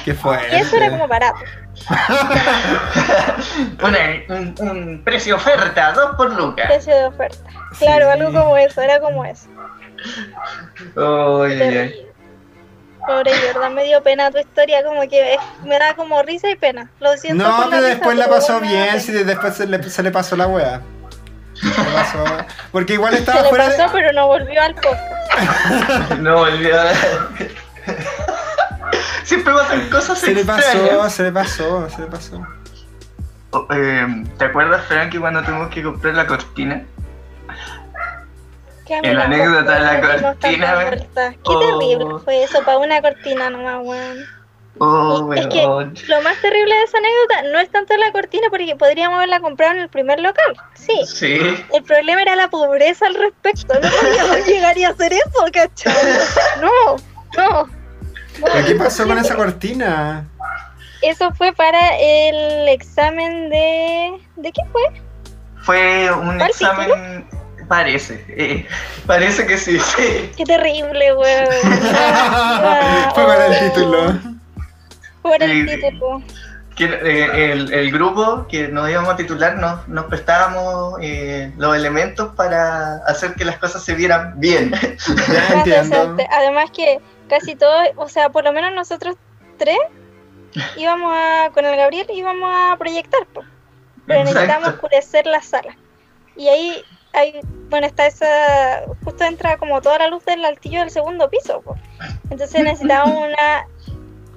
¿Qué 0.05 0.13
fue? 0.13 0.37
Y 0.51 0.55
eso 0.57 0.75
era 0.77 0.89
como 0.91 1.07
barato. 1.07 1.39
Una- 3.83 4.23
un, 4.37 4.55
un 4.59 5.01
precio 5.03 5.35
oferta, 5.35 5.91
dos 5.93 6.15
por 6.15 6.31
lucas. 6.33 6.67
Precio 6.67 6.95
de 6.95 7.05
oferta. 7.05 7.37
Claro, 7.77 8.05
Sí. 8.13 8.19
algo 8.19 8.39
como 8.39 8.57
eso, 8.57 8.81
era 8.81 8.99
como 8.99 9.25
eso. 9.25 9.47
Terrible. 10.95 12.05
Pobre 13.07 13.31
Jordan, 13.53 13.73
me 13.73 13.85
dio 13.85 14.03
pena 14.03 14.29
tu 14.29 14.37
historia, 14.37 14.83
como 14.83 15.01
que 15.09 15.33
es- 15.33 15.39
me 15.63 15.79
da 15.79 15.95
como 15.95 16.21
risa 16.21 16.49
y 16.49 16.55
pena. 16.55 16.91
Lo 16.99 17.15
siento. 17.17 17.43
No, 17.47 17.69
pero 17.69 17.81
después 17.81 18.15
la 18.17 18.27
pasó 18.27 18.59
bien, 18.59 18.99
sí, 19.01 19.11
después 19.11 19.55
se 19.55 19.65
le, 19.65 19.81
se 19.83 20.03
le 20.03 20.11
pasó 20.11 20.35
la 20.35 20.47
wea. 20.47 20.81
Pasó. 21.93 22.23
Porque 22.71 22.93
igual 22.93 23.13
estaba 23.13 23.39
Se 23.39 23.43
le 23.43 23.49
fuera 23.49 23.65
pasó, 23.65 23.81
de... 23.83 23.89
pero 23.91 24.13
no 24.13 24.27
volvió 24.27 24.61
al 24.61 24.75
podcast. 24.75 26.11
No 26.19 26.37
volvió 26.37 26.79
a... 26.81 26.91
Siempre 29.23 29.53
pasan 29.53 29.89
cosas 29.89 30.19
Se 30.19 30.33
le 30.33 30.43
pasó, 30.45 31.09
se 31.09 31.23
le 31.23 31.31
pasó, 31.31 31.89
se 31.89 32.01
le 32.01 32.07
pasó. 32.07 32.41
Oh, 33.51 33.65
eh, 33.73 34.23
¿Te 34.37 34.45
acuerdas, 34.45 34.85
Frankie, 34.85 35.17
cuando 35.19 35.41
tuvimos 35.43 35.69
que 35.69 35.81
comprar 35.83 36.13
la 36.15 36.27
cortina? 36.27 36.83
En 38.87 39.15
la 39.15 39.25
anécdota 39.25 39.73
de 39.75 39.79
la 39.81 40.01
cortina. 40.01 40.89
Qué 40.89 41.37
Oh. 41.43 41.59
terrible 41.79 42.19
fue 42.23 42.43
eso, 42.43 42.63
para 42.63 42.77
una 42.79 43.01
cortina 43.01 43.49
nomás, 43.49 43.79
weón. 43.83 44.17
Oh, 44.77 45.33
es 45.33 45.47
que 45.47 45.61
lo 45.61 46.21
más 46.21 46.39
terrible 46.41 46.73
de 46.73 46.83
esa 46.83 46.97
anécdota 46.99 47.41
no 47.51 47.59
es 47.59 47.69
tanto 47.69 47.97
la 47.97 48.11
cortina, 48.11 48.47
porque 48.49 48.75
podríamos 48.75 49.17
haberla 49.17 49.41
comprado 49.41 49.73
en 49.73 49.79
el 49.79 49.89
primer 49.89 50.19
local. 50.19 50.55
Sí. 50.75 51.05
Sí. 51.05 51.39
El 51.73 51.83
problema 51.83 52.21
era 52.21 52.35
la 52.35 52.49
pobreza 52.49 53.07
al 53.07 53.15
respecto. 53.15 53.73
No 53.73 53.89
podíamos 53.89 54.45
llegar 54.47 54.77
y 54.77 54.85
hacer 54.85 55.13
eso, 55.13 55.45
¿cachai? 55.51 55.93
No, 56.61 56.95
no. 57.35 57.63
no. 57.63 57.69
¿Pero 58.41 58.65
qué 58.65 58.75
pasó 58.75 59.05
con 59.05 59.17
esa 59.17 59.35
cortina? 59.35 60.25
Eso 61.01 61.33
fue 61.33 61.53
para 61.53 61.97
el 61.97 62.69
examen 62.69 63.49
de... 63.49 64.21
¿De 64.37 64.51
qué 64.51 64.61
fue? 64.71 64.81
Fue 65.63 66.11
un 66.11 66.41
¿Al 66.41 66.49
examen... 66.49 67.27
Parece, 67.67 68.25
eh, 68.29 68.65
parece 69.05 69.45
que 69.45 69.55
sí, 69.55 69.77
sí. 69.79 70.31
Qué 70.35 70.43
terrible, 70.43 71.13
weón. 71.13 71.47
Fue 73.13 73.25
para 73.27 73.45
el 73.45 73.59
título. 73.59 74.38
Por 75.21 75.41
el 75.41 75.65
título. 75.65 76.21
Que, 76.75 76.85
eh, 76.85 77.51
el, 77.51 77.73
el 77.73 77.91
grupo 77.91 78.47
que 78.47 78.69
nos 78.69 78.89
íbamos 78.89 79.13
a 79.13 79.17
titular 79.17 79.57
nos, 79.57 79.85
nos 79.89 80.05
prestábamos 80.05 80.95
eh, 81.01 81.51
los 81.57 81.75
elementos 81.75 82.33
para 82.35 82.97
hacer 83.05 83.33
que 83.33 83.43
las 83.43 83.57
cosas 83.57 83.83
se 83.83 83.95
vieran 83.95 84.39
bien. 84.39 84.73
Además 86.31 86.71
que 86.71 87.01
casi 87.27 87.55
todos, 87.55 87.87
o 87.97 88.07
sea, 88.07 88.29
por 88.29 88.45
lo 88.45 88.53
menos 88.53 88.73
nosotros 88.73 89.15
tres 89.57 89.77
íbamos 90.77 91.11
a, 91.13 91.51
con 91.53 91.65
el 91.65 91.75
Gabriel 91.75 92.07
íbamos 92.13 92.49
a 92.51 92.75
proyectar, 92.77 93.21
pero 94.07 94.19
necesitamos 94.23 94.69
Exacto. 94.69 94.69
oscurecer 94.69 95.25
la 95.25 95.41
sala. 95.41 95.77
Y 96.35 96.47
ahí, 96.47 96.83
hay, 97.13 97.39
bueno, 97.69 97.87
está 97.87 98.07
esa, 98.07 98.83
justo 99.03 99.23
entra 99.23 99.57
como 99.57 99.81
toda 99.81 99.99
la 99.99 100.07
luz 100.07 100.25
del 100.25 100.43
altillo 100.45 100.79
del 100.79 100.89
segundo 100.89 101.29
piso, 101.29 101.61
po. 101.61 101.75
entonces 102.29 102.63
necesitábamos 102.63 103.27
una 103.27 103.67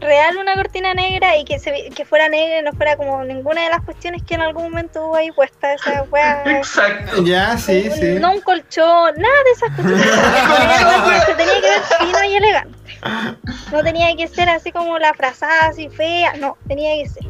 real 0.03 0.37
una 0.37 0.55
cortina 0.55 0.93
negra 0.95 1.37
y 1.37 1.45
que 1.45 1.59
se 1.59 1.71
vi- 1.73 1.91
que 1.91 2.05
fuera 2.05 2.29
negra 2.29 2.59
y 2.59 2.63
no 2.63 2.73
fuera 2.73 2.97
como 2.97 3.23
ninguna 3.25 3.63
de 3.65 3.71
las 3.71 3.83
cuestiones 3.83 4.23
que 4.23 4.35
en 4.35 4.43
algún 4.43 4.65
momento 4.65 5.07
hubo 5.07 5.17
ahí 5.17 5.31
puesta 5.33 5.73
esa 5.75 6.03
weá. 6.11 6.43
Exacto. 6.47 7.23
Ya, 7.25 7.57
sí, 7.57 7.89
Un- 7.89 7.97
sí. 7.97 8.07
No 8.21 8.33
un 8.33 8.41
colchón, 8.41 9.15
nada 9.17 9.35
de 9.45 9.51
esas 9.53 9.71
que 11.27 11.27
se 11.27 11.35
tenía 11.35 11.55
que 11.61 11.71
ver 11.71 11.83
fino 12.01 12.25
y 12.25 12.35
elegante. 12.37 12.79
No 13.73 13.83
tenía 13.83 14.15
que 14.17 14.29
ser 14.29 14.49
así 14.49 14.71
como 14.73 14.99
la 14.99 15.15
frazada 15.15 15.67
así 15.69 15.89
fea, 15.89 16.35
no, 16.35 16.57
tenía 16.69 17.03
que 17.03 17.09
ser. 17.09 17.25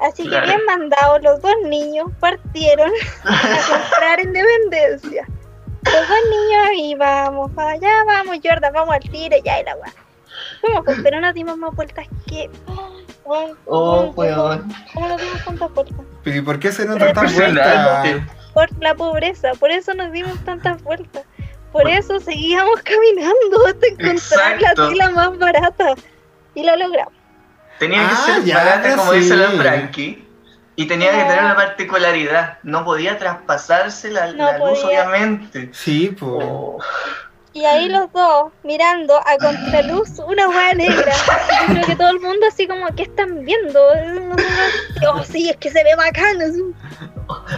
Así 0.00 0.26
Claro. 0.26 0.46
que 0.46 0.52
bien 0.52 0.64
mandados, 0.66 1.22
los 1.22 1.42
dos 1.42 1.54
niños 1.64 2.08
partieron 2.20 2.90
a 3.24 3.58
comprar 3.68 4.20
independencia. 4.20 5.26
Los 5.84 6.08
dos 6.08 6.18
niños 6.30 6.66
ahí 6.70 6.94
vamos, 6.94 7.50
para 7.52 7.70
allá 7.72 8.04
vamos, 8.06 8.36
Jordan, 8.42 8.72
vamos 8.72 8.94
al 8.94 9.02
tiro, 9.10 9.36
ya 9.44 9.60
y 9.60 9.64
la 9.64 9.76
weá. 9.76 9.92
Pero 11.02 11.20
nos 11.20 11.34
dimos 11.34 11.56
más 11.56 11.74
vueltas 11.74 12.06
que. 12.26 12.50
Oh, 13.66 14.12
weón. 14.16 14.72
¿Cómo 14.94 15.08
nos 15.08 15.20
dimos 15.20 15.44
tantas 15.44 15.72
vueltas? 15.74 15.96
Pero 16.24 16.36
¿y 16.36 16.40
por 16.42 16.58
qué 16.58 16.72
se 16.72 16.84
notan 16.84 17.12
tan 17.14 17.28
Impresionante. 17.28 18.10
vueltas? 18.14 18.36
por 18.52 18.82
la 18.82 18.94
pobreza, 18.96 19.52
por 19.60 19.70
eso 19.70 19.94
nos 19.94 20.10
dimos 20.12 20.36
tantas 20.44 20.82
vueltas. 20.82 21.22
Por 21.72 21.88
eso 21.88 22.18
seguíamos 22.18 22.80
caminando 22.84 23.66
hasta 23.66 23.86
encontrar 23.86 24.12
Exacto. 24.14 24.82
la 24.82 24.88
tela 24.88 25.10
más 25.10 25.38
barata. 25.38 25.94
Y 26.54 26.64
lo 26.64 26.74
logramos. 26.76 27.14
Tenía 27.78 28.00
que 28.08 28.14
Ah, 28.14 28.24
ser 28.42 28.54
barata, 28.54 28.96
como 28.96 29.12
sí. 29.12 29.18
dice 29.20 29.36
la 29.36 29.50
Frankie. 29.50 30.26
Y 30.76 30.86
tenía 30.86 31.10
que 31.12 31.18
tener 31.24 31.44
una 31.44 31.54
particularidad. 31.56 32.58
No 32.64 32.84
podía 32.84 33.16
traspasarse 33.18 34.10
la, 34.10 34.32
No 34.32 34.46
la 34.46 34.58
luz, 34.58 34.80
podía. 34.80 34.84
obviamente. 35.08 35.70
Sí, 35.72 36.14
pues. 36.18 36.44
Oh. 36.44 36.78
Y 37.52 37.64
ahí 37.64 37.88
los 37.88 38.12
dos 38.12 38.52
mirando 38.62 39.16
a 39.18 39.36
contraluz 39.38 40.20
una 40.26 40.48
hueá 40.48 40.72
negra. 40.74 41.12
Yo 41.66 41.74
creo 41.74 41.84
que 41.86 41.96
todo 41.96 42.10
el 42.10 42.20
mundo 42.20 42.46
así 42.48 42.68
como, 42.68 42.86
¿qué 42.94 43.02
están 43.02 43.44
viendo? 43.44 43.80
Oh 45.12 45.24
sí, 45.24 45.48
es 45.50 45.56
que 45.56 45.70
se 45.70 45.82
ve 45.82 45.94
bacán. 45.96 46.40
así. 46.42 46.62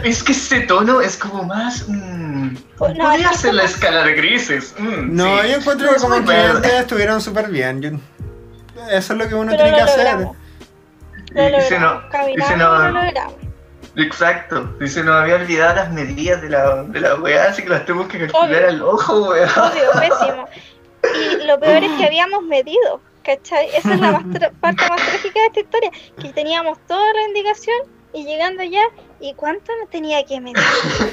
Es 0.05 0.23
que 0.23 0.33
ese 0.33 0.61
tono 0.61 1.01
es 1.03 1.17
como 1.17 1.43
más. 1.45 1.85
mm, 1.89 2.57
Pues 2.79 2.95
no, 2.97 3.05
podría 3.05 3.33
ser 3.35 3.55
la 3.55 3.65
escala 3.65 4.05
de 4.05 4.15
grises. 4.15 4.75
mm, 4.79 5.15
No, 5.15 5.43
sí. 5.43 5.49
yo 5.51 5.57
encuentro 5.59 5.87
No, 5.89 5.95
que 5.95 6.01
como 6.01 6.15
verde. 6.23 6.33
clientes 6.61 6.73
estuvieron 6.81 7.21
súper 7.21 7.49
bien. 7.51 7.83
Yo- 7.83 7.91
Eso 8.91 9.13
es 9.13 9.19
lo 9.19 9.29
que 9.29 9.35
uno 9.35 9.51
Pero 9.53 9.63
tiene 9.65 9.71
lo 9.73 9.77
que 9.77 9.83
hacer. 9.93 9.99
logramos. 10.05 10.37
Lo 11.31 11.49
Y- 11.49 11.51
logramos. 11.53 12.03
no- 12.05 12.09
Caminamos 12.11 12.51
y 12.55 12.59
no- 12.59 12.79
lo 12.79 12.91
logramos. 12.93 13.35
Exacto. 13.97 14.75
Se 14.87 15.03
nos 15.03 15.17
había 15.17 15.37
olvidado 15.37 15.77
las 15.77 15.93
medidas 15.93 16.41
de 16.41 16.51
la, 16.51 16.83
de 16.85 17.01
la 17.01 17.15
weá, 17.17 17.49
así 17.49 17.63
que 17.63 17.69
las 17.69 17.85
tenemos 17.85 18.09
que 18.09 18.19
calcular 18.21 18.49
Obvio. 18.49 18.69
al 18.69 18.83
ojo, 18.83 19.31
weá. 19.31 19.47
Obvio, 19.47 19.91
pésimo. 20.01 20.49
Y 21.41 21.47
lo 21.47 21.59
peor 21.59 21.85
es 21.85 21.93
que 21.93 22.05
habíamos 22.07 22.43
medido, 22.45 23.01
¿cachai? 23.23 23.69
Esa 23.75 23.95
es 23.95 24.01
la 24.01 24.13
más 24.13 24.25
parte 24.61 24.89
más 24.89 25.03
trágica 25.03 25.41
de 25.41 25.47
esta 25.47 25.61
historia, 25.61 25.91
que 26.21 26.33
teníamos 26.33 26.79
toda 26.87 27.13
la 27.13 27.23
indicación 27.29 27.77
y 28.15 28.25
llegando 28.25 28.63
allá, 28.63 28.83
¿y 29.21 29.35
cuánto 29.35 29.73
me 29.81 29.87
tenía 29.87 30.25
que 30.25 30.41
medir? 30.41 30.57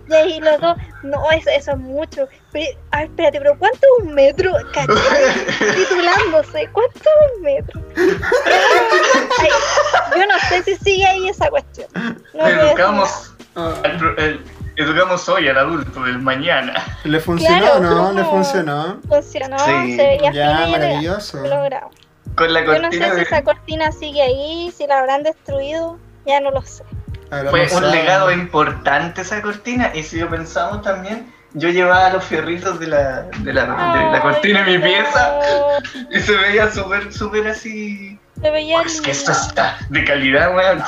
Y 0.09 0.15
ahí 0.15 0.41
los 0.41 0.61
dos, 0.61 0.77
no, 1.03 1.31
eso, 1.33 1.51
eso 1.51 1.73
es 1.73 1.79
mucho. 1.79 2.29
Pero, 2.53 2.79
a 2.93 2.99
ver, 2.99 3.07
espérate, 3.09 3.39
pero 3.39 3.59
¿cuánto 3.59 3.79
es 3.79 4.05
un 4.05 4.15
metro? 4.15 4.53
¿Cachai? 4.73 4.95
Titulándose, 5.77 6.69
¿cuánto 6.73 6.99
es 6.99 7.37
un 7.37 7.43
metro? 7.43 7.83
Ay, 9.39 9.51
yo 10.17 10.27
no 10.27 10.39
sé 10.49 10.63
si 10.63 10.77
sigue 10.77 11.07
ahí 11.07 11.29
esa 11.29 11.49
cuestión. 11.51 11.89
No 12.35 12.47
educamos, 12.47 13.35
Ah, 13.55 13.75
al 13.85 13.97
pro- 13.97 14.17
el- 14.19 14.45
educamos 14.77 15.29
hoy 15.29 15.49
al 15.49 15.59
adulto 15.59 16.03
del 16.05 16.19
mañana. 16.21 16.75
¿Le 17.05 17.19
funcionó 17.19 17.59
Claro, 17.59 17.81
no? 17.81 18.13
¿Le 18.13 18.25
funcionó? 18.25 19.01
Funcionó, 19.09 19.59
Sí. 19.59 19.97
se 19.97 20.03
veía 20.07 20.31
fino 20.31 20.33
Ya, 20.33 20.67
maravilloso. 20.69 21.39
lo 21.41 21.49
logramos. 21.49 21.95
Con 22.37 22.53
la 22.53 22.61
Yo 22.65 22.67
no 22.79 22.83
cortina 22.83 23.09
sé 23.09 23.15
si 23.17 23.21
esa 23.23 23.43
cortina 23.43 23.91
sigue 23.93 24.23
ahí, 24.23 24.73
si 24.77 24.87
la 24.87 25.01
habrán 25.01 25.25
destruido, 25.25 25.99
ya 26.25 26.41
no 26.41 26.53
lo 26.53 26.63
sé. 26.63 26.85
Fue 27.51 27.69
un 27.75 27.91
legado 27.91 28.33
importante 28.33 29.21
esa 29.23 29.43
cortina. 29.43 29.93
Y 29.95 30.03
si 30.03 30.19
lo 30.19 30.29
pensamos 30.31 30.83
también, 30.83 31.33
yo 31.53 31.69
llevaba 31.71 32.11
los 32.11 32.25
fierritos 32.25 32.79
de 32.79 32.87
la, 32.89 33.23
de 33.23 33.53
la, 33.53 33.63
de 33.63 33.67
la 33.67 34.13
Ay, 34.15 34.21
cortina 34.21 34.61
en 34.61 34.67
mi 34.67 34.79
no. 34.79 34.85
pieza 34.85 35.39
y 36.11 36.21
se 36.21 36.37
veía 36.37 36.71
súper, 36.71 37.13
súper 37.13 37.49
así 37.49 38.19
Se 38.41 38.51
veía 38.51 38.83
Es 38.83 39.01
que 39.01 39.11
esto 39.11 39.33
está 39.33 39.79
de 39.91 40.05
calidad, 40.05 40.55
weón. 40.55 40.83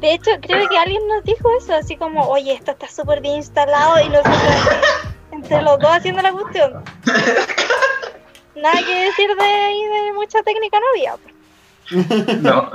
De 0.00 0.14
hecho, 0.14 0.30
creo 0.40 0.68
que 0.68 0.78
alguien 0.78 1.06
nos 1.08 1.24
dijo 1.24 1.48
eso, 1.58 1.74
así 1.74 1.96
como, 1.96 2.26
oye, 2.28 2.54
esto 2.54 2.70
está 2.70 2.88
súper 2.88 3.20
bien 3.20 3.36
instalado 3.36 4.00
y 4.00 4.08
nosotros 4.08 4.34
entre 5.32 5.62
los 5.62 5.78
dos 5.78 5.90
haciendo 5.90 6.22
la 6.22 6.32
cuestión. 6.32 6.82
Nada 8.56 8.78
que 8.78 9.04
decir 9.04 9.28
de 9.36 9.44
ahí 9.44 9.84
de 9.84 10.12
mucha 10.14 10.42
técnica 10.42 10.78
no 10.80 10.86
había, 10.90 12.38
No, 12.40 12.70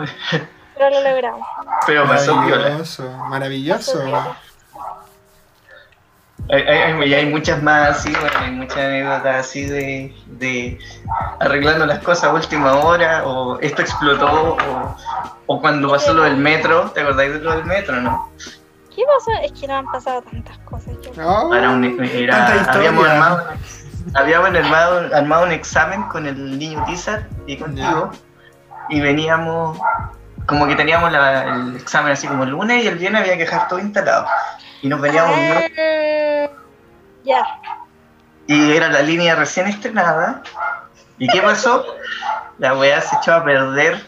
pero 0.78 0.89
lo 0.89 1.01
logramos. 1.09 1.47
pero 1.88 2.07
pasó. 2.07 2.36
Maravilloso, 2.36 3.09
maravilloso. 3.30 3.91
Pasó 3.93 4.03
piola. 4.05 4.38
Hay, 6.51 6.61
hay, 6.61 6.91
hay- 7.01 7.13
hay 7.15 7.26
muchas 7.26 7.63
más 7.63 7.89
así, 7.89 8.11
bueno, 8.11 8.38
hay 8.39 8.51
muchas 8.51 8.78
anécdotas 8.78 9.36
así 9.47 9.65
de, 9.65 10.13
de 10.28 10.78
arreglando 11.39 11.86
las 11.88 11.99
cosas 11.99 12.26
a 12.26 12.34
última 12.34 12.73
hora, 12.76 13.26
o 13.26 13.57
esto 13.61 13.82
explotó, 13.82 14.55
o, 14.55 14.95
o 15.47 15.61
cuando 15.61 15.89
pasó 15.89 16.13
lo 16.13 16.21
del 16.23 16.38
metro, 16.38 16.91
¿te 16.91 17.01
acordáis 17.01 17.34
de 17.34 17.39
lo 17.39 17.51
del 17.55 17.65
metro, 17.65 17.99
no? 17.99 18.30
¿Qué 18.95 19.01
pasó? 19.17 19.32
Es 19.43 19.53
que 19.59 19.67
no 19.67 19.76
han 19.78 19.86
pasado 19.91 20.21
tantas 20.21 20.57
cosas. 20.59 20.93
que- 21.01 21.19
Oh, 21.21 21.51
Era 21.53 21.69
un, 21.71 21.84
era- 22.03 22.71
habíamos, 22.71 23.07
armado, 23.07 23.43
habíamos 24.13 24.49
armado, 24.49 25.15
armado 25.15 25.45
un 25.45 25.51
examen 25.51 26.03
con 26.03 26.28
el 26.28 26.59
niño 26.59 26.84
Tizar 26.86 27.28
y 27.47 27.57
contigo, 27.57 28.11
y 28.89 28.99
veníamos, 29.01 29.80
como 30.45 30.67
que 30.67 30.75
teníamos 30.75 31.11
la- 31.11 31.43
el 31.55 31.75
examen 31.77 32.13
así 32.13 32.27
como 32.27 32.43
el 32.43 32.49
lunes 32.51 32.83
y 32.83 32.87
el 32.87 32.97
viernes 32.97 33.21
había 33.21 33.33
que 33.33 33.45
dejar 33.45 33.67
todo 33.67 33.79
instalado. 33.79 34.27
Y 34.81 34.87
nos 34.87 35.01
veníamos. 35.01 35.33
Ah, 35.37 36.47
Ya. 37.23 37.43
y 38.47 38.73
era 38.75 38.89
la 38.89 39.01
línea 39.01 39.35
recién 39.35 39.67
estrenada. 39.67 40.41
¿Y 41.17 41.27
qué 41.27 41.41
pasó? 41.41 41.85
La 42.59 42.75
weá 42.75 43.01
se 43.01 43.15
echó 43.15 43.33
a 43.33 43.43
perder 43.43 44.05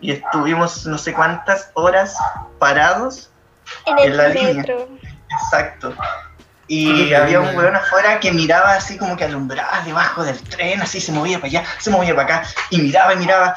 y 0.00 0.12
estuvimos 0.12 0.86
no 0.86 0.96
sé 0.98 1.12
cuántas 1.12 1.70
horas 1.74 2.16
parados. 2.58 3.30
En 3.86 3.98
En 3.98 4.10
el 4.12 4.16
la 4.16 4.28
línea. 4.28 4.64
Exacto. 5.42 5.94
Y 6.70 7.12
había 7.14 7.40
un 7.40 7.56
weón 7.56 7.74
afuera 7.74 8.20
que 8.20 8.30
miraba 8.30 8.74
así 8.74 8.98
como 8.98 9.16
que 9.16 9.24
alumbraba 9.24 9.80
debajo 9.86 10.22
del 10.22 10.38
tren, 10.42 10.80
así 10.82 11.00
se 11.00 11.12
movía 11.12 11.38
para 11.38 11.48
allá, 11.48 11.64
se 11.78 11.90
movía 11.90 12.14
para 12.14 12.36
acá, 12.40 12.48
y 12.70 12.78
miraba 12.82 13.14
y 13.14 13.16
miraba, 13.16 13.56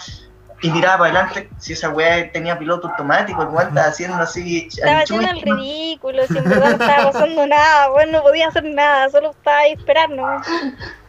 y 0.62 0.70
miraba 0.72 1.00
para 1.00 1.10
adelante. 1.22 1.50
Si 1.60 1.74
esa 1.74 1.90
weá 1.90 2.32
tenía 2.32 2.58
piloto 2.58 2.88
automático, 2.90 3.42
el 3.42 3.50
weón 3.50 3.70
estaba 3.70 3.88
haciendo 3.88 4.18
así. 4.18 4.68
Estaba 4.68 4.98
al 4.98 5.04
haciendo 5.04 5.30
el 5.32 5.42
ridículo, 5.42 6.28
si 6.28 6.38
en 6.38 6.44
verdad 6.44 6.78
no 6.78 6.84
estaba 6.86 7.12
pasando 7.12 7.48
nada, 7.48 7.90
bueno, 7.90 8.12
no 8.20 8.24
podía 8.24 8.48
hacer 8.50 8.64
nada, 8.66 9.10
solo 9.10 9.32
estaba 9.32 9.58
ahí 9.58 9.72
esperando 9.74 10.24
para 10.24 10.42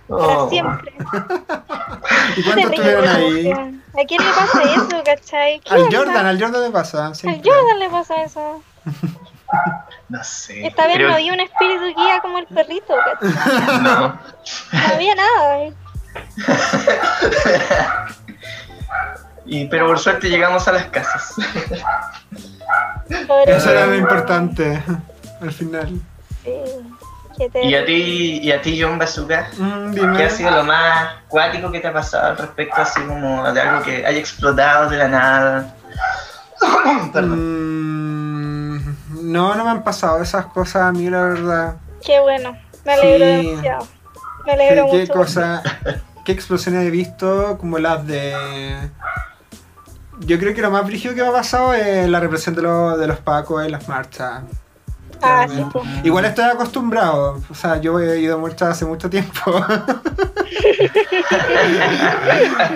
Oh. 0.08 0.48
siempre. 0.50 0.92
¿Y 0.92 2.42
Qué 2.42 2.42
cuántos 2.42 2.70
terrible, 2.70 2.76
estuvieron 2.76 3.08
ahí? 3.08 3.46
weón. 3.46 3.82
¿A 3.92 4.04
quién 4.06 4.22
le 4.24 4.30
pasa 4.32 4.62
eso, 4.62 5.02
cachai? 5.04 5.60
¿Qué 5.60 5.74
Al? 5.74 5.94
Jordan, 5.94 6.26
al 6.26 6.40
Jordan 6.40 6.62
le 6.62 6.70
pasa. 6.70 7.06
Al. 7.06 7.14
Jordan 7.42 7.78
le 7.78 7.88
pasa 7.90 8.22
eso. 8.22 8.62
No 10.08 10.24
sé. 10.24 10.66
Esta 10.66 10.86
vez 10.86 10.96
creo- 10.96 11.08
no 11.08 11.14
había 11.14 11.32
un 11.32 11.40
espíritu 11.40 11.84
guía 11.96 12.20
como 12.20 12.38
el 12.38 12.46
perrito, 12.46 12.94
¿cachai? 13.20 13.78
No. 13.82 14.08
No 14.08 14.94
había 14.94 15.14
nada. 15.14 15.72
Y, 19.44 19.66
pero 19.66 19.86
por 19.86 19.98
suerte 19.98 20.28
llegamos 20.28 20.66
a 20.68 20.72
las 20.72 20.86
casas. 20.86 21.34
Eso 23.46 23.70
era 23.70 23.86
lo 23.86 23.94
importante. 23.96 24.82
Al 25.40 25.52
final. 25.52 26.00
Sí, 26.44 26.52
qué 27.36 27.50
Y 27.64 27.74
a 27.74 27.84
ti, 27.84 28.40
y 28.42 28.52
a 28.52 28.62
ti 28.62 28.80
John 28.80 28.98
Bazooka, 28.98 29.48
Mm, 29.58 30.16
¿qué 30.16 30.24
ha 30.24 30.30
sido 30.30 30.50
lo 30.50 30.64
más 30.64 31.08
cuático 31.28 31.70
que 31.72 31.80
te 31.80 31.88
ha 31.88 31.92
pasado 31.92 32.28
al 32.30 32.36
respecto, 32.38 32.80
así 32.80 33.00
como 33.02 33.50
de 33.52 33.60
algo 33.60 33.82
que 33.84 34.06
haya 34.06 34.18
explotado 34.18 34.88
de 34.90 34.96
la 34.98 35.08
nada? 35.08 35.74
Perdón. 37.12 38.76
Mm, 38.76 39.32
no, 39.32 39.54
no 39.54 39.64
me 39.64 39.70
han 39.70 39.82
pasado 39.82 40.22
esas 40.22 40.46
cosas 40.46 40.82
a 40.82 40.92
mí, 40.92 41.08
la 41.10 41.22
verdad. 41.22 41.76
Qué 42.04 42.20
bueno. 42.20 42.56
Me 42.84 42.92
alegro 42.94 43.26
Sí. 43.40 43.46
demasiado. 43.48 43.86
Me 43.86 44.44
¿Qué, 44.44 44.50
alegro 44.52 44.86
qué 44.90 44.98
mucho. 45.00 45.12
cosa, 45.12 45.62
qué 46.24 46.32
explosiones 46.32 46.84
he 46.86 46.90
visto 46.90 47.56
como 47.58 47.78
las 47.78 48.04
de... 48.06 48.34
Yo 50.26 50.38
creo 50.38 50.54
que 50.54 50.62
lo 50.62 50.70
más 50.70 50.86
brígido 50.86 51.14
que 51.14 51.22
me 51.22 51.28
ha 51.28 51.32
pasado 51.32 51.74
es 51.74 52.08
la 52.08 52.20
represión 52.20 52.54
de, 52.54 52.62
los- 52.62 52.98
de 52.98 53.06
los 53.06 53.18
pacos 53.18 53.64
en 53.64 53.72
las 53.72 53.88
marchas. 53.88 54.42
Ah, 55.24 55.46
sí, 55.48 55.64
pues. 55.72 55.84
Igual 56.02 56.24
estoy 56.24 56.44
acostumbrado, 56.46 57.40
o 57.48 57.54
sea, 57.54 57.80
yo 57.80 58.00
he 58.00 58.18
ido 58.20 58.34
a 58.36 58.38
marchas 58.40 58.70
hace 58.70 58.84
mucho 58.84 59.08
tiempo. 59.08 59.40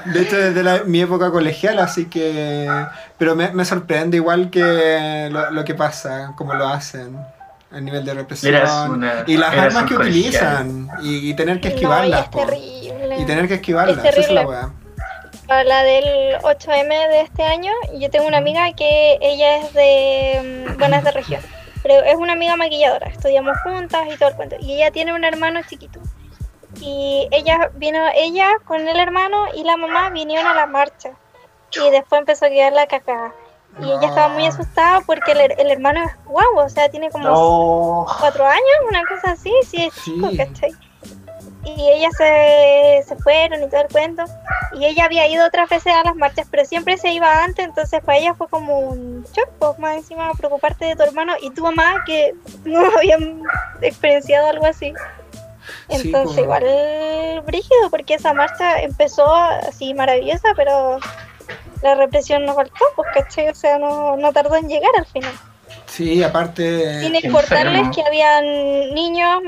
de 0.06 0.22
hecho, 0.22 0.36
desde 0.36 0.62
la- 0.62 0.82
mi 0.84 1.00
época 1.00 1.30
colegial, 1.30 1.78
así 1.80 2.06
que... 2.06 2.68
Pero 3.18 3.34
me, 3.34 3.50
me 3.52 3.64
sorprende 3.64 4.16
igual 4.18 4.50
que 4.50 5.28
lo, 5.30 5.50
lo 5.50 5.64
que 5.64 5.74
pasa, 5.74 6.34
cómo 6.36 6.54
lo 6.54 6.68
hacen, 6.68 7.18
el 7.72 7.84
nivel 7.84 8.04
de 8.04 8.14
represión. 8.14 8.54
Una- 8.92 9.24
y 9.26 9.36
las 9.36 9.52
armas 9.56 9.84
que 9.84 9.94
colegial. 9.96 10.66
utilizan, 10.68 10.88
y, 11.02 11.30
y 11.30 11.34
tener 11.34 11.60
que 11.60 11.68
No, 11.68 11.72
y 11.72 11.76
esquivarlas. 11.76 12.22
es 12.22 12.28
po. 12.28 12.46
terrible. 12.46 13.16
Y 13.20 13.24
tener 13.24 13.48
que 13.48 13.54
esquivarlas, 13.54 14.04
Es 14.04 14.12
esa 14.16 14.20
es 14.20 14.30
la 14.30 14.46
weá. 14.46 14.70
Para 15.46 15.64
la 15.64 15.82
del 15.84 16.38
8M 16.42 17.08
de 17.08 17.20
este 17.20 17.42
año, 17.44 17.72
yo 17.94 18.10
tengo 18.10 18.26
una 18.26 18.38
amiga 18.38 18.72
que 18.72 19.18
ella 19.20 19.58
es 19.58 19.72
de, 19.74 20.66
mm, 20.70 20.78
bueno, 20.78 20.96
es 20.96 21.04
de 21.04 21.12
región, 21.12 21.40
pero 21.82 22.02
es 22.04 22.16
una 22.16 22.32
amiga 22.32 22.56
maquilladora, 22.56 23.06
estudiamos 23.08 23.56
juntas 23.62 24.06
y 24.12 24.16
todo 24.16 24.30
el 24.30 24.34
cuento, 24.34 24.56
y 24.60 24.74
ella 24.74 24.90
tiene 24.90 25.14
un 25.14 25.22
hermano 25.24 25.60
chiquito. 25.68 26.00
Y 26.80 27.28
ella 27.30 27.70
vino, 27.74 27.98
ella 28.14 28.50
con 28.66 28.86
el 28.86 28.98
hermano 28.98 29.46
y 29.54 29.62
la 29.64 29.76
mamá 29.76 30.10
vinieron 30.10 30.46
a 30.46 30.52
la 30.54 30.66
marcha. 30.66 31.10
Y 31.72 31.90
después 31.90 32.18
empezó 32.20 32.46
a 32.46 32.48
quedar 32.50 32.72
la 32.74 32.86
cacada. 32.86 33.32
Y 33.80 33.84
ella 33.84 34.08
estaba 34.08 34.28
muy 34.28 34.42
No. 34.42 34.48
asustada 34.50 35.00
porque 35.02 35.32
el, 35.32 35.52
el 35.58 35.70
hermano 35.70 36.02
es 36.04 36.10
guau, 36.26 36.58
o 36.58 36.68
sea, 36.68 36.88
tiene 36.90 37.10
como 37.10 37.24
No. 37.28 38.06
cuatro 38.20 38.44
años, 38.46 38.62
una 38.88 39.02
cosa 39.06 39.32
así, 39.32 39.52
sí 39.66 39.84
es 39.84 39.94
chico, 40.04 40.28
Sí. 40.30 40.36
¿cachai? 40.36 40.70
Y 41.66 41.90
ellas 41.90 42.12
se, 42.16 43.04
se 43.06 43.16
fueron 43.16 43.62
y 43.62 43.68
todo 43.68 43.82
el 43.82 43.88
cuento. 43.88 44.24
Y 44.72 44.84
ella 44.84 45.06
había 45.06 45.26
ido 45.26 45.44
otras 45.44 45.68
veces 45.68 45.92
a 45.92 46.04
las 46.04 46.14
marchas, 46.14 46.46
pero 46.50 46.64
siempre 46.64 46.96
se 46.96 47.10
iba 47.10 47.42
antes, 47.42 47.64
entonces 47.64 48.00
para 48.04 48.18
ella 48.18 48.34
fue 48.34 48.48
como 48.48 48.78
un 48.78 49.24
shock, 49.32 49.48
pues 49.58 49.78
más 49.78 49.96
encima 49.96 50.32
preocuparte 50.34 50.84
de 50.84 50.96
tu 50.96 51.02
hermano 51.02 51.34
y 51.40 51.50
tu 51.50 51.62
mamá 51.62 52.04
que 52.06 52.34
no 52.64 52.80
habían 52.96 53.42
experienciado 53.80 54.48
algo 54.48 54.66
así. 54.66 54.94
Sí, 55.88 56.06
Entonces 56.06 56.36
pues. 56.36 56.44
igual 56.44 57.42
brígido, 57.44 57.90
porque 57.90 58.14
esa 58.14 58.32
marcha 58.32 58.80
empezó 58.80 59.32
así 59.34 59.94
maravillosa, 59.94 60.48
pero 60.54 60.98
la 61.82 61.94
represión 61.94 62.44
no 62.44 62.54
faltó, 62.54 62.84
pues 62.94 63.08
¿cachai? 63.14 63.48
O 63.48 63.54
sea, 63.54 63.78
no, 63.78 64.16
no 64.16 64.32
tardó 64.32 64.56
en 64.56 64.68
llegar 64.68 64.90
al 64.96 65.06
final. 65.06 65.32
Sí, 65.96 66.22
aparte... 66.22 67.00
Sin 67.00 67.14
importarles 67.14 67.74
enfermo. 67.86 67.90
que 67.94 68.02
habían 68.02 68.44
niños, 68.94 69.40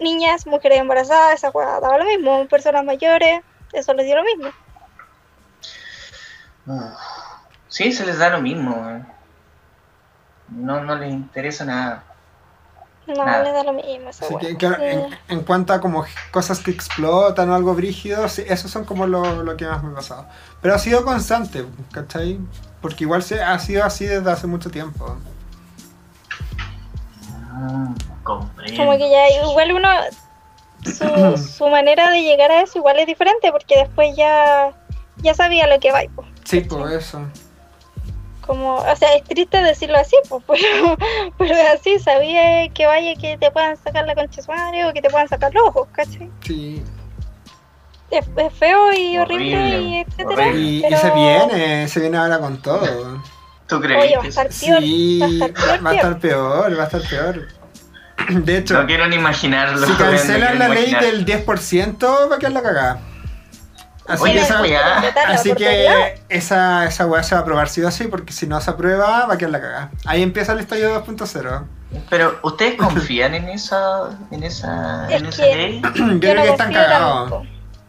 niñas, 0.00 0.46
mujeres 0.46 0.78
embarazadas, 0.80 1.34
esa 1.34 1.52
cosa 1.52 1.78
daba 1.80 1.98
lo 1.98 2.04
mismo, 2.04 2.46
personas 2.48 2.84
mayores, 2.84 3.40
eso 3.72 3.94
les 3.94 4.06
dio 4.06 4.16
lo 4.16 4.24
mismo. 4.24 4.48
Uf. 6.66 6.82
Sí, 7.68 7.92
se 7.92 8.04
les 8.04 8.18
da 8.18 8.30
lo 8.30 8.40
mismo. 8.40 8.74
weón. 8.74 9.06
No, 10.48 10.82
no 10.82 10.96
les 10.96 11.10
interesa 11.12 11.64
nada. 11.64 12.04
No 13.06 13.24
Nada. 13.24 13.42
les 13.42 13.52
da 13.52 13.64
lo 13.64 13.72
mismo 13.72 14.10
esa 14.10 14.26
Sí, 14.26 14.34
wea. 14.34 14.40
que- 14.40 14.56
claro, 14.56 14.76
Sí. 14.76 14.82
en, 14.84 15.18
en 15.28 15.40
cuanto 15.44 15.72
a 15.72 15.80
como 15.80 16.04
cosas 16.30 16.60
que 16.60 16.70
explotan 16.70 17.50
o 17.50 17.54
algo 17.54 17.74
brígido, 17.74 18.28
sí, 18.28 18.44
esos 18.46 18.70
son 18.70 18.84
como 18.84 19.06
lo, 19.06 19.42
lo 19.42 19.56
que 19.56 19.66
más 19.66 19.82
me 19.82 19.90
ha 19.92 19.94
pasado. 19.96 20.26
Pero 20.60 20.74
ha 20.74 20.78
sido 20.78 21.04
constante, 21.04 21.64
¿cachai? 21.92 22.38
Porque 22.80 23.04
igual 23.04 23.22
se, 23.24 23.42
ha 23.42 23.58
sido 23.58 23.84
así 23.84 24.04
desde 24.06 24.30
hace 24.30 24.46
mucho 24.46 24.70
tiempo. 24.70 25.16
Mm, 27.52 27.94
comprendo. 28.22 28.76
Como 28.76 28.92
que 28.98 29.10
ya 29.10 29.28
igual 29.44 29.72
uno, 29.72 29.88
su, 30.84 31.36
su 31.58 31.68
manera 31.68 32.10
de 32.10 32.22
llegar 32.22 32.50
a 32.50 32.62
eso 32.62 32.78
igual 32.78 32.98
es 32.98 33.06
diferente, 33.06 33.52
porque 33.52 33.76
después 33.78 34.16
ya, 34.16 34.72
ya 35.18 35.34
sabía 35.34 35.66
lo 35.66 35.78
que 35.80 35.92
va. 35.92 36.00
Pues. 36.14 36.28
Sí, 36.44 36.60
por 36.62 36.90
eso. 36.92 37.20
Como, 38.46 38.74
o 38.76 38.96
sea, 38.96 39.14
es 39.14 39.22
triste 39.22 39.62
decirlo 39.62 39.98
así, 39.98 40.16
pues, 40.28 40.42
pero, 40.48 40.96
pero 41.38 41.54
es 41.54 41.80
así, 41.80 41.98
sabía 42.00 42.68
que 42.70 42.86
vaya 42.86 43.14
que 43.14 43.38
te 43.38 43.50
puedan 43.52 43.76
sacar 43.76 44.04
la 44.06 44.14
concha 44.16 44.36
de 44.36 44.42
su 44.42 44.50
madre 44.50 44.84
o 44.84 44.92
que 44.92 45.00
te 45.00 45.10
puedan 45.10 45.28
sacar 45.28 45.54
los 45.54 45.68
ojos, 45.68 45.86
¿cachai? 45.92 46.28
Sí. 46.44 46.82
Es, 48.10 48.26
es 48.36 48.52
feo 48.54 48.92
y 48.92 49.16
horrible, 49.16 49.56
Horrible, 49.56 49.80
y 49.80 49.96
etcétera. 50.00 50.30
horrible. 50.48 50.60
Y, 50.60 50.78
y 50.78 50.82
pero- 50.82 50.98
se 50.98 51.10
viene, 51.12 51.88
se 51.88 52.00
viene 52.00 52.16
ahora 52.18 52.38
con 52.40 52.60
todo. 52.60 53.22
¿Tú 53.80 53.86
Oye, 53.86 53.86
crees? 53.86 54.18
va 54.18 54.22
a 54.22 54.28
estar 54.28 54.52
sí? 54.52 54.66
peor, 54.66 54.80
Sí, 54.82 55.18
va 55.20 55.26
a 55.26 55.30
estar 55.30 56.18
peor, 56.18 56.78
va 56.78 56.82
a 56.82 56.86
estar 56.86 57.02
peor. 57.08 57.48
De 58.44 58.58
hecho, 58.58 58.74
No 58.80 58.86
quiero 58.86 59.06
ni 59.08 59.16
imaginarlo. 59.16 59.86
si 59.86 59.92
cancelan 59.98 60.58
la 60.58 60.68
ley 60.68 60.90
imaginar. 60.90 61.02
del 61.04 61.24
10%, 61.26 62.30
va 62.30 62.36
a 62.36 62.38
quedar 62.38 62.52
la 62.52 62.62
cagada. 62.62 63.00
Así 64.06 64.24
Oye, 64.24 64.32
que, 64.34 64.38
esa 64.40 64.54
esa, 64.54 64.62
weá. 64.62 64.98
Apretarla 64.98 65.34
así 65.36 65.52
que 65.54 66.14
esa, 66.28 66.86
esa 66.86 67.06
weá 67.06 67.22
se 67.22 67.34
va 67.36 67.38
a 67.38 67.42
aprobar 67.42 67.68
sí 67.68 67.82
o 67.82 67.90
sí, 67.90 68.08
porque 68.08 68.32
si 68.32 68.46
no 68.48 68.60
se 68.60 68.68
aprueba, 68.70 69.26
va 69.26 69.34
a 69.34 69.38
quedar 69.38 69.52
la 69.52 69.60
cagada. 69.60 69.90
Ahí 70.04 70.22
empieza 70.22 70.52
el 70.52 70.58
estallido 70.58 71.04
2.0. 71.04 71.62
Pero, 72.10 72.38
¿ustedes 72.42 72.74
confían 72.78 73.34
en 73.34 73.48
esa, 73.48 74.10
en 74.32 74.42
esa, 74.42 75.06
Es 75.08 75.20
en 75.20 75.26
esa 75.26 75.42
ley? 75.46 75.80
Yo, 75.82 75.90
Yo 76.06 76.18
creo 76.20 76.34
no 76.34 76.42
que 76.42 76.48
están 76.50 76.72
cagados. 76.72 77.30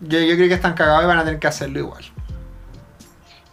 Yo, 0.01 0.19
yo 0.19 0.35
creo 0.35 0.47
que 0.47 0.53
están 0.53 0.73
cagados 0.75 1.03
y 1.03 1.07
van 1.07 1.17
a 1.19 1.23
tener 1.25 1.39
que 1.39 1.47
hacerlo 1.47 1.79
igual. 1.79 2.03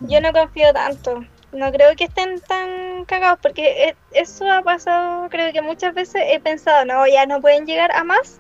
Yo 0.00 0.20
no 0.20 0.32
confío 0.32 0.72
tanto. 0.72 1.24
No 1.52 1.72
creo 1.72 1.96
que 1.96 2.04
estén 2.04 2.40
tan 2.40 3.04
cagados 3.06 3.38
porque 3.42 3.88
e- 3.88 3.96
eso 4.12 4.48
ha 4.50 4.62
pasado, 4.62 5.28
creo 5.30 5.52
que 5.52 5.60
muchas 5.62 5.94
veces 5.94 6.22
he 6.26 6.38
pensado, 6.40 6.84
no, 6.84 7.06
ya 7.08 7.26
no 7.26 7.40
pueden 7.40 7.66
llegar 7.66 7.90
a 7.92 8.04
más 8.04 8.38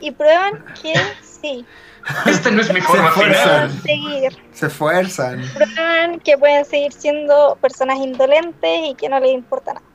y 0.00 0.10
prueban 0.10 0.64
que 0.80 0.94
sí. 1.22 1.64
Esta 2.26 2.50
no 2.50 2.62
es 2.62 2.72
mi 2.72 2.80
forma 2.80 3.08
esfuerzan. 3.08 3.44
final. 3.44 3.68
Pueden 3.68 3.82
seguir, 3.82 4.38
Se 4.52 4.66
esfuerzan. 4.66 5.42
prueban 5.54 6.20
que 6.20 6.38
pueden 6.38 6.64
seguir 6.64 6.92
siendo 6.92 7.56
personas 7.60 7.98
indolentes 7.98 8.80
y 8.90 8.94
que 8.94 9.08
no 9.08 9.20
les 9.20 9.32
importa 9.32 9.74
nada. 9.74 9.86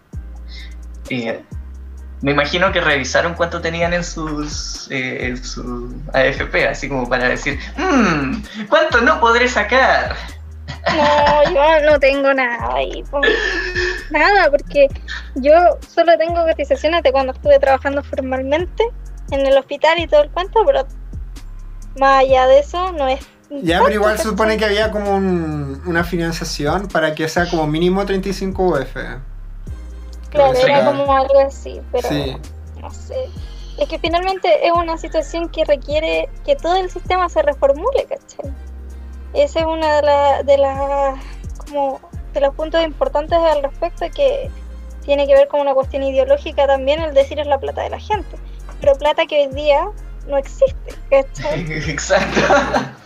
Eh, 1.10 1.42
me 2.22 2.32
imagino 2.32 2.72
que 2.72 2.80
revisaron 2.80 3.34
cuánto 3.34 3.60
tenían 3.62 3.94
en 3.94 4.04
sus 4.06 4.90
eh, 4.90 5.26
en 5.28 5.44
su 5.44 5.94
AFP, 6.14 6.68
así 6.68 6.88
como 6.88 7.10
para 7.10 7.28
decir, 7.28 7.60
"Mm, 7.76 8.66
¿cuánto 8.70 9.02
no 9.02 9.20
podré 9.20 9.48
sacar? 9.50 10.16
No, 10.96 11.44
yo 11.54 11.92
no 11.92 12.00
tengo 12.00 12.34
nada 12.34 12.76
ahí. 12.76 13.04
Nada, 14.12 14.50
porque 14.52 14.88
yo 15.36 15.54
solo 15.88 16.18
tengo 16.18 16.44
cotizaciones 16.46 17.04
de 17.04 17.12
cuando 17.12 17.34
estuve 17.34 17.58
trabajando 17.60 18.04
formalmente 18.04 18.84
en 19.32 19.46
el 19.46 19.58
hospital 19.58 20.00
y 20.00 20.08
todo 20.08 20.22
el 20.24 20.30
cuento, 20.30 20.62
pero 20.66 20.86
más 21.98 22.20
allá 22.22 22.48
de 22.48 22.60
eso 22.60 22.92
no 22.92 23.08
es. 23.08 23.20
Ya, 23.50 23.82
pero 23.82 23.94
igual 23.94 24.18
se 24.18 24.24
supone 24.24 24.58
que 24.58 24.66
había 24.66 24.92
como 24.92 25.16
un- 25.16 25.82
una 25.86 26.04
financiación 26.04 26.88
para 26.88 27.14
que 27.14 27.28
sea 27.28 27.48
como 27.50 27.68
mínimo 27.68 28.06
35 28.06 28.64
UF. 28.64 28.96
Claro, 30.32 30.54
era 30.58 30.86
como 30.86 31.16
algo 31.16 31.40
así, 31.42 31.80
pero 31.92 32.10
Sí. 32.10 32.36
no 32.82 32.90
sé. 32.92 33.16
Es 33.80 33.88
que 33.88 34.00
finalmente 34.00 34.66
es 34.66 34.72
una 34.72 34.98
situación 34.98 35.50
que 35.50 35.66
requiere 35.66 36.30
que 36.46 36.56
todo 36.56 36.76
el 36.76 36.90
sistema 36.90 37.30
se 37.30 37.42
reformule, 37.44 38.06
¿cachai? 38.10 38.52
Ese 39.34 39.60
es 39.60 39.66
uno 39.66 39.86
de, 39.88 40.02
la- 40.02 40.44
de 40.44 40.58
las 40.58 41.20
como 41.66 42.00
de 42.34 42.42
los 42.42 42.54
puntos 42.56 42.84
importantes 42.84 43.38
al 43.38 43.64
respecto 43.64 44.06
que 44.16 44.50
tiene 45.04 45.28
que 45.28 45.34
ver 45.36 45.48
con 45.48 45.62
una 45.62 45.74
cuestión 45.74 46.04
ideológica 46.04 46.66
también 46.68 47.02
el 47.02 47.14
decir 47.14 47.40
es 47.40 47.48
la 47.48 47.60
plata 47.60 47.82
de 47.84 47.90
la 47.90 48.00
gente. 48.00 48.38
Pero 48.80 48.94
plata 48.96 49.26
que 49.26 49.48
hoy 49.48 49.54
día 49.54 49.88
no 50.28 50.38
existe, 50.38 50.96
¿cachai? 51.10 51.66
Exacto. 51.90 52.42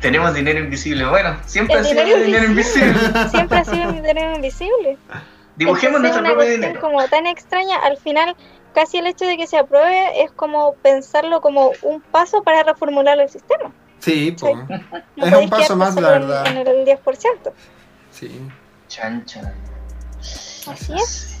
Tenemos 0.00 0.32
dinero 0.34 0.60
invisible. 0.60 1.06
Bueno, 1.06 1.36
siempre 1.44 1.74
El 1.76 1.80
ha 1.80 1.84
sido 1.84 2.04
dinero 2.04 2.24
dinero 2.24 2.44
invisible. 2.46 2.94
Siempre 3.30 3.58
ha 3.58 3.64
sido 3.64 3.92
dinero 3.92 4.34
invisible. 4.36 4.96
Dibujemos 5.56 6.00
nuestro 6.00 6.20
una 6.22 6.32
propio 6.34 6.50
dinero. 6.52 6.80
como 6.80 7.04
tan 7.08 7.26
extraña, 7.26 7.76
al 7.78 7.96
final 7.96 8.36
casi 8.74 8.98
el 8.98 9.08
hecho 9.08 9.26
de 9.26 9.36
que 9.36 9.48
se 9.48 9.58
apruebe 9.58 10.22
es 10.22 10.30
como 10.30 10.74
pensarlo 10.74 11.40
como 11.40 11.72
un 11.82 12.00
paso 12.00 12.44
para 12.44 12.62
reformular 12.62 13.18
el 13.18 13.28
sistema. 13.28 13.72
Sí, 14.00 14.26
Sí. 14.30 14.32
po. 14.38 14.54
No 15.16 15.26
Es 15.26 15.32
un 15.34 15.48
paso 15.50 15.76
más, 15.76 15.94
la 15.96 16.10
verdad. 16.10 16.46
En, 16.46 16.56
el 16.66 16.84
10%. 16.86 17.52
Sí. 18.12 18.40
Chan, 18.88 19.24
chan. 19.26 19.52
Así 20.70 20.92
es. 20.94 21.34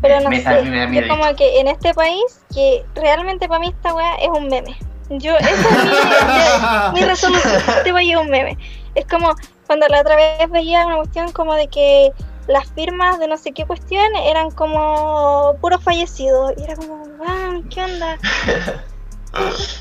Pero 0.00 0.20
no 0.20 0.30
Me- 0.30 0.40
sé, 0.42 0.62
me 0.62 0.98
es 0.98 1.08
como 1.08 1.34
que 1.34 1.60
en 1.60 1.68
este 1.68 1.92
país, 1.94 2.40
que 2.54 2.84
realmente 2.94 3.48
para 3.48 3.60
mí 3.60 3.68
esta 3.68 3.94
weá 3.94 4.14
es 4.16 4.28
un 4.28 4.46
meme. 4.48 4.76
Yo, 5.10 5.36
esa 5.36 5.50
es 5.50 6.92
mi, 6.94 7.00
mi 7.00 7.06
resolución, 7.06 7.54
este 7.76 7.92
país 7.92 8.12
es 8.14 8.20
un 8.20 8.30
meme. 8.30 8.56
Es 8.94 9.06
como 9.06 9.34
cuando 9.66 9.88
la 9.88 10.00
otra 10.00 10.16
vez 10.16 10.50
veía 10.50 10.86
una 10.86 10.96
cuestión 10.96 11.32
como 11.32 11.54
de 11.54 11.66
que 11.68 12.12
las 12.46 12.70
firmas 12.72 13.18
de 13.18 13.26
no 13.28 13.36
sé 13.36 13.52
qué 13.52 13.66
cuestión 13.66 14.04
eran 14.24 14.50
como 14.52 15.56
puros 15.60 15.82
fallecidos. 15.82 16.52
Y 16.58 16.62
era 16.64 16.76
como, 16.76 17.02
weón, 17.18 17.68
¿qué 17.68 17.82
onda? 17.82 18.18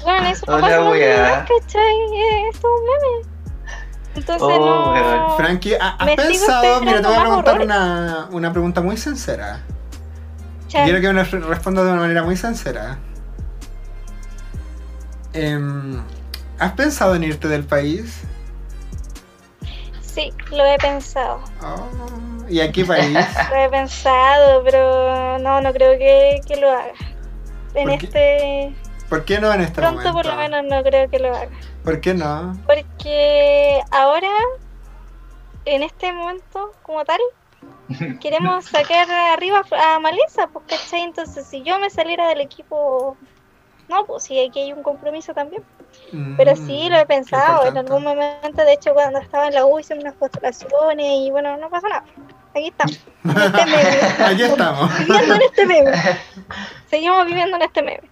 Bueno, 0.04 0.28
eso 0.30 0.46
no 0.48 0.54
Hola, 0.56 0.68
pasa 0.68 0.90
realidad, 0.92 1.48
¿cachai? 1.48 1.96
Esto 2.50 2.68
es 2.68 2.82
un 2.82 2.86
meme. 2.86 3.38
Entonces 4.16 4.48
Oh, 4.60 4.94
no... 4.96 5.38
Frankie, 5.38 5.76
¿ha- 5.76 5.96
¿has 6.00 6.16
pensado? 6.16 6.80
Mira, 6.82 7.02
te 7.02 7.08
voy 7.08 7.16
a 7.18 7.22
preguntar 7.22 7.62
una, 7.62 8.28
una 8.32 8.52
pregunta 8.52 8.82
muy 8.82 8.98
sincera. 8.98 9.62
Quiero 10.70 11.00
que 11.02 11.14
me 11.14 11.24
re- 11.24 11.40
respondas 11.40 11.86
de 11.86 11.92
una 11.92 12.02
manera 12.02 12.24
muy 12.24 12.36
sincera. 12.36 12.98
Em, 15.34 16.02
¿Has 16.60 16.72
pensado 16.74 17.16
en 17.16 17.24
irte 17.24 17.48
del 17.48 17.64
país? 17.64 18.22
Sí, 20.02 20.34
lo 20.52 20.66
he 20.66 20.78
pensado. 20.80 21.42
Oh, 21.62 21.88
¿Y 22.50 22.60
a 22.60 22.72
qué 22.72 22.84
país? 22.86 23.18
Lo 23.52 23.56
he 23.56 23.70
pensado, 23.70 24.64
pero 24.64 25.38
no, 25.40 25.62
no 25.62 25.74
creo 25.74 25.98
que, 25.98 26.42
que 26.48 26.56
lo 26.60 26.72
haga. 26.72 26.94
En 27.76 27.88
¿Por 27.90 28.00
qué? 28.00 28.74
¿Por 29.10 29.26
qué 29.26 29.40
no 29.40 29.54
en 29.54 29.62
este 29.62 29.82
Pronto 29.82 30.12
momento? 30.12 30.14
por 30.14 30.26
lo 30.26 30.36
menos 30.36 30.64
no 30.66 30.84
creo 30.84 31.10
que 31.10 31.20
lo 31.20 31.36
haga. 31.36 31.50
¿Por 31.84 32.02
qué 32.02 32.14
no? 32.14 32.58
Porque 32.66 33.80
ahora, 33.92 34.30
en 35.66 35.84
este 35.84 36.12
momento, 36.12 36.72
como 36.82 37.04
tal, 37.06 37.20
queremos 38.20 38.66
sacar 38.66 39.10
arriba 39.10 39.64
a 39.72 40.00
Maleza, 40.00 40.48
pues, 40.48 40.66
¿cachai? 40.68 41.02
Entonces, 41.02 41.46
si 41.48 41.64
yo 41.64 41.80
me 41.80 41.90
saliera 41.90 42.28
del 42.30 42.42
equipo. 42.42 43.18
No, 43.90 44.06
pues 44.06 44.24
sí, 44.24 44.38
aquí 44.46 44.60
hay 44.60 44.74
un 44.74 44.84
compromiso 44.84 45.34
también. 45.34 45.64
Pero 46.36 46.56
sí, 46.58 46.90
lo 46.90 46.98
he 46.98 47.06
Mm, 47.06 47.08
pensado. 47.08 47.66
En 47.68 47.78
algún 47.78 48.04
momento, 48.04 48.64
de 48.66 48.74
hecho, 48.74 48.94
cuando 48.94 49.20
estaba 49.20 49.48
en 49.48 49.54
la 49.54 49.66
U 49.66 49.80
hice 49.80 49.94
unas 49.94 50.14
postulaciones 50.16 51.06
y 51.08 51.32
bueno, 51.32 51.56
no 51.56 51.70
pasa 51.70 51.88
nada. 51.88 52.04
Aquí 52.54 52.68
estamos. 52.68 53.00
En 53.24 53.38
este 53.38 53.66
meme. 53.66 54.26
Aquí 54.26 54.44
estamos. 54.44 54.98
Viviendo 55.00 55.36
en 55.36 55.42
este 55.42 55.66
meme. 55.66 55.92
Seguimos 56.90 57.26
viviendo 57.26 57.56
en 57.56 57.62
este 57.64 57.82
meme. 57.82 58.10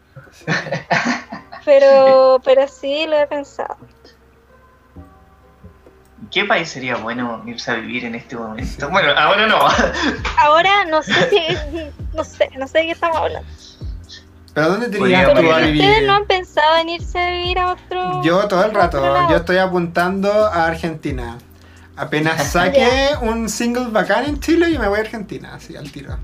Pero, 1.65 2.39
pero 2.43 2.67
sí 2.67 3.07
lo 3.07 3.17
he 3.17 3.27
pensado. 3.27 3.77
¿Qué 6.31 6.45
país 6.45 6.69
sería 6.69 6.97
bueno 6.97 7.41
irse 7.45 7.71
a 7.71 7.75
vivir 7.75 8.05
en 8.05 8.15
este 8.15 8.35
momento? 8.35 8.89
Bueno, 8.89 9.11
ahora 9.17 9.47
no. 9.47 9.59
Ahora 10.39 10.85
no 10.85 11.01
sé 11.01 11.29
si, 11.29 11.87
no 12.13 12.23
sé, 12.23 12.49
no 12.57 12.67
sé 12.67 12.79
de 12.79 12.85
qué 12.85 12.91
estamos 12.91 13.17
hablando. 13.17 13.49
¿Pero 14.53 14.69
dónde 14.69 14.89
te 14.89 14.99
irías 14.99 15.33
tú 15.33 15.51
a 15.51 15.59
vivir? 15.59 15.81
ustedes 15.81 16.07
no 16.07 16.13
han 16.13 16.25
pensado 16.25 16.77
en 16.77 16.89
irse 16.89 17.19
a 17.19 17.29
vivir 17.29 17.59
a 17.59 17.73
otro. 17.73 18.23
Yo 18.23 18.47
todo 18.47 18.63
el 18.63 18.73
rato, 18.73 19.29
yo 19.29 19.37
estoy 19.37 19.57
apuntando 19.57 20.31
a 20.31 20.67
Argentina. 20.67 21.37
Apenas 21.97 22.47
saque 22.51 22.89
un 23.21 23.49
single 23.49 23.87
bacán 23.87 24.25
en 24.25 24.39
Chile, 24.39 24.71
yo 24.71 24.79
me 24.79 24.87
voy 24.87 24.99
a 24.99 25.01
Argentina, 25.01 25.55
así 25.55 25.75
al 25.75 25.91
tiro. 25.91 26.17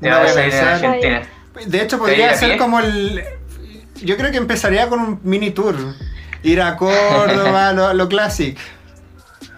Te 0.00 0.08
No 0.08 0.18
voy 0.18 0.26
vas 0.26 0.36
a 0.36 0.40
a 0.40 0.46
ir 0.46 0.54
a. 0.54 0.74
Argentina. 0.74 1.22
De 1.66 1.82
hecho, 1.82 1.96
¿Te 1.96 2.02
podría 2.02 2.34
ser 2.34 2.56
como 2.58 2.80
el. 2.80 3.24
Yo 3.96 4.16
creo 4.16 4.30
que 4.30 4.38
empezaría 4.38 4.88
con 4.88 5.00
un 5.00 5.20
mini 5.22 5.50
tour. 5.50 5.76
Ir 6.42 6.62
a 6.62 6.76
Córdoba, 6.76 7.72
lo, 7.74 7.92
lo 7.92 8.08
classic. 8.08 8.58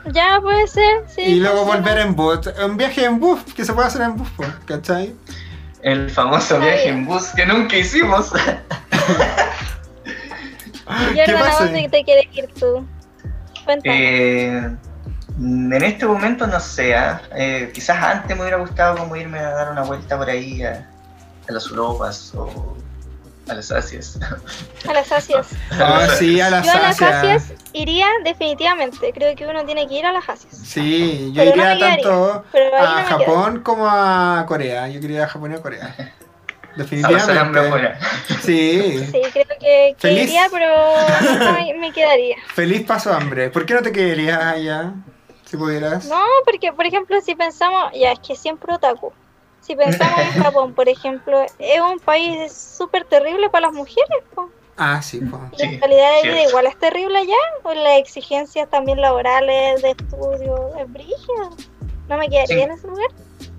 Ya 0.07 0.41
puede 0.43 0.67
ser, 0.67 1.05
sí. 1.07 1.23
y 1.23 1.37
luego 1.37 1.65
volver 1.65 1.99
en 1.99 2.17
bus. 2.17 2.41
Un 2.65 2.77
viaje 2.77 3.05
en 3.05 3.21
bus, 3.21 3.41
que 3.55 3.65
se 3.65 3.73
puede 3.73 3.87
hacer 3.87 4.03
en 4.03 4.17
bus, 4.17 4.29
¿cachai? 4.67 5.15
El 5.81 6.11
famoso 6.11 6.59
viaje 6.59 6.89
en 6.89 7.07
bus 7.07 7.29
que 7.37 7.47
nunca 7.47 7.77
hicimos. 7.77 8.33
¿Qué 11.15 11.25
Jordan, 11.25 11.37
¿a 11.37 11.39
pasa? 11.39 11.65
dónde 11.65 11.89
te 11.89 12.05
quieres 12.05 12.27
ir 12.33 12.49
tú? 12.59 12.85
Cuéntame. 13.65 13.97
Eh, 13.97 14.71
en 15.39 15.83
este 15.83 16.05
momento 16.07 16.47
no 16.47 16.61
sé, 16.61 16.95
¿ah? 16.95 17.23
Eh, 17.35 17.71
quizás 17.73 18.03
antes 18.03 18.37
me 18.37 18.43
hubiera 18.43 18.59
gustado 18.59 18.99
como 18.99 19.17
irme 19.17 19.39
a 19.39 19.51
dar 19.51 19.73
una 19.73 19.83
vuelta 19.83 20.19
por 20.19 20.29
ahí 20.29 20.63
a, 20.63 20.92
a 21.53 21.55
las 21.55 21.67
Europas 21.67 22.33
o 22.35 22.77
a 23.49 23.55
las 23.55 23.71
Asias. 23.71 24.19
A 24.89 24.93
las 24.93 25.13
Asias. 25.13 25.49
Ah, 25.73 26.09
sí, 26.19 26.41
a 26.41 26.51
las 26.51 26.65
Yo 26.65 26.73
a 26.73 26.79
las 26.79 27.03
Asias. 27.03 27.53
Iría 27.73 28.07
definitivamente. 28.25 29.13
Creo 29.13 29.35
que 29.37 29.47
uno 29.47 29.65
tiene 29.65 29.87
que 29.87 29.95
ir 29.95 30.07
a 30.07 30.13
las 30.13 30.29
Asias. 30.29 30.57
Sí, 30.57 31.31
yo 31.33 31.43
Pero 31.43 31.51
iría 31.51 31.79
tanto 31.79 32.45
a 32.55 33.03
no 33.03 33.19
Japón 33.19 33.61
como 33.63 33.87
a 33.89 34.45
Corea. 34.47 34.89
Yo 34.89 35.01
quería 35.01 35.19
ir 35.19 35.23
a 35.23 35.29
Japón 35.29 35.53
y 35.53 35.55
a 35.55 35.63
Corea. 35.63 36.15
A 36.73 36.79
Definitivamente. 36.79 37.59
afuera. 37.59 37.99
Sí. 38.41 39.07
Sí, 39.13 39.21
creo 39.31 39.47
que, 39.61 39.95
iría, 40.11 40.47
pero 40.51 41.79
me 41.79 41.93
quedaría. 41.93 42.37
Feliz 42.55 42.87
paso 42.87 43.13
hambre. 43.13 43.51
¿Por 43.51 43.67
qué 43.67 43.75
no 43.75 43.83
te 43.83 43.93
quedarías 43.93 44.43
allá? 44.43 44.95
Si 45.45 45.59
pudieras. 45.59 46.07
No, 46.07 46.25
porque, 46.47 46.73
por 46.73 46.87
ejemplo, 46.87 47.21
si 47.21 47.35
pensamos, 47.35 47.93
ya 47.93 48.13
es 48.13 48.21
que 48.21 48.35
siempre 48.35 48.73
otaku. 48.73 49.13
Si 49.63 49.75
pensamos 49.77 50.19
en 50.21 50.43
Japón, 50.43 50.75
por 50.75 50.89
ejemplo, 50.89 51.41
es 51.59 51.81
un 51.81 51.99
país 52.01 52.53
súper 52.53 53.05
terrible 53.05 53.49
para 53.49 53.69
las 53.69 53.75
mujeres. 53.75 54.19
po. 54.35 54.51
Ah, 54.77 55.01
sí, 55.01 55.21
po. 55.21 55.39
Sí, 55.57 55.71
la 55.75 55.81
calidad 55.81 56.23
de 56.23 56.29
vida 56.29 56.43
igual 56.49 56.67
es 56.67 56.77
terrible 56.79 57.19
allá, 57.19 57.35
o 57.63 57.73
las 57.73 57.99
exigencias 57.99 58.69
también 58.69 59.01
laborales, 59.01 59.81
de 59.83 59.91
estudio, 59.91 60.71
es 60.79 60.93
brígido. 60.93 61.51
No 62.09 62.17
me 62.19 62.29
quedaría 62.29 62.57
Sí. 62.57 62.61
en 62.63 62.71
ese 62.73 62.87
lugar. 62.89 63.09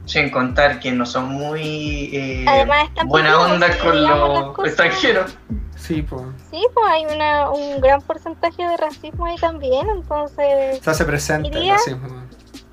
Sin 0.06 0.30
contar 0.32 0.82
que 0.82 0.92
no 0.92 1.06
son 1.06 1.30
muy 1.30 2.10
eh, 2.14 2.46
Además, 2.46 2.90
están 2.90 3.08
buena 3.08 3.40
onda 3.40 3.68
con 3.78 4.02
los 4.04 4.60
extranjeros. 4.68 5.38
Sí, 5.78 6.02
po. 6.02 6.26
Sí, 6.52 6.62
pues 6.74 6.86
hay 6.90 7.06
una, 7.06 7.50
un 7.52 7.80
gran 7.80 8.02
porcentaje 8.02 8.68
de 8.68 8.76
racismo 8.78 9.26
ahí 9.26 9.38
también, 9.38 9.88
entonces, 9.90 10.80
Se 10.82 10.90
hace 10.90 11.06
presente 11.06 11.50
el 11.58 11.70
racismo. 11.70 12.08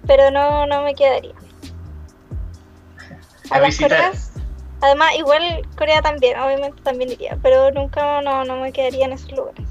pero 0.07 0.31
no, 0.33 0.67
no 0.67 0.83
me 0.83 0.95
quedaría. 0.95 1.35
A, 3.51 3.57
A 3.57 3.61
las. 3.61 3.77
Coreas, 3.79 4.31
además, 4.81 5.11
igual 5.17 5.67
Corea 5.77 6.01
también, 6.03 6.39
obviamente 6.39 6.81
también 6.83 7.11
iría, 7.13 7.37
pero 7.43 7.71
nunca 7.73 8.21
no, 8.23 8.45
no 8.45 8.57
me 8.57 8.73
quedaría 8.73 9.07
en 9.07 9.13
esos 9.13 9.33
lugares. 9.33 9.69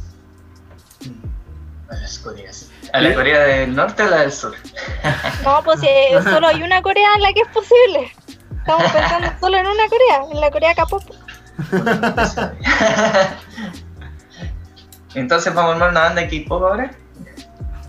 a 1.90 1.96
las 1.96 2.20
Coreas. 2.20 2.70
¿A 2.94 3.02
la 3.02 3.14
Corea 3.14 3.40
del 3.42 3.76
Norte 3.76 4.04
o 4.04 4.10
la 4.10 4.18
del 4.22 4.32
Sur? 4.32 4.56
No, 5.44 5.62
pues 5.64 5.80
eh, 5.84 6.10
solo 6.24 6.48
hay 6.48 6.62
una 6.64 6.82
Corea 6.82 7.10
en 7.16 7.22
la 7.22 7.34
que 7.34 7.42
es 7.42 7.48
posible. 7.50 8.12
Estamos 8.58 8.92
pensando 8.92 9.32
solo 9.40 9.58
en 9.58 9.68
una 9.68 9.88
Corea, 9.88 10.22
en 10.32 10.40
la 10.42 10.52
Corea 10.52 10.76
K-pop. 10.76 11.04
Entonces 15.16 15.54
vamos 15.54 15.72
a 15.72 15.74
armar 15.74 15.90
una 15.90 16.02
banda 16.02 16.22
de 16.22 16.44
K-pop 16.44 16.64
ahora. 16.64 16.92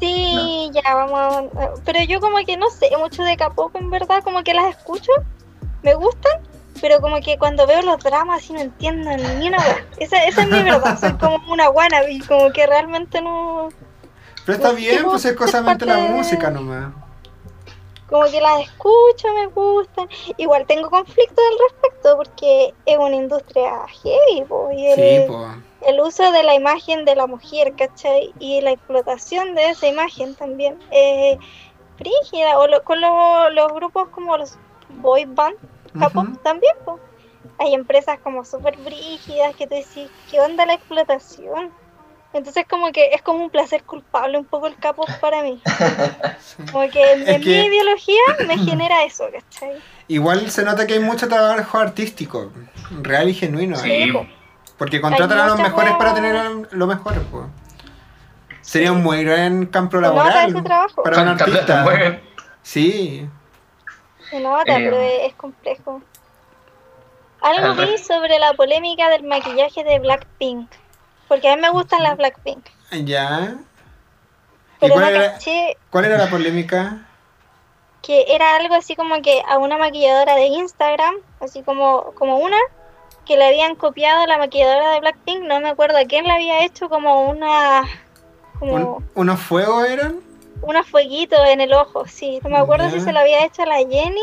Sí, 0.01 0.71
ya 0.73 0.95
vamos. 0.95 1.51
a- 1.57 1.75
Pero 1.85 2.03
yo 2.05 2.21
como 2.21 2.39
que 2.47 2.57
no 2.57 2.71
sé 2.71 2.91
mucho 2.99 3.23
de 3.23 3.37
K-pop 3.37 3.75
en 3.77 3.91
verdad, 3.91 4.23
como 4.25 4.43
que 4.43 4.55
las 4.55 4.71
escucho, 4.77 5.13
me 5.83 5.95
gustan, 5.95 6.41
pero 6.81 7.01
como 7.01 7.21
que 7.21 7.39
cuando 7.39 7.67
veo 7.67 7.83
los 7.83 7.99
dramas 8.03 8.49
y 8.49 8.53
no 8.55 8.61
entiendo 8.61 9.11
ni 9.39 9.49
una 9.49 9.59
wea. 9.59 9.87
Esa, 9.99 10.25
esa 10.25 10.43
es 10.43 10.49
mi 10.49 10.63
verdad, 10.63 10.99
soy 10.99 11.13
como 11.15 11.53
una 11.53 11.69
wannabe, 11.71 12.21
como 12.27 12.51
que 12.53 12.67
realmente 12.67 13.21
no. 13.23 13.69
Pero 14.47 14.57
está 14.57 14.73
bien, 14.73 14.99
tipo, 14.99 15.11
pues 15.11 15.25
es 15.25 15.35
cosa 15.37 15.59
es 15.59 15.65
mente 15.65 15.87
la 15.87 15.99
música 15.99 16.51
nomás. 16.51 16.93
Como 18.09 18.25
que 18.25 18.41
las 18.41 18.63
escucho, 18.63 19.29
me 19.35 19.47
gustan. 19.47 20.09
Igual 20.37 20.67
tengo 20.67 20.91
conflicto 20.91 21.41
al 21.41 21.71
respecto 21.71 22.17
porque 22.17 22.75
es 22.85 22.99
una 22.99 23.15
industria 23.15 23.71
heavy, 24.03 24.45
po, 24.49 24.69
y 24.73 24.87
el, 24.87 24.97
Sí, 24.97 25.25
pues. 25.29 25.49
el 25.83 26.01
uso 26.01 26.33
de 26.33 26.43
la 26.43 26.55
imagen 26.57 27.05
de 27.05 27.15
la 27.15 27.29
mujer, 27.29 27.75
¿cachai? 27.77 28.35
Y 28.41 28.63
la 28.63 28.73
explotación 28.73 29.55
de 29.55 29.69
esa 29.71 29.87
imagen 29.87 30.35
también. 30.35 30.77
Eh, 30.91 31.39
frígida, 31.99 32.59
o 32.59 32.67
lo- 32.67 32.83
con 32.83 33.01
lo- 33.01 33.51
los 33.51 33.73
grupos 33.75 34.09
como 34.09 34.37
los 34.37 34.59
boy 34.91 35.25
band, 35.27 35.57
K-pop 35.99 36.27
también, 36.43 36.75
po. 36.85 36.99
Hay 37.59 37.75
empresas 37.75 38.19
como 38.23 38.45
súper 38.45 38.77
brígidas 38.79 39.55
que 39.57 39.67
te 39.67 39.77
decís, 39.77 40.09
¿qué 40.31 40.41
onda 40.41 40.65
la 40.67 40.75
explotación? 40.75 41.71
Entonces 42.33 42.65
como 42.71 42.93
que 42.93 43.11
es 43.13 43.23
como 43.23 43.43
un 43.43 43.51
placer 43.51 43.83
culpable 43.83 44.39
un 44.39 44.45
poco 44.45 44.69
el 44.69 44.77
K-pop 44.77 45.09
para 45.21 45.43
mí. 45.43 45.61
Como 46.73 46.89
que 46.89 47.13
en, 47.13 47.23
Es 47.23 47.29
en 47.29 47.43
que- 47.43 47.49
mi 47.49 47.67
ideología 47.67 48.21
me 48.47 48.57
genera 48.59 49.03
eso, 49.03 49.25
¿cachai? 49.33 49.73
Igual 50.07 50.49
se 50.51 50.63
nota 50.65 50.87
que 50.87 50.95
hay 50.95 51.01
mucho 51.01 51.27
trabajo 51.27 51.79
artístico, 51.79 52.53
real 53.03 53.29
y 53.29 53.35
genuino. 53.35 53.75
Sí. 53.77 53.91
ahí. 53.91 54.13
po. 54.13 54.27
Porque 54.79 55.01
contratan 55.01 55.39
a 55.41 55.47
los 55.47 55.59
mejores 55.59 55.91
wea- 55.91 55.99
para 55.99 56.15
tener 56.15 56.69
lo 56.71 56.87
mejor. 56.87 57.21
Pues. 57.33 57.47
Sería 58.61 58.93
un 58.93 59.03
muy 59.03 59.25
gran 59.25 59.67
campo 59.67 60.01
laboral 60.01 60.51
ese 60.51 60.63
trabajo. 60.63 61.03
para 61.03 61.23
un 61.23 61.29
artista. 61.29 62.21
Sí. 62.63 63.29
Se 64.31 64.41
nota, 64.41 64.79
Eh, 64.79 64.85
pero 64.85 65.01
es, 65.01 65.35
complejo. 65.35 66.03
Algo 67.41 67.75
vi 67.75 67.97
sobre 67.99 68.39
la 68.39 68.53
polémica 68.55 69.09
del 69.09 69.23
maquillaje 69.25 69.83
de 69.83 69.99
Blackpink. 69.99 70.71
Porque 71.29 71.49
a 71.49 71.57
mí 71.57 71.63
me 71.63 71.71
gustan 71.71 72.03
las 72.03 72.17
Blackpink. 72.17 72.67
Ya. 73.05 73.55
¿Y 73.55 74.81
Pero 74.81 74.95
no 74.95 75.01
cuál 75.01 75.15
era, 75.17 75.33
caché 75.33 75.77
cuál 75.91 76.05
era 76.07 76.19
la 76.19 76.31
polémica? 76.31 77.07
que 78.03 78.35
era 78.35 78.57
algo 78.57 78.75
así 78.75 78.97
como 78.97 79.21
que 79.21 79.43
a 79.47 79.59
una 79.59 79.77
maquilladora 79.77 80.35
de 80.35 80.47
Instagram, 80.47 81.17
así 81.41 81.63
como, 81.63 82.13
como 82.15 82.39
una, 82.39 82.57
que 83.27 83.37
le 83.37 83.47
habían 83.47 83.75
copiado 83.75 84.27
la 84.27 84.39
maquilladora 84.39 84.93
de 84.93 85.01
Blackpink, 85.01 85.43
no 85.43 85.61
me 85.61 85.69
acuerdo 85.69 85.99
a 85.99 86.05
quién 86.07 86.25
le 86.25 86.33
había 86.33 86.65
hecho 86.65 86.89
como 86.89 87.29
una 87.29 87.83
como 88.59 88.73
¿Un- 88.73 89.11
¿Unos 89.15 89.39
fuegos 89.41 89.87
eran? 89.87 90.21
Unos 90.63 90.87
fueguitos 90.87 91.39
en 91.49 91.61
el 91.61 91.73
ojo, 91.73 92.07
sí. 92.07 92.41
No 92.43 92.51
me 92.51 92.59
acuerdo 92.59 92.91
si 92.91 93.01
se 93.01 93.13
lo 93.13 93.21
había 93.21 93.45
hecho 93.45 93.63
a 93.63 93.67
la 93.67 93.79
Jenny, 93.79 94.21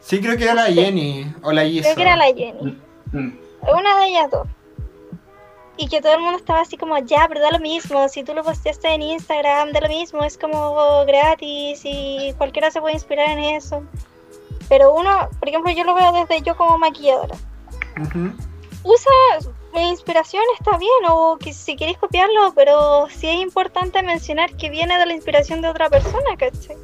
Sí, 0.00 0.20
creo 0.20 0.36
que 0.36 0.44
era 0.44 0.54
la. 0.54 0.64
Jenny. 0.64 1.32
O 1.42 1.52
la 1.52 1.62
creo 1.62 1.94
que 1.94 2.02
era 2.02 2.16
la 2.16 2.26
Jenny. 2.26 2.76
Mm, 3.12 3.38
Una 3.76 3.98
de 4.00 4.06
ellas 4.08 4.30
dos. 4.30 4.48
Y 5.76 5.88
que 5.88 6.00
todo 6.02 6.14
el 6.14 6.20
mundo 6.20 6.38
estaba 6.38 6.60
así 6.60 6.76
como, 6.76 6.98
ya, 6.98 7.26
pero 7.28 7.40
da 7.40 7.50
lo 7.50 7.58
mismo, 7.58 8.08
si 8.08 8.22
tú 8.24 8.34
lo 8.34 8.42
posteaste 8.42 8.88
en 8.88 9.02
Instagram, 9.02 9.72
da 9.72 9.80
lo 9.80 9.88
mismo, 9.88 10.22
es 10.22 10.36
como 10.36 11.04
gratis 11.06 11.80
y 11.84 12.34
cualquiera 12.36 12.70
se 12.70 12.80
puede 12.80 12.94
inspirar 12.94 13.30
en 13.30 13.38
eso. 13.38 13.82
Pero 14.68 14.94
uno, 14.94 15.28
por 15.38 15.48
ejemplo, 15.48 15.72
yo 15.72 15.84
lo 15.84 15.94
veo 15.94 16.12
desde 16.12 16.42
yo 16.42 16.56
como 16.56 16.78
maquilladora. 16.78 17.36
Usa 18.84 19.12
mi 19.72 19.88
inspiración, 19.88 20.42
está 20.58 20.76
bien, 20.78 20.90
o 21.08 21.38
que 21.38 21.52
si 21.52 21.76
queréis 21.76 21.98
copiarlo, 21.98 22.52
pero 22.54 23.06
sí 23.10 23.28
es 23.28 23.36
importante 23.40 24.02
mencionar 24.02 24.54
que 24.56 24.68
viene 24.70 24.98
de 24.98 25.06
la 25.06 25.14
inspiración 25.14 25.62
de 25.62 25.68
otra 25.68 25.88
persona, 25.88 26.36
¿cachai? 26.38 26.76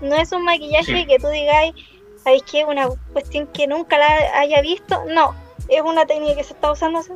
No 0.00 0.16
es 0.16 0.32
un 0.32 0.44
maquillaje 0.44 0.84
Sí. 1.02 1.06
que 1.06 1.18
tú 1.18 1.28
digáis, 1.28 1.74
¿sabéis 2.24 2.42
qué? 2.50 2.64
Una 2.64 2.88
cuestión 3.12 3.46
que 3.48 3.66
nunca 3.66 3.98
la 3.98 4.08
haya 4.40 4.60
visto. 4.62 5.02
No, 5.08 5.34
es 5.68 5.80
una 5.82 6.04
técnica 6.06 6.36
que 6.36 6.44
se 6.44 6.54
está 6.54 6.72
usando 6.72 6.98
hace 7.00 7.12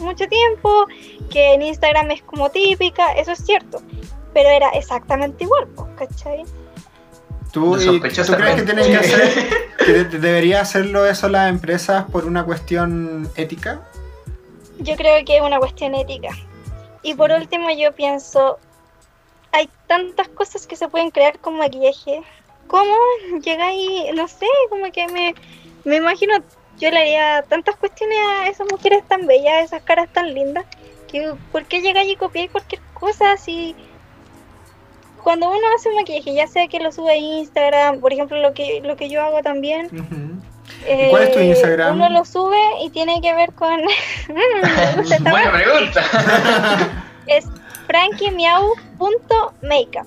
mucho 0.00 0.26
tiempo, 0.28 0.86
que 1.30 1.54
en 1.54 1.62
Instagram 1.62 2.10
es 2.10 2.22
como 2.22 2.50
típica, 2.50 3.12
eso 3.12 3.32
es 3.32 3.38
cierto. 3.44 3.80
Pero 4.34 4.48
era 4.50 4.68
exactamente 4.70 5.44
igual, 5.44 5.66
pues, 5.68 5.88
¿cachai? 5.96 6.44
¿Tú, 7.52 7.80
sospechoso 7.80 8.32
¿tú 8.32 8.38
crees 8.38 8.56
que 8.56 8.62
tienen 8.64 8.86
que 8.90 8.96
hacer, 8.96 9.48
que 9.78 9.92
de- 9.92 10.18
debería 10.18 10.60
hacerlo 10.60 11.06
eso 11.06 11.28
las 11.30 11.48
empresas 11.48 12.04
por 12.10 12.26
una 12.26 12.44
cuestión 12.44 13.30
ética? 13.36 13.80
Yo 14.78 14.96
creo 14.96 15.24
que 15.24 15.36
es 15.36 15.42
una 15.42 15.58
cuestión 15.58 15.94
ética. 15.94 16.30
Y 17.02 17.14
por 17.14 17.30
último 17.30 17.70
yo 17.70 17.92
pienso, 17.92 18.58
hay 19.52 19.68
tantas 19.86 20.28
cosas 20.28 20.66
que 20.66 20.76
se 20.76 20.88
pueden 20.88 21.10
crear 21.10 21.38
con 21.38 21.56
maquillaje. 21.56 22.22
¿Cómo 22.66 22.94
llegáis, 23.42 24.12
no 24.14 24.26
sé, 24.28 24.46
como 24.70 24.90
que 24.90 25.06
me, 25.08 25.34
me 25.84 25.96
imagino, 25.96 26.34
yo 26.78 26.90
le 26.90 26.98
haría 26.98 27.42
tantas 27.48 27.76
cuestiones 27.76 28.18
a 28.18 28.48
esas 28.48 28.66
mujeres 28.70 29.04
tan 29.06 29.26
bellas, 29.26 29.64
esas 29.64 29.82
caras 29.82 30.08
tan 30.12 30.34
lindas, 30.34 30.66
que 31.08 31.32
¿por 31.52 31.64
qué 31.64 31.80
llegáis 31.80 32.12
y 32.12 32.16
copiáis 32.16 32.50
cualquier 32.50 32.80
cosa 32.92 33.32
así? 33.32 33.74
Cuando 35.22 35.48
uno 35.48 35.66
hace 35.74 35.88
un 35.88 35.96
maquillaje, 35.96 36.34
ya 36.34 36.46
sea 36.46 36.68
que 36.68 36.80
lo 36.80 36.92
sube 36.92 37.12
a 37.12 37.16
Instagram, 37.16 38.00
por 38.00 38.12
ejemplo, 38.12 38.40
lo 38.40 38.52
que, 38.52 38.80
lo 38.82 38.96
que 38.96 39.08
yo 39.08 39.22
hago 39.22 39.42
también. 39.42 40.35
¿Y 40.88 41.10
cuál 41.10 41.22
es 41.24 41.32
tu 41.32 41.38
eh, 41.38 41.46
Instagram? 41.46 41.96
Uno 41.96 42.08
lo 42.10 42.24
sube 42.24 42.58
y 42.82 42.90
tiene 42.90 43.20
que 43.20 43.34
ver 43.34 43.52
con... 43.52 43.76
Buena 45.30 45.52
pregunta. 45.52 46.02
es 47.26 47.46
frankymeow.makeup. 47.86 50.06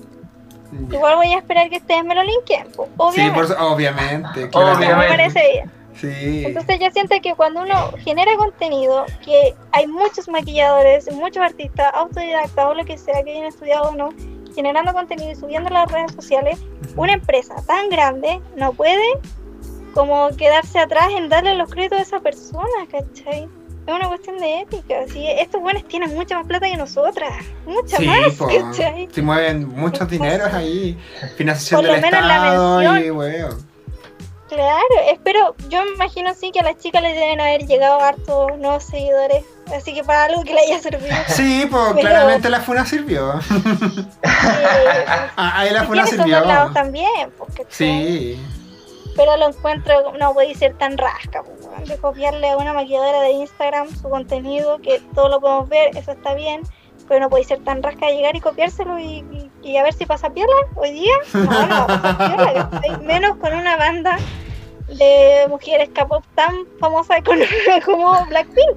Igual 0.92 1.16
voy 1.16 1.32
a 1.32 1.38
esperar 1.38 1.68
que 1.68 1.78
ustedes 1.78 2.04
me 2.04 2.14
lo 2.14 2.22
linken, 2.22 2.70
po, 2.72 2.84
Sí, 2.84 2.90
obviamente. 2.96 3.34
por 3.34 3.48
su- 3.48 3.54
obviamente. 3.54 4.40
me. 4.40 4.46
Obviamente. 4.54 5.08
parece 5.08 5.50
bien. 5.52 5.70
Sí. 5.94 6.44
Entonces 6.46 6.78
yo 6.78 6.90
siento 6.92 7.16
que 7.20 7.34
cuando 7.34 7.62
uno 7.62 7.90
genera 7.98 8.36
contenido, 8.36 9.04
que 9.24 9.54
hay 9.72 9.88
muchos 9.88 10.28
maquilladores, 10.28 11.10
muchos 11.12 11.42
artistas, 11.42 11.92
autodidactas 11.94 12.66
o 12.66 12.74
lo 12.74 12.84
que 12.84 12.96
sea 12.96 13.22
que 13.24 13.32
hayan 13.32 13.46
estudiado 13.46 13.90
o 13.90 13.94
no, 13.94 14.10
generando 14.54 14.92
contenido 14.92 15.32
y 15.32 15.34
subiendo 15.34 15.68
a 15.68 15.72
las 15.72 15.90
redes 15.92 16.12
sociales, 16.12 16.60
una 16.96 17.14
empresa 17.14 17.56
tan 17.66 17.88
grande 17.90 18.40
no 18.56 18.72
puede 18.72 19.02
como 19.94 20.28
quedarse 20.36 20.78
atrás 20.78 21.08
en 21.16 21.28
darle 21.28 21.54
los 21.54 21.70
créditos 21.70 21.98
a 21.98 22.02
esa 22.02 22.20
persona, 22.20 22.66
¿cachai? 22.90 23.48
Es 23.86 23.94
una 23.94 24.08
cuestión 24.08 24.38
de 24.38 24.60
ética. 24.60 24.94
Si 25.12 25.26
estos 25.26 25.60
buenos 25.60 25.84
tienen 25.88 26.14
mucha 26.14 26.36
más 26.36 26.46
plata 26.46 26.66
que 26.66 26.76
nosotras, 26.76 27.32
mucha 27.66 27.96
Sí, 27.96 28.06
más, 28.06 28.34
po. 28.34 28.46
¿cachai? 28.46 29.08
Se 29.10 29.22
mueven 29.22 29.68
muchos 29.68 30.02
Entonces, 30.02 30.10
dineros 30.20 30.52
ahí. 30.54 30.98
Financiación 31.36 31.80
por 31.80 31.86
lo 31.88 31.92
del 31.94 32.02
menos 32.02 32.20
la 32.26 32.34
Estado 32.36 32.82
y 32.82 32.88
mención. 32.88 33.16
weón. 33.16 33.70
Claro, 34.48 34.82
espero, 35.12 35.54
yo 35.68 35.84
me 35.84 35.92
imagino 35.94 36.34
sí 36.34 36.50
que 36.50 36.58
a 36.58 36.64
las 36.64 36.76
chicas 36.78 37.00
les 37.02 37.14
deben 37.14 37.40
haber 37.40 37.66
llegado 37.68 38.00
hartos 38.00 38.58
nuevos 38.58 38.82
seguidores, 38.82 39.44
así 39.72 39.94
que 39.94 40.02
para 40.02 40.24
algo 40.24 40.42
que 40.42 40.52
le 40.54 40.60
haya 40.60 40.80
servido. 40.80 41.14
Sí, 41.28 41.66
pues 41.70 41.92
claramente 42.00 42.50
la 42.50 42.60
funa 42.60 42.84
sirvió. 42.84 43.34
Eh, 43.34 44.04
Ah, 45.36 45.52
ahí 45.60 45.70
la 45.70 45.84
y 45.84 45.86
funa 45.86 46.06
sirvió. 46.06 46.38
dos 46.38 46.46
lados 46.48 46.74
también, 46.74 47.30
porque 47.38 47.64
Sí. 47.68 48.40
Pero 49.20 49.36
lo 49.36 49.48
encuentro, 49.48 50.12
no 50.18 50.32
puede 50.32 50.54
ser 50.54 50.72
tan 50.78 50.96
rasca, 50.96 51.42
pues, 51.42 51.88
de 51.88 51.98
copiarle 51.98 52.48
a 52.48 52.56
una 52.56 52.72
maquilladora 52.72 53.20
de 53.20 53.32
Instagram 53.32 53.88
su 53.94 54.08
contenido, 54.08 54.78
que 54.80 55.02
todos 55.14 55.28
lo 55.30 55.40
podemos 55.42 55.68
ver, 55.68 55.94
eso 55.94 56.12
está 56.12 56.32
bien, 56.32 56.62
pero 57.06 57.20
no 57.20 57.28
puede 57.28 57.44
ser 57.44 57.58
tan 57.62 57.82
rasca 57.82 58.06
de 58.06 58.14
llegar 58.16 58.34
y 58.34 58.40
copiárselo 58.40 58.98
y, 58.98 59.18
y- 59.30 59.50
y 59.62 59.76
a 59.76 59.82
ver 59.82 59.92
si 59.92 60.06
pasa 60.06 60.30
piola 60.30 60.54
hoy 60.74 60.92
día. 60.92 61.12
No, 61.34 61.66
no 61.66 61.86
va 61.86 61.94
a 61.94 62.02
pasar 62.02 62.36
piola, 62.36 62.70
¿cachai? 62.70 62.96
menos 63.04 63.36
con 63.36 63.52
una 63.54 63.76
banda 63.76 64.16
de 64.88 65.44
mujeres 65.50 65.90
K-pop 65.94 66.24
tan 66.34 66.54
famosa 66.80 67.22
como, 67.22 67.42
como 67.84 68.24
Blackpink, 68.26 68.70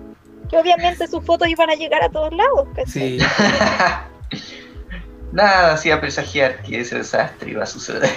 que 0.49 0.57
obviamente 0.57 1.07
sus 1.07 1.23
fotos 1.25 1.47
iban 1.47 1.69
a 1.69 1.75
llegar 1.75 2.03
a 2.03 2.09
todos 2.09 2.33
lados, 2.33 2.67
¿cachai? 2.75 2.91
Sí. 2.91 3.17
Nada 5.31 5.73
hacía 5.73 6.01
presagiar 6.01 6.61
que 6.63 6.81
ese 6.81 6.97
desastre 6.97 7.51
iba 7.51 7.63
a 7.63 7.65
suceder. 7.65 8.11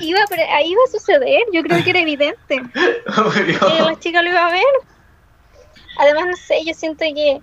Iba, 0.00 0.20
ahí 0.52 0.70
iba 0.70 0.82
a 0.86 0.90
suceder, 0.90 1.42
yo 1.52 1.62
creo 1.62 1.82
que 1.82 1.90
era 1.90 2.00
evidente. 2.00 2.62
que 2.74 3.82
la 3.82 3.98
chica 3.98 4.22
lo 4.22 4.30
iba 4.30 4.46
a 4.46 4.52
ver. 4.52 4.64
Además, 5.98 6.26
no 6.26 6.36
sé, 6.36 6.64
yo 6.64 6.74
siento 6.74 7.04
que 7.04 7.40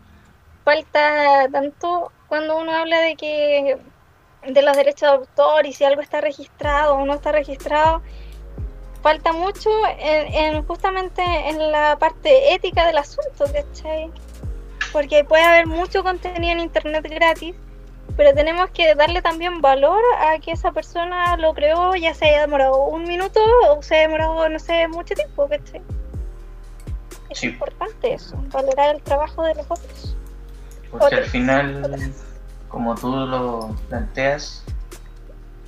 falta 0.64 1.48
tanto 1.52 2.12
cuando 2.28 2.58
uno 2.58 2.72
habla 2.72 3.00
de 3.00 3.16
que 3.16 3.78
de 4.48 4.62
los 4.62 4.76
derechos 4.76 5.02
de 5.02 5.08
autor 5.08 5.66
y 5.66 5.74
si 5.74 5.84
algo 5.84 6.02
está 6.02 6.22
registrado 6.22 6.96
o 6.96 7.06
no 7.06 7.14
está 7.14 7.32
registrado, 7.32 8.02
falta 9.02 9.34
mucho 9.34 9.70
en, 10.00 10.34
en 10.34 10.64
justamente 10.66 11.22
en 11.22 11.72
la 11.72 11.98
parte 11.98 12.54
ética 12.54 12.88
del 12.88 12.98
asunto, 12.98 13.46
¿cachai? 13.52 14.12
Porque 14.92 15.24
puede 15.24 15.44
haber 15.44 15.68
mucho 15.68 16.04
contenido 16.04 16.54
en 16.54 16.60
internet 16.60 17.06
gratis 17.10 17.56
pero 18.18 18.34
tenemos 18.34 18.70
que 18.72 18.94
darle 18.96 19.22
también 19.22 19.62
valor 19.62 20.02
a 20.20 20.40
que 20.40 20.52
esa 20.52 20.72
persona 20.72 21.38
lo 21.38 21.54
creó, 21.54 21.96
ya 21.96 22.14
se 22.14 22.26
haya 22.26 22.42
demorado 22.42 22.86
un 22.86 23.04
minuto 23.04 23.40
o 23.70 23.82
se 23.82 23.96
haya 23.96 24.08
demorado, 24.08 24.50
no 24.50 24.60
sé, 24.60 24.88
mucho 24.88 25.14
tiempo, 25.16 25.48
¿cachai? 25.48 25.82
Es 27.30 27.40
Sí. 27.40 27.48
importante 27.48 28.14
eso, 28.14 28.36
valorar 28.52 28.96
el 28.96 29.02
trabajo 29.02 29.44
de 29.44 29.56
los 29.56 29.66
otros. 29.66 30.16
Porque 30.92 31.16
al 31.16 31.26
final, 31.26 32.14
como 32.68 32.96
tú 32.96 33.16
lo 33.16 33.76
planteas, 33.88 34.64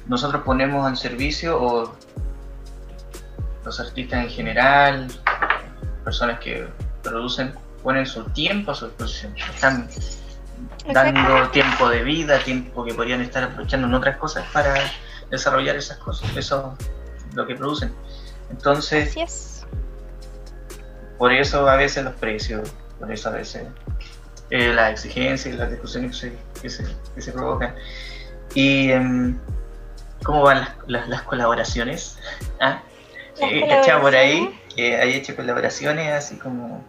nosotros 0.05 0.43
ponemos 0.43 0.87
en 0.89 0.97
servicio 0.97 1.61
o 1.61 1.93
los 3.63 3.79
artistas 3.79 4.25
en 4.25 4.29
general, 4.29 5.07
personas 6.03 6.39
que 6.41 6.67
producen, 7.01 7.53
ponen 7.81 8.05
su 8.05 8.25
tiempo 8.31 8.71
a 8.71 8.75
su 8.75 8.87
disposición. 8.87 9.33
Están 9.37 9.87
dando 10.91 11.49
tiempo 11.49 11.89
de 11.89 12.03
vida, 12.03 12.39
tiempo 12.39 12.83
que 12.83 12.93
podrían 12.93 13.21
estar 13.21 13.43
aprovechando 13.43 13.87
en 13.87 13.93
otras 13.93 14.17
cosas 14.17 14.45
para 14.51 14.73
desarrollar 15.29 15.75
esas 15.75 15.97
cosas. 15.97 16.35
Eso 16.35 16.75
es 17.29 17.35
lo 17.35 17.45
que 17.47 17.55
producen. 17.55 17.93
Entonces, 18.49 19.09
Así 19.09 19.21
es. 19.21 19.65
por 21.17 21.31
eso 21.31 21.67
a 21.67 21.75
veces 21.75 22.03
los 22.03 22.13
precios, 22.15 22.69
por 22.99 23.11
eso 23.11 23.29
a 23.29 23.33
veces 23.33 23.67
eh, 24.49 24.73
las 24.73 24.91
exigencias 24.91 25.53
y 25.53 25.57
las 25.57 25.69
discusiones 25.71 26.11
que 26.11 26.29
se, 26.29 26.61
que 26.61 26.69
se, 26.69 26.95
que 27.15 27.21
se 27.21 27.31
provocan. 27.31 27.75
¿Y 28.53 28.91
em, 28.91 29.39
cómo 30.23 30.43
van 30.43 30.59
las, 30.59 30.69
las, 30.87 31.09
las 31.09 31.21
colaboraciones? 31.23 32.19
¿Ah? 32.59 32.81
Las 33.39 33.51
Eh, 33.51 33.65
¿cachai? 33.67 34.01
por 34.01 34.15
ahí 34.15 34.59
que 34.75 34.95
hay 34.97 35.13
hecho 35.13 35.35
colaboraciones 35.35 36.11
así 36.11 36.35
como 36.37 36.83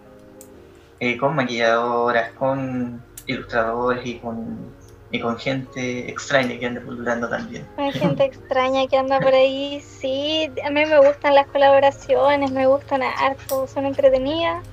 eh, 1.00 1.16
con 1.18 1.34
maquilladoras, 1.34 2.32
con 2.32 3.02
ilustradores 3.26 4.04
y 4.06 4.18
con, 4.18 4.72
y 5.10 5.20
con 5.20 5.38
gente 5.38 6.10
extraña 6.10 6.58
que 6.58 6.66
anda 6.66 6.80
pululando 6.80 7.28
también. 7.28 7.66
Hay 7.76 7.92
gente 7.92 8.24
extraña 8.24 8.86
que 8.86 8.96
anda 8.96 9.20
por 9.20 9.34
ahí, 9.34 9.80
sí, 9.80 10.50
a 10.64 10.70
mí 10.70 10.84
me 10.86 10.98
gustan 10.98 11.34
las 11.34 11.46
colaboraciones, 11.48 12.50
me 12.50 12.66
gustan 12.66 13.02
harto, 13.02 13.66
son 13.66 13.86
entretenidas. 13.86 14.64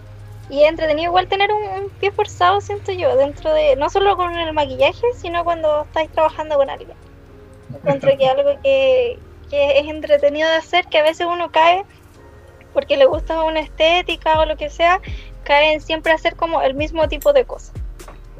Y 0.49 0.63
es 0.63 0.69
entretenido 0.69 1.11
igual 1.11 1.27
tener 1.27 1.49
un, 1.51 1.89
pie 1.99 2.11
forzado, 2.11 2.59
siento 2.59 2.91
yo, 2.91 3.15
dentro 3.15 3.53
de, 3.53 3.75
no 3.77 3.89
solo 3.89 4.17
con 4.17 4.35
el 4.35 4.51
maquillaje, 4.51 5.07
sino 5.15 5.45
cuando 5.45 5.83
estáis 5.83 6.11
trabajando 6.11 6.57
con 6.57 6.69
alguien. 6.69 6.97
Encuentro 7.73 8.11
que 8.17 8.27
algo 8.27 8.61
que, 8.61 9.17
que 9.49 9.79
es 9.79 9.87
entretenido 9.87 10.49
de 10.49 10.55
hacer, 10.55 10.87
que 10.87 10.97
a 10.97 11.03
veces 11.03 11.25
uno 11.25 11.51
cae 11.51 11.85
porque 12.73 12.97
le 12.97 13.05
gusta 13.05 13.43
una 13.43 13.59
estética 13.59 14.39
o 14.39 14.45
lo 14.45 14.57
que 14.57 14.69
sea, 14.69 14.99
cae 15.43 15.73
en 15.73 15.81
siempre 15.81 16.11
hacer 16.11 16.35
como 16.35 16.61
el 16.61 16.73
mismo 16.73 17.07
tipo 17.07 17.33
de 17.33 17.45
cosas. 17.45 17.73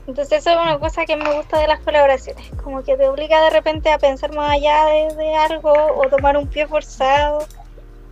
Entonces 0.07 0.39
eso 0.39 0.49
es 0.49 0.57
una 0.57 0.79
cosa 0.79 1.05
que 1.05 1.15
me 1.15 1.31
gusta 1.33 1.59
de 1.59 1.67
las 1.67 1.79
colaboraciones, 1.79 2.49
como 2.63 2.83
que 2.83 2.97
te 2.97 3.07
obliga 3.07 3.41
de 3.43 3.49
repente 3.51 3.91
a 3.91 3.99
pensar 3.99 4.33
más 4.33 4.51
allá 4.51 4.85
de, 4.85 5.15
de 5.15 5.35
algo 5.35 5.71
o 5.71 6.09
tomar 6.09 6.37
un 6.37 6.47
pie 6.47 6.67
forzado. 6.67 7.45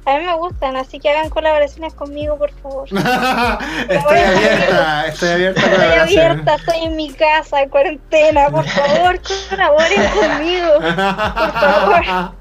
A 0.05 0.17
mí 0.17 0.25
me 0.25 0.35
gustan, 0.35 0.75
así 0.75 0.99
que 0.99 1.09
hagan 1.09 1.29
colaboraciones 1.29 1.93
conmigo, 1.93 2.37
por 2.37 2.51
favor. 2.51 2.87
estoy 3.89 4.19
abierta, 4.19 5.07
estoy 5.07 5.29
abierta 5.29 5.61
Estoy 5.61 5.97
abierta, 5.97 6.55
estoy 6.55 6.85
en 6.85 6.95
mi 6.95 7.13
casa, 7.13 7.61
en 7.61 7.69
cuarentena, 7.69 8.49
por 8.49 8.65
favor, 8.65 9.19
colaboren 9.49 10.09
conmigo. 10.09 10.81
favor. 10.81 12.38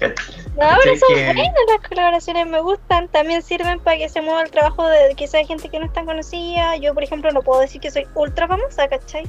No, 0.00 0.08
pero 0.56 0.76
¿Cachai 0.76 0.98
son 0.98 1.14
que- 1.14 1.24
buenas 1.24 1.54
las 1.68 1.88
colaboraciones, 1.88 2.46
me 2.46 2.60
gustan. 2.60 3.08
También 3.08 3.42
sirven 3.42 3.80
para 3.80 3.96
que 3.98 4.08
se 4.08 4.20
mueva 4.20 4.42
el 4.42 4.50
trabajo 4.50 4.86
de 4.86 5.14
quizá 5.16 5.38
hay 5.38 5.46
gente 5.46 5.68
que 5.68 5.78
no 5.78 5.86
es 5.86 5.92
tan 5.92 6.06
conocida. 6.06 6.76
Yo, 6.76 6.94
por 6.94 7.02
ejemplo, 7.04 7.30
no 7.32 7.42
puedo 7.42 7.60
decir 7.60 7.80
que 7.80 7.90
soy 7.90 8.06
ultra 8.14 8.46
famosa, 8.48 8.88
¿cachai? 8.88 9.24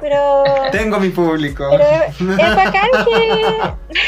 Pero, 0.00 0.44
Tengo 0.72 0.98
mi 0.98 1.10
público. 1.10 1.68
pero 1.70 1.84
es 2.42 2.56
bacán 2.56 2.88
que... 3.04 3.72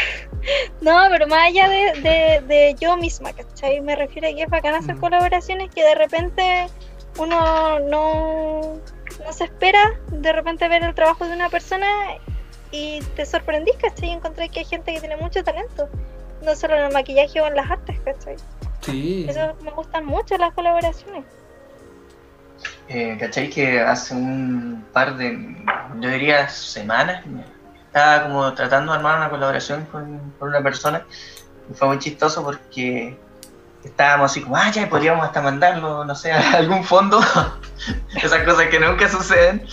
No, 0.83 1.07
pero 1.11 1.27
más 1.27 1.47
allá 1.47 1.69
de, 1.71 1.93
de, 2.03 2.41
de 2.47 2.77
yo 2.79 2.97
misma, 2.99 3.33
¿cachai? 3.33 3.81
Me 3.81 3.97
refiero 3.97 4.29
a 4.29 4.33
que 4.33 4.43
es 4.43 4.51
bacán 4.51 4.75
hacer 4.75 4.97
Mm. 4.97 5.01
colaboraciones 5.01 5.71
que 5.75 5.83
de 5.83 5.95
repente 5.95 6.67
uno 7.19 7.79
no, 7.81 8.61
no 9.25 9.33
se 9.33 9.45
espera 9.45 9.95
de 10.09 10.33
repente 10.35 10.69
ver 10.69 10.83
el 10.83 10.95
trabajo 10.95 11.25
de 11.27 11.33
una 11.33 11.49
persona 11.49 11.87
y 12.75 13.01
te 13.15 13.25
sorprendís, 13.25 13.77
¿cachai? 13.77 14.09
Y 14.09 14.13
encontré 14.13 14.49
que 14.49 14.61
hay 14.61 14.65
gente 14.65 14.93
que 14.93 15.01
tiene 15.01 15.17
mucho 15.17 15.45
talento, 15.45 15.89
no 16.43 16.57
solo 16.57 16.75
en 16.77 16.85
el 16.85 16.93
maquillaje 16.93 17.41
o 17.41 17.47
en 17.47 17.55
las 17.55 17.71
artes, 17.71 18.01
¿cachai? 18.05 18.37
Sí. 18.81 19.27
Eso 19.29 19.55
me 19.63 19.71
gustan 19.71 20.05
mucho 20.05 20.37
las 20.37 20.53
colaboraciones. 20.55 21.25
Eh, 22.89 23.17
¿Cachai? 23.19 23.49
Que 23.49 23.81
hace 23.81 24.15
un 24.15 24.85
par 24.93 25.17
de, 25.17 25.57
yo 26.01 26.09
diría, 26.09 26.49
semanas, 26.49 27.25
estaba 27.87 28.25
como 28.25 28.53
tratando 28.55 28.93
de 28.93 28.99
armar 28.99 29.19
una 29.19 29.31
colaboración 29.31 29.85
con, 29.87 30.33
con 30.39 30.49
una 30.49 30.63
persona 30.63 31.07
y 31.71 31.75
fue 31.75 31.89
muy 31.89 31.99
chistoso 31.99 32.43
porque 32.43 33.17
estábamos 33.85 34.31
así 34.33 34.43
como, 34.43 34.57
ah, 34.57 34.71
ya 34.71 34.89
podríamos 34.89 35.25
hasta 35.25 35.41
mandarlo, 35.41 36.05
no 36.05 36.15
sé, 36.15 36.33
a 36.33 36.55
algún 36.55 36.83
fondo, 36.85 37.21
esas 38.23 38.43
cosas 38.43 38.67
que 38.67 38.81
nunca 38.81 39.09
suceden. 39.09 39.65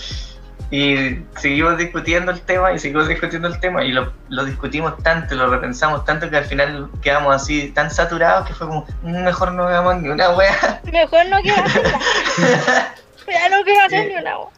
Y 0.71 1.19
seguimos 1.37 1.77
discutiendo 1.77 2.31
el 2.31 2.39
tema 2.41 2.71
y 2.71 2.79
seguimos 2.79 3.07
discutiendo 3.09 3.47
el 3.49 3.59
tema 3.59 3.83
y 3.83 3.91
lo, 3.91 4.13
lo 4.29 4.45
discutimos 4.45 4.97
tanto, 5.03 5.35
lo 5.35 5.47
repensamos 5.49 6.05
tanto 6.05 6.29
que 6.29 6.37
al 6.37 6.45
final 6.45 6.89
quedamos 7.01 7.35
así 7.35 7.69
tan 7.71 7.91
saturados 7.91 8.47
que 8.47 8.53
fue 8.53 8.67
como, 8.67 8.85
"Mm, 9.03 9.23
mejor 9.25 9.51
no 9.51 9.63
hagamos 9.67 9.97
ni 10.01 10.07
una 10.09 10.29
wea. 10.29 10.81
Mejor 10.91 11.25
no 11.27 11.41
quiero 11.41 11.61
hacerla. 11.61 11.99
ya 13.27 13.49
no 13.49 13.63
quiero 13.63 13.85
hacer 13.85 14.07
ni 14.07 14.15
una 14.15 14.37
voz. 14.37 14.49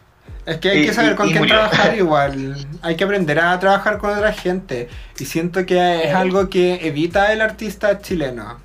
Es 0.46 0.58
que 0.58 0.70
hay 0.70 0.78
Y- 0.82 0.86
que 0.86 0.92
saber 0.92 1.12
y- 1.12 1.14
con 1.16 1.26
y 1.26 1.30
quién 1.30 1.38
murió. 1.42 1.54
trabajar 1.56 1.94
igual. 1.98 2.66
Hay 2.82 2.96
que 2.96 3.04
aprender 3.04 3.40
a 3.40 3.58
trabajar 3.58 3.98
con 3.98 4.10
otra 4.10 4.32
gente. 4.32 4.88
Y 5.18 5.24
siento 5.24 5.66
que 5.66 6.04
es 6.08 6.14
algo 6.14 6.48
que 6.48 6.86
evita 6.86 7.32
el 7.32 7.40
artista 7.40 7.98
chileno. 8.00 8.60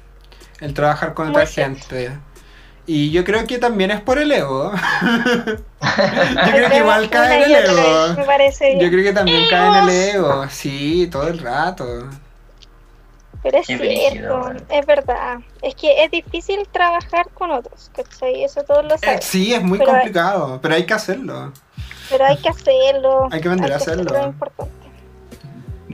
El 0.59 0.73
trabajar 0.73 1.13
con 1.13 1.29
otra 1.29 1.45
cierto. 1.45 1.79
gente. 1.89 2.11
Y 2.91 3.11
yo 3.11 3.23
creo 3.23 3.45
que 3.45 3.59
también 3.59 3.91
es 3.91 4.01
por 4.01 4.17
el 4.17 4.31
ego. 4.31 4.71
yo 5.03 6.51
creo 6.51 6.69
que 6.71 6.77
igual 6.77 7.07
cae 7.11 7.35
en 7.37 7.43
el 7.43 7.55
ego. 7.65 8.15
Me 8.17 8.23
parece 8.23 8.79
Yo 8.79 8.89
creo 8.89 9.03
que 9.03 9.13
también 9.13 9.43
cae 9.47 9.67
en 9.67 9.75
el 9.75 9.89
ego. 9.89 10.45
Sí, 10.49 11.07
todo 11.11 11.27
el 11.27 11.37
rato. 11.37 11.85
Pero 13.43 13.59
es 13.59 13.67
Qué 13.67 13.77
cierto, 13.77 14.51
es 14.69 14.85
verdad. 14.87 15.37
Es 15.61 15.75
que 15.75 16.03
es 16.03 16.09
difícil 16.09 16.67
trabajar 16.71 17.29
con 17.35 17.51
otros, 17.51 17.91
¿cachai? 17.95 18.43
Eso 18.43 18.63
todos 18.63 18.83
lo 18.83 18.95
Eh, 18.95 18.99
saben. 19.01 19.21
sí, 19.21 19.53
es 19.53 19.61
muy 19.61 19.77
Pero- 19.77 19.91
complicado, 19.91 20.59
pero 20.59 20.73
hay 20.73 20.85
que 20.87 20.93
hacerlo. 20.95 21.53
Pero 22.09 22.25
hay 22.25 22.37
que 22.37 22.49
hacerlo. 22.49 23.27
Hay 23.31 23.39
que 23.39 23.47
aprender 23.49 23.71
a 23.71 23.77
que 23.77 23.83
hacerlo. 23.83 24.17
Es 24.17 24.25
importante. 24.25 24.73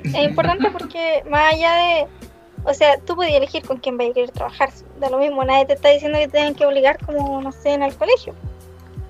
Es 0.05 0.13
importante 0.15 0.71
porque 0.71 1.23
más 1.29 1.53
allá 1.53 1.73
de... 1.75 2.07
O 2.65 2.73
sea, 2.73 2.97
tú 2.99 3.15
podías 3.15 3.35
elegir 3.35 3.63
con 3.65 3.77
quién 3.77 3.97
vas 3.97 4.09
a 4.09 4.13
querer 4.13 4.31
trabajar. 4.31 4.69
Da 4.99 5.09
lo 5.09 5.19
mismo, 5.19 5.43
nadie 5.43 5.65
te 5.65 5.73
está 5.73 5.89
diciendo 5.89 6.17
que 6.17 6.25
te 6.25 6.33
tienen 6.33 6.55
que 6.55 6.65
obligar 6.65 6.97
como, 7.05 7.41
no 7.41 7.51
sé, 7.51 7.73
en 7.73 7.83
el 7.83 7.95
colegio. 7.95 8.33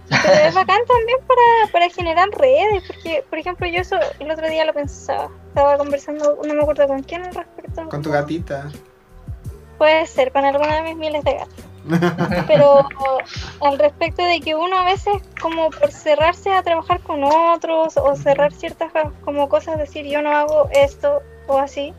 Pero 0.10 0.34
es 0.34 0.54
bacán 0.54 0.82
también 0.86 1.18
para, 1.26 1.72
para 1.72 1.90
generar 1.90 2.30
redes, 2.30 2.84
porque, 2.88 3.24
por 3.30 3.40
ejemplo, 3.40 3.68
yo 3.68 3.82
eso 3.82 3.98
el 4.20 4.30
otro 4.30 4.48
día 4.50 4.66
lo 4.66 4.74
pensaba. 4.74 5.30
Estaba 5.48 5.78
conversando, 5.78 6.38
no 6.46 6.54
me 6.54 6.62
acuerdo 6.62 6.88
con 6.88 7.02
quién 7.04 7.24
al 7.24 7.34
respecto. 7.34 7.88
Con 7.90 8.02
tu 8.02 8.12
gatita. 8.12 8.70
Puede 9.78 10.06
ser, 10.06 10.32
con 10.32 10.44
alguna 10.44 10.76
de 10.76 10.82
mis 10.84 10.96
miles 10.98 11.24
de 11.24 11.34
gatos. 11.34 11.66
Pero 12.48 12.88
al 13.62 13.80
respecto 13.80 14.24
de 14.24 14.40
que 14.42 14.56
uno 14.56 14.78
a 14.80 14.86
veces 14.86 15.14
como 15.40 15.70
por 15.70 15.92
cerrarse 15.92 16.52
a 16.52 16.64
trabajar 16.64 17.00
con 17.02 17.24
otros 17.24 17.98
o 17.98 18.16
cerrar 18.16 18.54
ciertas 18.54 18.92
como 19.24 19.48
cosas, 19.50 19.78
decir 19.78 20.06
yo 20.06 20.22
no 20.22 20.36
hago 20.36 20.68
esto 20.72 21.22
o 21.48 21.60
así, 21.60 21.94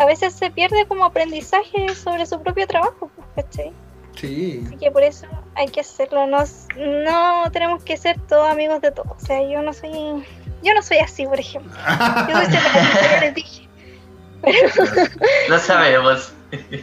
a 0.00 0.06
veces 0.06 0.32
se 0.32 0.50
pierde 0.50 0.86
como 0.86 1.04
aprendizaje 1.04 1.94
sobre 1.94 2.24
su 2.24 2.42
propio 2.42 2.66
trabajo, 2.66 3.10
¿cachai? 3.36 3.70
Sí. 4.18 4.62
Así 4.66 4.76
que 4.78 4.90
por 4.90 5.02
eso 5.02 5.26
hay 5.54 5.68
que 5.68 5.80
hacerlo, 5.80 6.26
no, 6.26 6.42
no 6.78 7.50
tenemos 7.52 7.84
que 7.84 7.98
ser 7.98 8.18
todos 8.26 8.48
amigos 8.50 8.80
de 8.80 8.92
todos, 8.92 9.22
o 9.22 9.26
sea, 9.26 9.46
yo 9.46 9.60
no 9.60 9.74
soy, 9.74 9.90
yo 10.62 10.74
no 10.74 10.80
soy 10.80 10.98
así, 10.98 11.26
por 11.26 11.38
ejemplo, 11.38 11.70
yo 12.28 12.34
soy 12.34 12.50
ya 12.50 13.20
les 13.20 13.34
dije. 13.34 13.68
Lo 15.50 15.58
sabemos. 15.58 16.32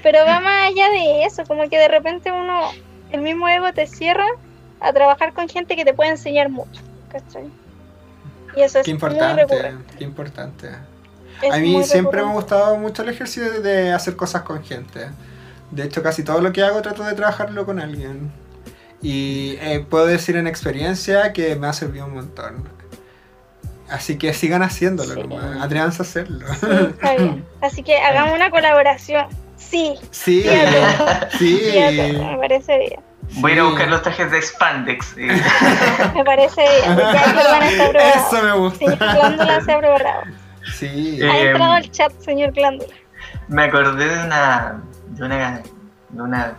Pero 0.03 0.19
va 0.23 0.39
más 0.39 0.71
allá 0.71 0.89
de 0.89 1.23
eso, 1.23 1.43
como 1.45 1.67
que 1.69 1.79
de 1.79 1.87
repente 1.87 2.31
uno, 2.31 2.69
el 3.11 3.21
mismo 3.21 3.49
ego 3.49 3.73
te 3.73 3.87
cierra 3.87 4.27
a 4.79 4.93
trabajar 4.93 5.33
con 5.33 5.49
gente 5.49 5.75
que 5.75 5.85
te 5.85 5.93
puede 5.95 6.11
enseñar 6.11 6.49
mucho, 6.49 6.81
¿cachai? 7.11 7.49
Y 8.55 8.61
eso 8.61 8.77
es 8.79 8.85
Qué 8.85 8.91
muy 8.91 8.97
importante, 8.97 9.41
recurrente. 9.41 9.95
qué 9.97 10.03
importante. 10.03 10.69
A 11.51 11.57
mí 11.57 11.83
siempre 11.83 12.21
me 12.23 12.29
ha 12.29 12.33
gustado 12.33 12.77
mucho 12.77 13.03
el 13.03 13.09
ejercicio 13.09 13.61
de- 13.61 13.93
hacer 13.93 14.15
cosas 14.15 14.41
con 14.43 14.63
gente. 14.63 15.07
De 15.71 15.83
hecho, 15.83 16.01
casi 16.01 16.23
todo 16.23 16.41
lo 16.41 16.51
que 16.53 16.63
hago 16.63 16.81
trato 16.81 17.03
de 17.03 17.13
trabajarlo 17.13 17.65
con 17.65 17.79
alguien. 17.79 18.31
Y 19.01 19.57
eh, 19.61 19.85
puedo 19.87 20.05
decir 20.07 20.35
en 20.37 20.47
experiencia 20.47 21.33
que 21.33 21.55
me 21.55 21.67
ha 21.67 21.73
servido 21.73 22.05
un 22.05 22.15
montón. 22.15 22.67
Así 23.89 24.17
que 24.17 24.33
sigan 24.33 24.63
haciéndolo, 24.63 25.13
Sí. 25.13 25.21
Atrévanse 25.61 26.01
a 26.01 26.05
hacerlo. 26.05 26.45
Sí, 26.59 26.67
está 26.71 27.13
bien. 27.15 27.45
Así 27.61 27.83
que 27.83 27.97
hagamos 27.97 28.33
una 28.35 28.49
colaboración. 28.49 29.27
Sí, 29.55 29.95
Sí, 30.11 30.43
Sí, 30.43 30.49
sí. 31.37 31.57
sí, 31.59 32.17
me 32.17 32.37
parece 32.37 32.77
bien. 32.77 32.99
Voy 33.39 33.51
a 33.51 33.55
ir 33.55 33.59
a 33.59 33.63
Sí. 33.63 33.69
buscar 33.69 33.87
los 33.89 34.01
trajes 34.01 34.31
de 34.31 34.41
Spandex. 34.41 35.15
Me 35.17 36.23
parece 36.25 36.61
bien. 36.61 36.97
Que. 36.97 37.97
Eso 38.15 38.41
me 38.43 38.53
gusta. 38.57 38.95
Glándula 38.95 39.61
se 39.65 39.71
ha 39.73 39.79
preparado. 39.79 40.21
Sí. 40.73 41.19
Eh, 41.21 41.29
Ha 41.29 41.39
entrado 41.41 41.71
al 41.73 41.91
chat, 41.91 42.11
señor 42.19 42.51
Glándula. 42.51 42.93
Me 43.47 43.63
acordé 43.63 44.07
de 44.07 44.23
una, 44.25 44.81
de 45.09 45.23
una, 45.25 45.61
de 46.09 46.21
una 46.21 46.57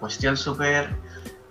cuestión 0.00 0.36
súper 0.36 0.88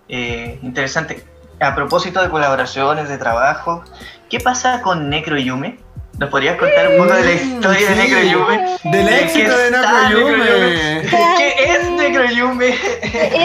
eh, 0.10 0.60
interesante. 0.64 1.24
A 1.60 1.76
propósito 1.76 2.22
de 2.22 2.30
colaboraciones, 2.30 3.08
de 3.10 3.18
trabajo, 3.18 3.84
¿qué 4.30 4.40
pasa 4.40 4.82
con 4.82 5.10
Necroyume? 5.10 5.80
¿Nos 6.20 6.30
podrías 6.30 6.58
contar 6.58 6.90
un 6.90 6.98
poco 6.98 7.14
de 7.16 7.24
la 7.24 7.32
historia 7.32 7.90
de 7.90 7.96
Mm, 7.96 8.00
Sí. 8.00 8.08
Necroyume? 8.10 8.78
Del 8.84 9.06
¿De 9.06 9.24
éxito 9.24 9.52
qué 9.56 9.62
de 9.64 9.72
Nakoyume. 9.72 11.02
¿Qué 11.38 11.54
es 11.66 11.90
Necroyume? 11.92 12.76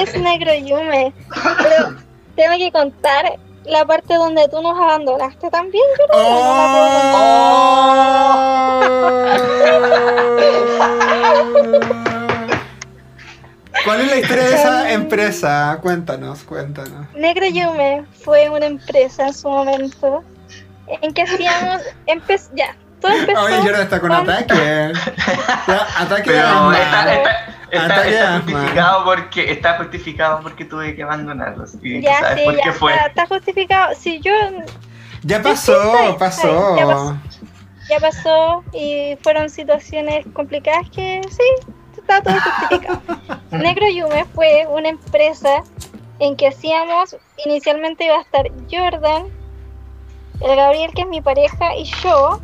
Es 0.03 0.21
negro 0.21 0.55
Yume. 0.55 1.13
Pero 1.59 1.97
tengo 2.37 2.57
que 2.59 2.71
contar 2.73 3.25
la 3.69 3.85
parte 3.85 4.15
donde 4.15 4.49
tú 4.49 4.61
nos 4.63 4.77
abandonaste 4.79 5.51
también, 5.51 5.85
yo 5.99 6.07
no, 6.07 6.15
no 6.23 6.31
la 6.57 6.73
puedo 6.73 6.89
contar. 7.01 7.79
¿Cuál 13.85 14.01
es 14.03 14.07
la 14.09 14.17
historia 14.17 14.45
de 14.45 14.55
esa 14.55 14.93
empresa? 14.95 15.79
Cuéntanos, 15.81 16.43
cuéntanos. 16.43 17.07
Negro 17.15 17.47
Yume 17.47 18.05
fue 18.25 18.51
una 18.51 18.67
empresa 18.67 19.29
en 19.29 19.35
su 19.35 19.49
momento 19.49 20.23
en 21.03 21.13
que 21.15 21.23
hacíamos. 21.23 21.83
ya, 22.55 22.77
todo 23.01 23.13
empezó. 23.13 23.41
Oye, 23.43 23.57
Jordan 23.59 23.81
está 23.83 24.01
con 24.01 24.13
ataque. 24.13 24.93
Ya, 25.67 25.87
ataque 25.99 26.33
de 26.33 26.41
asma. 26.41 26.79
está, 26.79 27.13
está- 27.15 27.33
está- 27.71 27.85
Ataque 27.95 28.11
está 28.11 28.33
justificado 28.41 29.05
porque 29.05 29.53
está 29.53 29.77
justificado 29.79 30.41
porque 30.43 30.65
tuve 30.65 30.97
que 30.97 31.03
abandonarlos. 31.03 31.73
Y 31.83 32.01
ya, 32.01 32.21
sabes 32.21 32.39
sí, 32.39 32.45
por 32.47 32.57
ya 32.57 32.63
qué 32.63 32.73
fue. 32.73 32.93
Está, 32.95 33.07
está 33.07 33.27
justificado. 33.27 33.95
Si 33.95 34.21
yo 34.21 34.33
Ya 35.23 35.43
pasó, 35.43 35.73
sí, 35.93 36.15
pasó. 36.19 36.75
bien, 36.75 36.89
ya 36.89 36.95
pasó. 36.95 37.17
ya 37.91 38.01
pasó 38.01 38.65
y 38.73 39.19
fueron 39.23 39.51
situaciones 39.51 40.25
complicadas 40.33 40.89
que 40.91 41.21
sí, 41.31 41.71
está 41.99 42.23
todo 42.23 42.35
justificado. 42.41 43.01
Negro 43.51 43.87
Yume 43.91 44.25
fue 44.35 44.67
una 44.71 44.89
empresa 44.89 45.63
en 46.21 46.37
que 46.37 46.49
hacíamos, 46.49 47.17
inicialmente 47.45 48.05
iba 48.07 48.17
a 48.17 48.23
estar 48.23 48.47
Jordan, 48.71 49.27
el 50.41 50.57
Gabriel 50.57 50.91
que 50.95 51.03
es 51.03 51.09
mi 51.09 51.21
pareja 51.21 51.77
y 51.77 51.85
yo, 51.85 52.41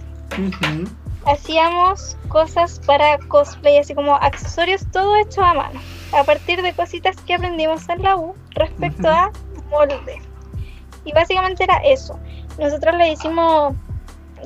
Hacíamos 1.27 2.17
cosas 2.29 2.81
para 2.87 3.19
cosplay, 3.29 3.79
así 3.79 3.95
como 3.95 4.15
accesorios, 4.15 4.85
todo 4.93 5.17
hecho 5.17 5.43
a 5.43 5.55
mano, 5.55 5.81
a 6.13 6.23
partir 6.25 6.61
de 6.61 6.73
cositas 6.75 7.17
que 7.23 7.35
aprendimos 7.35 7.89
en 7.89 8.03
la 8.03 8.17
U 8.17 8.35
respecto 8.51 9.09
a 9.09 9.31
molde. 9.71 10.21
Y 11.05 11.13
básicamente 11.13 11.65
era 11.65 11.77
eso. 11.79 12.19
Nosotros 12.59 12.95
le 12.97 13.13
hicimos, 13.13 13.75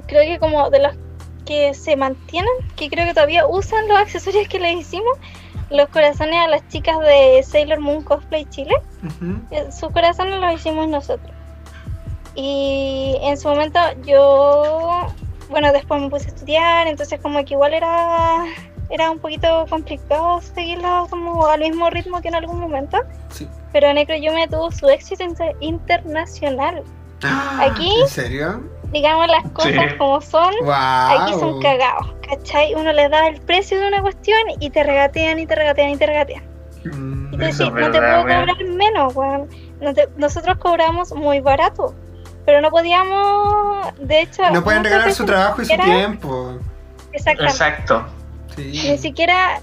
creo 0.06 0.22
que 0.22 0.38
como 0.38 0.70
de 0.70 0.80
los 0.80 0.94
que 1.44 1.74
se 1.74 1.96
mantienen, 1.96 2.50
que 2.76 2.88
creo 2.90 3.06
que 3.06 3.14
todavía 3.14 3.46
usan 3.46 3.88
los 3.88 3.98
accesorios 3.98 4.46
que 4.48 4.60
les 4.60 4.80
hicimos, 4.80 5.16
los 5.70 5.88
corazones 5.88 6.36
a 6.36 6.48
las 6.48 6.66
chicas 6.68 6.98
de 7.00 7.42
Sailor 7.42 7.80
Moon 7.80 8.02
Cosplay 8.02 8.44
Chile. 8.46 8.74
Eh, 9.50 9.70
Sus 9.72 9.90
corazones 9.90 10.40
los 10.40 10.54
hicimos 10.54 10.88
nosotros. 10.88 11.32
Y 12.34 13.16
en 13.22 13.36
su 13.36 13.48
momento 13.48 13.80
yo, 14.06 15.06
bueno, 15.48 15.72
después 15.72 16.00
me 16.00 16.08
puse 16.10 16.26
a 16.26 16.28
estudiar, 16.28 16.86
entonces 16.86 17.20
como 17.20 17.44
que 17.44 17.54
igual 17.54 17.74
era, 17.74 18.44
era 18.90 19.10
un 19.10 19.18
poquito 19.18 19.66
complicado 19.68 20.40
seguirlo 20.40 21.06
como 21.10 21.46
al 21.46 21.60
mismo 21.60 21.88
ritmo 21.90 22.20
que 22.20 22.28
en 22.28 22.34
algún 22.36 22.60
momento. 22.60 22.98
Sí. 23.30 23.48
Pero 23.72 23.92
Necroyume 23.92 24.48
tuvo 24.48 24.70
su 24.70 24.88
éxito 24.88 25.24
inter- 25.24 25.56
internacional. 25.60 26.82
Aquí- 27.60 27.92
¿En 28.00 28.08
serio? 28.08 28.62
Digamos 28.92 29.26
las 29.28 29.46
cosas 29.52 29.72
Sí. 29.90 29.96
como 29.98 30.20
son. 30.20 30.54
¡Wow! 30.62 30.72
Aquí 30.72 31.32
son 31.34 31.60
cagados, 31.60 32.14
¿cachai? 32.26 32.74
Uno 32.74 32.92
les 32.92 33.10
da 33.10 33.26
el 33.28 33.40
precio 33.42 33.78
de 33.78 33.88
una 33.88 34.00
cuestión 34.00 34.38
y 34.60 34.70
te 34.70 34.82
regatean 34.82 35.38
y 35.38 35.46
te 35.46 35.54
regatean 35.54 35.90
y 35.90 35.96
te 35.98 36.06
regatean. 36.06 36.42
Mm, 36.84 37.26
Y 37.26 37.30
tú 37.32 37.36
decís, 37.38 37.58
no 37.58 37.90
te 37.90 37.98
puedo 37.98 38.20
cobrar 38.22 38.46
menos, 38.64 39.14
weón. 39.14 39.48
Nosotros 40.16 40.56
cobramos 40.58 41.12
muy 41.12 41.40
barato, 41.40 41.94
pero 42.48 42.62
no 42.62 42.70
podíamos, 42.70 43.92
de 43.98 44.22
hecho... 44.22 44.42
No 44.50 44.64
pueden 44.64 44.82
regalar 44.82 45.12
su 45.12 45.26
trabajo 45.26 45.60
y 45.60 45.66
su 45.66 45.76
tiempo. 45.76 46.56
Exactamente. 47.12 47.52
Exacto. 47.52 48.06
Sí. 48.56 48.88
Ni 48.88 48.96
siquiera 48.96 49.60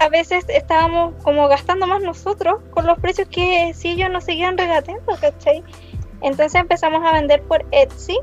a 0.00 0.08
veces 0.08 0.44
estábamos 0.48 1.14
como 1.22 1.46
gastando 1.46 1.86
más 1.86 2.02
nosotros 2.02 2.56
con 2.72 2.86
los 2.86 2.98
precios 2.98 3.28
que 3.28 3.72
si 3.72 3.90
ellos 3.90 4.10
nos 4.10 4.24
seguían 4.24 4.58
regateando, 4.58 5.16
¿cachai? 5.20 5.62
Entonces 6.22 6.60
empezamos 6.60 7.06
a 7.06 7.12
vender 7.12 7.40
por 7.44 7.64
Etsy, 7.70 8.18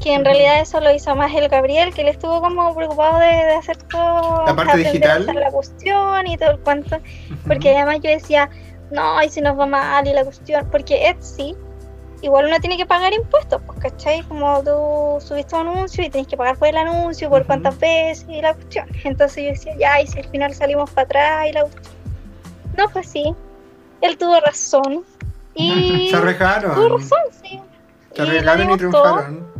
que 0.00 0.14
en 0.14 0.24
realidad 0.24 0.62
eso 0.62 0.80
lo 0.80 0.90
hizo 0.90 1.14
más 1.14 1.30
el 1.34 1.50
Gabriel, 1.50 1.92
que 1.92 2.00
él 2.00 2.08
estuvo 2.08 2.40
como 2.40 2.74
preocupado 2.74 3.18
de, 3.18 3.26
de 3.26 3.52
hacer 3.52 3.76
todo... 3.82 4.46
La 4.46 4.56
parte 4.56 4.78
digital. 4.78 5.26
la 5.26 5.50
cuestión 5.50 6.26
y 6.26 6.38
todo 6.38 6.52
el 6.52 6.60
cuento. 6.60 6.96
Ujú. 6.96 7.36
Porque 7.46 7.76
además 7.76 8.00
yo 8.02 8.08
decía, 8.08 8.48
no, 8.90 9.22
y 9.22 9.28
si 9.28 9.42
nos 9.42 9.58
va 9.58 9.66
mal 9.66 10.08
y 10.08 10.14
la 10.14 10.24
cuestión, 10.24 10.66
porque 10.72 11.10
Etsy, 11.10 11.54
igual 12.22 12.46
uno 12.46 12.58
tiene 12.60 12.76
que 12.76 12.86
pagar 12.86 13.12
impuestos, 13.12 13.60
pues, 13.66 13.78
¿cachai? 13.80 14.22
Como 14.22 14.62
tú 14.62 15.24
subiste 15.26 15.56
un 15.56 15.68
anuncio 15.68 16.04
y 16.04 16.10
tenés 16.10 16.26
que 16.26 16.36
pagar 16.36 16.56
por 16.58 16.68
el 16.68 16.76
anuncio, 16.76 17.28
por 17.30 17.44
cuántas 17.46 17.78
veces 17.78 18.26
y 18.28 18.40
la 18.40 18.54
cuestión. 18.54 18.88
Entonces 19.04 19.44
yo 19.44 19.50
decía, 19.50 19.74
ya, 19.78 20.00
y 20.00 20.06
si 20.06 20.18
al 20.18 20.28
final 20.28 20.54
salimos 20.54 20.90
para 20.90 21.04
atrás 21.04 21.48
y 21.48 21.52
la 21.52 21.62
cuestión. 21.62 21.94
No 22.76 22.88
fue 22.88 23.00
así. 23.02 23.34
Él 24.00 24.16
tuvo 24.18 24.40
razón. 24.40 25.04
Y 25.54 26.08
Se 26.10 26.16
arrejaron. 26.16 26.74
tuvo 26.74 26.96
razón, 26.98 27.18
sí. 27.42 27.60
Se 28.14 28.22
Y 28.22 28.26
arreglaron 28.26 28.78
triunfaron. 28.78 29.50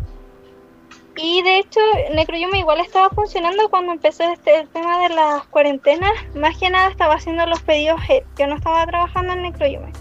Y 1.16 1.42
de 1.42 1.58
hecho, 1.58 1.80
Necroyume 2.14 2.60
igual 2.60 2.80
estaba 2.80 3.10
funcionando 3.10 3.68
cuando 3.68 3.92
empezó 3.92 4.22
este, 4.32 4.60
el 4.60 4.68
tema 4.68 5.02
de 5.02 5.14
las 5.14 5.44
cuarentenas. 5.48 6.12
Más 6.34 6.56
que 6.56 6.70
nada 6.70 6.88
estaba 6.90 7.14
haciendo 7.14 7.44
los 7.46 7.60
pedidos 7.60 8.00
él. 8.08 8.22
Yo 8.38 8.46
no 8.46 8.54
estaba 8.54 8.86
trabajando 8.86 9.32
en 9.32 9.42
Necroyume. 9.42 9.92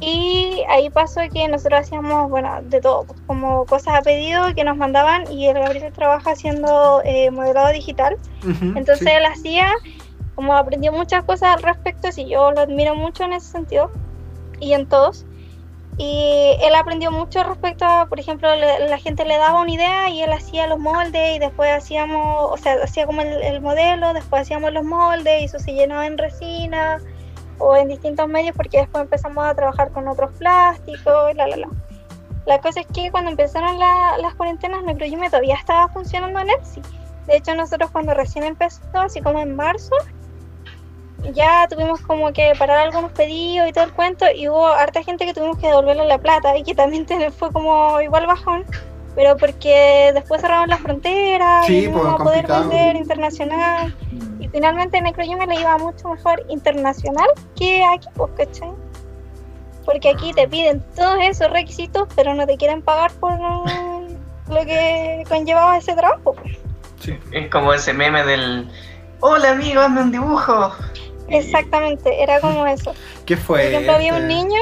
Y 0.00 0.62
ahí 0.68 0.90
pasó 0.90 1.20
que 1.32 1.48
nosotros 1.48 1.80
hacíamos, 1.80 2.30
bueno, 2.30 2.60
de 2.62 2.80
todo, 2.80 3.06
como 3.26 3.64
cosas 3.66 3.98
a 3.98 4.02
pedido 4.02 4.54
que 4.54 4.64
nos 4.64 4.76
mandaban 4.76 5.30
y 5.30 5.46
el 5.48 5.54
Gabriel 5.58 5.92
trabaja 5.92 6.32
haciendo 6.32 7.02
eh, 7.04 7.30
modelado 7.30 7.72
digital. 7.72 8.16
Entonces 8.76 9.08
sí. 9.08 9.14
él 9.14 9.24
hacía, 9.26 9.72
como 10.34 10.54
aprendió 10.56 10.92
muchas 10.92 11.24
cosas 11.24 11.56
al 11.56 11.62
respecto, 11.62 12.08
y 12.16 12.28
yo 12.30 12.50
lo 12.52 12.60
admiro 12.60 12.94
mucho 12.94 13.24
en 13.24 13.32
ese 13.34 13.50
sentido 13.50 13.90
y 14.58 14.72
en 14.72 14.86
todos. 14.86 15.26
Y 15.98 16.56
él 16.62 16.74
aprendió 16.74 17.10
mucho 17.10 17.42
respecto 17.44 17.84
a, 17.84 18.06
por 18.06 18.18
ejemplo, 18.18 18.54
le- 18.56 18.88
la 18.88 18.98
gente 18.98 19.26
le 19.26 19.36
daba 19.36 19.60
una 19.60 19.70
idea 19.70 20.08
y 20.08 20.22
él 20.22 20.32
hacía 20.32 20.66
los 20.66 20.78
moldes 20.78 21.36
y 21.36 21.38
después 21.38 21.70
hacíamos, 21.72 22.50
o 22.50 22.56
sea, 22.56 22.76
hacía 22.82 23.04
como 23.04 23.20
el, 23.20 23.42
el 23.42 23.60
modelo, 23.60 24.14
después 24.14 24.42
hacíamos 24.42 24.72
los 24.72 24.84
moldes 24.84 25.42
y 25.42 25.44
eso 25.44 25.58
se 25.58 25.72
llenaba 25.72 26.06
en 26.06 26.16
resina 26.16 26.98
o 27.60 27.76
en 27.76 27.88
distintos 27.88 28.26
medios 28.28 28.56
porque 28.56 28.78
después 28.78 29.04
empezamos 29.04 29.44
a 29.46 29.54
trabajar 29.54 29.90
con 29.92 30.08
otros 30.08 30.30
plásticos, 30.38 31.34
la, 31.36 31.46
la, 31.46 31.56
la. 31.56 31.68
La 32.46 32.58
cosa 32.60 32.80
es 32.80 32.86
que 32.88 33.10
cuando 33.10 33.30
empezaron 33.30 33.78
la- 33.78 34.16
las 34.18 34.34
cuarentenas, 34.34 34.82
Necroyume 34.82 35.28
todavía 35.28 35.54
estaba 35.54 35.88
funcionando 35.88 36.40
en 36.40 36.50
Etsy. 36.50 36.80
De 37.26 37.36
hecho, 37.36 37.54
nosotros 37.54 37.90
cuando 37.90 38.14
recién 38.14 38.44
empezó, 38.44 38.80
así 38.94 39.20
como 39.20 39.38
en 39.40 39.54
marzo, 39.54 39.94
ya 41.34 41.66
tuvimos 41.68 42.00
como 42.00 42.32
que 42.32 42.52
parar 42.58 42.78
algunos 42.78 43.12
pedidos 43.12 43.68
y 43.68 43.72
todo 43.72 43.84
el 43.84 43.92
cuento, 43.92 44.24
y 44.34 44.48
hubo 44.48 44.66
harta 44.66 45.02
gente 45.02 45.26
que 45.26 45.34
tuvimos 45.34 45.58
que 45.58 45.66
devolverle 45.68 46.06
la 46.06 46.18
plata 46.18 46.56
y 46.56 46.62
que 46.64 46.74
también 46.74 47.06
fue 47.38 47.52
como 47.52 48.00
igual 48.00 48.26
bajón, 48.26 48.64
pero 49.14 49.36
porque 49.36 50.10
después 50.14 50.40
cerraron 50.40 50.70
las 50.70 50.80
fronteras 50.80 51.66
Sí, 51.66 51.84
y 51.84 51.88
no 51.88 52.00
pues, 52.00 52.14
a 52.14 52.16
poder 52.16 52.46
vender 52.46 52.96
internacional. 52.96 53.94
Finalmente 54.52 55.00
Necroyume 55.00 55.46
le 55.46 55.60
iba 55.60 55.78
mucho 55.78 56.08
mejor 56.08 56.44
internacional 56.48 57.28
que 57.56 57.84
aquí, 57.84 58.08
pues, 58.14 58.30
¿cachai? 58.36 58.72
Porque 59.84 60.10
aquí 60.10 60.32
te 60.32 60.46
piden 60.48 60.84
todos 60.94 61.18
esos 61.22 61.50
requisitos, 61.50 62.08
pero 62.14 62.34
no 62.34 62.46
te 62.46 62.56
quieren 62.56 62.82
pagar 62.82 63.12
por 63.12 63.32
lo 63.38 64.64
que 64.64 65.24
conllevaba 65.28 65.78
ese 65.78 65.94
trabajo. 65.94 66.34
pues. 66.34 66.58
Sí. 67.00 67.18
Es 67.32 67.50
como 67.50 67.72
ese 67.72 67.92
meme 67.92 68.24
del 68.24 68.68
Hola 69.20 69.50
amigo, 69.50 69.80
hazme 69.80 70.02
un 70.02 70.12
dibujo. 70.12 70.72
Exactamente, 71.28 72.22
era 72.22 72.40
como 72.40 72.66
eso. 72.66 72.92
¿Qué 73.26 73.36
fue? 73.36 73.58
Por 73.58 73.66
ejemplo, 73.68 73.92
había 73.92 74.14
un 74.14 74.26
niño, 74.26 74.60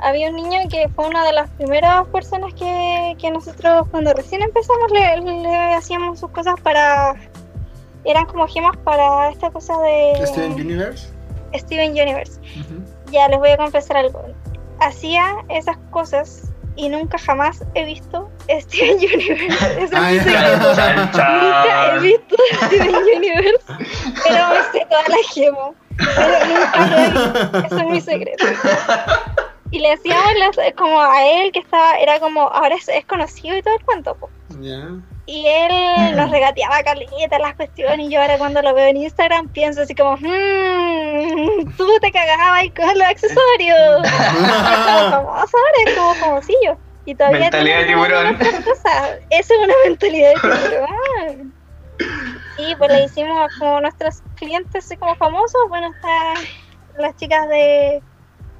había 0.00 0.30
un 0.30 0.36
niño 0.36 0.58
que 0.70 0.88
fue 0.88 1.06
una 1.06 1.24
de 1.24 1.32
las 1.32 1.48
primeras 1.50 2.06
personas 2.08 2.52
que, 2.54 3.16
que 3.20 3.30
nosotros 3.30 3.86
cuando 3.90 4.12
recién 4.12 4.42
empezamos 4.42 4.90
le, 4.90 5.20
le 5.20 5.74
hacíamos 5.74 6.20
sus 6.20 6.30
cosas 6.30 6.54
para... 6.62 7.14
Eran 8.04 8.26
como 8.26 8.46
gemas 8.48 8.76
para 8.78 9.30
esta 9.30 9.50
cosa 9.50 9.78
de 9.80 10.26
Steven 10.26 10.52
Universe. 10.54 11.08
Steven 11.54 11.90
Universe. 11.92 12.40
Ujú. 12.60 12.82
Ya 13.12 13.28
les 13.28 13.38
voy 13.38 13.50
a 13.50 13.56
confesar 13.56 13.96
algo. 13.98 14.24
Hacía 14.80 15.36
esas 15.48 15.76
cosas 15.90 16.48
y 16.74 16.88
nunca 16.88 17.18
jamás 17.18 17.62
he 17.74 17.84
visto 17.84 18.30
Steven 18.48 18.96
Universe. 18.96 19.84
Ese 19.84 19.84
es 19.84 20.26
mi. 20.26 20.32
Nunca 20.32 21.94
he 21.94 21.98
visto 22.00 22.36
Steven 22.66 22.94
Universe, 23.16 23.64
pero 24.24 24.48
me 24.48 24.62
sé 24.72 24.86
toda 24.88 25.02
la 25.08 25.16
gema. 25.32 25.70
Pero 25.96 26.46
nunca 26.48 26.86
lo 26.86 26.96
he 26.96 27.10
visto, 27.10 27.58
eso 27.66 27.76
es 27.78 27.84
muy 27.84 28.00
secreto. 28.00 28.44
Y 29.70 29.78
le 29.78 29.90
decíamos 29.90 30.32
las- 30.38 30.72
como 30.76 31.00
a 31.00 31.24
él 31.26 31.52
que 31.52 31.60
estaba, 31.60 31.98
era 31.98 32.18
como, 32.20 32.40
ahora 32.42 32.74
es, 32.74 32.88
es 32.88 33.04
conocido 33.06 33.56
y 33.56 33.62
todo 33.62 33.74
el 33.74 33.84
cuento. 33.84 34.16
Ya. 34.60 34.88
Y 35.26 35.46
él 35.46 36.16
nos 36.16 36.30
regateaba 36.32 36.82
caleta 36.82 37.38
las 37.38 37.54
cuestiones 37.54 38.06
y 38.06 38.10
yo 38.10 38.20
ahora 38.20 38.38
cuando 38.38 38.62
lo 38.62 38.74
veo 38.74 38.86
en 38.86 38.96
Instagram 38.96 39.48
pienso 39.48 39.82
así 39.82 39.94
como, 39.94 40.16
mmm, 40.16 41.72
tú 41.76 41.88
te 42.00 42.10
cagabas 42.10 42.64
con 42.74 42.98
los 42.98 43.08
accesorios. 43.08 44.08
famoso 45.10 45.56
ahora, 45.56 45.78
es 45.86 45.94
como 45.94 46.14
famosillo. 46.14 46.76
Y 47.04 47.14
todavía 47.14 47.40
Mentalidad 47.50 47.78
de 47.80 47.84
tiburón. 47.86 48.36
cosas. 48.36 49.18
Eso 49.30 49.54
es 49.54 49.60
una 49.64 49.74
mentalidad 49.84 50.30
de 50.30 50.40
tiburón. 50.40 51.54
Y 52.58 52.74
pues 52.76 52.90
le 52.90 53.04
hicimos 53.04 53.50
como 53.58 53.80
nuestros 53.80 54.22
clientes 54.36 54.84
así 54.84 54.96
como 54.96 55.14
famosos, 55.16 55.60
bueno, 55.68 55.88
están 55.94 56.44
las 56.98 57.16
chicas 57.16 57.48
de, 57.48 58.02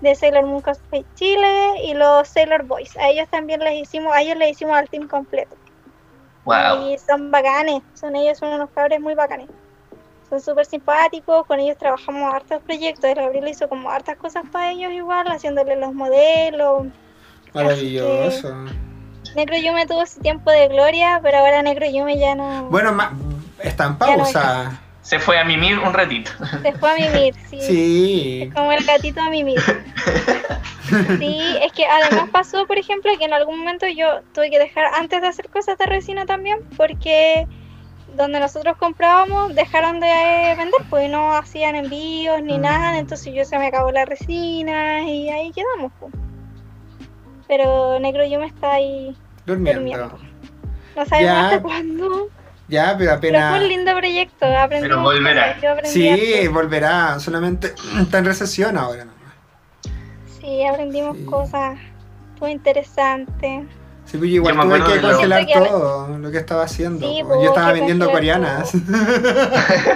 de 0.00 0.14
Sailor 0.14 0.46
Moon 0.46 0.60
Cosplay 0.60 1.04
Chile 1.14 1.82
y 1.84 1.94
los 1.94 2.28
Sailor 2.28 2.64
Boys. 2.64 2.96
A 2.96 3.08
ellos 3.10 3.28
también 3.30 3.60
les 3.60 3.74
hicimos, 3.74 4.14
a 4.14 4.22
ellos 4.22 4.36
les 4.38 4.52
hicimos 4.52 4.76
al 4.76 4.88
team 4.88 5.08
completo. 5.08 5.56
Wow. 6.44 6.88
Y 6.88 6.98
son 6.98 7.30
bacanes, 7.30 7.82
son 7.94 8.16
ellos 8.16 8.38
son 8.38 8.50
unos 8.50 8.70
cabros 8.70 8.98
muy 9.00 9.14
bacanes. 9.14 9.48
Son 10.28 10.40
súper 10.40 10.64
simpáticos, 10.66 11.46
con 11.46 11.60
ellos 11.60 11.76
trabajamos 11.76 12.34
hartos 12.34 12.62
proyectos. 12.62 13.04
El 13.04 13.16
Gabriel 13.16 13.48
hizo 13.48 13.68
como 13.68 13.90
hartas 13.90 14.16
cosas 14.16 14.42
para 14.50 14.70
ellos 14.72 14.90
igual, 14.92 15.26
haciéndole 15.28 15.76
los 15.76 15.92
modelos. 15.94 16.86
Maravilloso. 17.52 18.54
Negro 19.36 19.56
Yume 19.56 19.86
tuvo 19.86 20.04
su 20.06 20.20
tiempo 20.20 20.50
de 20.50 20.68
gloria, 20.68 21.20
pero 21.22 21.38
ahora 21.38 21.62
Negro 21.62 21.86
Yume 21.86 22.18
ya 22.18 22.34
no 22.34 22.64
Bueno, 22.64 22.92
ma- 22.92 23.12
está 23.62 23.84
en 23.86 23.96
pausa. 23.98 24.80
Se 25.02 25.18
fue 25.18 25.38
a 25.38 25.44
mimir 25.44 25.78
un 25.78 25.92
ratito. 25.92 26.30
se 26.62 26.72
fue 26.74 26.90
a 26.92 26.94
mimir, 26.94 27.34
sí. 27.50 27.60
Sí. 27.60 28.50
Como 28.54 28.72
el 28.72 28.84
gatito 28.84 29.20
a 29.20 29.28
mimir. 29.30 29.60
Sí, 31.18 31.40
es 31.62 31.72
que 31.72 31.86
además 31.86 32.28
pasó, 32.30 32.66
por 32.66 32.78
ejemplo, 32.78 33.10
que 33.18 33.24
en 33.24 33.32
algún 33.32 33.58
momento 33.58 33.86
yo 33.88 34.20
tuve 34.34 34.50
que 34.50 34.58
dejar, 34.58 34.86
antes 34.94 35.20
de 35.22 35.28
hacer 35.28 35.48
cosas 35.48 35.78
de 35.78 35.86
resina 35.86 36.26
también, 36.26 36.58
porque 36.76 37.46
donde 38.14 38.38
nosotros 38.40 38.76
comprábamos 38.76 39.54
dejaron 39.54 39.98
de 40.00 40.54
vender, 40.58 40.80
pues 40.90 41.08
no 41.10 41.34
hacían 41.34 41.76
envíos 41.76 42.42
ni 42.42 42.58
Mm. 42.58 42.62
nada, 42.62 42.98
entonces 42.98 43.32
yo 43.34 43.44
se 43.46 43.58
me 43.58 43.68
acabó 43.68 43.90
la 43.90 44.04
resina 44.04 45.02
y 45.08 45.30
ahí 45.30 45.50
quedamos. 45.52 45.92
Pues. 45.98 46.12
Pero 47.48 47.98
Negro 48.00 48.24
Yume 48.26 48.46
está 48.46 48.72
ahí, 48.74 49.16
Durmiendo. 49.46 49.80
Durmiendo. 49.80 50.18
no 50.96 51.06
sabemos 51.06 51.32
Ya. 51.32 51.44
hasta 51.46 51.62
cuándo. 51.62 52.28
Ya, 52.72 52.96
pero 52.96 53.10
Pero 53.20 53.20
fue 53.20 53.28
apenas. 53.30 53.62
un 53.62 53.68
lindo 53.68 53.94
proyecto, 53.94 54.46
aprendimos 54.46 54.96
Pero 54.96 55.02
volverá. 55.02 55.56
Sí, 55.84 56.48
volverá. 56.48 57.18
Solamente 57.20 57.74
está 58.00 58.18
en 58.18 58.24
recesión 58.24 58.78
ahora 58.78 59.04
nomás. 59.04 59.20
Sí, 60.40 60.64
aprendimos 60.64 61.18
Sí. 61.18 61.24
cosas, 61.26 61.78
fue 62.38 62.50
interesante. 62.50 63.66
Sí, 64.12 64.18
pues 64.18 64.30
igual 64.30 64.54
tuve 64.60 64.78
que 64.84 65.00
lo- 65.00 65.36
que- 65.46 65.68
todo 65.68 66.18
lo 66.18 66.30
que 66.30 66.36
estaba 66.38 66.64
haciendo. 66.64 67.08
Sí, 67.08 67.22
po. 67.22 67.30
po, 67.30 67.42
yo 67.42 67.48
estaba 67.48 67.72
vendiendo 67.72 68.10
coreanas. 68.10 68.70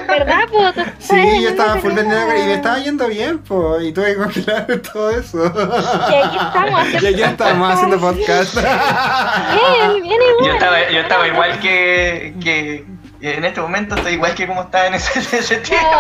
¿Verdad, 0.08 0.40
po? 0.50 0.72
Sí, 0.98 1.42
yo 1.42 1.50
estaba 1.50 1.76
full 1.76 1.92
vendiendo 1.92 2.14
coreanas. 2.26 2.42
y 2.42 2.46
me 2.46 2.54
estaba 2.54 2.78
yendo 2.78 3.06
bien, 3.08 3.38
pues. 3.40 3.84
Y 3.84 3.92
tuve 3.92 4.06
que 4.06 4.16
congelar 4.16 4.66
todo 4.92 5.10
eso. 5.10 5.44
Y 5.44 6.14
aquí 6.14 6.36
estamos 6.46 6.80
haciendo 6.80 7.08
Y 7.10 7.12
aquí 7.12 7.22
estamos 7.22 7.72
haciendo 7.74 8.00
podcast. 8.00 8.54
Bien, 8.56 10.02
bien 10.02 10.20
igual. 10.30 10.46
Yo 10.46 10.52
estaba, 10.54 10.90
yo 10.90 11.00
estaba 11.00 11.28
igual 11.28 11.60
que, 11.60 12.34
que 12.42 12.84
en 13.20 13.44
este 13.44 13.60
momento 13.60 13.94
estoy 13.96 14.14
igual 14.14 14.34
que 14.34 14.46
como 14.46 14.62
estaba 14.62 14.86
en 14.86 14.94
ese, 14.94 15.18
ese 15.38 15.56
tiempo. 15.58 15.86
No, 15.90 15.96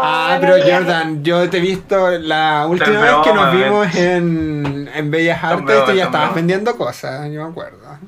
Ah, 0.00 0.38
pero 0.40 0.54
Jordan, 0.62 1.22
yo 1.22 1.48
te 1.48 1.58
he 1.58 1.60
visto 1.60 2.10
la 2.18 2.66
última 2.68 3.00
vez 3.00 3.12
que 3.24 3.32
nos 3.32 3.52
vimos 3.54 3.94
en, 3.94 4.90
en 4.94 5.10
Bellas 5.10 5.42
Artes, 5.42 5.84
tú 5.84 5.92
ya 5.92 6.04
estabas 6.04 6.34
vendiendo 6.34 6.76
cosas, 6.76 7.30
yo 7.30 7.44
me 7.44 7.50
acuerdo. 7.50 7.98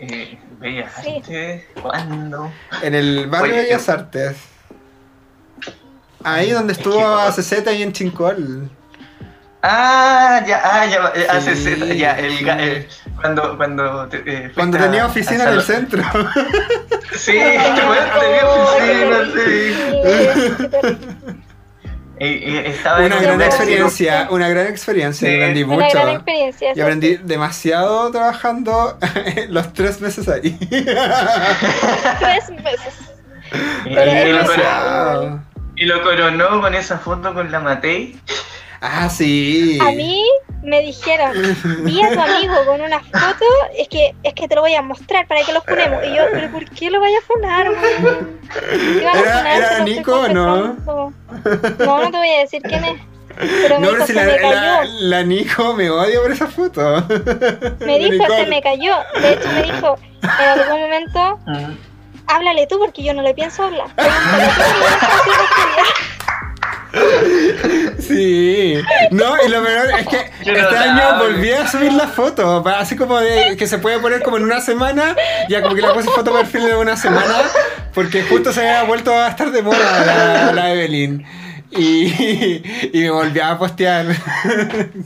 Eh, 0.00 0.38
Bellas 0.58 0.92
Sí. 1.02 1.16
Artes, 1.16 1.64
¿cuándo? 1.82 2.50
En 2.82 2.94
el 2.94 3.26
barrio 3.28 3.52
Oye, 3.52 3.62
de 3.62 3.68
Bellas 3.68 3.88
Artes. 3.88 4.36
Ahí 6.24 6.50
donde 6.50 6.72
Es 6.72 6.78
estuvo 6.78 6.98
que- 6.98 7.04
ACZ 7.04 7.72
y 7.78 7.82
en 7.82 7.92
Chincol. 7.92 8.70
Ah, 9.62 10.40
ya, 10.46 10.60
ah, 10.64 10.86
ya, 10.86 11.12
hace 11.30 11.56
Sí. 11.56 11.74
Z, 11.74 11.86
ya, 11.94 12.12
el, 12.18 12.38
ga- 12.46 12.60
el- 12.60 12.86
cuando, 13.20 13.56
cuando, 13.56 14.06
te- 14.06 14.22
eh, 14.24 14.52
Cuando 14.54 14.78
a- 14.78 14.82
tenía 14.82 15.06
oficina 15.06 15.44
en 15.44 15.48
el 15.54 15.62
centro. 15.62 16.02
Sí, 17.16 17.32
weón 17.36 18.08
tenía 18.20 18.46
oficina, 18.46 19.18
sí. 19.34 19.74
Estaba 22.20 22.98
Una 23.04 23.16
un 23.16 23.22
gran 23.22 23.42
experiencia, 23.42 24.26
una 24.30 24.48
gran 24.48 24.66
experiencia. 24.66 25.28
Sí. 25.28 25.34
Aprendí 25.36 25.62
Una 25.62 25.74
mucho. 25.74 25.88
gran 26.00 26.08
experiencia. 26.16 26.72
Y 26.74 26.80
aprendí 26.80 27.16
sí. 27.16 27.20
demasiado 27.24 28.10
trabajando 28.10 28.98
los 29.48 29.72
tres 29.72 30.00
meses 30.00 30.28
ahí. 30.28 30.56
Tres 30.60 32.48
veces. 32.62 32.94
Y, 33.86 33.90
y 33.90 34.32
lo, 34.32 35.40
y 35.76 35.84
lo 35.86 36.02
coronó 36.02 36.60
con 36.60 36.74
esa 36.74 36.98
foto 36.98 37.32
con 37.34 37.50
la 37.52 37.60
Matei. 37.60 38.18
Ah, 38.80 39.08
sí. 39.10 39.78
A 39.80 39.90
mí 39.92 40.24
me 40.62 40.80
dijeron, 40.82 41.32
vi 41.84 42.00
a 42.02 42.12
tu 42.12 42.20
amigo 42.20 42.54
con 42.66 42.80
una 42.80 43.00
foto, 43.00 43.44
es 43.76 43.88
que, 43.88 44.14
es 44.22 44.34
que 44.34 44.46
te 44.48 44.54
lo 44.54 44.60
voy 44.60 44.74
a 44.74 44.82
mostrar 44.82 45.26
para 45.26 45.42
que 45.42 45.52
los 45.52 45.64
ponemos. 45.64 46.04
Y 46.06 46.14
yo, 46.14 46.22
¿pero 46.32 46.50
por 46.52 46.64
qué 46.70 46.90
lo 46.90 47.00
vaya 47.00 47.18
a 47.18 47.22
funar, 47.22 47.70
weón? 47.70 48.38
¿Qué 48.52 49.04
van 49.04 49.16
a 49.16 49.20
¿Era- 49.20 49.38
funar? 49.38 49.56
era 49.56 49.78
Nico 49.80 50.20
o 50.20 50.28
no? 50.28 50.74
No, 50.84 51.12
no 51.78 52.10
te 52.10 52.16
voy 52.16 52.28
a 52.30 52.40
decir 52.40 52.62
quién 52.62 52.84
es. 52.84 53.00
Pero 53.36 53.78
me 53.80 53.86
No, 53.86 53.92
dijo, 53.92 53.92
pero 53.92 54.06
si 54.06 54.12
se 54.12 54.14
la, 54.14 54.24
me 54.24 54.36
cayó. 54.38 54.50
la, 54.54 54.84
la 54.84 55.22
Nico 55.22 55.74
me 55.74 55.90
odia 55.90 56.20
por 56.20 56.32
esa 56.32 56.46
foto. 56.48 57.04
Me 57.80 57.98
dijo, 58.00 58.12
Nicole. 58.12 58.36
se 58.36 58.46
me 58.46 58.62
cayó. 58.62 58.94
De 59.20 59.32
hecho, 59.32 59.48
me 59.52 59.62
dijo, 59.62 59.96
en 60.22 60.60
algún 60.60 60.80
momento, 60.80 61.38
háblale 62.26 62.66
tú 62.66 62.78
porque 62.80 63.02
yo 63.04 63.14
no 63.14 63.22
le 63.22 63.34
pienso 63.34 63.62
hablar. 63.64 63.88
Sí. 67.98 68.80
No, 69.10 69.34
y 69.44 69.48
lo 69.48 69.62
peor 69.62 69.90
es 69.98 70.06
que 70.06 70.30
Yo 70.44 70.52
no 70.52 70.58
este 70.60 70.76
año 70.76 71.18
volví 71.18 71.50
a 71.50 71.68
subir 71.68 71.92
la 71.92 72.06
foto. 72.06 72.64
Así 72.66 72.96
como 72.96 73.18
de 73.18 73.56
que 73.56 73.66
se 73.66 73.78
puede 73.78 73.98
poner 73.98 74.22
como 74.22 74.36
en 74.38 74.44
una 74.44 74.60
semana. 74.60 75.14
Ya 75.48 75.62
como 75.62 75.74
que 75.74 75.82
la 75.82 75.92
puse 75.92 76.08
foto 76.10 76.32
perfil 76.32 76.64
de 76.66 76.76
una 76.76 76.96
semana. 76.96 77.42
Porque 77.94 78.22
justo 78.22 78.52
se 78.52 78.60
había 78.60 78.84
vuelto 78.84 79.12
a 79.12 79.28
estar 79.28 79.50
de 79.50 79.62
moda 79.62 80.04
la, 80.06 80.52
la 80.52 80.72
Evelyn. 80.72 81.26
Y, 81.70 82.62
y 82.92 83.00
me 83.00 83.10
volví 83.10 83.40
a 83.40 83.58
postear. 83.58 84.06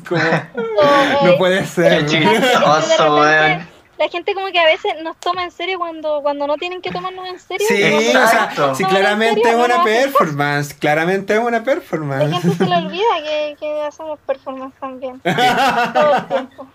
Como, 0.09 0.23
O, 0.55 1.25
no 1.25 1.33
eh, 1.33 1.37
puede 1.39 1.67
ser. 1.67 2.07
Qué 2.07 2.21
chistoso, 2.21 3.17
weón. 3.17 3.72
La 4.03 4.09
gente 4.09 4.35
como 4.35 4.49
que 4.49 4.59
a 4.59 4.65
veces 4.65 4.93
nos 5.03 5.17
toma 5.19 5.45
en 5.45 5.51
serio 5.51 5.79
cuando, 5.79 6.21
cuando 6.23 6.47
no 6.47 6.57
tienen 6.57 6.83
que 6.83 6.91
tomarnos 6.91 7.27
en 7.29 7.39
serio. 7.39 7.67
Sí, 7.69 7.83
o 8.17 8.27
sea, 8.27 8.53
no, 8.57 8.69
en 8.79 8.85
claramente 8.87 9.41
es 9.41 9.47
serio, 9.47 9.65
una 9.65 9.85
performance. 9.85 10.75
Claramente 10.75 11.35
es 11.35 11.39
una 11.39 11.59
La 11.59 11.63
performance. 11.65 12.41
gente 12.43 12.57
se 12.57 12.65
le 12.67 12.77
olvida 12.87 13.03
que, 13.25 13.57
que 13.61 13.83
hacemos 13.83 14.19
performance 14.27 14.75
también. 14.81 15.21
Todo 15.95 16.15
el 16.17 16.27
tiempo. 16.27 16.67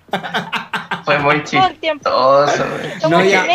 Fue 1.03 1.19
muy 1.19 1.43
Todo 1.43 1.67
el 1.67 1.75
tiempo. 1.79 2.09
chistoso. 2.45 3.09
No, 3.09 3.23
ya. 3.23 3.45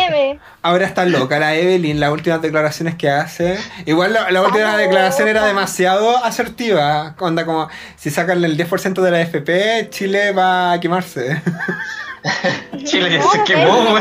Ahora 0.61 0.85
está 0.85 1.05
loca 1.05 1.39
la 1.39 1.55
Evelyn, 1.55 1.99
las 1.99 2.11
últimas 2.11 2.41
declaraciones 2.41 2.95
que 2.95 3.09
hace. 3.09 3.57
Igual 3.85 4.13
la, 4.13 4.31
la 4.31 4.41
última 4.41 4.73
Ah, 4.73 4.77
declaración 4.77 5.27
era 5.27 5.45
demasiado 5.45 6.23
asertiva. 6.23 7.15
Onda 7.19 7.45
como, 7.45 7.69
si 7.95 8.09
sacan 8.11 8.43
el 8.43 8.57
10% 8.57 9.01
de 9.01 9.11
la 9.11 9.21
FP, 9.21 9.89
Chile 9.89 10.31
va 10.31 10.73
a 10.73 10.79
quemarse. 10.79 11.41
Chile 12.83 13.11
ya 13.11 13.19
No, 13.19 13.31
se 13.31 13.43
quemó. 13.43 13.97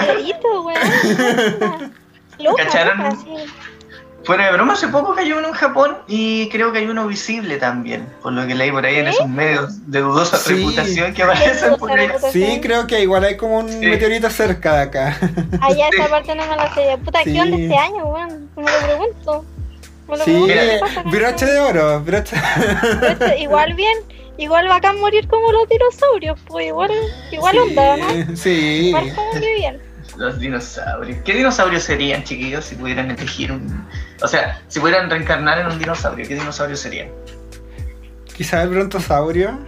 Loca, 2.39 2.65
¿Cacharon? 2.65 3.19
Fuera 4.25 4.47
de 4.47 4.53
broma, 4.53 4.75
hace 4.75 4.87
poco 4.87 5.17
cayó 5.17 5.39
uno 5.39 5.49
en 5.49 5.55
Japón 5.55 5.97
y 6.07 6.49
creo 6.51 6.71
que 6.73 6.79
hay 6.79 6.87
uno 6.87 7.09
visible 7.09 7.57
también, 7.57 8.07
por 8.23 8.33
lo 8.33 8.47
que 8.47 8.55
leí 8.55 8.71
por 8.71 8.87
ahí 8.87 8.97
en 8.99 9.09
esos 9.09 9.29
medios 9.29 9.91
de 9.91 9.99
dudosa 10.01 10.37
Sí. 10.37 10.55
reputación 10.55 11.13
que 11.13 11.25
aparecen 11.25 11.75
por 11.77 11.91
ahí. 11.91 12.09
Sí, 12.31 12.61
creo 12.63 12.87
que 12.87 13.01
igual 13.03 13.25
hay 13.25 13.37
como 13.37 13.59
un 13.59 13.69
Sí. 13.69 13.79
meteorito 13.85 14.31
cerca 14.31 14.77
de 14.77 14.83
acá. 14.83 15.19
Allá 15.61 15.89
esa 15.93 16.09
parte 16.09 16.37
no 16.37 16.47
me 16.47 16.55
la 16.57 16.73
sé. 16.73 16.97
Puta, 17.05 17.25
Sí. 17.25 17.33
¿qué 17.33 17.41
onda 17.41 17.57
este 17.57 17.77
año, 17.77 18.05
weón? 18.07 18.49
Me 18.55 18.63
lo 18.63 18.79
pregunto. 18.85 19.45
Lo 20.17 20.25
Sí, 20.25 20.31
pregunto, 20.31 20.55
Mira. 20.55 20.71
¿qué 20.73 20.79
pasa 20.81 21.03
con 21.03 21.13
broche 21.13 21.47
de 21.47 21.61
oro, 21.61 22.01
broche. 22.03 22.37
Pero 23.19 23.37
Igual 23.39 23.75
bien, 23.75 23.97
igual 24.39 24.69
bacán 24.69 25.01
morir 25.01 25.27
como 25.29 25.51
los 25.53 25.69
dinosaurios, 25.69 26.39
pues 26.47 26.67
igual, 26.67 26.91
igual 27.31 27.59
onda, 27.59 27.97
¿no? 27.97 28.37
Sí. 28.37 28.89
Igual 28.89 29.15
como 29.15 29.31
que 29.33 29.55
bien. 29.55 29.81
Los 30.17 30.39
dinosaurios. 30.39 31.19
¿Qué 31.25 31.35
dinosaurios 31.35 31.83
serían, 31.85 32.23
chiquillos, 32.25 32.65
si 32.67 32.75
pudieran 32.75 33.11
elegir 33.11 33.51
un... 33.53 33.87
O 34.23 34.29
sea, 34.29 34.61
si 34.69 34.79
pudieran 34.79 35.09
reencarnar 35.09 35.59
en 35.59 35.67
un 35.69 35.79
dinosaurio, 35.79 36.27
¿qué 36.29 36.35
dinosaurios 36.35 36.81
serían? 36.81 37.09
Quizá 38.37 38.63
el 38.63 38.69
brontosaurio. 38.71 39.59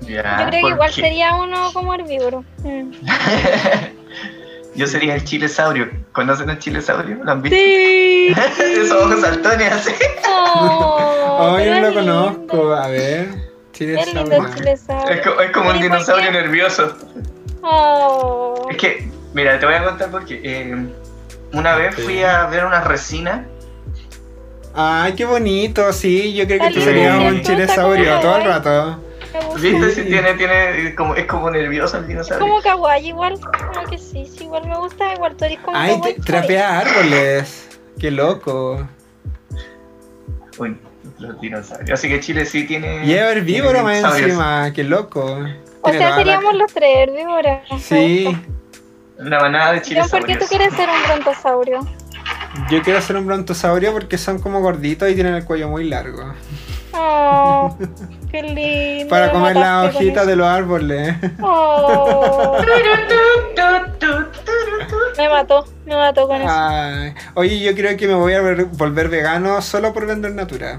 Ya, 0.00 0.38
Yo 0.40 0.46
creo 0.48 0.50
que 0.50 0.60
¿por 0.60 0.70
igual 0.70 0.92
qué? 0.94 1.00
sería 1.02 1.34
uno 1.34 1.70
como 1.74 1.92
herbívoro. 1.94 2.44
Mm. 2.62 2.90
Yo 4.78 4.86
sería 4.86 5.16
el 5.16 5.24
chilesaurio. 5.24 5.90
¿Conocen 6.12 6.48
el 6.50 6.58
chilesaurio? 6.60 7.16
¿Lo 7.24 7.32
han 7.32 7.42
visto? 7.42 7.56
Sí. 7.58 8.32
Esos 8.62 8.92
ojos 8.92 9.20
saltones 9.20 9.72
así. 9.72 9.90
Oh, 10.28 11.16
Oh, 11.40 11.58
yo 11.58 11.74
no 11.74 11.88
lo 11.88 11.94
conozco. 11.94 12.72
A 12.74 12.86
ver. 12.86 13.28
Chile 13.72 14.00
Es 14.00 14.14
lindo 14.14 14.36
el 14.36 14.54
chilesaurio. 14.54 15.14
Es, 15.16 15.26
co- 15.26 15.40
es 15.40 15.50
como 15.50 15.70
un 15.70 15.76
¿Y 15.76 15.78
por 15.80 15.82
dinosaurio 15.90 16.30
nervioso. 16.30 16.96
Oh. 17.62 18.68
Es 18.70 18.76
que, 18.76 19.10
mira, 19.34 19.58
te 19.58 19.66
voy 19.66 19.74
a 19.74 19.84
contar 19.84 20.10
porque 20.12 20.40
eh, 20.44 20.76
una 21.52 21.74
vez 21.76 21.94
Sí. 21.96 22.02
fui 22.02 22.22
a 22.22 22.46
ver 22.46 22.64
una 22.64 22.80
resina. 22.82 23.46
Ay, 24.74 25.14
qué 25.14 25.24
bonito. 25.24 25.92
Sí, 25.92 26.34
yo 26.34 26.46
creo 26.46 26.60
que 26.60 26.70
tú 26.74 26.80
serías 26.82 27.18
un 27.18 27.42
chilesaurio 27.42 28.10
como 28.10 28.20
todo 28.20 28.36
el 28.38 28.44
rato. 28.44 29.00
¿Viste? 29.60 29.90
Sí. 29.90 30.02
Si 30.02 30.08
tiene, 30.08 30.34
tiene, 30.34 30.94
como, 30.94 31.14
es 31.14 31.26
como 31.26 31.50
nervioso 31.50 31.96
el 31.98 32.02
Es 32.04 32.08
dinosaurio. 32.08 32.46
como 32.46 32.60
kawaii 32.62 33.08
igual, 33.08 33.38
como 33.74 33.86
que 33.88 33.98
sí, 33.98 34.26
sí, 34.26 34.44
igual 34.44 34.66
me 34.66 34.76
gusta, 34.76 35.12
igual 35.14 35.36
tú 35.36 35.44
eres 35.44 35.58
como 35.60 35.76
Ay, 35.76 36.00
trapea 36.24 36.78
árboles. 36.80 37.68
Qué 37.98 38.10
loco. 38.10 38.86
Uy, 40.58 40.76
los 41.18 41.40
dinosaurios. 41.40 41.90
Así 41.98 42.08
que 42.08 42.20
Chile 42.20 42.44
sí 42.46 42.66
tiene. 42.66 43.04
Y 43.04 43.12
es 43.12 43.20
herbívoro 43.20 43.82
más 43.82 44.02
encima. 44.18 44.72
Qué 44.72 44.84
loco. 44.84 45.38
O 45.82 45.90
sea, 45.90 46.10
la- 46.10 46.16
seríamos 46.16 46.54
los 46.54 46.72
tres 46.72 46.90
herbívoros. 47.08 47.58
Sí. 47.80 48.26
Una 49.18 49.40
manada 49.40 49.72
de 49.72 49.82
John, 49.84 50.08
¿por 50.10 50.24
qué 50.26 50.36
tú 50.36 50.46
quieres 50.46 50.72
ser 50.74 50.88
un 50.88 51.02
brontosaurio? 51.04 51.80
Yo 52.70 52.82
quiero 52.82 53.00
ser 53.00 53.16
un 53.16 53.26
brontosaurio 53.26 53.92
porque 53.92 54.16
son 54.16 54.38
como 54.40 54.60
gorditos 54.60 55.10
y 55.10 55.14
tienen 55.14 55.34
el 55.34 55.44
cuello 55.44 55.68
muy 55.68 55.88
largo. 55.88 56.34
Oh, 57.00 57.76
qué 58.30 58.42
lindo. 58.42 59.08
Para 59.08 59.26
me 59.26 59.32
comer 59.32 59.56
las 59.56 59.94
hojitas 59.94 60.26
de 60.26 60.36
los 60.36 60.46
árboles. 60.46 61.14
Oh, 61.42 62.58
me 65.16 65.28
mató, 65.28 65.64
me 65.86 65.96
mató 65.96 66.26
con 66.28 66.40
eso. 66.40 66.50
Ay. 66.50 67.14
Oye, 67.34 67.60
yo 67.60 67.74
creo 67.74 67.96
que 67.96 68.06
me 68.08 68.14
voy 68.14 68.34
a 68.34 68.40
ver- 68.40 68.64
volver 68.66 69.08
vegano 69.08 69.60
solo 69.62 69.92
por 69.92 70.06
vender 70.06 70.32
natura. 70.32 70.78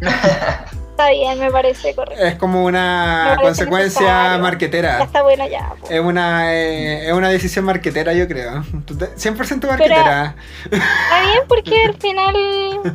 Está 0.98 1.10
bien, 1.10 1.38
me 1.38 1.48
parece 1.52 1.94
correcto. 1.94 2.24
Es 2.24 2.34
como 2.34 2.64
una 2.64 3.38
consecuencia 3.40 4.00
necesario. 4.00 4.36
Ya 4.36 4.38
marquetera. 4.42 5.02
está 5.04 5.22
bueno 5.22 5.46
ya. 5.46 5.74
po. 5.80 5.86
Es 5.88 6.00
una, 6.00 6.52
eh, 6.52 7.06
es 7.06 7.12
una 7.12 7.28
decisión 7.28 7.64
marquetera, 7.66 8.12
yo 8.14 8.26
creo. 8.26 8.64
Total- 8.84 9.14
100% 9.14 9.68
marquetera. 9.68 10.34
Está 10.64 11.20
bien 11.22 11.42
porque 11.46 11.80
al 11.84 11.94
final, 12.00 12.34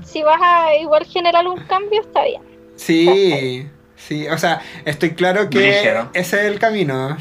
si 0.04 0.22
vas 0.22 0.42
a 0.44 0.76
igual 0.76 1.06
generar 1.06 1.48
un 1.48 1.58
cambio, 1.62 2.02
está 2.02 2.26
bien. 2.26 2.42
Sí, 2.76 3.70
sí. 3.96 4.28
O 4.28 4.38
sea, 4.38 4.60
estoy 4.84 5.12
claro 5.12 5.50
que 5.50 5.60
Brígido. 5.60 6.10
ese 6.14 6.42
es 6.42 6.46
el 6.52 6.60
camino. 6.60 7.16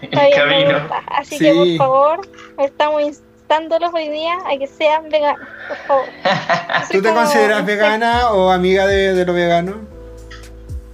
Está 0.00 0.26
El 0.28 0.32
bien, 0.34 0.48
me 0.48 0.62
camino. 0.64 0.80
gusta. 0.80 1.02
Así 1.08 1.36
Sí. 1.36 1.44
que 1.44 1.52
por 1.52 1.76
favor, 1.76 2.28
estamos 2.58 3.02
instándolos 3.48 3.94
hoy 3.94 4.10
día 4.10 4.36
a 4.46 4.58
que 4.58 4.66
sean 4.66 5.08
veganos, 5.08 5.48
por 5.68 5.76
favor. 5.78 6.04
¿Tú 6.92 7.00
te 7.00 7.14
consideras 7.14 7.60
un 7.60 7.66
vegana 7.66 8.30
o 8.32 8.50
amiga 8.50 8.86
de, 8.86 9.14
de 9.14 9.24
lo 9.24 9.32
vegano? 9.32 9.76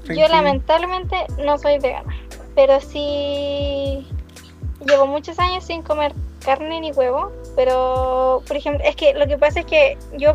Yo 0.04 0.28
lamentablemente 0.28 1.16
no 1.44 1.58
soy 1.58 1.80
vegana, 1.80 2.14
pero 2.54 2.80
sí 2.80 4.06
llevo 4.86 5.06
muchos 5.08 5.36
años 5.40 5.64
sin 5.64 5.82
comer 5.82 6.12
carne 6.44 6.80
ni 6.80 6.92
huevo, 6.92 7.32
pero 7.56 8.44
por 8.46 8.56
ejemplo, 8.56 8.84
es 8.84 8.94
que 8.94 9.14
lo 9.14 9.26
que 9.26 9.36
pasa 9.36 9.60
es 9.60 9.66
que 9.66 9.98
yo 10.16 10.34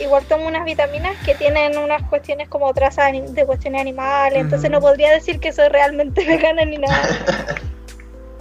igual 0.00 0.24
tomo 0.24 0.48
unas 0.48 0.64
vitaminas 0.64 1.16
que 1.24 1.36
tienen 1.36 1.78
unas 1.78 2.02
cuestiones 2.08 2.48
como 2.48 2.74
trazas 2.74 3.12
de 3.12 3.46
cuestiones 3.46 3.80
animales, 3.80 4.40
entonces 4.40 4.70
no 4.72 4.80
podría 4.80 5.12
decir 5.12 5.38
que 5.38 5.52
soy 5.52 5.68
realmente 5.68 6.24
vegana 6.26 6.64
ni 6.64 6.78
nada. 6.78 7.08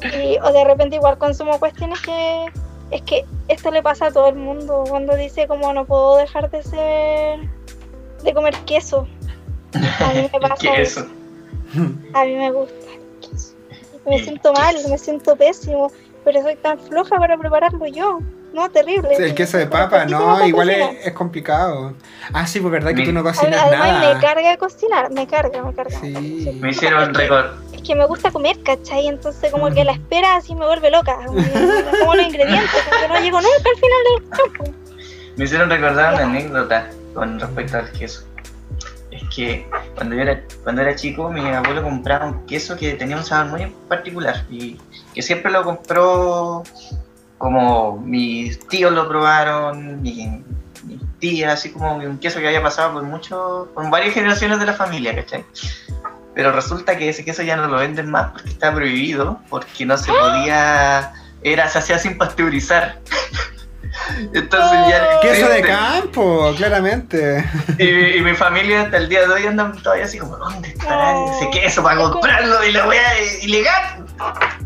Y, 0.01 0.38
o 0.41 0.53
de 0.53 0.64
repente 0.64 0.95
igual 0.95 1.18
consumo 1.18 1.60
cuestiones 1.60 1.99
que 1.99 2.45
es 2.91 3.02
que 3.03 3.26
esto 3.48 3.72
le 3.72 3.84
pasa 3.84 4.07
a 4.07 4.11
todo 4.11 4.28
el 4.28 4.36
mundo 4.36 4.84
cuando 4.88 5.16
dice 5.16 5.48
como 5.48 5.72
no 5.74 5.86
puedo 5.86 6.18
dejar 6.18 6.49
de 6.49 6.64
ser 6.64 7.40
de 8.24 8.34
comer 8.34 8.56
queso. 8.66 9.07
A 9.74 10.14
mí 10.14 10.30
me 10.32 10.40
pasa 10.41 10.56
¿Qué 10.60 10.82
es 10.82 10.91
eso. 10.91 11.02
eso? 11.02 11.10
A 12.14 12.26
mí 12.26 12.36
me 12.36 12.52
gusta 12.52 12.74
el 12.94 13.30
queso. 13.30 13.53
Me 14.06 14.24
siento 14.24 14.53
mal, 14.53 14.76
queso. 14.76 14.90
me 14.90 14.98
siento 14.98 15.36
pésimo, 15.36 15.91
pero 16.24 16.41
soy 16.41 16.56
tan 16.56 16.80
floja 16.80 17.18
para 17.18 17.38
prepararlo 17.38 17.86
yo. 17.88 18.20
No, 18.53 18.69
terrible. 18.69 19.09
El 19.17 19.35
queso 19.35 19.57
de 19.57 19.67
papa, 19.67 20.05
no, 20.05 20.45
igual 20.45 20.69
es, 20.71 21.05
es 21.07 21.13
complicado. 21.13 21.93
Ah, 22.34 22.47
sí, 22.47 22.59
pues 22.59 22.71
verdad 22.71 22.93
que 22.95 23.03
tú 23.05 23.11
no 23.13 23.19
A- 23.19 23.23
cocinas 23.23 23.61
Además 23.61 23.88
nada. 24.01 24.13
me 24.15 24.19
carga 24.19 24.57
cocinar, 24.57 25.11
me 25.11 25.27
carga, 25.27 25.61
me 25.63 25.73
carga. 25.73 25.99
Sí. 25.99 26.57
Me 26.59 26.69
hicieron 26.71 27.13
recordar. 27.13 27.53
Es 27.73 27.81
que 27.84 27.95
me 27.95 28.05
gusta 28.05 28.31
comer, 28.31 28.61
¿cachai? 28.63 29.07
Entonces 29.07 29.51
como 29.51 29.69
que 29.69 29.84
la 29.85 29.93
espera 29.93 30.35
así 30.35 30.55
me 30.55 30.65
vuelve 30.65 30.89
loca. 30.91 31.17
Como 31.26 32.15
los 32.15 32.26
ingredientes, 32.26 32.69
como 32.89 33.01
que 33.01 33.07
no 33.07 33.19
llego 33.19 33.41
nunca 33.41 33.69
al 33.69 33.76
final 33.76 34.03
del 34.03 34.30
campo. 34.30 34.63
Me 35.38 35.45
hicieron 35.45 35.69
recordar 35.69 36.13
una 36.15 36.23
anécdota 36.23 36.89
con 37.13 37.39
respecto 37.39 37.77
al 37.77 37.91
queso. 37.91 38.23
Es 39.11 39.23
que 39.35 39.67
cuando 39.95 40.15
yo 40.15 40.21
era, 40.21 40.43
cuando 40.63 40.81
era 40.81 40.95
chico, 40.95 41.30
mi 41.30 41.47
abuelo 41.49 41.81
compraba 41.84 42.26
un 42.27 42.45
queso 42.45 42.76
que 42.77 42.93
tenía 42.93 43.15
un 43.17 43.23
sabor 43.23 43.57
muy 43.59 43.73
particular 43.88 44.45
y 44.49 44.77
que 45.13 45.21
siempre 45.21 45.51
lo 45.51 45.63
compró 45.63 46.63
como 47.40 47.98
mis 47.98 48.60
tíos 48.68 48.94
lo 48.94 49.07
probaron, 49.10 50.02
mi- 50.03 50.44
mis 50.84 51.02
tías, 51.20 51.53
así 51.53 51.72
como 51.72 51.95
un 51.95 52.20
queso 52.20 52.40
que 52.40 52.48
había 52.48 52.61
pasado 52.61 52.94
por 52.94 53.03
mucho, 53.03 53.70
por 53.74 53.90
varias 53.90 54.14
generaciones 54.14 54.60
de 54.60 54.66
la 54.68 54.74
familia, 54.74 55.16
¿cachai? 55.16 55.44
Pero 56.36 56.52
resulta 56.52 56.95
que 56.95 57.10
ese 57.10 57.26
queso 57.26 57.41
ya 57.41 57.56
no 57.57 57.68
lo 57.68 57.78
venden 57.78 58.11
más 58.11 58.32
porque 58.32 58.49
está 58.49 58.72
prohibido, 58.74 59.40
porque 59.49 59.86
no 59.86 59.98
se 59.98 60.11
podía, 60.11 61.11
era, 61.41 61.68
se 61.68 61.80
hacía 61.80 61.98
sin 61.98 62.18
pasteurizar. 62.18 62.99
Entonces 64.34 64.80
ya 64.89 65.19
Queso 65.21 65.47
de 65.49 65.61
campo, 65.61 66.53
claramente. 66.57 67.43
Y, 67.77 68.17
y 68.17 68.21
mi 68.21 68.34
familia 68.34 68.81
hasta 68.84 68.97
el 68.97 69.09
día 69.09 69.21
de 69.27 69.34
hoy 69.34 69.45
andan 69.47 69.81
todavía 69.81 70.05
así 70.05 70.17
como, 70.19 70.38
¿dónde 70.38 70.69
estará 70.69 71.13
No. 71.13 71.31
ese 71.35 71.49
queso 71.51 71.84
para 71.84 71.97
como- 71.97 72.11
comprarlo? 72.13 72.63
Y 72.65 72.71
la 72.71 72.88
wea 72.88 73.17
es 73.19 73.43
ilegal. 73.43 74.05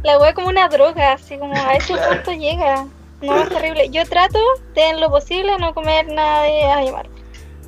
La 0.04 0.18
wea 0.20 0.34
como 0.34 0.48
una 0.48 0.68
droga, 0.68 1.14
así 1.14 1.38
como 1.38 1.54
a 1.56 1.74
ese 1.76 1.94
Claro. 1.94 2.16
punto 2.16 2.32
llega. 2.34 2.86
No, 3.22 3.42
es 3.42 3.50
terrible. 3.50 3.90
Yo 3.90 4.06
trato 4.08 4.40
de 4.76 4.90
en 4.90 5.00
lo 5.00 5.10
posible 5.10 5.58
no 5.60 5.74
comer 5.74 6.08
nada 6.08 6.44
de 6.44 6.66
animal. 6.66 7.08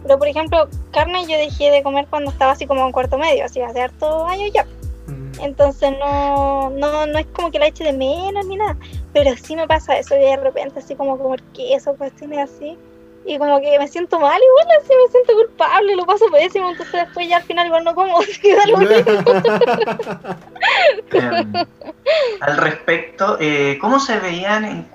Pero 0.04 0.18
por 0.20 0.28
ejemplo, 0.28 0.68
carne 0.92 1.24
yo 1.28 1.38
dejé 1.38 1.72
de 1.72 1.82
comer 1.82 2.06
cuando 2.10 2.30
estaba 2.32 2.52
así 2.52 2.68
como 2.68 2.86
en 2.86 2.92
cuarto 2.92 3.18
medio, 3.18 3.46
así 3.46 3.62
hace 3.62 3.82
hartos 3.82 4.30
años 4.32 4.52
ya. 4.54 4.66
Entonces 5.42 5.92
no, 6.00 6.70
no, 6.70 7.06
no 7.06 7.18
es 7.18 7.26
como 7.28 7.52
que 7.52 7.60
la 7.60 7.68
eche 7.68 7.84
de 7.84 7.94
menos 7.94 8.46
ni 8.46 8.56
nada. 8.56 8.78
Pero 9.14 9.36
sí 9.38 9.56
me 9.56 9.68
pasa 9.68 9.98
eso 9.98 10.16
de 10.16 10.38
repente 10.38 10.80
así 10.80 10.96
como 10.96 11.18
comer 11.18 11.42
queso, 11.54 11.96
cuestiones 11.96 12.50
así. 12.50 12.78
Y 13.26 13.40
como 13.40 13.60
que 13.60 13.80
me 13.80 13.88
siento 13.88 14.20
mal 14.20 14.40
igual, 14.40 14.68
así 14.80 14.90
me 14.90 15.12
siento 15.12 15.34
culpable, 15.34 15.96
lo 15.96 16.06
paso 16.06 16.26
pésimo, 16.32 16.70
entonces 16.70 17.06
después 17.06 17.28
ya 17.28 17.38
al 17.38 17.44
final 17.44 17.66
igual 17.66 17.84
no 17.84 17.96
como. 17.96 18.20
Em, 21.12 21.54
al 22.42 22.58
respecto, 22.58 23.38
eh, 23.40 23.78
¿cómo 23.82 24.00
se 24.00 24.20
veían 24.20 24.66
en 24.66 24.88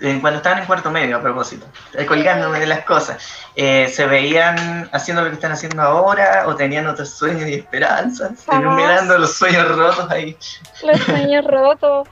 eh, 0.00 0.18
cuando 0.20 0.38
estaban 0.38 0.58
en 0.58 0.66
cuarto 0.66 0.90
medio, 0.90 1.16
a 1.16 1.22
propósito? 1.22 1.66
Eh, 1.94 2.04
colgándome 2.06 2.60
de 2.60 2.66
las 2.66 2.84
cosas. 2.84 3.22
Eh, 3.56 3.88
¿Se 3.88 4.06
veían 4.06 4.88
haciendo 4.92 5.22
lo 5.22 5.28
que 5.28 5.34
están 5.34 5.52
haciendo 5.52 5.82
ahora 5.82 6.44
o 6.46 6.56
tenían 6.56 6.86
otros 6.86 7.10
sueños 7.10 7.48
y 7.48 7.54
esperanzas? 7.54 8.32
Mirando 8.52 9.18
los 9.18 9.36
sueños 9.36 9.68
rotos 9.76 10.10
ahí. 10.10 10.36
Los 10.82 11.00
sueños 11.00 11.44
rotos. 11.44 12.08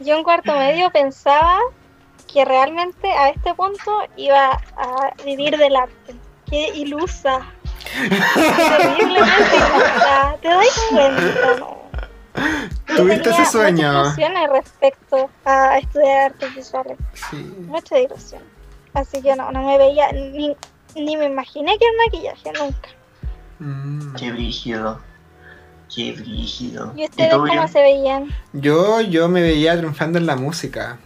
Yo 0.00 0.16
en 0.16 0.24
cuarto 0.24 0.56
medio 0.56 0.90
pensaba 0.90 1.58
que 2.36 2.44
realmente 2.44 3.10
a 3.10 3.30
este 3.30 3.54
punto 3.54 4.02
iba 4.14 4.60
a 4.76 5.10
vivir 5.24 5.56
del 5.56 5.74
arte. 5.74 6.14
Qué 6.50 6.68
ilusa. 6.74 7.40
Terriblemente 7.98 9.56
ilusa. 9.56 10.36
¿Te 10.42 10.48
das 10.48 10.86
cuenta? 10.90 11.56
No. 11.58 11.78
¿Tuviste 12.94 13.30
ese 13.30 13.46
sueño? 13.46 13.88
Muchas 13.90 14.18
ilusiones 14.18 14.50
respecto 14.50 15.30
a 15.46 15.78
estudiar 15.78 16.32
artes 16.32 16.54
visuales. 16.54 16.98
Sí. 17.30 17.54
Mucha 17.68 17.98
ilusión. 17.98 18.42
Así 18.92 19.22
que 19.22 19.34
no, 19.34 19.50
no 19.50 19.62
me 19.62 19.78
veía, 19.78 20.12
ni, 20.12 20.54
ni 20.94 21.16
me 21.16 21.24
imaginé 21.24 21.78
que 21.78 21.86
era 21.86 22.04
maquillaje, 22.04 22.52
nunca. 22.52 22.88
Mm. 23.60 24.14
Qué 24.16 24.30
brígido. 24.30 25.00
Qué 25.94 26.12
brígido. 26.12 26.92
¿Y 26.96 27.04
ustedes 27.04 27.34
cómo 27.34 27.66
se 27.66 27.80
veían? 27.80 28.28
Yo, 28.52 29.00
yo 29.00 29.26
me 29.30 29.40
veía 29.40 29.74
triunfando 29.78 30.18
en 30.18 30.26
la 30.26 30.36
música. 30.36 30.98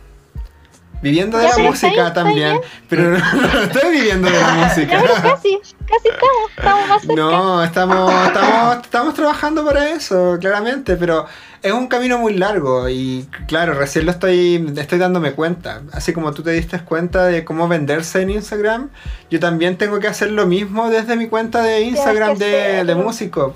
Viviendo 1.03 1.39
de 1.39 1.45
Ya, 1.49 1.57
la 1.57 1.63
música 1.71 2.09
está 2.09 2.25
bien, 2.25 2.39
está 2.39 2.53
también. 2.53 2.61
Pero 2.89 3.11
no, 3.11 3.19
no 3.19 3.63
estoy 3.63 3.91
viviendo 3.93 4.29
de 4.31 4.39
la 4.39 4.47
Ya, 4.57 4.67
música. 4.67 5.03
casi, 5.23 5.59
casi 5.87 6.09
estamos, 6.09 6.51
estamos 6.57 6.89
más 6.89 7.01
cerca. 7.03 7.15
No, 7.17 7.65
estamos, 7.65 8.27
estamos, 8.27 8.77
estamos 8.85 9.15
trabajando 9.15 9.65
para 9.65 9.91
eso, 9.91 10.37
claramente, 10.41 10.97
pero 10.97 11.27
es 11.63 11.73
un 11.73 11.87
camino 11.89 12.19
muy 12.19 12.35
largo 12.35 12.89
y 12.89 13.27
claro, 13.49 13.75
recién 13.75 14.05
lo 14.07 14.13
estoy, 14.13 14.73
estoy 14.77 14.99
dándome 14.99 15.33
cuenta. 15.33 15.83
Así 15.93 16.13
como 16.13 16.33
tú 16.33 16.43
te 16.43 16.51
diste 16.51 16.79
cuenta 16.81 17.27
de 17.27 17.45
cómo 17.45 17.67
venderse 17.69 18.21
en 18.23 18.31
Instagram, 18.31 18.91
yo 19.31 19.41
también 19.41 19.77
tengo 19.79 20.01
que 20.01 20.09
hacer 20.09 20.31
lo 20.33 20.47
mismo 20.47 20.91
desde 20.91 21.17
mi 21.17 21.29
cuenta 21.29 21.63
de 21.63 21.81
Instagram 21.83 22.37
de, 22.37 22.85
de 22.85 22.95
músico. 22.95 23.55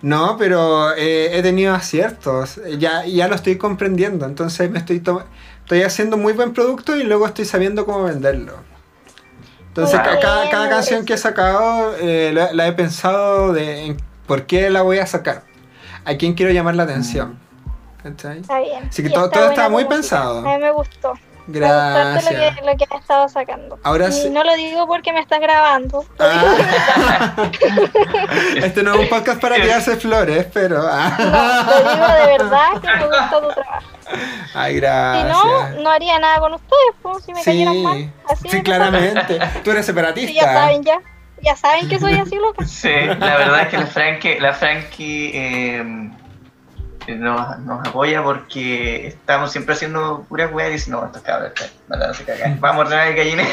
No, 0.00 0.36
pero 0.36 0.94
eh, 0.96 1.38
he 1.38 1.42
tenido 1.42 1.74
aciertos. 1.74 2.60
Ya, 2.78 3.04
ya 3.06 3.28
lo 3.28 3.36
estoy 3.36 3.56
comprendiendo. 3.56 4.26
Entonces 4.26 4.68
me 4.68 4.78
estoy 4.80 4.98
to- 4.98 5.24
estoy 5.62 5.82
haciendo 5.82 6.16
muy 6.16 6.32
buen 6.32 6.52
producto 6.52 6.96
y 6.96 7.04
luego 7.04 7.26
estoy 7.26 7.44
sabiendo 7.44 7.86
cómo 7.86 8.04
venderlo. 8.04 8.54
Entonces 9.68 9.98
cada, 10.00 10.50
cada 10.50 10.68
canción 10.68 11.04
que 11.06 11.14
he 11.14 11.18
sacado 11.18 11.94
eh, 11.98 12.30
la, 12.34 12.52
la 12.52 12.66
he 12.66 12.72
pensado 12.72 13.52
de 13.54 13.86
en 13.86 13.96
por 14.26 14.44
qué 14.46 14.68
la 14.70 14.82
voy 14.82 14.98
a 14.98 15.06
sacar. 15.06 15.44
A 16.04 16.14
quién 16.16 16.34
quiero 16.34 16.52
llamar 16.52 16.74
la 16.74 16.82
atención. 16.82 17.38
¿Cachai? 18.02 18.40
Está 18.40 18.58
bien. 18.58 18.88
Así 18.88 19.02
que 19.02 19.08
todo- 19.10 19.26
está 19.26 19.38
todo 19.40 19.50
está 19.50 19.68
muy 19.68 19.84
música. 19.84 19.94
pensado. 19.94 20.38
A 20.40 20.42
mí 20.42 20.58
me 20.62 20.70
gustó. 20.72 21.14
Me 21.46 21.58
gustó 21.58 21.60
Gracias. 21.60 22.24
lo 22.24 22.30
que, 22.38 22.66
lo 22.72 22.76
que 22.76 22.84
has 22.90 23.00
estado 23.00 23.28
sacando. 23.28 23.78
Ahora 23.82 24.08
y 24.08 24.12
sí- 24.12 24.30
no 24.30 24.44
lo 24.44 24.54
digo 24.56 24.86
porque 24.86 25.12
me 25.12 25.20
estás 25.20 25.40
grabando. 25.40 26.04
Lo 26.18 26.24
Ah. 26.24 27.50
este 28.56 28.82
no 28.82 28.94
es 28.94 29.00
un 29.00 29.08
podcast 29.08 29.40
para 29.40 29.56
tirarse 29.62 29.96
flores, 29.96 30.46
pero. 30.52 30.82
ah. 30.86 31.16
No, 31.18 31.72
lo 31.84 31.90
digo 31.92 32.06
de 32.26 32.38
verdad 32.38 32.68
que 32.80 32.88
me 32.88 33.06
gusta 33.06 33.40
tu 33.40 33.48
trabajo. 33.48 33.88
Ay, 34.54 34.74
Si 34.74 34.80
gracias. 34.80 35.28
no, 35.76 35.80
no 35.82 35.90
haría 35.90 36.18
nada 36.18 36.38
con 36.40 36.54
ustedes, 36.54 36.94
pues, 37.02 37.24
si 37.24 37.32
me 37.32 37.42
cayeran 37.42 37.82
mal. 37.82 38.12
Así 38.28 38.48
sí, 38.48 38.62
claramente. 38.62 39.38
Tú 39.64 39.70
eres 39.70 39.84
Sí, 39.86 39.92
separatista. 39.92 40.32
ya 40.32 40.52
saben, 40.52 40.82
ya. 40.84 41.00
Ya 41.42 41.56
saben 41.56 41.88
que 41.88 41.98
soy 41.98 42.14
así, 42.14 42.36
loca. 42.36 42.64
Sí, 42.64 42.88
la 43.18 43.36
verdad 43.36 43.62
es 43.62 43.68
que 43.68 43.78
la 43.78 43.86
Frankie, 43.86 44.38
la 44.38 44.52
Frankie 44.52 45.32
eh, 45.34 46.10
nos, 47.08 47.58
nos 47.60 47.86
apoya 47.88 48.22
porque 48.22 49.08
estamos 49.08 49.52
siempre 49.52 49.74
haciendo 49.74 50.24
puras 50.28 50.52
weas 50.52 50.70
y 50.70 50.72
dice, 50.74 50.90
no, 50.90 51.04
estos 51.04 51.22
cabros 51.22 51.48
están 51.54 51.68
mandándose 51.88 52.24
cagar. 52.24 52.58
Vamos 52.58 52.76
a 52.84 52.86
ordenar 52.86 53.08
el 53.08 53.16
gallinero. 53.16 53.48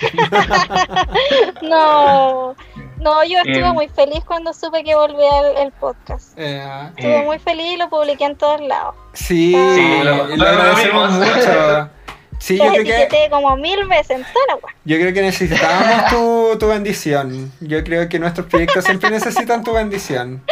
No, 1.62 2.54
no, 3.00 3.24
yo 3.24 3.38
estuve 3.38 3.66
Em. 3.66 3.74
muy 3.74 3.88
feliz 3.88 4.22
cuando 4.24 4.52
supe 4.52 4.82
que 4.84 4.94
volvía 4.94 5.40
el, 5.40 5.56
el 5.66 5.72
podcast. 5.72 6.32
Eh, 6.36 6.62
ah, 6.64 6.90
Estuve 6.96 7.18
Eh. 7.20 7.24
muy 7.24 7.38
feliz 7.38 7.66
y 7.74 7.76
lo 7.76 7.88
publiqué 7.88 8.24
en 8.24 8.36
todos 8.36 8.60
lados. 8.60 8.94
sí, 9.12 9.52
Sí, 9.74 9.98
lo- 10.04 10.26
lo, 10.26 10.36
lo 10.36 10.48
agradecemos 10.48 11.10
mucho. 11.12 11.90
Sí, 12.38 12.56
yo 12.56 12.64
creo 12.70 13.08
que, 13.08 13.28
como 13.30 13.56
mil 13.56 13.84
veces 13.88 14.10
en 14.10 14.22
toda 14.32 14.46
la 14.62 14.68
yo 14.84 14.96
creo 14.96 15.12
que 15.12 15.22
necesitábamos 15.22 16.10
tu, 16.10 16.56
tu 16.58 16.68
bendición. 16.68 17.52
Yo 17.60 17.82
creo 17.84 18.08
que 18.08 18.18
nuestros 18.18 18.46
proyectos 18.46 18.84
siempre 18.84 19.10
necesitan 19.10 19.64
tu 19.64 19.72
bendición. 19.74 20.42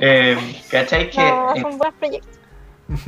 Eh, 0.00 0.62
¿Cachai? 0.70 1.10
Que 1.10 1.18
No, 1.20 1.54
son 1.60 1.78
buenos 1.78 1.94
proyectos. 1.98 2.30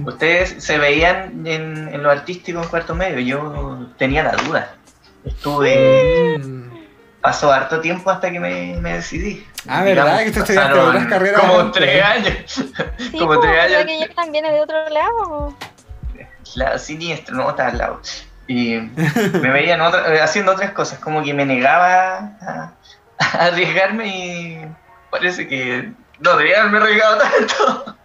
ustedes 0.07 0.63
se 0.63 0.79
veían 0.79 1.47
en, 1.47 1.89
en 1.93 2.03
lo 2.03 2.11
artístico 2.11 2.63
en 2.63 2.69
cuarto 2.69 2.95
medio. 2.95 3.21
Yo 3.21 3.87
tenía 3.97 4.23
la 4.25 4.33
duda. 4.33 4.75
Estuve. 5.25 6.39
Mm. 6.39 6.71
Pasó 7.21 7.53
harto 7.53 7.81
tiempo 7.81 8.11
hasta 8.11 8.31
que 8.31 8.41
me, 8.41 8.77
me 8.81 8.95
decidí. 8.95 9.47
Ah, 9.69 9.85
¿verdad? 9.85 10.25
Que 10.25 10.31
tú 10.31 10.39
estudiaste 10.41 10.79
otras 10.79 11.07
carreras 11.07 11.41
Como 11.43 11.61
antes. 11.61 11.83
tres 11.83 12.03
años. 12.03 12.35
Sí, 12.99 13.11
como 13.13 13.27
pues, 13.27 13.41
tres 13.41 13.61
años. 13.63 13.85
que 13.85 14.01
yo 14.01 14.15
también 14.15 14.47
es 14.47 14.53
de 14.53 14.61
otro 14.61 14.89
lado. 14.89 15.55
La 16.57 16.79
siniestra, 16.79 17.35
no 17.35 17.49
está 17.51 17.69
al 17.69 17.79
lado. 17.79 18.01
Y 18.47 18.77
me 18.77 19.51
veía 19.51 19.75
en 19.75 19.81
otra- 19.81 20.13
eh, 20.15 20.21
haciendo 20.21 20.53
otras 20.53 20.73
cosas, 20.73 20.99
como 20.99 21.23
que 21.23 21.33
me 21.35 21.45
negaba 21.47 22.17
a, 22.41 22.73
a 23.19 23.45
arriesgarme 23.47 24.07
y 24.09 24.67
parece 25.11 25.47
que 25.47 25.93
no 26.19 26.37
debía 26.37 26.61
haberme 26.61 26.79
arriesgado 26.79 27.19
tanto. 27.19 27.97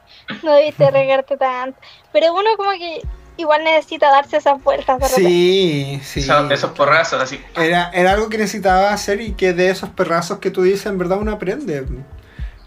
No 0.44 0.54
debiste 0.54 0.90
regarte 0.92 1.38
tanto. 1.38 1.80
Pero 2.14 2.34
uno 2.34 2.50
como 2.58 2.72
que 2.72 3.02
igual 3.38 3.64
necesita 3.64 4.10
darse 4.10 4.38
esas 4.38 4.64
vueltas 4.64 5.00
de. 5.00 5.06
Sí, 5.08 6.00
sí. 6.04 6.20
Esos, 6.22 6.52
esos 6.52 6.72
porrazos 6.72 7.22
así. 7.22 7.40
Era, 7.56 7.90
era 7.94 8.12
algo 8.12 8.30
que 8.30 8.38
necesitaba 8.38 8.92
hacer 8.92 9.22
y 9.22 9.34
que 9.34 9.54
de 9.54 9.70
esos 9.70 9.90
perrazos 9.90 10.40
que 10.40 10.52
tú 10.52 10.62
dices, 10.64 10.86
en 10.88 10.98
verdad 10.98 11.18
uno 11.20 11.32
aprende. 11.32 11.86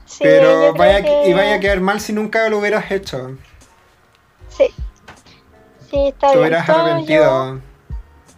Sí, 0.05 0.19
Pero 0.23 0.73
vaya, 0.75 1.03
que- 1.03 1.29
y 1.29 1.33
vaya 1.33 1.57
a 1.57 1.61
quedar 1.61 1.81
mal 1.81 2.01
si 2.01 2.13
nunca 2.13 2.49
lo 2.49 2.59
hubieras 2.59 2.91
hecho. 2.91 3.37
Sí. 5.91 6.09
Está 6.09 6.33
Te 6.33 6.39
hubieras 6.39 6.69
arrepentido. 6.69 7.61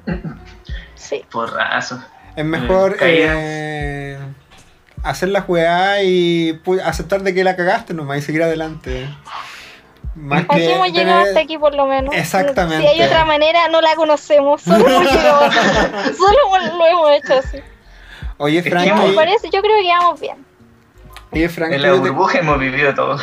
yo- 0.06 0.14
Sí. 0.94 1.24
Porrazos. 1.30 2.00
Es 2.36 2.44
mejor 2.44 2.96
Eh, 3.00 3.26
eh, 3.28 4.18
hacer 5.02 5.28
la 5.30 5.40
jugada 5.42 6.02
y 6.02 6.60
aceptar 6.84 7.22
de 7.22 7.34
que 7.34 7.42
la 7.44 7.56
cagaste 7.56 7.92
nomás 7.94 8.18
y 8.18 8.22
seguir 8.22 8.42
adelante. 8.42 9.08
Más 10.14 10.44
Así 10.48 10.58
que 10.60 10.74
hemos 10.74 10.92
llegado 10.92 11.22
hasta 11.22 11.40
aquí 11.40 11.56
por 11.58 11.74
lo 11.74 11.86
menos. 11.86 12.14
Exactamente. 12.14 12.82
Si 12.82 12.88
hay 13.00 13.06
otra 13.06 13.24
manera, 13.24 13.68
no 13.68 13.80
la 13.80 13.94
conocemos. 13.94 14.62
Solo 14.62 14.86
hemos 14.88 15.12
llegado 15.12 15.40
hasta- 15.44 16.04
Solo 16.16 16.76
lo 16.78 16.86
hemos 16.86 17.10
hecho 17.12 17.34
así. 17.38 17.58
Oye, 18.36 18.58
Es 18.58 18.64
que 18.64 18.70
me 18.74 19.12
parece, 19.12 19.50
yo 19.50 19.60
creo 19.60 19.76
que 19.82 19.88
vamos 19.88 20.20
bien. 20.20 20.44
oye, 21.32 21.48
Frankie, 21.48 21.76
En 21.76 21.82
la 21.82 21.92
te- 21.92 21.98
burbuja 21.98 22.38
hemos 22.38 22.58
vivido 22.58 22.94
todo. 22.94 23.18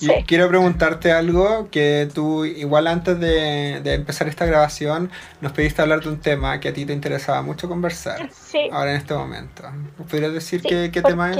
Sí. 0.00 0.24
quiero 0.26 0.48
preguntarte 0.48 1.12
algo 1.12 1.68
que 1.70 2.08
tú, 2.14 2.44
igual 2.44 2.86
antes 2.86 3.20
de, 3.20 3.80
de 3.82 3.94
empezar 3.94 4.28
esta 4.28 4.46
grabación, 4.46 5.10
nos 5.40 5.52
pediste 5.52 5.82
hablar 5.82 6.00
de 6.00 6.08
un 6.08 6.20
tema 6.20 6.58
que 6.58 6.70
a 6.70 6.72
ti 6.72 6.86
te 6.86 6.92
interesaba 6.92 7.42
mucho 7.42 7.68
conversar. 7.68 8.30
Sí. 8.32 8.68
Ahora 8.72 8.92
en 8.92 8.96
este 8.96 9.14
momento. 9.14 9.64
¿Podrías 10.10 10.32
decir 10.32 10.62
sí, 10.62 10.68
qué, 10.68 10.90
qué 10.90 11.02
tema 11.02 11.32
es? 11.32 11.36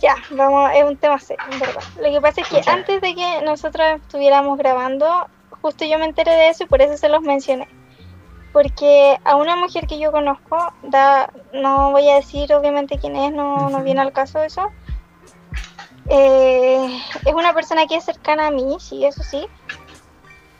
Ya, 0.00 0.14
vamos, 0.30 0.70
es 0.74 0.84
un 0.84 0.96
tema 0.96 1.18
serio, 1.18 1.42
en 1.50 1.58
verdad. 1.58 1.82
Lo 2.00 2.10
que 2.10 2.20
pasa 2.20 2.40
es 2.42 2.48
que 2.48 2.70
antes 2.70 3.00
de 3.00 3.14
que 3.14 3.42
nosotros 3.44 3.86
estuviéramos 3.96 4.56
grabando, 4.56 5.26
justo 5.60 5.84
yo 5.84 5.98
me 5.98 6.04
enteré 6.04 6.32
de 6.32 6.50
eso 6.50 6.64
y 6.64 6.66
por 6.66 6.82
eso 6.82 6.96
se 6.96 7.08
los 7.08 7.22
mencioné. 7.22 7.66
Porque 8.52 9.18
a 9.24 9.36
una 9.36 9.56
mujer 9.56 9.86
que 9.86 9.98
yo 9.98 10.12
conozco, 10.12 10.56
da, 10.82 11.30
no 11.52 11.90
voy 11.90 12.08
a 12.08 12.16
decir 12.16 12.52
obviamente 12.54 12.98
quién 12.98 13.16
es, 13.16 13.32
no, 13.32 13.68
no 13.70 13.76
Ujú. 13.78 13.84
viene 13.84 14.00
al 14.00 14.12
caso 14.12 14.42
eso. 14.42 14.70
Eh, 16.10 17.00
es 17.24 17.34
una 17.34 17.52
persona 17.54 17.86
que 17.86 17.96
es 17.96 18.04
cercana 18.04 18.46
a 18.48 18.50
mí, 18.50 18.76
sí, 18.80 19.04
eso 19.04 19.22
sí. 19.22 19.46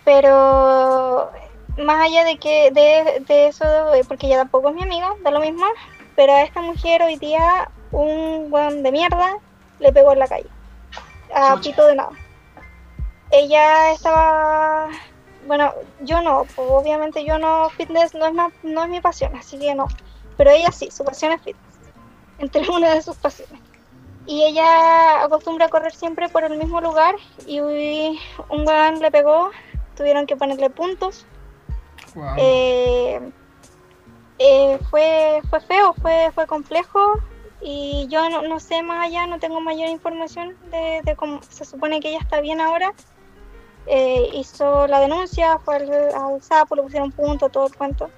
Pero 0.05 1.31
más 1.77 2.07
allá 2.07 2.25
de 2.25 2.39
que 2.39 2.71
de, 2.71 3.23
de 3.27 3.49
eso, 3.49 3.95
eh, 3.95 4.05
porque 4.07 4.27
ella 4.27 4.39
tampoco 4.39 4.69
es 4.71 4.75
mi 4.75 4.83
amiga, 4.83 5.09
da 5.23 5.31
lo 5.31 5.41
mismo. 5.41 5.65
Pero 6.15 6.33
a 6.33 6.43
esta 6.43 6.61
mujer 6.61 7.03
hoy 7.03 7.17
día 7.17 7.71
un 7.91 8.47
weón 8.51 8.83
de 8.83 8.93
mierda 8.93 9.31
le 9.79 9.93
pegó 9.93 10.13
en 10.13 10.19
la 10.19 10.29
calle. 10.29 10.51
A 11.35 11.57
pito 11.61 11.87
de 11.87 11.95
nada. 11.95 12.11
Ella 13.31 13.93
estaba. 13.93 14.89
Bueno, 15.47 15.73
yo 16.01 16.21
no, 16.23 16.47
pues, 16.55 16.69
obviamente 16.71 17.25
yo 17.25 17.39
no, 17.39 17.69
fitness 17.71 18.15
no 18.15 18.27
es, 18.27 18.33
ma- 18.35 18.53
no 18.63 18.83
es 18.83 18.89
mi 18.89 19.01
pasión, 19.01 19.35
así 19.37 19.59
que 19.59 19.75
no. 19.75 19.87
Pero 20.37 20.51
ella 20.51 20.71
sí, 20.73 20.91
su 20.91 21.05
pasión 21.05 21.33
es 21.33 21.43
fitness. 21.43 21.81
Entre 22.39 22.69
una 22.71 22.95
de 22.95 23.03
sus 23.03 23.17
pasiones. 23.19 23.61
Y 24.29 24.45
ella 24.45 25.25
acostumbra 25.25 25.67
a 25.67 25.69
correr 25.71 25.95
siempre 25.95 26.29
por 26.29 26.45
el 26.45 26.59
mismo 26.59 26.83
lugar 26.83 27.17
y 27.47 27.61
un 27.61 28.19
weón 28.67 29.01
le 29.01 29.11
pegó, 29.11 29.51
tuvieron 29.97 30.27
que 30.27 30.37
ponerle 30.37 30.69
puntos. 30.69 31.25
Wow. 32.15 32.35
Eh, 32.37 33.33
eh, 34.39 34.79
fue, 34.91 35.41
fue 35.49 35.61
feo, 35.63 35.95
fue, 35.95 36.31
fue 36.35 36.47
complejo 36.47 37.21
y 37.63 38.07
yo 38.11 38.29
no, 38.29 38.43
no 38.43 38.61
sé 38.61 38.83
más 38.83 39.07
allá, 39.07 39.27
no 39.27 39.39
tengo 39.39 39.63
mayor 39.63 39.89
información 39.89 40.59
de, 40.71 41.01
de 41.05 41.17
cómo 41.17 41.41
se 41.49 41.65
supone 41.65 41.99
que 42.01 42.11
ella 42.11 42.21
está 42.21 42.43
bien 42.43 42.61
ahora. 42.61 42.93
Eh, 43.87 44.29
hizo 44.35 44.87
la 44.89 45.01
denuncia, 45.01 45.59
fue 45.61 45.77
al, 45.77 45.91
al 46.15 46.43
sapo, 46.43 46.77
le 46.77 46.83
pusieron 46.83 47.13
punto, 47.13 47.49
todo 47.49 47.69
el 47.69 47.75
cuento. 47.75 48.11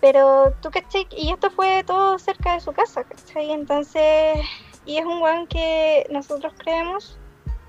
Pero 0.00 0.54
tú, 0.62 0.70
¿cachai? 0.70 1.06
Y 1.10 1.30
esto 1.30 1.50
fue 1.50 1.84
todo 1.84 2.18
cerca 2.18 2.54
de 2.54 2.60
su 2.60 2.72
casa, 2.72 3.04
¿cachai? 3.04 3.52
Entonces, 3.52 4.40
y 4.84 4.98
es 4.98 5.04
un 5.04 5.22
weón 5.22 5.46
que 5.46 6.06
nosotros 6.10 6.52
creemos, 6.56 7.18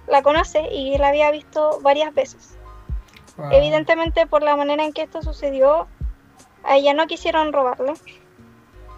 la 0.07 0.21
conoce 0.21 0.61
y 0.71 0.97
la 0.97 1.09
había 1.09 1.31
visto 1.31 1.79
varias 1.81 2.13
veces. 2.13 2.57
Wow. 3.37 3.51
Evidentemente 3.51 4.27
por 4.27 4.43
la 4.43 4.55
manera 4.55 4.83
en 4.83 4.93
que 4.93 5.03
esto 5.03 5.21
sucedió, 5.21 5.87
a 6.63 6.77
ella 6.77 6.93
no 6.93 7.07
quisieron 7.07 7.53
robarle. 7.53 7.93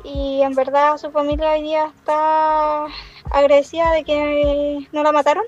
Y 0.03 0.41
en 0.43 0.53
verdad 0.53 0.97
su 0.97 1.11
familia 1.11 1.51
hoy 1.51 1.63
día 1.63 1.91
está 1.95 2.85
agradecida 3.31 3.91
de 3.91 4.03
que 4.03 4.87
no 4.91 5.03
la 5.03 5.11
mataron. 5.11 5.45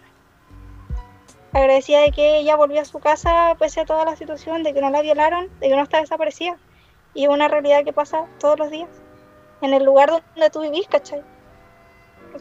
Agradecida 1.53 2.02
de 2.02 2.11
que 2.11 2.38
ella 2.39 2.56
volvió 2.56 2.81
a 2.81 2.85
su 2.85 2.99
casa 2.99 3.56
pese 3.60 3.81
a 3.81 3.85
toda 3.85 4.03
la 4.03 4.15
situación, 4.15 4.64
de 4.64 4.73
que 4.73 4.81
no 4.81 4.89
la 4.89 5.02
violaron, 5.02 5.48
de 5.60 5.69
que 5.69 5.76
no 5.76 5.84
está 5.84 6.02
desaparecida. 6.02 6.57
Y 7.14 7.23
es 7.23 7.30
una 7.30 7.48
realidad 7.48 7.84
que 7.84 7.94
pasa 7.94 8.26
todos 8.39 8.60
los 8.60 8.69
días. 8.69 8.89
En 9.61 9.73
el 9.73 9.84
lugar 9.84 10.10
donde 10.10 10.49
tú 10.49 10.61
vivís, 10.61 10.88
¿cachai? 10.88 11.23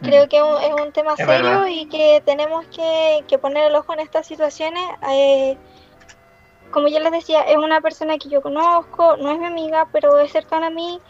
Creo 0.01 0.29
que 0.29 0.37
es 0.39 0.43
un, 0.43 0.57
es 0.63 0.73
un 0.87 0.93
tema 0.93 1.13
Es 1.13 1.19
serio 1.27 1.43
verdad. 1.43 1.67
y 1.69 1.87
que 1.89 2.23
tenemos 2.25 2.67
que, 2.69 3.25
que 3.29 3.39
poner 3.39 3.65
el 3.71 3.75
ojo 3.75 3.93
en 3.95 4.01
estas 4.01 4.27
situaciones. 4.27 4.83
Eh, 5.11 5.57
como 6.71 6.89
ya 6.89 7.01
les 7.01 7.13
decía, 7.13 7.43
es 7.43 7.57
una 7.57 7.81
persona 7.81 8.19
que 8.19 8.29
yo 8.29 8.43
conozco, 8.43 9.17
no 9.17 9.31
es 9.31 9.39
mi 9.39 9.47
amiga, 9.47 9.89
pero 9.93 10.19
es 10.19 10.33
cercana 10.33 10.67
a 10.67 10.71
mí, 10.71 11.01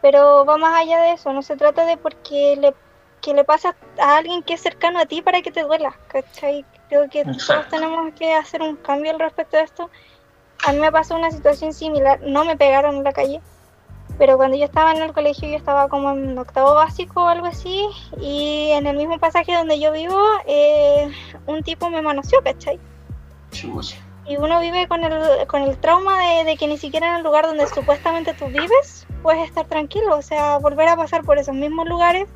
pero 0.00 0.44
va 0.44 0.56
más 0.56 0.80
allá 0.80 1.00
de 1.02 1.12
eso, 1.12 1.32
no 1.32 1.42
se 1.42 1.56
trata 1.56 1.84
de 1.84 1.96
porque 1.96 2.56
le, 2.56 2.74
que 3.20 3.34
le 3.34 3.44
pasa 3.44 3.74
a 4.00 4.16
alguien 4.18 4.42
que 4.42 4.54
es 4.54 4.60
cercano 4.62 4.98
a 5.00 5.06
ti 5.06 5.22
para 5.22 5.42
que 5.42 5.50
te 5.50 5.64
duela, 5.64 5.94
¿cachai? 6.08 6.64
Creo 6.88 7.08
que 7.10 7.24
todos 7.24 7.36
Exacto. 7.36 7.76
tenemos 7.76 8.14
que 8.14 8.32
hacer 8.32 8.62
un 8.62 8.76
cambio 8.76 9.10
al 9.10 9.18
respecto 9.18 9.56
de 9.56 9.64
esto. 9.64 9.90
A 10.66 10.72
mí 10.72 10.78
me 10.78 10.92
pasó 10.92 11.16
una 11.16 11.30
situación 11.30 11.72
similar, 11.72 12.20
no 12.22 12.44
me 12.44 12.56
pegaron 12.56 12.96
en 12.96 13.04
la 13.04 13.12
calle, 13.12 13.42
Pero 14.18 14.36
cuando 14.36 14.56
yo 14.56 14.64
estaba 14.64 14.92
en 14.92 15.02
el 15.02 15.12
colegio, 15.12 15.48
yo 15.48 15.56
estaba 15.56 15.88
como 15.88 16.12
en 16.12 16.38
octavo 16.38 16.74
básico 16.74 17.24
o 17.24 17.26
algo 17.28 17.46
así, 17.46 17.86
y 18.20 18.70
en 18.70 18.86
el 18.86 18.96
mismo 18.96 19.18
pasaje 19.18 19.54
donde 19.54 19.78
yo 19.78 19.92
vivo, 19.92 20.18
eh, 20.46 21.10
un 21.46 21.62
tipo 21.62 21.90
me 21.90 22.00
manoseó, 22.00 22.40
¿cachai? 22.42 22.80
Y 24.26 24.36
uno 24.38 24.58
vive 24.60 24.88
con 24.88 25.04
el, 25.04 25.46
con 25.46 25.62
el 25.62 25.76
trauma 25.78 26.18
de, 26.20 26.44
de 26.44 26.56
que 26.56 26.66
ni 26.66 26.78
siquiera 26.78 27.10
en 27.10 27.16
el 27.16 27.22
lugar 27.22 27.46
donde 27.46 27.66
supuestamente 27.68 28.34
tú 28.34 28.46
vives 28.46 29.06
puedes 29.22 29.48
estar 29.48 29.66
tranquilo, 29.66 30.16
o 30.16 30.22
sea, 30.22 30.58
volver 30.58 30.88
a 30.88 30.96
pasar 30.96 31.22
por 31.22 31.38
esos 31.38 31.54
mismos 31.54 31.88
lugares, 31.88 32.28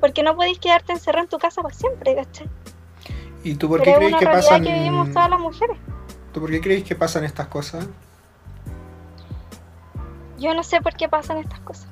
porque 0.00 0.22
no 0.22 0.34
podéis 0.34 0.58
quedarte 0.58 0.92
encerrado 0.92 1.24
en 1.24 1.28
tu 1.28 1.38
casa 1.38 1.62
para 1.62 1.74
siempre, 1.74 2.14
¿cachai? 2.16 2.48
¿Y 3.44 3.54
tú 3.54 3.68
por 3.68 3.80
qué 3.80 3.90
Pero 3.90 3.98
crees 3.98 4.12
una 4.12 4.18
que 4.18 4.26
pasan 4.26 4.62
que 4.62 4.72
vivimos 4.72 5.12
todas 5.12 5.30
las 5.30 5.40
mujeres. 5.40 5.76
¿Tú 6.32 6.40
por 6.40 6.50
qué 6.50 6.60
crees 6.60 6.84
que 6.84 6.94
pasan 6.94 7.24
estas 7.24 7.48
cosas? 7.48 7.86
Yo 10.40 10.54
no 10.54 10.62
sé 10.64 10.80
por 10.80 10.94
qué 10.94 11.08
pasan 11.08 11.36
estas 11.38 11.60
cosas. 11.60 11.86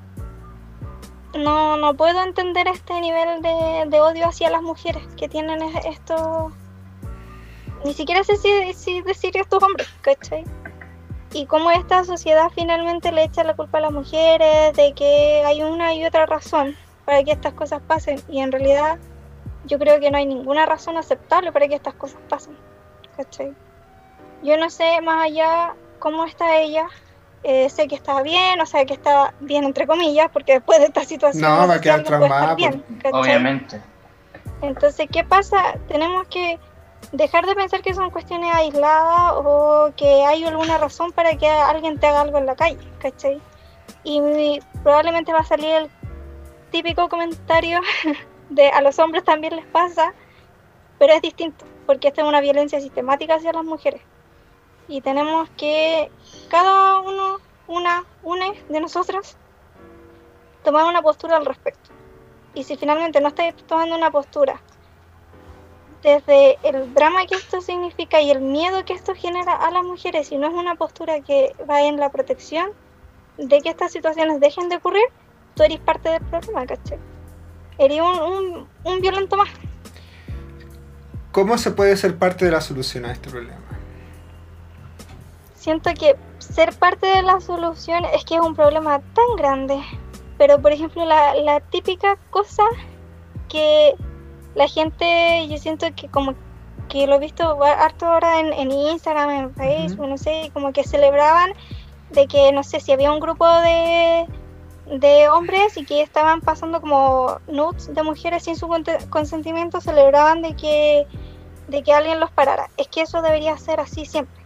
No, 1.36 1.76
no 1.76 1.94
puedo 1.94 2.22
entender 2.22 2.66
este 2.66 3.00
nivel 3.00 3.42
de, 3.42 4.00
odio 4.00 4.26
hacia 4.26 4.50
las 4.50 4.62
mujeres 4.62 5.02
que 5.16 5.28
tienen 5.28 5.62
es- 5.62 5.84
esto. 5.84 6.50
Ni 7.84 7.94
siquiera 7.94 8.24
sé 8.24 8.36
si, 8.38 8.72
si 8.72 9.02
decir 9.02 9.36
estos 9.36 9.62
hombres, 9.62 9.86
¿cachai? 10.00 10.44
Y 11.32 11.44
cómo 11.46 11.70
esta 11.70 12.02
sociedad 12.04 12.48
finalmente 12.54 13.12
le 13.12 13.24
echa 13.24 13.44
la 13.44 13.54
culpa 13.54 13.78
a 13.78 13.82
las 13.82 13.92
mujeres 13.92 14.74
de 14.74 14.94
que 14.94 15.44
hay 15.44 15.62
una 15.62 15.94
y 15.94 16.04
otra 16.04 16.24
razón 16.26 16.74
para 17.04 17.22
que 17.22 17.32
estas 17.32 17.52
cosas 17.52 17.82
pasen. 17.86 18.18
Y 18.30 18.40
en 18.40 18.50
realidad 18.50 18.98
yo 19.66 19.78
creo 19.78 20.00
que 20.00 20.10
no 20.10 20.16
hay 20.16 20.24
ninguna 20.26 20.64
razón 20.64 20.96
aceptable 20.96 21.52
para 21.52 21.68
que 21.68 21.74
estas 21.74 21.94
cosas 21.94 22.18
pasen, 22.28 22.56
¿cachai? 23.16 23.52
Yo 24.42 24.56
no 24.56 24.70
sé 24.70 25.00
más 25.02 25.24
allá 25.26 25.74
cómo 25.98 26.24
está 26.24 26.56
ella, 26.56 26.86
eh, 27.42 27.68
sé 27.70 27.88
que 27.88 27.94
está 27.94 28.22
bien, 28.22 28.60
o 28.60 28.66
sea, 28.66 28.84
que 28.84 28.94
está 28.94 29.34
bien 29.40 29.64
entre 29.64 29.86
comillas, 29.86 30.28
porque 30.32 30.54
después 30.54 30.78
de 30.80 30.86
esta 30.86 31.04
situación 31.04 31.42
No, 31.42 31.62
no 31.62 31.68
va 31.68 31.74
a 31.74 31.80
quedar 31.80 32.02
traumada, 32.02 32.54
bien, 32.54 32.84
¿cachai? 33.02 33.20
Obviamente. 33.20 33.80
Entonces, 34.62 35.08
¿qué 35.10 35.24
pasa? 35.24 35.76
Tenemos 35.86 36.26
que 36.28 36.58
dejar 37.12 37.46
de 37.46 37.54
pensar 37.54 37.80
que 37.80 37.94
son 37.94 38.10
cuestiones 38.10 38.54
aisladas 38.54 39.34
o 39.36 39.92
que 39.96 40.24
hay 40.24 40.44
alguna 40.44 40.78
razón 40.78 41.12
para 41.12 41.36
que 41.36 41.48
alguien 41.48 41.98
te 41.98 42.06
haga 42.06 42.22
algo 42.22 42.38
en 42.38 42.46
la 42.46 42.56
calle, 42.56 42.78
¿cachai? 42.98 43.40
Y 44.04 44.60
probablemente 44.82 45.32
va 45.32 45.40
a 45.40 45.44
salir 45.44 45.74
el 45.74 45.90
típico 46.70 47.08
comentario 47.08 47.80
de 48.50 48.68
a 48.68 48.80
los 48.80 48.98
hombres 48.98 49.24
también 49.24 49.56
les 49.56 49.66
pasa, 49.66 50.12
pero 50.98 51.14
es 51.14 51.22
distinto, 51.22 51.64
porque 51.86 52.08
esta 52.08 52.22
es 52.22 52.28
una 52.28 52.40
violencia 52.40 52.80
sistemática 52.80 53.36
hacia 53.36 53.52
las 53.52 53.64
mujeres. 53.64 54.02
Y 54.88 55.00
tenemos 55.02 55.48
que 55.50 56.10
cada 56.48 57.00
uno, 57.00 57.38
una, 57.66 58.04
una 58.22 58.46
de 58.68 58.80
nosotras, 58.80 59.36
tomar 60.64 60.86
una 60.86 61.02
postura 61.02 61.36
al 61.36 61.46
respecto. 61.46 61.90
Y 62.54 62.64
si 62.64 62.76
finalmente 62.76 63.20
no 63.20 63.28
estáis 63.28 63.54
tomando 63.66 63.96
una 63.96 64.10
postura 64.10 64.60
desde 66.02 66.58
el 66.62 66.94
drama 66.94 67.26
que 67.26 67.34
esto 67.34 67.60
significa 67.60 68.20
y 68.20 68.30
el 68.30 68.40
miedo 68.40 68.84
que 68.84 68.94
esto 68.94 69.14
genera 69.14 69.52
a 69.52 69.70
las 69.70 69.84
mujeres, 69.84 70.32
y 70.32 70.38
no 70.38 70.46
es 70.46 70.54
una 70.54 70.74
postura 70.76 71.20
que 71.20 71.54
va 71.68 71.82
en 71.82 71.98
la 71.98 72.10
protección 72.10 72.70
de 73.36 73.60
que 73.60 73.68
estas 73.68 73.92
situaciones 73.92 74.40
dejen 74.40 74.68
de 74.68 74.76
ocurrir, 74.76 75.04
tú 75.54 75.64
eres 75.64 75.80
parte 75.80 76.08
del 76.08 76.22
problema, 76.22 76.66
¿cachai? 76.66 76.98
Eres 77.78 78.00
un 78.00 79.00
violento 79.00 79.36
más. 79.36 79.48
¿Cómo 81.32 81.58
se 81.58 81.70
puede 81.70 81.96
ser 81.96 82.18
parte 82.18 82.46
de 82.46 82.52
la 82.52 82.60
solución 82.60 83.04
a 83.04 83.12
este 83.12 83.30
problema? 83.30 83.67
Siento 85.68 85.92
que 85.92 86.16
ser 86.38 86.74
parte 86.78 87.06
de 87.06 87.20
la 87.20 87.42
solución 87.42 88.06
es 88.14 88.24
que 88.24 88.36
es 88.36 88.40
un 88.40 88.54
problema 88.54 89.02
tan 89.12 89.36
grande, 89.36 89.78
pero 90.38 90.62
por 90.62 90.72
ejemplo 90.72 91.04
la, 91.04 91.34
la 91.34 91.60
típica 91.60 92.16
cosa 92.30 92.62
que 93.50 93.94
la 94.54 94.66
gente, 94.66 95.46
yo 95.46 95.58
siento 95.58 95.86
que 95.94 96.08
como 96.08 96.34
que 96.88 97.06
lo 97.06 97.16
he 97.16 97.18
visto 97.18 97.62
harto 97.62 98.06
ahora 98.06 98.40
en, 98.40 98.54
en 98.54 98.72
Instagram, 98.72 99.28
en 99.28 99.54
Facebook, 99.54 100.08
no 100.08 100.16
sé, 100.16 100.50
como 100.54 100.72
que 100.72 100.84
celebraban 100.84 101.52
de 102.12 102.26
que, 102.26 102.50
no 102.50 102.62
sé, 102.62 102.80
si 102.80 102.92
había 102.92 103.12
un 103.12 103.20
grupo 103.20 103.46
de, 103.46 104.26
de 104.86 105.28
hombres 105.28 105.76
y 105.76 105.84
que 105.84 106.00
estaban 106.00 106.40
pasando 106.40 106.80
como 106.80 107.40
nudes 107.46 107.94
de 107.94 108.02
mujeres 108.02 108.44
sin 108.44 108.56
su 108.56 108.70
consentimiento, 109.10 109.82
celebraban 109.82 110.40
de 110.40 110.56
que, 110.56 111.06
de 111.68 111.82
que 111.82 111.92
alguien 111.92 112.20
los 112.20 112.30
parara. 112.30 112.70
Es 112.78 112.88
que 112.88 113.02
eso 113.02 113.20
debería 113.20 113.58
ser 113.58 113.80
así 113.80 114.06
siempre. 114.06 114.42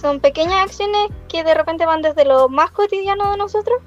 Son 0.00 0.20
pequeñas 0.20 0.62
acciones 0.62 1.08
que 1.28 1.42
de 1.42 1.54
repente 1.54 1.84
van 1.84 2.02
desde 2.02 2.24
lo 2.24 2.48
más 2.48 2.70
cotidiano 2.70 3.32
de 3.32 3.36
nosotros, 3.36 3.82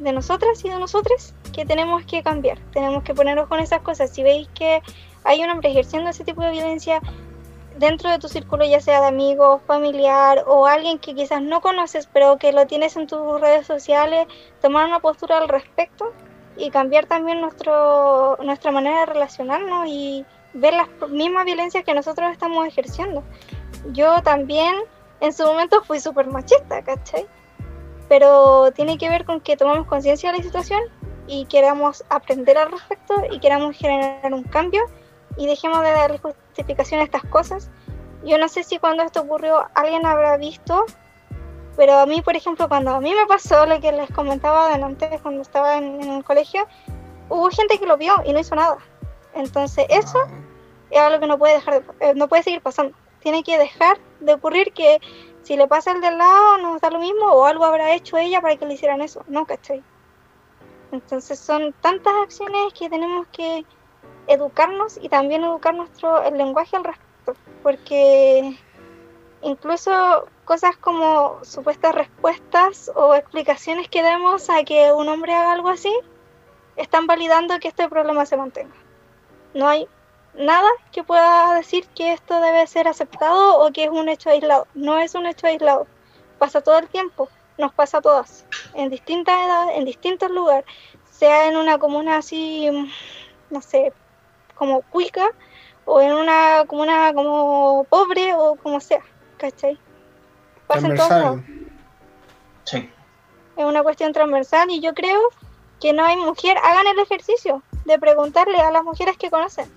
de 0.00 0.12
nosotras 0.12 0.64
y 0.64 0.68
de 0.68 0.76
nosotros, 0.76 1.34
que 1.52 1.64
tenemos 1.64 2.04
que 2.04 2.20
cambiar. 2.24 2.58
Tenemos 2.72 3.04
que 3.04 3.14
ponernos 3.14 3.46
con 3.46 3.60
esas 3.60 3.80
cosas. 3.80 4.10
Si 4.10 4.24
veis 4.24 4.48
que 4.56 4.82
hay 5.22 5.44
un 5.44 5.50
hombre 5.50 5.70
ejerciendo 5.70 6.10
ese 6.10 6.24
tipo 6.24 6.42
de 6.42 6.50
violencia 6.50 7.00
dentro 7.78 8.10
de 8.10 8.18
tu 8.18 8.26
círculo, 8.26 8.64
ya 8.64 8.80
sea 8.80 9.02
de 9.02 9.06
amigos, 9.06 9.62
familiar 9.64 10.42
o 10.48 10.66
alguien 10.66 10.98
que 10.98 11.14
quizás 11.14 11.40
no 11.40 11.60
conoces, 11.60 12.08
pero 12.12 12.38
que 12.38 12.52
lo 12.52 12.66
tienes 12.66 12.96
en 12.96 13.06
tus 13.06 13.40
redes 13.40 13.64
sociales, 13.64 14.26
tomar 14.60 14.88
una 14.88 14.98
postura 14.98 15.38
al 15.38 15.48
respecto 15.48 16.12
y 16.56 16.70
cambiar 16.70 17.06
también 17.06 17.40
nuestro, 17.40 18.36
nuestra 18.42 18.72
manera 18.72 19.00
de 19.00 19.06
relacionarnos 19.06 19.86
y 19.86 20.26
ver 20.54 20.74
las 20.74 20.88
mismas 21.08 21.44
violencias 21.44 21.84
que 21.84 21.94
nosotros 21.94 22.32
estamos 22.32 22.66
ejerciendo. 22.66 23.22
Yo 23.92 24.22
también 24.22 24.74
en 25.22 25.32
su 25.32 25.44
momento 25.44 25.82
fui 25.84 25.98
súper 26.00 26.26
machista, 26.26 26.82
¿cachai? 26.82 27.26
Pero 28.08 28.70
tiene 28.72 28.98
que 28.98 29.08
ver 29.08 29.24
con 29.24 29.40
que 29.40 29.56
tomamos 29.56 29.86
conciencia 29.86 30.30
de 30.32 30.38
la 30.38 30.44
situación 30.44 30.80
y 31.26 31.46
queramos 31.46 32.04
aprender 32.10 32.58
al 32.58 32.70
respecto 32.72 33.14
y 33.30 33.38
queramos 33.40 33.76
generar 33.76 34.34
un 34.34 34.42
cambio 34.42 34.82
y 35.38 35.46
dejemos 35.46 35.80
de 35.82 35.92
darle 35.92 36.18
justificación 36.18 37.00
a 37.00 37.04
estas 37.04 37.24
cosas. 37.24 37.70
Yo 38.24 38.36
no 38.36 38.48
sé 38.48 38.64
si 38.64 38.78
cuando 38.78 39.02
esto 39.02 39.22
ocurrió 39.22 39.66
alguien 39.74 40.04
habrá 40.04 40.36
visto, 40.36 40.84
pero 41.76 41.94
a 41.98 42.06
mí, 42.06 42.20
por 42.20 42.36
ejemplo, 42.36 42.68
cuando 42.68 42.90
a 42.94 43.00
mí 43.00 43.14
me 43.14 43.26
pasó 43.26 43.64
lo 43.64 43.80
que 43.80 43.92
les 43.92 44.10
comentaba 44.10 44.66
adelante 44.66 45.18
cuando 45.22 45.40
estaba 45.42 45.78
en, 45.78 46.02
en 46.02 46.10
el 46.12 46.24
colegio, 46.24 46.66
hubo 47.30 47.48
gente 47.50 47.78
que 47.78 47.86
lo 47.86 47.96
vio 47.96 48.14
y 48.26 48.32
no 48.32 48.40
hizo 48.40 48.54
nada. 48.54 48.76
Entonces 49.34 49.86
eso 49.88 50.18
es 50.90 51.00
algo 51.00 51.20
que 51.20 51.26
no 51.26 51.38
puede 51.38 51.54
dejar 51.54 51.82
de- 51.82 52.10
eh, 52.10 52.12
no 52.14 52.28
puede 52.28 52.42
seguir 52.42 52.60
pasando. 52.60 52.94
Tiene 53.20 53.42
que 53.42 53.56
dejar 53.56 53.96
de 54.24 54.34
ocurrir 54.34 54.72
que 54.72 55.00
si 55.42 55.56
le 55.56 55.66
pasa 55.66 55.92
al 55.92 56.00
del 56.00 56.18
lado 56.18 56.58
nos 56.58 56.80
da 56.80 56.90
lo 56.90 56.98
mismo 56.98 57.26
o 57.26 57.44
algo 57.44 57.64
habrá 57.64 57.94
hecho 57.94 58.16
ella 58.16 58.40
para 58.40 58.56
que 58.56 58.66
le 58.66 58.74
hicieran 58.74 59.02
eso. 59.02 59.24
No, 59.26 59.44
¿cachai? 59.46 59.82
Entonces 60.92 61.38
son 61.38 61.72
tantas 61.80 62.12
acciones 62.22 62.72
que 62.78 62.88
tenemos 62.88 63.26
que 63.28 63.64
educarnos 64.26 64.98
y 65.00 65.08
también 65.08 65.42
educar 65.42 65.74
nuestro 65.74 66.22
el 66.22 66.36
lenguaje 66.38 66.76
al 66.76 66.84
respecto, 66.84 67.34
porque 67.62 68.56
incluso 69.42 70.28
cosas 70.44 70.76
como 70.76 71.44
supuestas 71.44 71.94
respuestas 71.94 72.90
o 72.94 73.14
explicaciones 73.14 73.88
que 73.88 74.02
demos 74.02 74.48
a 74.50 74.62
que 74.64 74.92
un 74.92 75.08
hombre 75.08 75.34
haga 75.34 75.52
algo 75.52 75.68
así 75.68 75.92
están 76.76 77.06
validando 77.06 77.58
que 77.58 77.68
este 77.68 77.88
problema 77.88 78.26
se 78.26 78.36
mantenga. 78.36 78.74
No 79.54 79.68
hay 79.68 79.88
nada 80.34 80.68
que 80.90 81.04
pueda 81.04 81.54
decir 81.54 81.86
que 81.94 82.12
esto 82.12 82.40
debe 82.40 82.66
ser 82.66 82.88
aceptado 82.88 83.58
o 83.58 83.72
que 83.72 83.84
es 83.84 83.90
un 83.90 84.08
hecho 84.08 84.30
aislado. 84.30 84.66
No 84.74 84.98
es 84.98 85.14
un 85.14 85.26
hecho 85.26 85.46
aislado. 85.46 85.86
Pasa 86.38 86.60
todo 86.60 86.78
el 86.78 86.88
tiempo, 86.88 87.28
nos 87.58 87.72
pasa 87.72 87.98
a 87.98 88.02
todas, 88.02 88.44
en 88.74 88.90
distintas 88.90 89.34
edades, 89.34 89.78
en 89.78 89.84
distintos 89.84 90.30
lugares, 90.30 90.64
sea 91.10 91.48
en 91.48 91.56
una 91.56 91.78
comuna 91.78 92.16
así, 92.16 92.68
no 93.50 93.62
sé, 93.62 93.92
como 94.56 94.82
cuica, 94.82 95.30
o 95.84 96.00
en 96.00 96.12
una 96.12 96.64
comuna 96.66 97.12
como 97.14 97.84
pobre, 97.84 98.34
o 98.34 98.56
como 98.56 98.80
sea, 98.80 99.02
¿cachai? 99.36 99.78
Pasa 100.66 100.86
en 100.88 100.96
todos 100.96 101.10
lados. 101.10 101.40
Sí. 102.64 102.90
Es 103.56 103.64
una 103.64 103.82
cuestión 103.82 104.12
transversal 104.12 104.70
y 104.70 104.80
yo 104.80 104.94
creo 104.94 105.20
que 105.80 105.92
no 105.92 106.04
hay 106.04 106.16
mujer, 106.16 106.56
hagan 106.58 106.86
el 106.86 106.98
ejercicio 107.00 107.62
de 107.84 107.98
preguntarle 107.98 108.58
a 108.58 108.70
las 108.70 108.82
mujeres 108.82 109.16
que 109.16 109.30
conocen, 109.30 109.70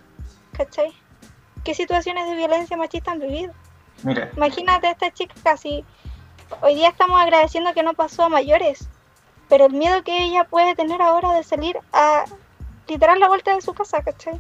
¿cachai? 0.56 0.94
¿Qué 1.64 1.74
situaciones 1.74 2.28
de 2.28 2.36
violencia 2.36 2.78
machista 2.78 3.12
han 3.12 3.20
vivido? 3.20 3.54
Mira, 4.04 4.30
Imagínate 4.36 4.88
a 4.88 4.92
esta 4.92 5.12
chica 5.12 5.34
casi, 5.44 5.84
hoy 6.62 6.76
día 6.76 6.90
estamos 6.90 7.20
agradeciendo 7.20 7.74
que 7.74 7.84
no 7.84 7.94
pasó 7.94 8.24
a 8.24 8.30
mayores, 8.30 8.88
pero 9.50 9.66
el 9.66 9.74
miedo 9.74 10.04
que 10.04 10.24
ella 10.24 10.44
puede 10.44 10.76
tener 10.76 11.02
ahora 11.02 11.34
de 11.34 11.44
salir 11.44 11.78
a 11.94 12.26
literal 12.88 13.20
la 13.20 13.28
vuelta 13.28 13.56
de 13.56 13.62
su 13.62 13.74
casa, 13.74 14.04
¿cachai? 14.04 14.40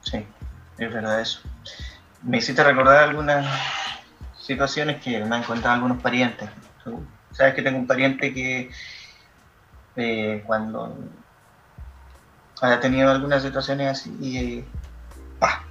sí, 0.00 0.26
es 0.78 0.92
verdad 0.92 1.20
eso. 1.20 1.40
Me 2.22 2.38
hiciste 2.38 2.64
recordar 2.64 3.08
algunas 3.08 3.46
situaciones 4.40 5.02
que 5.02 5.24
me 5.24 5.36
han 5.36 5.42
contado 5.42 5.74
algunos 5.74 6.02
parientes. 6.02 6.48
Tú 6.82 7.06
Sabes 7.30 7.54
que 7.54 7.62
tengo 7.62 7.78
un 7.78 7.86
pariente 7.86 8.32
que 8.32 8.70
eh, 9.96 10.42
cuando 10.46 10.96
ha 12.60 12.80
tenido 12.80 13.10
algunas 13.10 13.42
situaciones 13.42 13.88
así, 13.88 14.64
pa, 15.38 15.62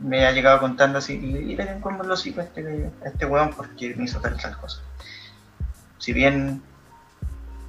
me 0.00 0.26
ha 0.26 0.32
llegado 0.32 0.60
contando 0.60 0.98
así, 0.98 1.14
y 1.14 1.56
le 1.56 2.16
sigo 2.16 2.40
a 2.40 2.44
este, 2.44 2.90
este 3.04 3.26
weón 3.26 3.50
porque 3.50 3.94
me 3.94 4.04
hizo 4.04 4.20
tal 4.20 4.36
tal 4.36 4.56
cosa. 4.58 4.80
Si 5.98 6.12
bien, 6.12 6.62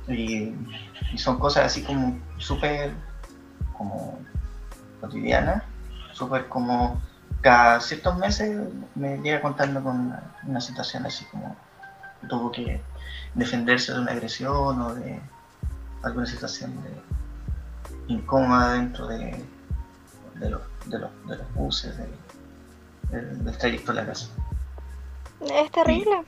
y, 0.07 0.53
son 1.17 1.39
cosas 1.39 1.65
así 1.65 1.83
como 1.83 2.19
súper 2.37 2.91
como 3.77 4.19
cotidianas, 5.01 5.63
súper 6.13 6.47
como 6.47 7.01
cada 7.41 7.79
ciertos 7.79 8.17
meses 8.17 8.57
me 8.95 9.17
llega 9.19 9.41
contando 9.41 9.81
con 9.83 10.15
una, 10.43 10.61
situación 10.61 11.05
así 11.05 11.23
como 11.25 11.55
tuvo 12.27 12.51
que 12.51 12.81
defenderse 13.35 13.93
de 13.93 13.99
una 13.99 14.11
agresión 14.11 14.81
o 14.81 14.95
de 14.95 15.21
alguna 16.03 16.25
situación 16.25 16.73
de, 16.83 17.06
incómoda 18.07 18.73
dentro 18.73 19.07
de, 19.07 19.43
de, 20.35 20.49
los, 20.49 20.61
de, 20.85 20.99
los, 20.99 21.27
de 21.27 21.37
los 21.37 21.53
buses, 21.53 21.95
del, 21.97 23.57
trayecto 23.57 23.91
a 23.91 23.95
la 23.95 24.05
casa. 24.05 24.29
Es 25.41 25.71
terrible. 25.71 26.23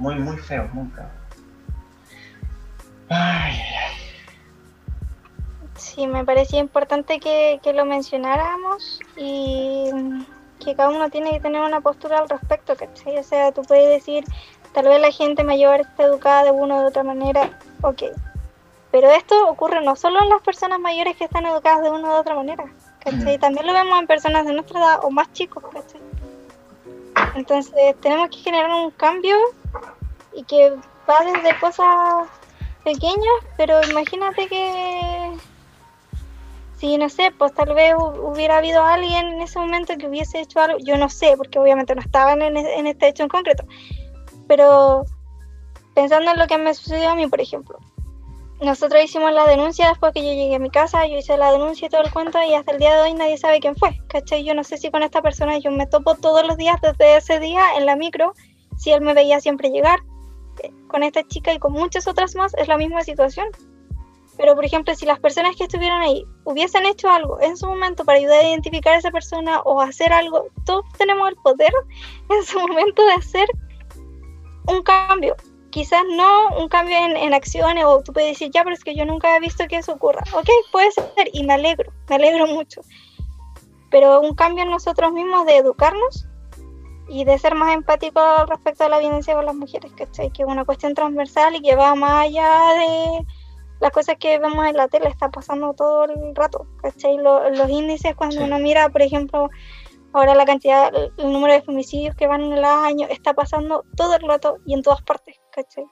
muy, 0.00 0.14
muy 0.14 0.38
feo, 0.38 0.68
muy 0.72 0.88
feo. 0.90 1.04
Ay, 3.10 3.54
ay. 3.54 3.90
Sí, 5.76 6.06
me 6.06 6.24
parecía 6.24 6.60
importante 6.60 7.20
que, 7.20 7.60
lo 7.74 7.84
mencionáramos 7.84 9.00
y 9.16 9.90
que 10.64 10.74
cada 10.74 10.90
uno 10.90 11.10
tiene 11.10 11.32
que 11.32 11.40
tener 11.40 11.62
una 11.62 11.80
postura 11.80 12.18
al 12.18 12.28
respecto, 12.28 12.76
¿cachai? 12.76 13.18
O 13.18 13.22
sea, 13.22 13.52
tú 13.52 13.62
puedes 13.62 13.88
decir, 13.88 14.24
tal 14.72 14.86
vez 14.86 15.00
la 15.00 15.10
gente 15.10 15.44
mayor 15.44 15.80
está 15.80 16.04
educada 16.04 16.44
de 16.44 16.50
una 16.50 16.76
u 16.76 16.86
otra 16.86 17.02
manera, 17.02 17.58
ok. 17.82 18.02
Pero 18.90 19.10
esto 19.10 19.48
ocurre 19.48 19.80
no 19.82 19.94
solo 19.94 20.20
en 20.22 20.28
las 20.28 20.42
personas 20.42 20.80
mayores 20.80 21.16
que 21.16 21.24
están 21.24 21.46
educadas 21.46 21.82
de 21.82 21.90
una 21.90 22.08
u 22.08 22.12
otra 22.12 22.34
manera, 22.34 22.64
¿cachai? 22.98 23.36
Mm. 23.36 23.40
También 23.40 23.66
lo 23.66 23.72
vemos 23.72 24.00
en 24.00 24.06
personas 24.06 24.46
de 24.46 24.52
nuestra 24.52 24.80
edad 24.80 25.00
o 25.04 25.10
más 25.10 25.32
chicos, 25.32 25.62
¿cachai? 25.72 26.00
Entonces 27.36 27.94
tenemos 28.00 28.30
que 28.30 28.38
generar 28.38 28.70
un 28.70 28.90
cambio 28.90 29.36
y 30.34 30.42
que 30.44 30.70
va 31.08 31.20
desde 31.24 31.58
cosas 31.60 32.26
pequeñas, 32.82 33.44
pero 33.56 33.80
imagínate 33.84 34.48
que 34.48 35.36
si 36.78 36.96
no 36.96 37.08
sé, 37.10 37.30
pues 37.36 37.52
tal 37.52 37.74
vez 37.74 37.94
hubiera 37.94 38.56
habido 38.56 38.82
alguien 38.82 39.26
en 39.28 39.42
ese 39.42 39.58
momento 39.58 39.96
que 39.98 40.06
hubiese 40.06 40.40
hecho 40.40 40.60
algo, 40.60 40.78
yo 40.78 40.96
no 40.96 41.10
sé, 41.10 41.34
porque 41.36 41.58
obviamente 41.58 41.94
no 41.94 42.00
estaban 42.00 42.40
en, 42.40 42.56
en 42.56 42.86
este 42.86 43.08
hecho 43.08 43.22
en 43.22 43.28
concreto, 43.28 43.64
pero 44.48 45.04
pensando 46.00 46.30
en 46.30 46.38
lo 46.38 46.46
que 46.46 46.56
me 46.56 46.72
sucedió 46.72 47.10
a 47.10 47.14
mí, 47.14 47.26
por 47.26 47.42
ejemplo, 47.42 47.78
nosotros 48.62 49.04
hicimos 49.04 49.32
la 49.32 49.46
denuncia 49.46 49.90
después 49.90 50.14
que 50.14 50.24
yo 50.24 50.32
llegué 50.32 50.54
a 50.54 50.58
mi 50.58 50.70
casa, 50.70 51.06
yo 51.06 51.18
hice 51.18 51.36
la 51.36 51.52
denuncia 51.52 51.86
y 51.86 51.90
todo 51.90 52.00
el 52.00 52.10
cuento 52.10 52.38
y 52.42 52.54
hasta 52.54 52.72
el 52.72 52.78
día 52.78 52.94
de 52.94 53.02
hoy 53.02 53.12
nadie 53.12 53.36
sabe 53.36 53.60
quién 53.60 53.76
fue, 53.76 54.00
¿cachai? 54.08 54.42
Yo 54.42 54.54
no 54.54 54.64
sé 54.64 54.78
si 54.78 54.90
con 54.90 55.02
esta 55.02 55.20
persona 55.20 55.58
yo 55.58 55.70
me 55.70 55.86
topo 55.86 56.14
todos 56.14 56.46
los 56.46 56.56
días 56.56 56.80
desde 56.80 57.18
ese 57.18 57.38
día 57.38 57.76
en 57.76 57.84
la 57.84 57.96
micro, 57.96 58.32
si 58.78 58.92
él 58.92 59.02
me 59.02 59.12
veía 59.12 59.40
siempre 59.40 59.68
llegar, 59.68 60.00
con 60.88 61.02
esta 61.02 61.22
chica 61.28 61.52
y 61.52 61.58
con 61.58 61.72
muchas 61.72 62.06
otras 62.06 62.34
más 62.34 62.54
es 62.54 62.66
la 62.66 62.78
misma 62.78 63.04
situación. 63.04 63.48
Pero, 64.38 64.54
por 64.54 64.64
ejemplo, 64.64 64.94
si 64.94 65.04
las 65.04 65.20
personas 65.20 65.54
que 65.56 65.64
estuvieron 65.64 66.00
ahí 66.00 66.24
hubiesen 66.44 66.86
hecho 66.86 67.10
algo 67.10 67.38
en 67.42 67.58
su 67.58 67.66
momento 67.66 68.06
para 68.06 68.18
ayudar 68.18 68.40
a 68.40 68.48
identificar 68.48 68.94
a 68.94 68.98
esa 68.98 69.10
persona 69.10 69.60
o 69.60 69.82
hacer 69.82 70.14
algo, 70.14 70.46
todos 70.64 70.86
tenemos 70.96 71.28
el 71.28 71.36
poder 71.36 71.72
en 72.30 72.42
su 72.44 72.58
momento 72.58 73.04
de 73.04 73.12
hacer 73.12 73.48
un 74.66 74.82
cambio. 74.82 75.36
Quizás 75.70 76.02
no 76.16 76.56
un 76.56 76.68
cambio 76.68 76.96
en, 76.96 77.34
acciones 77.34 77.84
o 77.84 78.02
tú 78.02 78.12
puedes 78.12 78.30
decir, 78.30 78.50
ya, 78.52 78.64
pero 78.64 78.74
es 78.74 78.82
que 78.82 78.94
yo 78.94 79.04
nunca 79.04 79.36
he 79.36 79.40
visto 79.40 79.66
que 79.68 79.76
eso 79.76 79.92
ocurra. 79.92 80.22
Ok, 80.34 80.48
puede 80.72 80.90
ser 80.92 81.06
y 81.32 81.44
me 81.44 81.54
alegro, 81.54 81.92
me 82.08 82.16
alegro 82.16 82.46
mucho. 82.46 82.82
Pero 83.90 84.20
un 84.20 84.34
cambio 84.34 84.64
en 84.64 84.70
nosotros 84.70 85.12
mismos 85.12 85.46
de 85.46 85.56
educarnos 85.56 86.26
y 87.08 87.24
de 87.24 87.38
ser 87.38 87.54
más 87.54 87.74
empático 87.74 88.20
respecto 88.46 88.84
a 88.84 88.88
la 88.88 88.98
violencia 88.98 89.34
con 89.34 89.44
las 89.44 89.54
mujeres, 89.54 89.92
¿cachai? 89.96 90.30
Que 90.30 90.42
es 90.42 90.48
una 90.48 90.64
cuestión 90.64 90.94
transversal 90.94 91.56
y 91.56 91.60
que 91.60 91.74
va 91.74 91.94
más 91.94 92.26
allá 92.26 92.48
de 92.74 93.26
las 93.80 93.90
cosas 93.90 94.16
que 94.18 94.38
vemos 94.38 94.66
en 94.66 94.76
la 94.76 94.88
tele, 94.88 95.08
está 95.08 95.30
pasando 95.30 95.72
todo 95.74 96.04
el 96.04 96.34
rato, 96.34 96.66
¿cachai? 96.82 97.16
los 97.16 97.68
índices, 97.68 98.14
cuando 98.14 98.44
uno 98.44 98.58
mira, 98.58 98.88
por 98.90 99.02
ejemplo, 99.02 99.50
ahora 100.12 100.34
la 100.34 100.44
cantidad, 100.44 100.92
el 100.94 101.32
número 101.32 101.54
de 101.54 101.62
femicidios 101.62 102.14
que 102.14 102.26
van 102.26 102.42
en 102.42 102.52
el 102.52 102.64
año, 102.64 103.06
está 103.08 103.34
pasando 103.34 103.84
todo 103.96 104.16
el 104.16 104.22
rato 104.22 104.58
y 104.66 104.74
en 104.74 104.82
todas 104.82 105.02
partes, 105.02 105.40
¿cachai? 105.52 105.84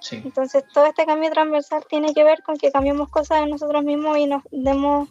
Sí. 0.00 0.22
Entonces, 0.24 0.64
todo 0.72 0.86
este 0.86 1.04
cambio 1.04 1.30
transversal 1.30 1.84
tiene 1.88 2.14
que 2.14 2.24
ver 2.24 2.42
con 2.42 2.56
que 2.56 2.72
cambiemos 2.72 3.10
cosas 3.10 3.42
en 3.42 3.50
nosotros 3.50 3.84
mismos 3.84 4.16
y 4.16 4.26
nos 4.26 4.42
demos 4.50 5.08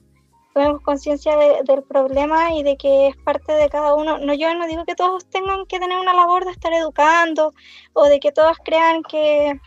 tomemos 0.53 0.81
conciencia 0.81 1.37
del 1.37 1.83
problema 1.83 2.53
y 2.53 2.63
de 2.63 2.75
que 2.77 3.07
es 3.07 3.17
parte 3.17 3.53
de 3.53 3.69
cada 3.69 3.93
uno. 3.93 4.17
No, 4.17 4.33
yo 4.33 4.53
no 4.55 4.67
digo 4.67 4.85
que 4.85 4.95
todos 4.95 5.29
tengan 5.29 5.65
que 5.65 5.79
tener 5.79 5.97
una 5.97 6.13
labor 6.13 6.45
de 6.45 6.51
estar 6.51 6.73
educando 6.73 7.53
o 7.93 8.05
de 8.05 8.19
que 8.19 8.31
todos 8.31 8.57
crean 8.63 9.03
que 9.03 9.59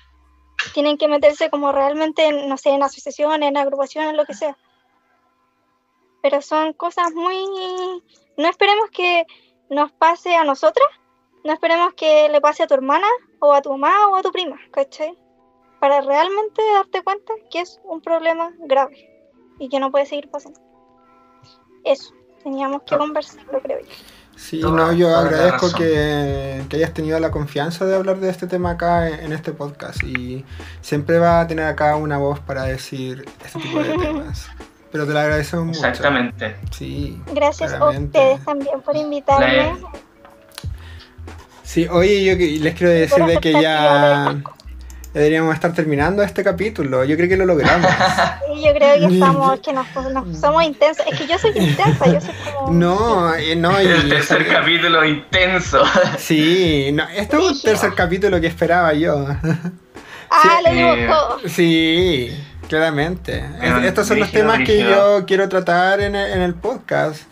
tienen 0.74 0.98
que 0.98 1.09
meterse 1.09 1.50
como 1.50 1.72
realmente, 1.72 2.26
en, 2.26 2.48
no 2.48 2.56
sé, 2.56 2.70
en 2.70 2.82
asociaciones, 2.82 3.48
en 3.48 3.56
agrupaciones, 3.56 4.14
lo 4.14 4.24
que 4.24 4.34
sea. 4.34 4.56
Pero 6.22 6.42
son 6.42 6.72
cosas 6.72 7.12
muy... 7.14 8.02
No 8.36 8.48
esperemos 8.48 8.90
que 8.90 9.26
nos 9.70 9.92
pase 9.92 10.34
a 10.34 10.44
nosotras, 10.44 10.88
no 11.44 11.52
esperemos 11.52 11.94
que 11.94 12.28
le 12.28 12.40
pase 12.40 12.62
a 12.62 12.66
tu 12.66 12.74
hermana 12.74 13.06
o 13.40 13.52
a 13.52 13.62
tu 13.62 13.70
mamá 13.70 14.09
o 14.09 14.16
a 14.16 14.22
tu 14.22 14.30
prima, 14.30 14.59
¿cachai? 14.72 15.18
Para 15.80 16.00
realmente 16.00 16.62
darte 16.74 17.02
cuenta 17.02 17.32
que 17.50 17.60
es 17.60 17.80
un 17.84 18.00
problema 18.00 18.52
grave 18.60 19.09
y 19.59 19.68
que 19.68 19.80
no 19.80 19.90
puede 19.90 20.06
seguir 20.06 20.30
pasando 20.30 20.60
eso, 21.84 22.14
teníamos 22.42 22.82
que 22.82 22.96
conversarlo, 22.96 23.60
creo 23.60 23.80
yo. 23.80 23.86
Sí, 24.36 24.60
no, 24.60 24.92
yo 24.92 25.14
agradezco 25.14 25.72
que, 25.76 26.64
hayas 26.72 26.94
tenido 26.94 27.20
la 27.20 27.30
confianza 27.30 27.84
de 27.84 27.94
hablar 27.94 28.18
de 28.18 28.30
este 28.30 28.46
tema 28.46 28.72
acá 28.72 29.09
en, 29.09 29.32
este 29.32 29.52
podcast 29.52 30.02
y 30.02 30.44
siempre 30.80 31.18
va 31.18 31.40
a 31.40 31.46
tener 31.46 31.66
acá 31.66 31.96
una 31.96 32.16
voz 32.16 32.40
para 32.40 32.64
decir 32.64 33.24
este 33.44 33.60
tipo 33.60 33.78
de 33.82 33.90
temas. 33.98 34.48
Pero 34.93 35.06
te 35.06 35.12
lo 35.14 35.19
agradecemos 35.19 35.66
mucho. 35.66 35.78
Exactamente. 35.78 36.55
Sí. 36.70 37.19
Gracias 37.32 37.73
a 37.73 37.89
ustedes 37.89 38.44
también 38.44 38.82
por 38.82 38.94
invitarme. 38.94 39.73
Sí, 41.62 41.89
oye, 41.90 42.23
yo 42.23 42.35
les 42.62 42.74
quiero 42.74 42.93
decir 42.93 43.24
de 43.24 43.39
que 43.39 43.52
ya 43.52 44.36
deberíamos 45.14 45.55
estar 45.55 45.73
terminando 45.73 46.23
este 46.23 46.44
capítulo. 46.44 47.05
Yo 47.05 47.16
creo 47.16 47.31
que 47.31 47.36
lo 47.39 47.47
logramos. 47.47 47.90
Sí, 48.55 48.62
yo 48.62 48.74
creo 48.74 49.09
que 49.09 49.14
estamos, 49.14 49.60
que 49.60 49.73
nos, 49.73 49.86
somos 50.39 50.62
intensos. 50.64 51.06
Es 51.10 51.19
que 51.19 51.27
yo 51.27 51.39
soy 51.39 51.52
intensa, 51.56 52.06
yo 52.06 52.20
soy 52.20 52.35
como... 52.55 52.70
No, 52.73 53.35
eh, 53.35 53.56
no. 53.56 53.81
Y 53.81 53.86
el 53.86 54.10
tercer 54.10 54.47
capítulo 54.47 55.02
intenso. 55.06 55.82
Sí, 56.19 56.90
no, 56.93 57.09
este 57.09 57.36
es 57.36 57.43
un 57.43 57.62
tercer 57.62 57.94
capítulo 57.94 58.39
que 58.43 58.48
esperaba 58.48 58.93
yo. 58.93 59.27
Ah, 60.31 60.60
lo 60.66 60.73
digo 60.73 61.39
Sí, 61.47 62.31
claramente. 62.68 63.44
Estos 63.84 64.06
son 64.06 64.20
los 64.20 64.30
temas 64.30 64.60
que 64.60 64.78
yo 64.78 65.24
quiero 65.26 65.48
tratar 65.48 66.01
en 66.01 66.14
el, 66.14 66.32
en 66.32 66.40
el 66.43 66.55
podcast. 66.55 67.22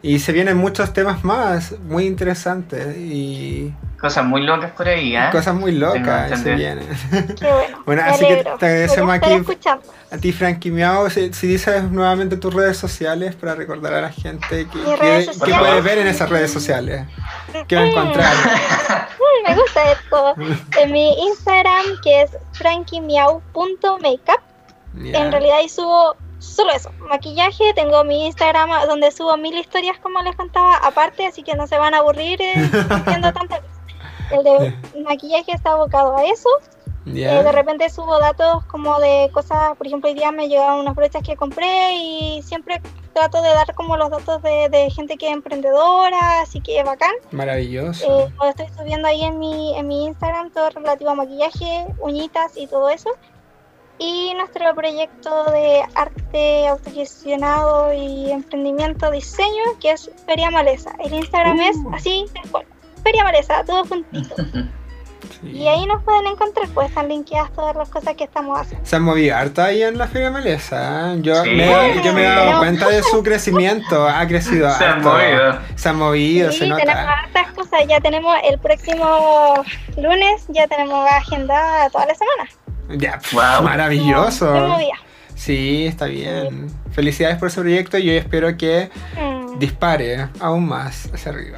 Y 0.00 0.20
se 0.20 0.32
vienen 0.32 0.56
muchos 0.56 0.92
temas 0.92 1.24
más 1.24 1.74
muy 1.80 2.06
interesantes 2.06 2.96
y 2.96 3.74
Cosas 4.00 4.24
muy 4.24 4.42
locas 4.42 4.70
por 4.70 4.86
ahí, 4.86 5.16
¿eh? 5.16 5.28
Cosas 5.32 5.56
muy 5.56 5.72
locas 5.72 6.40
se 6.40 6.54
vienen. 6.54 6.86
Qué 7.36 7.46
bueno. 7.52 7.82
bueno, 7.84 8.02
así 8.06 8.24
que 8.28 8.36
te 8.36 8.66
agradecemos 8.66 9.12
aquí 9.12 9.44
a 10.10 10.18
ti, 10.18 10.30
Frankie 10.32 10.70
Miao. 10.70 11.10
Si, 11.10 11.28
dices 11.28 11.82
nuevamente 11.90 12.36
tus 12.36 12.54
redes 12.54 12.76
sociales 12.76 13.34
para 13.34 13.56
recordar 13.56 13.94
a 13.94 14.00
la 14.02 14.12
gente 14.12 14.68
que, 14.68 14.78
puedes 14.78 15.84
ver 15.84 15.98
en 15.98 16.06
esas 16.06 16.30
redes 16.30 16.52
sociales. 16.52 17.06
¿Qué 17.66 17.74
va 17.74 17.82
a 17.82 17.86
encontrar? 17.86 18.34
Me 19.48 19.54
gusta 19.54 19.92
esto. 19.92 20.34
En 20.80 20.92
mi 20.92 21.12
Instagram, 21.26 21.84
que 22.02 22.22
es 22.22 22.30
frankiemiao.makeup. 24.98 25.26
En 25.26 25.32
realidad 25.32 25.56
ahí 25.58 25.68
subo 25.68 26.16
solo 26.38 26.70
eso, 26.72 26.90
maquillaje, 27.08 27.72
tengo 27.74 28.04
mi 28.04 28.26
Instagram 28.26 28.70
donde 28.86 29.10
subo 29.10 29.36
mil 29.36 29.56
historias 29.58 29.98
como 29.98 30.22
les 30.22 30.36
contaba 30.36 30.76
aparte, 30.76 31.26
así 31.26 31.42
que 31.42 31.54
no 31.54 31.66
se 31.66 31.78
van 31.78 31.94
a 31.94 31.98
aburrir 31.98 32.40
eh, 32.40 32.54
viendo 33.06 33.32
tantas 33.32 33.60
el 34.30 34.44
de 34.44 34.74
maquillaje 35.04 35.52
está 35.52 35.72
abocado 35.72 36.16
a 36.16 36.24
eso. 36.24 36.48
Eh, 37.06 37.42
de 37.42 37.52
repente 37.52 37.88
subo 37.88 38.18
datos 38.18 38.64
como 38.66 38.98
de 39.00 39.30
cosas, 39.32 39.74
por 39.78 39.86
ejemplo, 39.86 40.10
hoy 40.10 40.14
día 40.14 40.30
me 40.30 40.46
llegaron 40.46 40.80
unas 40.80 40.94
brochas 40.94 41.22
que 41.22 41.36
compré 41.36 41.94
y 41.94 42.42
siempre 42.42 42.82
trato 43.14 43.40
de 43.40 43.48
dar 43.48 43.74
como 43.74 43.96
los 43.96 44.10
datos 44.10 44.42
de, 44.42 44.90
gente 44.90 45.16
que 45.16 45.28
es 45.28 45.32
emprendedora, 45.32 46.42
así 46.42 46.60
que 46.60 46.78
es 46.78 46.84
bacán. 46.84 47.12
Maravilloso. 47.30 48.04
Eh, 48.04 48.32
lo 48.38 48.48
estoy 48.48 48.66
subiendo 48.76 49.08
ahí 49.08 49.24
en 49.24 49.38
mi, 49.38 49.78
en 49.78 49.88
mi 49.88 50.04
Instagram, 50.06 50.50
todo 50.50 50.68
relativo 50.68 51.10
a 51.10 51.14
maquillaje, 51.14 51.86
uñitas 51.98 52.56
y 52.56 52.66
todo 52.66 52.90
eso. 52.90 53.10
Y 53.98 54.32
nuestro 54.34 54.74
proyecto 54.74 55.50
de 55.50 55.82
arte 55.94 56.68
autogestionado 56.68 57.92
y 57.92 58.30
emprendimiento 58.30 59.10
diseño, 59.10 59.64
que 59.80 59.90
es 59.92 60.10
Feria 60.26 60.50
Maleza. 60.50 60.92
El 61.04 61.12
Instagram 61.14 61.58
es 61.60 61.76
uh. 61.78 61.94
así, 61.94 62.26
Feria 63.02 63.24
Maresa, 63.24 63.64
todo 63.64 63.84
juntito. 63.84 64.34
Sí. 65.40 65.50
Y 65.50 65.68
ahí 65.68 65.84
nos 65.86 66.02
pueden 66.04 66.26
encontrar, 66.28 66.68
pues 66.74 66.88
están 66.88 67.08
linkeadas 67.08 67.52
todas 67.52 67.74
las 67.76 67.88
cosas 67.88 68.14
que 68.14 68.24
estamos 68.24 68.58
haciendo. 68.58 68.86
Se 68.86 68.96
han 68.96 69.02
movido 69.02 69.36
harto 69.36 69.62
ahí 69.62 69.82
en 69.82 69.98
la 69.98 70.06
Feria 70.06 70.30
Maleza. 70.30 71.12
¿eh? 71.14 71.18
Yo, 71.22 71.42
Sí. 71.44 71.50
me, 71.50 72.02
yo 72.02 72.12
me 72.12 72.22
he 72.24 72.28
dado 72.28 72.58
cuenta 72.58 72.88
de 72.88 73.02
su 73.02 73.22
crecimiento. 73.22 74.08
Ha 74.08 74.26
crecido 74.26 74.70
Se 74.78 74.84
han 74.84 74.98
harto. 74.98 75.10
movido. 75.12 75.58
Se 75.74 75.88
han 75.88 75.96
movido, 75.96 76.52
Sí, 76.52 76.58
se 76.58 76.64
tenemos 76.66 76.94
hartas 76.94 77.52
cosas. 77.52 77.80
Ya 77.88 78.00
tenemos 78.00 78.34
el 78.44 78.58
próximo 78.58 79.54
lunes, 79.96 80.44
ya 80.48 80.66
tenemos 80.68 81.08
agendada 81.10 81.90
toda 81.90 82.06
la 82.06 82.14
semana. 82.14 82.50
Ya, 82.88 83.20
Wow. 83.32 83.62
maravilloso. 83.64 84.76
Sí, 85.34 85.86
está 85.86 86.06
bien. 86.06 86.68
Felicidades 87.02 87.38
por 87.38 87.46
ese 87.46 87.60
proyecto 87.60 87.96
y 87.96 88.06
yo 88.06 88.12
espero 88.14 88.56
que 88.56 88.90
Mm. 89.16 89.60
dispare 89.60 90.26
aún 90.40 90.66
más 90.66 91.08
hacia 91.14 91.30
arriba. 91.30 91.56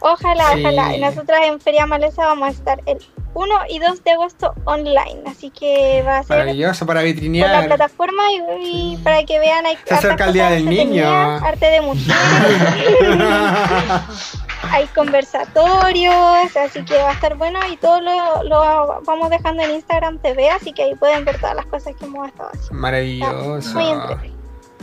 Ojalá, 0.00 0.52
Sí. 0.54 0.60
ojalá. 0.60 0.98
Nosotras 0.98 1.40
en 1.46 1.58
Feria 1.62 1.86
Maleza 1.86 2.26
vamos 2.26 2.48
a 2.48 2.50
estar 2.50 2.78
el 2.84 2.98
1 3.32 3.54
y 3.70 3.78
2 3.78 4.04
de 4.04 4.10
agosto 4.10 4.52
online. 4.66 5.22
Así 5.26 5.48
que 5.48 6.02
va 6.06 6.18
a 6.18 6.22
ser 6.24 6.36
Maravilloso 6.40 6.84
para 6.84 7.00
por 7.00 7.06
la 7.06 7.12
vitrinear. 7.14 7.66
plataforma 7.68 8.22
y, 8.60 8.92
y 8.92 8.96
para 8.98 9.24
que 9.24 9.38
vean 9.38 9.64
hay 9.64 9.78
Se 9.86 9.94
acerca 9.94 10.26
el 10.26 10.34
Día 10.34 10.50
del 10.50 10.68
Niño. 10.68 11.08
arte 11.10 11.70
de 11.70 11.80
mujeres, 11.80 12.12
hay 14.70 14.84
conversatorios, 14.94 16.54
así 16.54 16.84
que 16.84 16.96
va 16.98 17.08
a 17.10 17.12
estar 17.14 17.34
bueno 17.38 17.60
y 17.72 17.78
todo 17.78 17.98
lo, 18.02 18.42
lo 18.44 19.00
vamos 19.06 19.30
dejando 19.30 19.62
en 19.62 19.70
Instagram 19.76 20.18
TV, 20.18 20.50
así 20.50 20.74
que 20.74 20.82
ahí 20.82 20.94
pueden 20.96 21.24
ver 21.24 21.40
todas 21.40 21.56
las 21.56 21.64
cosas 21.64 21.96
que 21.96 22.04
hemos 22.04 22.28
estado 22.28 22.50
haciendo. 22.50 22.74
Maravilloso. 22.74 23.72
Muy 23.74 23.88
entretenido. 23.88 24.41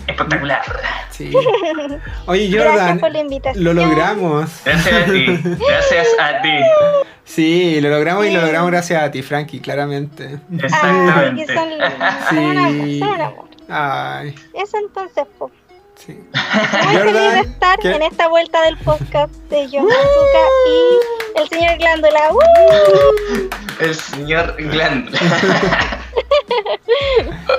Espectacular. 0.10 0.62
Sí. 1.12 1.32
Oye, 2.26 2.48
Gracias 2.50 2.72
Jordan, 2.80 3.00
por 3.00 3.12
la 3.12 3.20
invitación. 3.20 3.64
lo 3.64 3.74
logramos. 3.74 4.50
Gracias 4.66 4.94
a 5.02 5.06
ti. 5.06 5.26
Gracias 5.44 6.08
a 6.20 6.42
ti. 6.42 6.50
Sí, 7.26 7.80
lo 7.82 7.90
logramos 7.90 8.26
y 8.26 8.32
lo 8.32 8.42
logramos 8.42 8.72
gracias 8.72 9.04
a 9.04 9.12
ti, 9.12 9.22
Frankie, 9.22 9.60
claramente. 9.60 10.40
Ay, 10.52 10.60
Exactamente. 10.64 11.46
que 11.46 11.54
son, 11.54 11.70
son 12.30 12.38
un 12.40 12.58
amor, 12.58 12.72
Sí. 12.84 13.00
son. 13.00 13.50
Ay, 13.70 14.36
Eso 14.56 14.78
entonces, 14.78 15.26
po. 15.38 15.52
sí. 15.96 16.14
Muy 16.14 16.98
feliz 16.98 17.14
de 17.14 17.20
Jordan, 17.20 17.38
estar 17.38 17.80
¿qué? 17.80 17.92
en 17.92 18.02
esta 18.02 18.28
vuelta 18.30 18.62
del 18.64 18.78
podcast 18.78 19.32
de 19.52 19.68
John 19.72 19.88
Azuka 19.92 20.46
y 20.68 21.40
el 21.42 21.50
señor 21.50 21.78
Glándula. 21.78 22.20
¡Uh! 22.32 23.50
El 23.80 23.96
señor 23.96 24.56
Gland. 24.58 25.10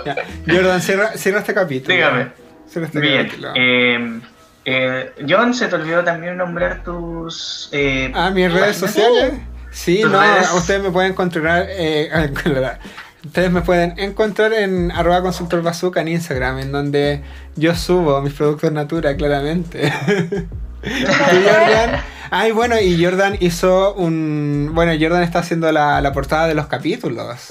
Ya. 0.05 0.17
Jordan, 0.47 0.81
cierra, 0.83 1.13
cierra 1.17 1.41
este 1.41 1.55
capítulo. 1.55 1.95
Dígame. 1.95 2.29
Cierra 2.69 2.87
este 2.87 3.01
Bien. 3.01 3.27
capítulo. 3.27 3.53
Eh, 3.55 4.21
eh, 4.65 5.13
John, 5.29 5.55
se 5.55 5.69
te 5.69 5.75
olvidó 5.75 6.05
también 6.05 6.37
nombrar 6.37 6.83
tus. 6.83 7.69
Eh, 7.73 8.11
Ah, 8.15 8.31
mis 8.31 8.53
redes 8.53 8.77
sociales. 8.77 9.35
Sí, 9.71 10.01
¿Tus 10.03 10.11
no, 10.11 10.21
redes? 10.21 10.51
ustedes 10.53 10.83
me 10.83 10.91
pueden 10.91 11.13
encontrar. 11.13 11.67
eh, 11.69 12.11
ustedes 13.25 13.51
me 13.51 13.61
pueden 13.63 13.99
encontrar 13.99 14.53
en 14.53 14.91
arroba 14.91 15.23
consultor 15.23 15.63
bazooka 15.63 16.01
en 16.01 16.09
Instagram, 16.09 16.59
en 16.59 16.73
donde 16.73 17.23
yo 17.57 17.75
subo 17.75 18.21
mis 18.23 18.33
productos 18.35 18.73
Natura, 18.73 19.17
claramente. 19.17 19.93
Y 20.83 21.05
Jordan. 21.05 22.01
Ay, 22.31 22.53
bueno, 22.53 22.81
y 22.81 23.05
Jordan 23.05 23.37
hizo 23.41 23.93
un. 23.95 24.71
Bueno, 24.73 24.93
Jordan 24.99 25.23
está 25.23 25.41
haciendo 25.41 25.71
la, 25.73 26.01
la 26.01 26.13
portada 26.15 26.47
de 26.47 26.55
los 26.55 26.69
capítulos. 26.69 27.49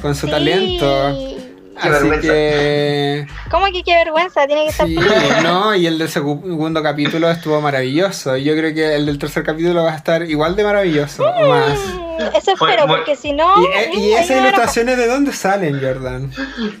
Con 0.00 0.14
su 0.14 0.26
Sí. 0.26 0.32
talento. 0.32 0.86
Qué 1.80 1.88
Así 1.88 1.90
vergüenza. 1.90 2.20
que. 2.28 3.26
¿Cómo 3.50 3.66
que 3.66 3.82
qué 3.84 3.94
vergüenza? 3.94 4.46
Tiene 4.48 4.64
que 4.64 4.68
estar 4.70 4.86
Sí, 4.86 4.96
feliz. 4.96 5.12
no, 5.44 5.74
y 5.76 5.86
el 5.86 5.96
del 5.98 6.08
segundo 6.08 6.82
capítulo 6.82 7.30
estuvo 7.30 7.60
maravilloso. 7.60 8.36
Y 8.36 8.44
Yo 8.44 8.56
creo 8.56 8.74
que 8.74 8.96
el 8.96 9.06
del 9.06 9.18
tercer 9.18 9.44
capítulo 9.44 9.84
va 9.84 9.92
a 9.92 9.96
estar 9.96 10.22
igual 10.28 10.56
de 10.56 10.64
maravilloso 10.64 11.24
o 11.24 11.48
más. 11.48 11.78
Eso 12.34 12.52
espero, 12.52 12.86
muy- 12.86 12.96
porque 12.96 13.16
si 13.16 13.32
no. 13.32 13.54
Y, 13.94 14.12
esas 14.12 14.30
a- 14.30 14.40
ilustraciones 14.40 14.96
de 14.98 15.06
dónde 15.06 15.32
salen, 15.32 15.80
Jordan? 15.80 16.30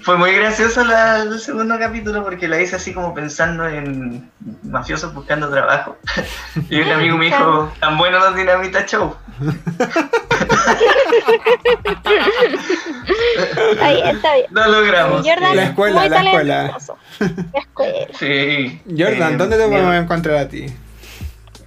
Fue 0.02 0.16
muy 0.16 0.32
gracioso 0.32 0.84
la- 0.84 1.22
el 1.22 1.38
segundo 1.40 1.78
capítulo 1.78 2.24
porque 2.24 2.48
la 2.48 2.60
hice 2.60 2.76
así 2.76 2.92
como 2.92 3.14
pensando 3.14 3.66
en 3.68 4.30
mafiosos 4.64 5.14
buscando 5.14 5.48
trabajo. 5.50 5.96
Y 6.70 6.80
un 6.80 6.90
amigo 6.90 7.16
me 7.16 7.26
dijo, 7.26 7.72
tan 7.80 7.96
bueno 7.98 8.18
los 8.18 8.34
Dinamita 8.36 8.84
Show. 8.86 9.14
Ahí 13.80 14.00
está 14.04 14.34
bien. 14.34 14.46
Lo 14.50 14.66
logramos. 14.68 15.26
Jordan, 15.26 15.56
La 15.56 15.64
escuela, 15.64 16.08
la 16.08 16.22
escuela. 16.22 16.78
La 17.52 17.60
escuela. 17.60 17.94
Sí. 18.18 18.80
Jordan, 18.88 19.34
Eh, 19.34 19.36
¿dónde 19.36 19.56
te 19.56 19.66
podemos 19.68 19.94
encontrar 19.94 20.36
a 20.38 20.48
ti? 20.48 20.66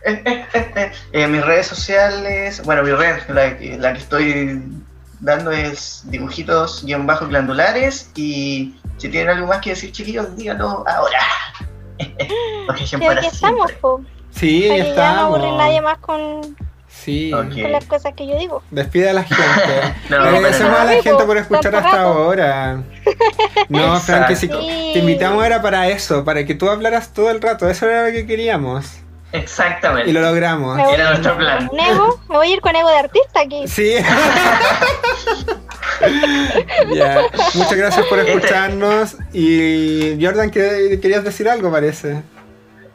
Eh, 0.04 1.28
mis 1.28 1.46
redes 1.46 1.68
sociales, 1.68 2.62
bueno, 2.64 2.84
mi 2.84 2.92
red, 2.92 3.18
la 3.30 3.58
que, 3.58 3.78
la 3.78 3.94
que 3.94 4.00
estoy 4.00 4.62
dando 5.20 5.52
es 5.52 6.04
dibujitos-glandulares 6.06 8.10
y 8.16 8.76
si 8.98 9.10
tienen 9.10 9.36
algo 9.36 9.48
más 9.48 9.60
que 9.60 9.72
decir 9.72 9.92
chiquillos, 9.92 10.36
díganlo 10.36 10.84
ahora. 10.88 11.20
Porque 12.68 12.98
para 12.98 13.22
estamos, 13.22 13.72
po. 13.74 14.02
Sí, 14.32 14.68
ya 14.68 14.76
que 14.76 14.96
ya 14.96 15.14
no 15.14 15.20
aburrir 15.22 15.44
estamos. 15.46 15.58
nadie 15.58 15.82
más 15.82 15.98
con, 16.00 16.56
Sí. 16.88 17.32
Con 17.32 17.72
las 17.72 17.86
cosas 17.86 18.14
que 18.16 18.28
yo 18.28 18.38
digo. 18.38 18.62
Despide 18.70 19.10
a 19.10 19.14
la 19.14 19.24
gente. 19.24 19.44
No, 20.10 20.20
Le 20.20 20.28
Agradecemos 20.38 20.72
para 20.72 20.82
a 20.82 20.86
la 20.96 21.02
gente 21.04 21.24
por 21.24 21.38
escuchar 21.38 21.76
hasta 21.76 22.02
ahora. 22.02 22.84
No, 23.70 24.00
Sí. 24.00 24.48
te 24.48 25.00
invitamos 25.00 25.46
era 25.46 25.62
para 25.62 25.88
eso, 25.90 26.24
para 26.26 26.46
que 26.46 26.54
tú 26.56 26.70
hablaras 26.70 27.14
todo 27.14 27.30
el 27.32 27.42
rato. 27.42 27.70
Eso 27.70 27.90
era 27.90 28.08
lo 28.08 28.12
que 28.12 28.26
queríamos. 28.26 29.01
Exactamente. 29.34 30.10
Y 30.10 30.14
lo 30.14 30.22
logramos. 30.22 30.78
Voy 30.78 30.94
Era 30.94 31.10
nuestro 31.10 31.38
plan. 31.38 31.68
con 31.68 31.80
ego, 31.80 32.20
me 32.30 32.36
voy 32.38 32.48
a 32.50 32.54
ir 32.54 32.62
con 32.62 32.76
ego 32.76 32.90
de 32.90 32.98
artista 32.98 33.42
aquí. 33.42 33.68
Sí. 33.68 33.96
Muchas 37.56 37.76
gracias 37.76 38.06
por 38.08 38.20
Este- 38.20 38.34
escucharnos. 38.34 39.16
Y 39.34 40.18
Jordan, 40.24 40.50
que 40.52 41.00
querías 41.02 41.24
decir 41.24 41.48
algo, 41.50 41.72
parece. 41.72 42.22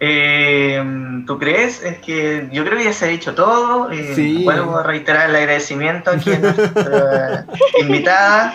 Eh, 0.01 0.83
¿Tú 1.27 1.39
crees? 1.39 1.83
Es 1.83 1.99
que 1.99 2.49
yo 2.53 2.65
creo 2.65 2.77
que 2.79 2.85
ya 2.85 2.93
se 2.93 3.07
ha 3.07 3.09
dicho 3.09 3.35
todo. 3.35 3.91
Eh, 3.91 4.13
Sí. 4.15 4.45
Vuelvo 4.45 4.77
a 4.79 4.83
reiterar 4.83 5.31
el 5.31 5.37
agradecimiento 5.37 6.11
aquí 6.11 6.33
a 6.33 6.39
nuestra 6.39 7.47
invitada. 7.81 8.55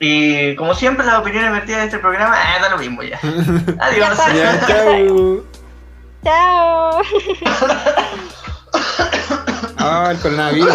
Y 0.00 0.54
como 0.56 0.74
siempre, 0.74 1.04
las 1.06 1.18
opiniones 1.18 1.50
vertidas 1.52 1.80
de 1.80 1.86
este 1.86 1.98
programa, 1.98 2.36
da 2.60 2.68
lo 2.70 2.78
mismo 2.78 3.02
ya. 3.02 3.18
Adiós. 3.80 4.18
Ya, 4.34 4.60
chao. 4.66 5.44
Chao. 6.24 7.02
Ah, 9.76 10.08
el 10.12 10.18
coronavirus. 10.18 10.74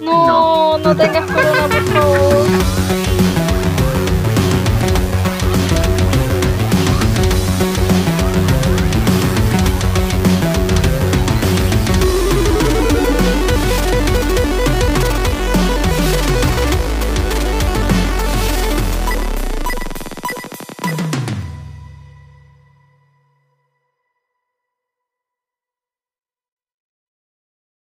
No, 0.00 0.78
no 0.78 0.96
tengas 0.96 1.30
corona, 1.30 1.68
por 1.68 1.84
favor. 1.92 2.46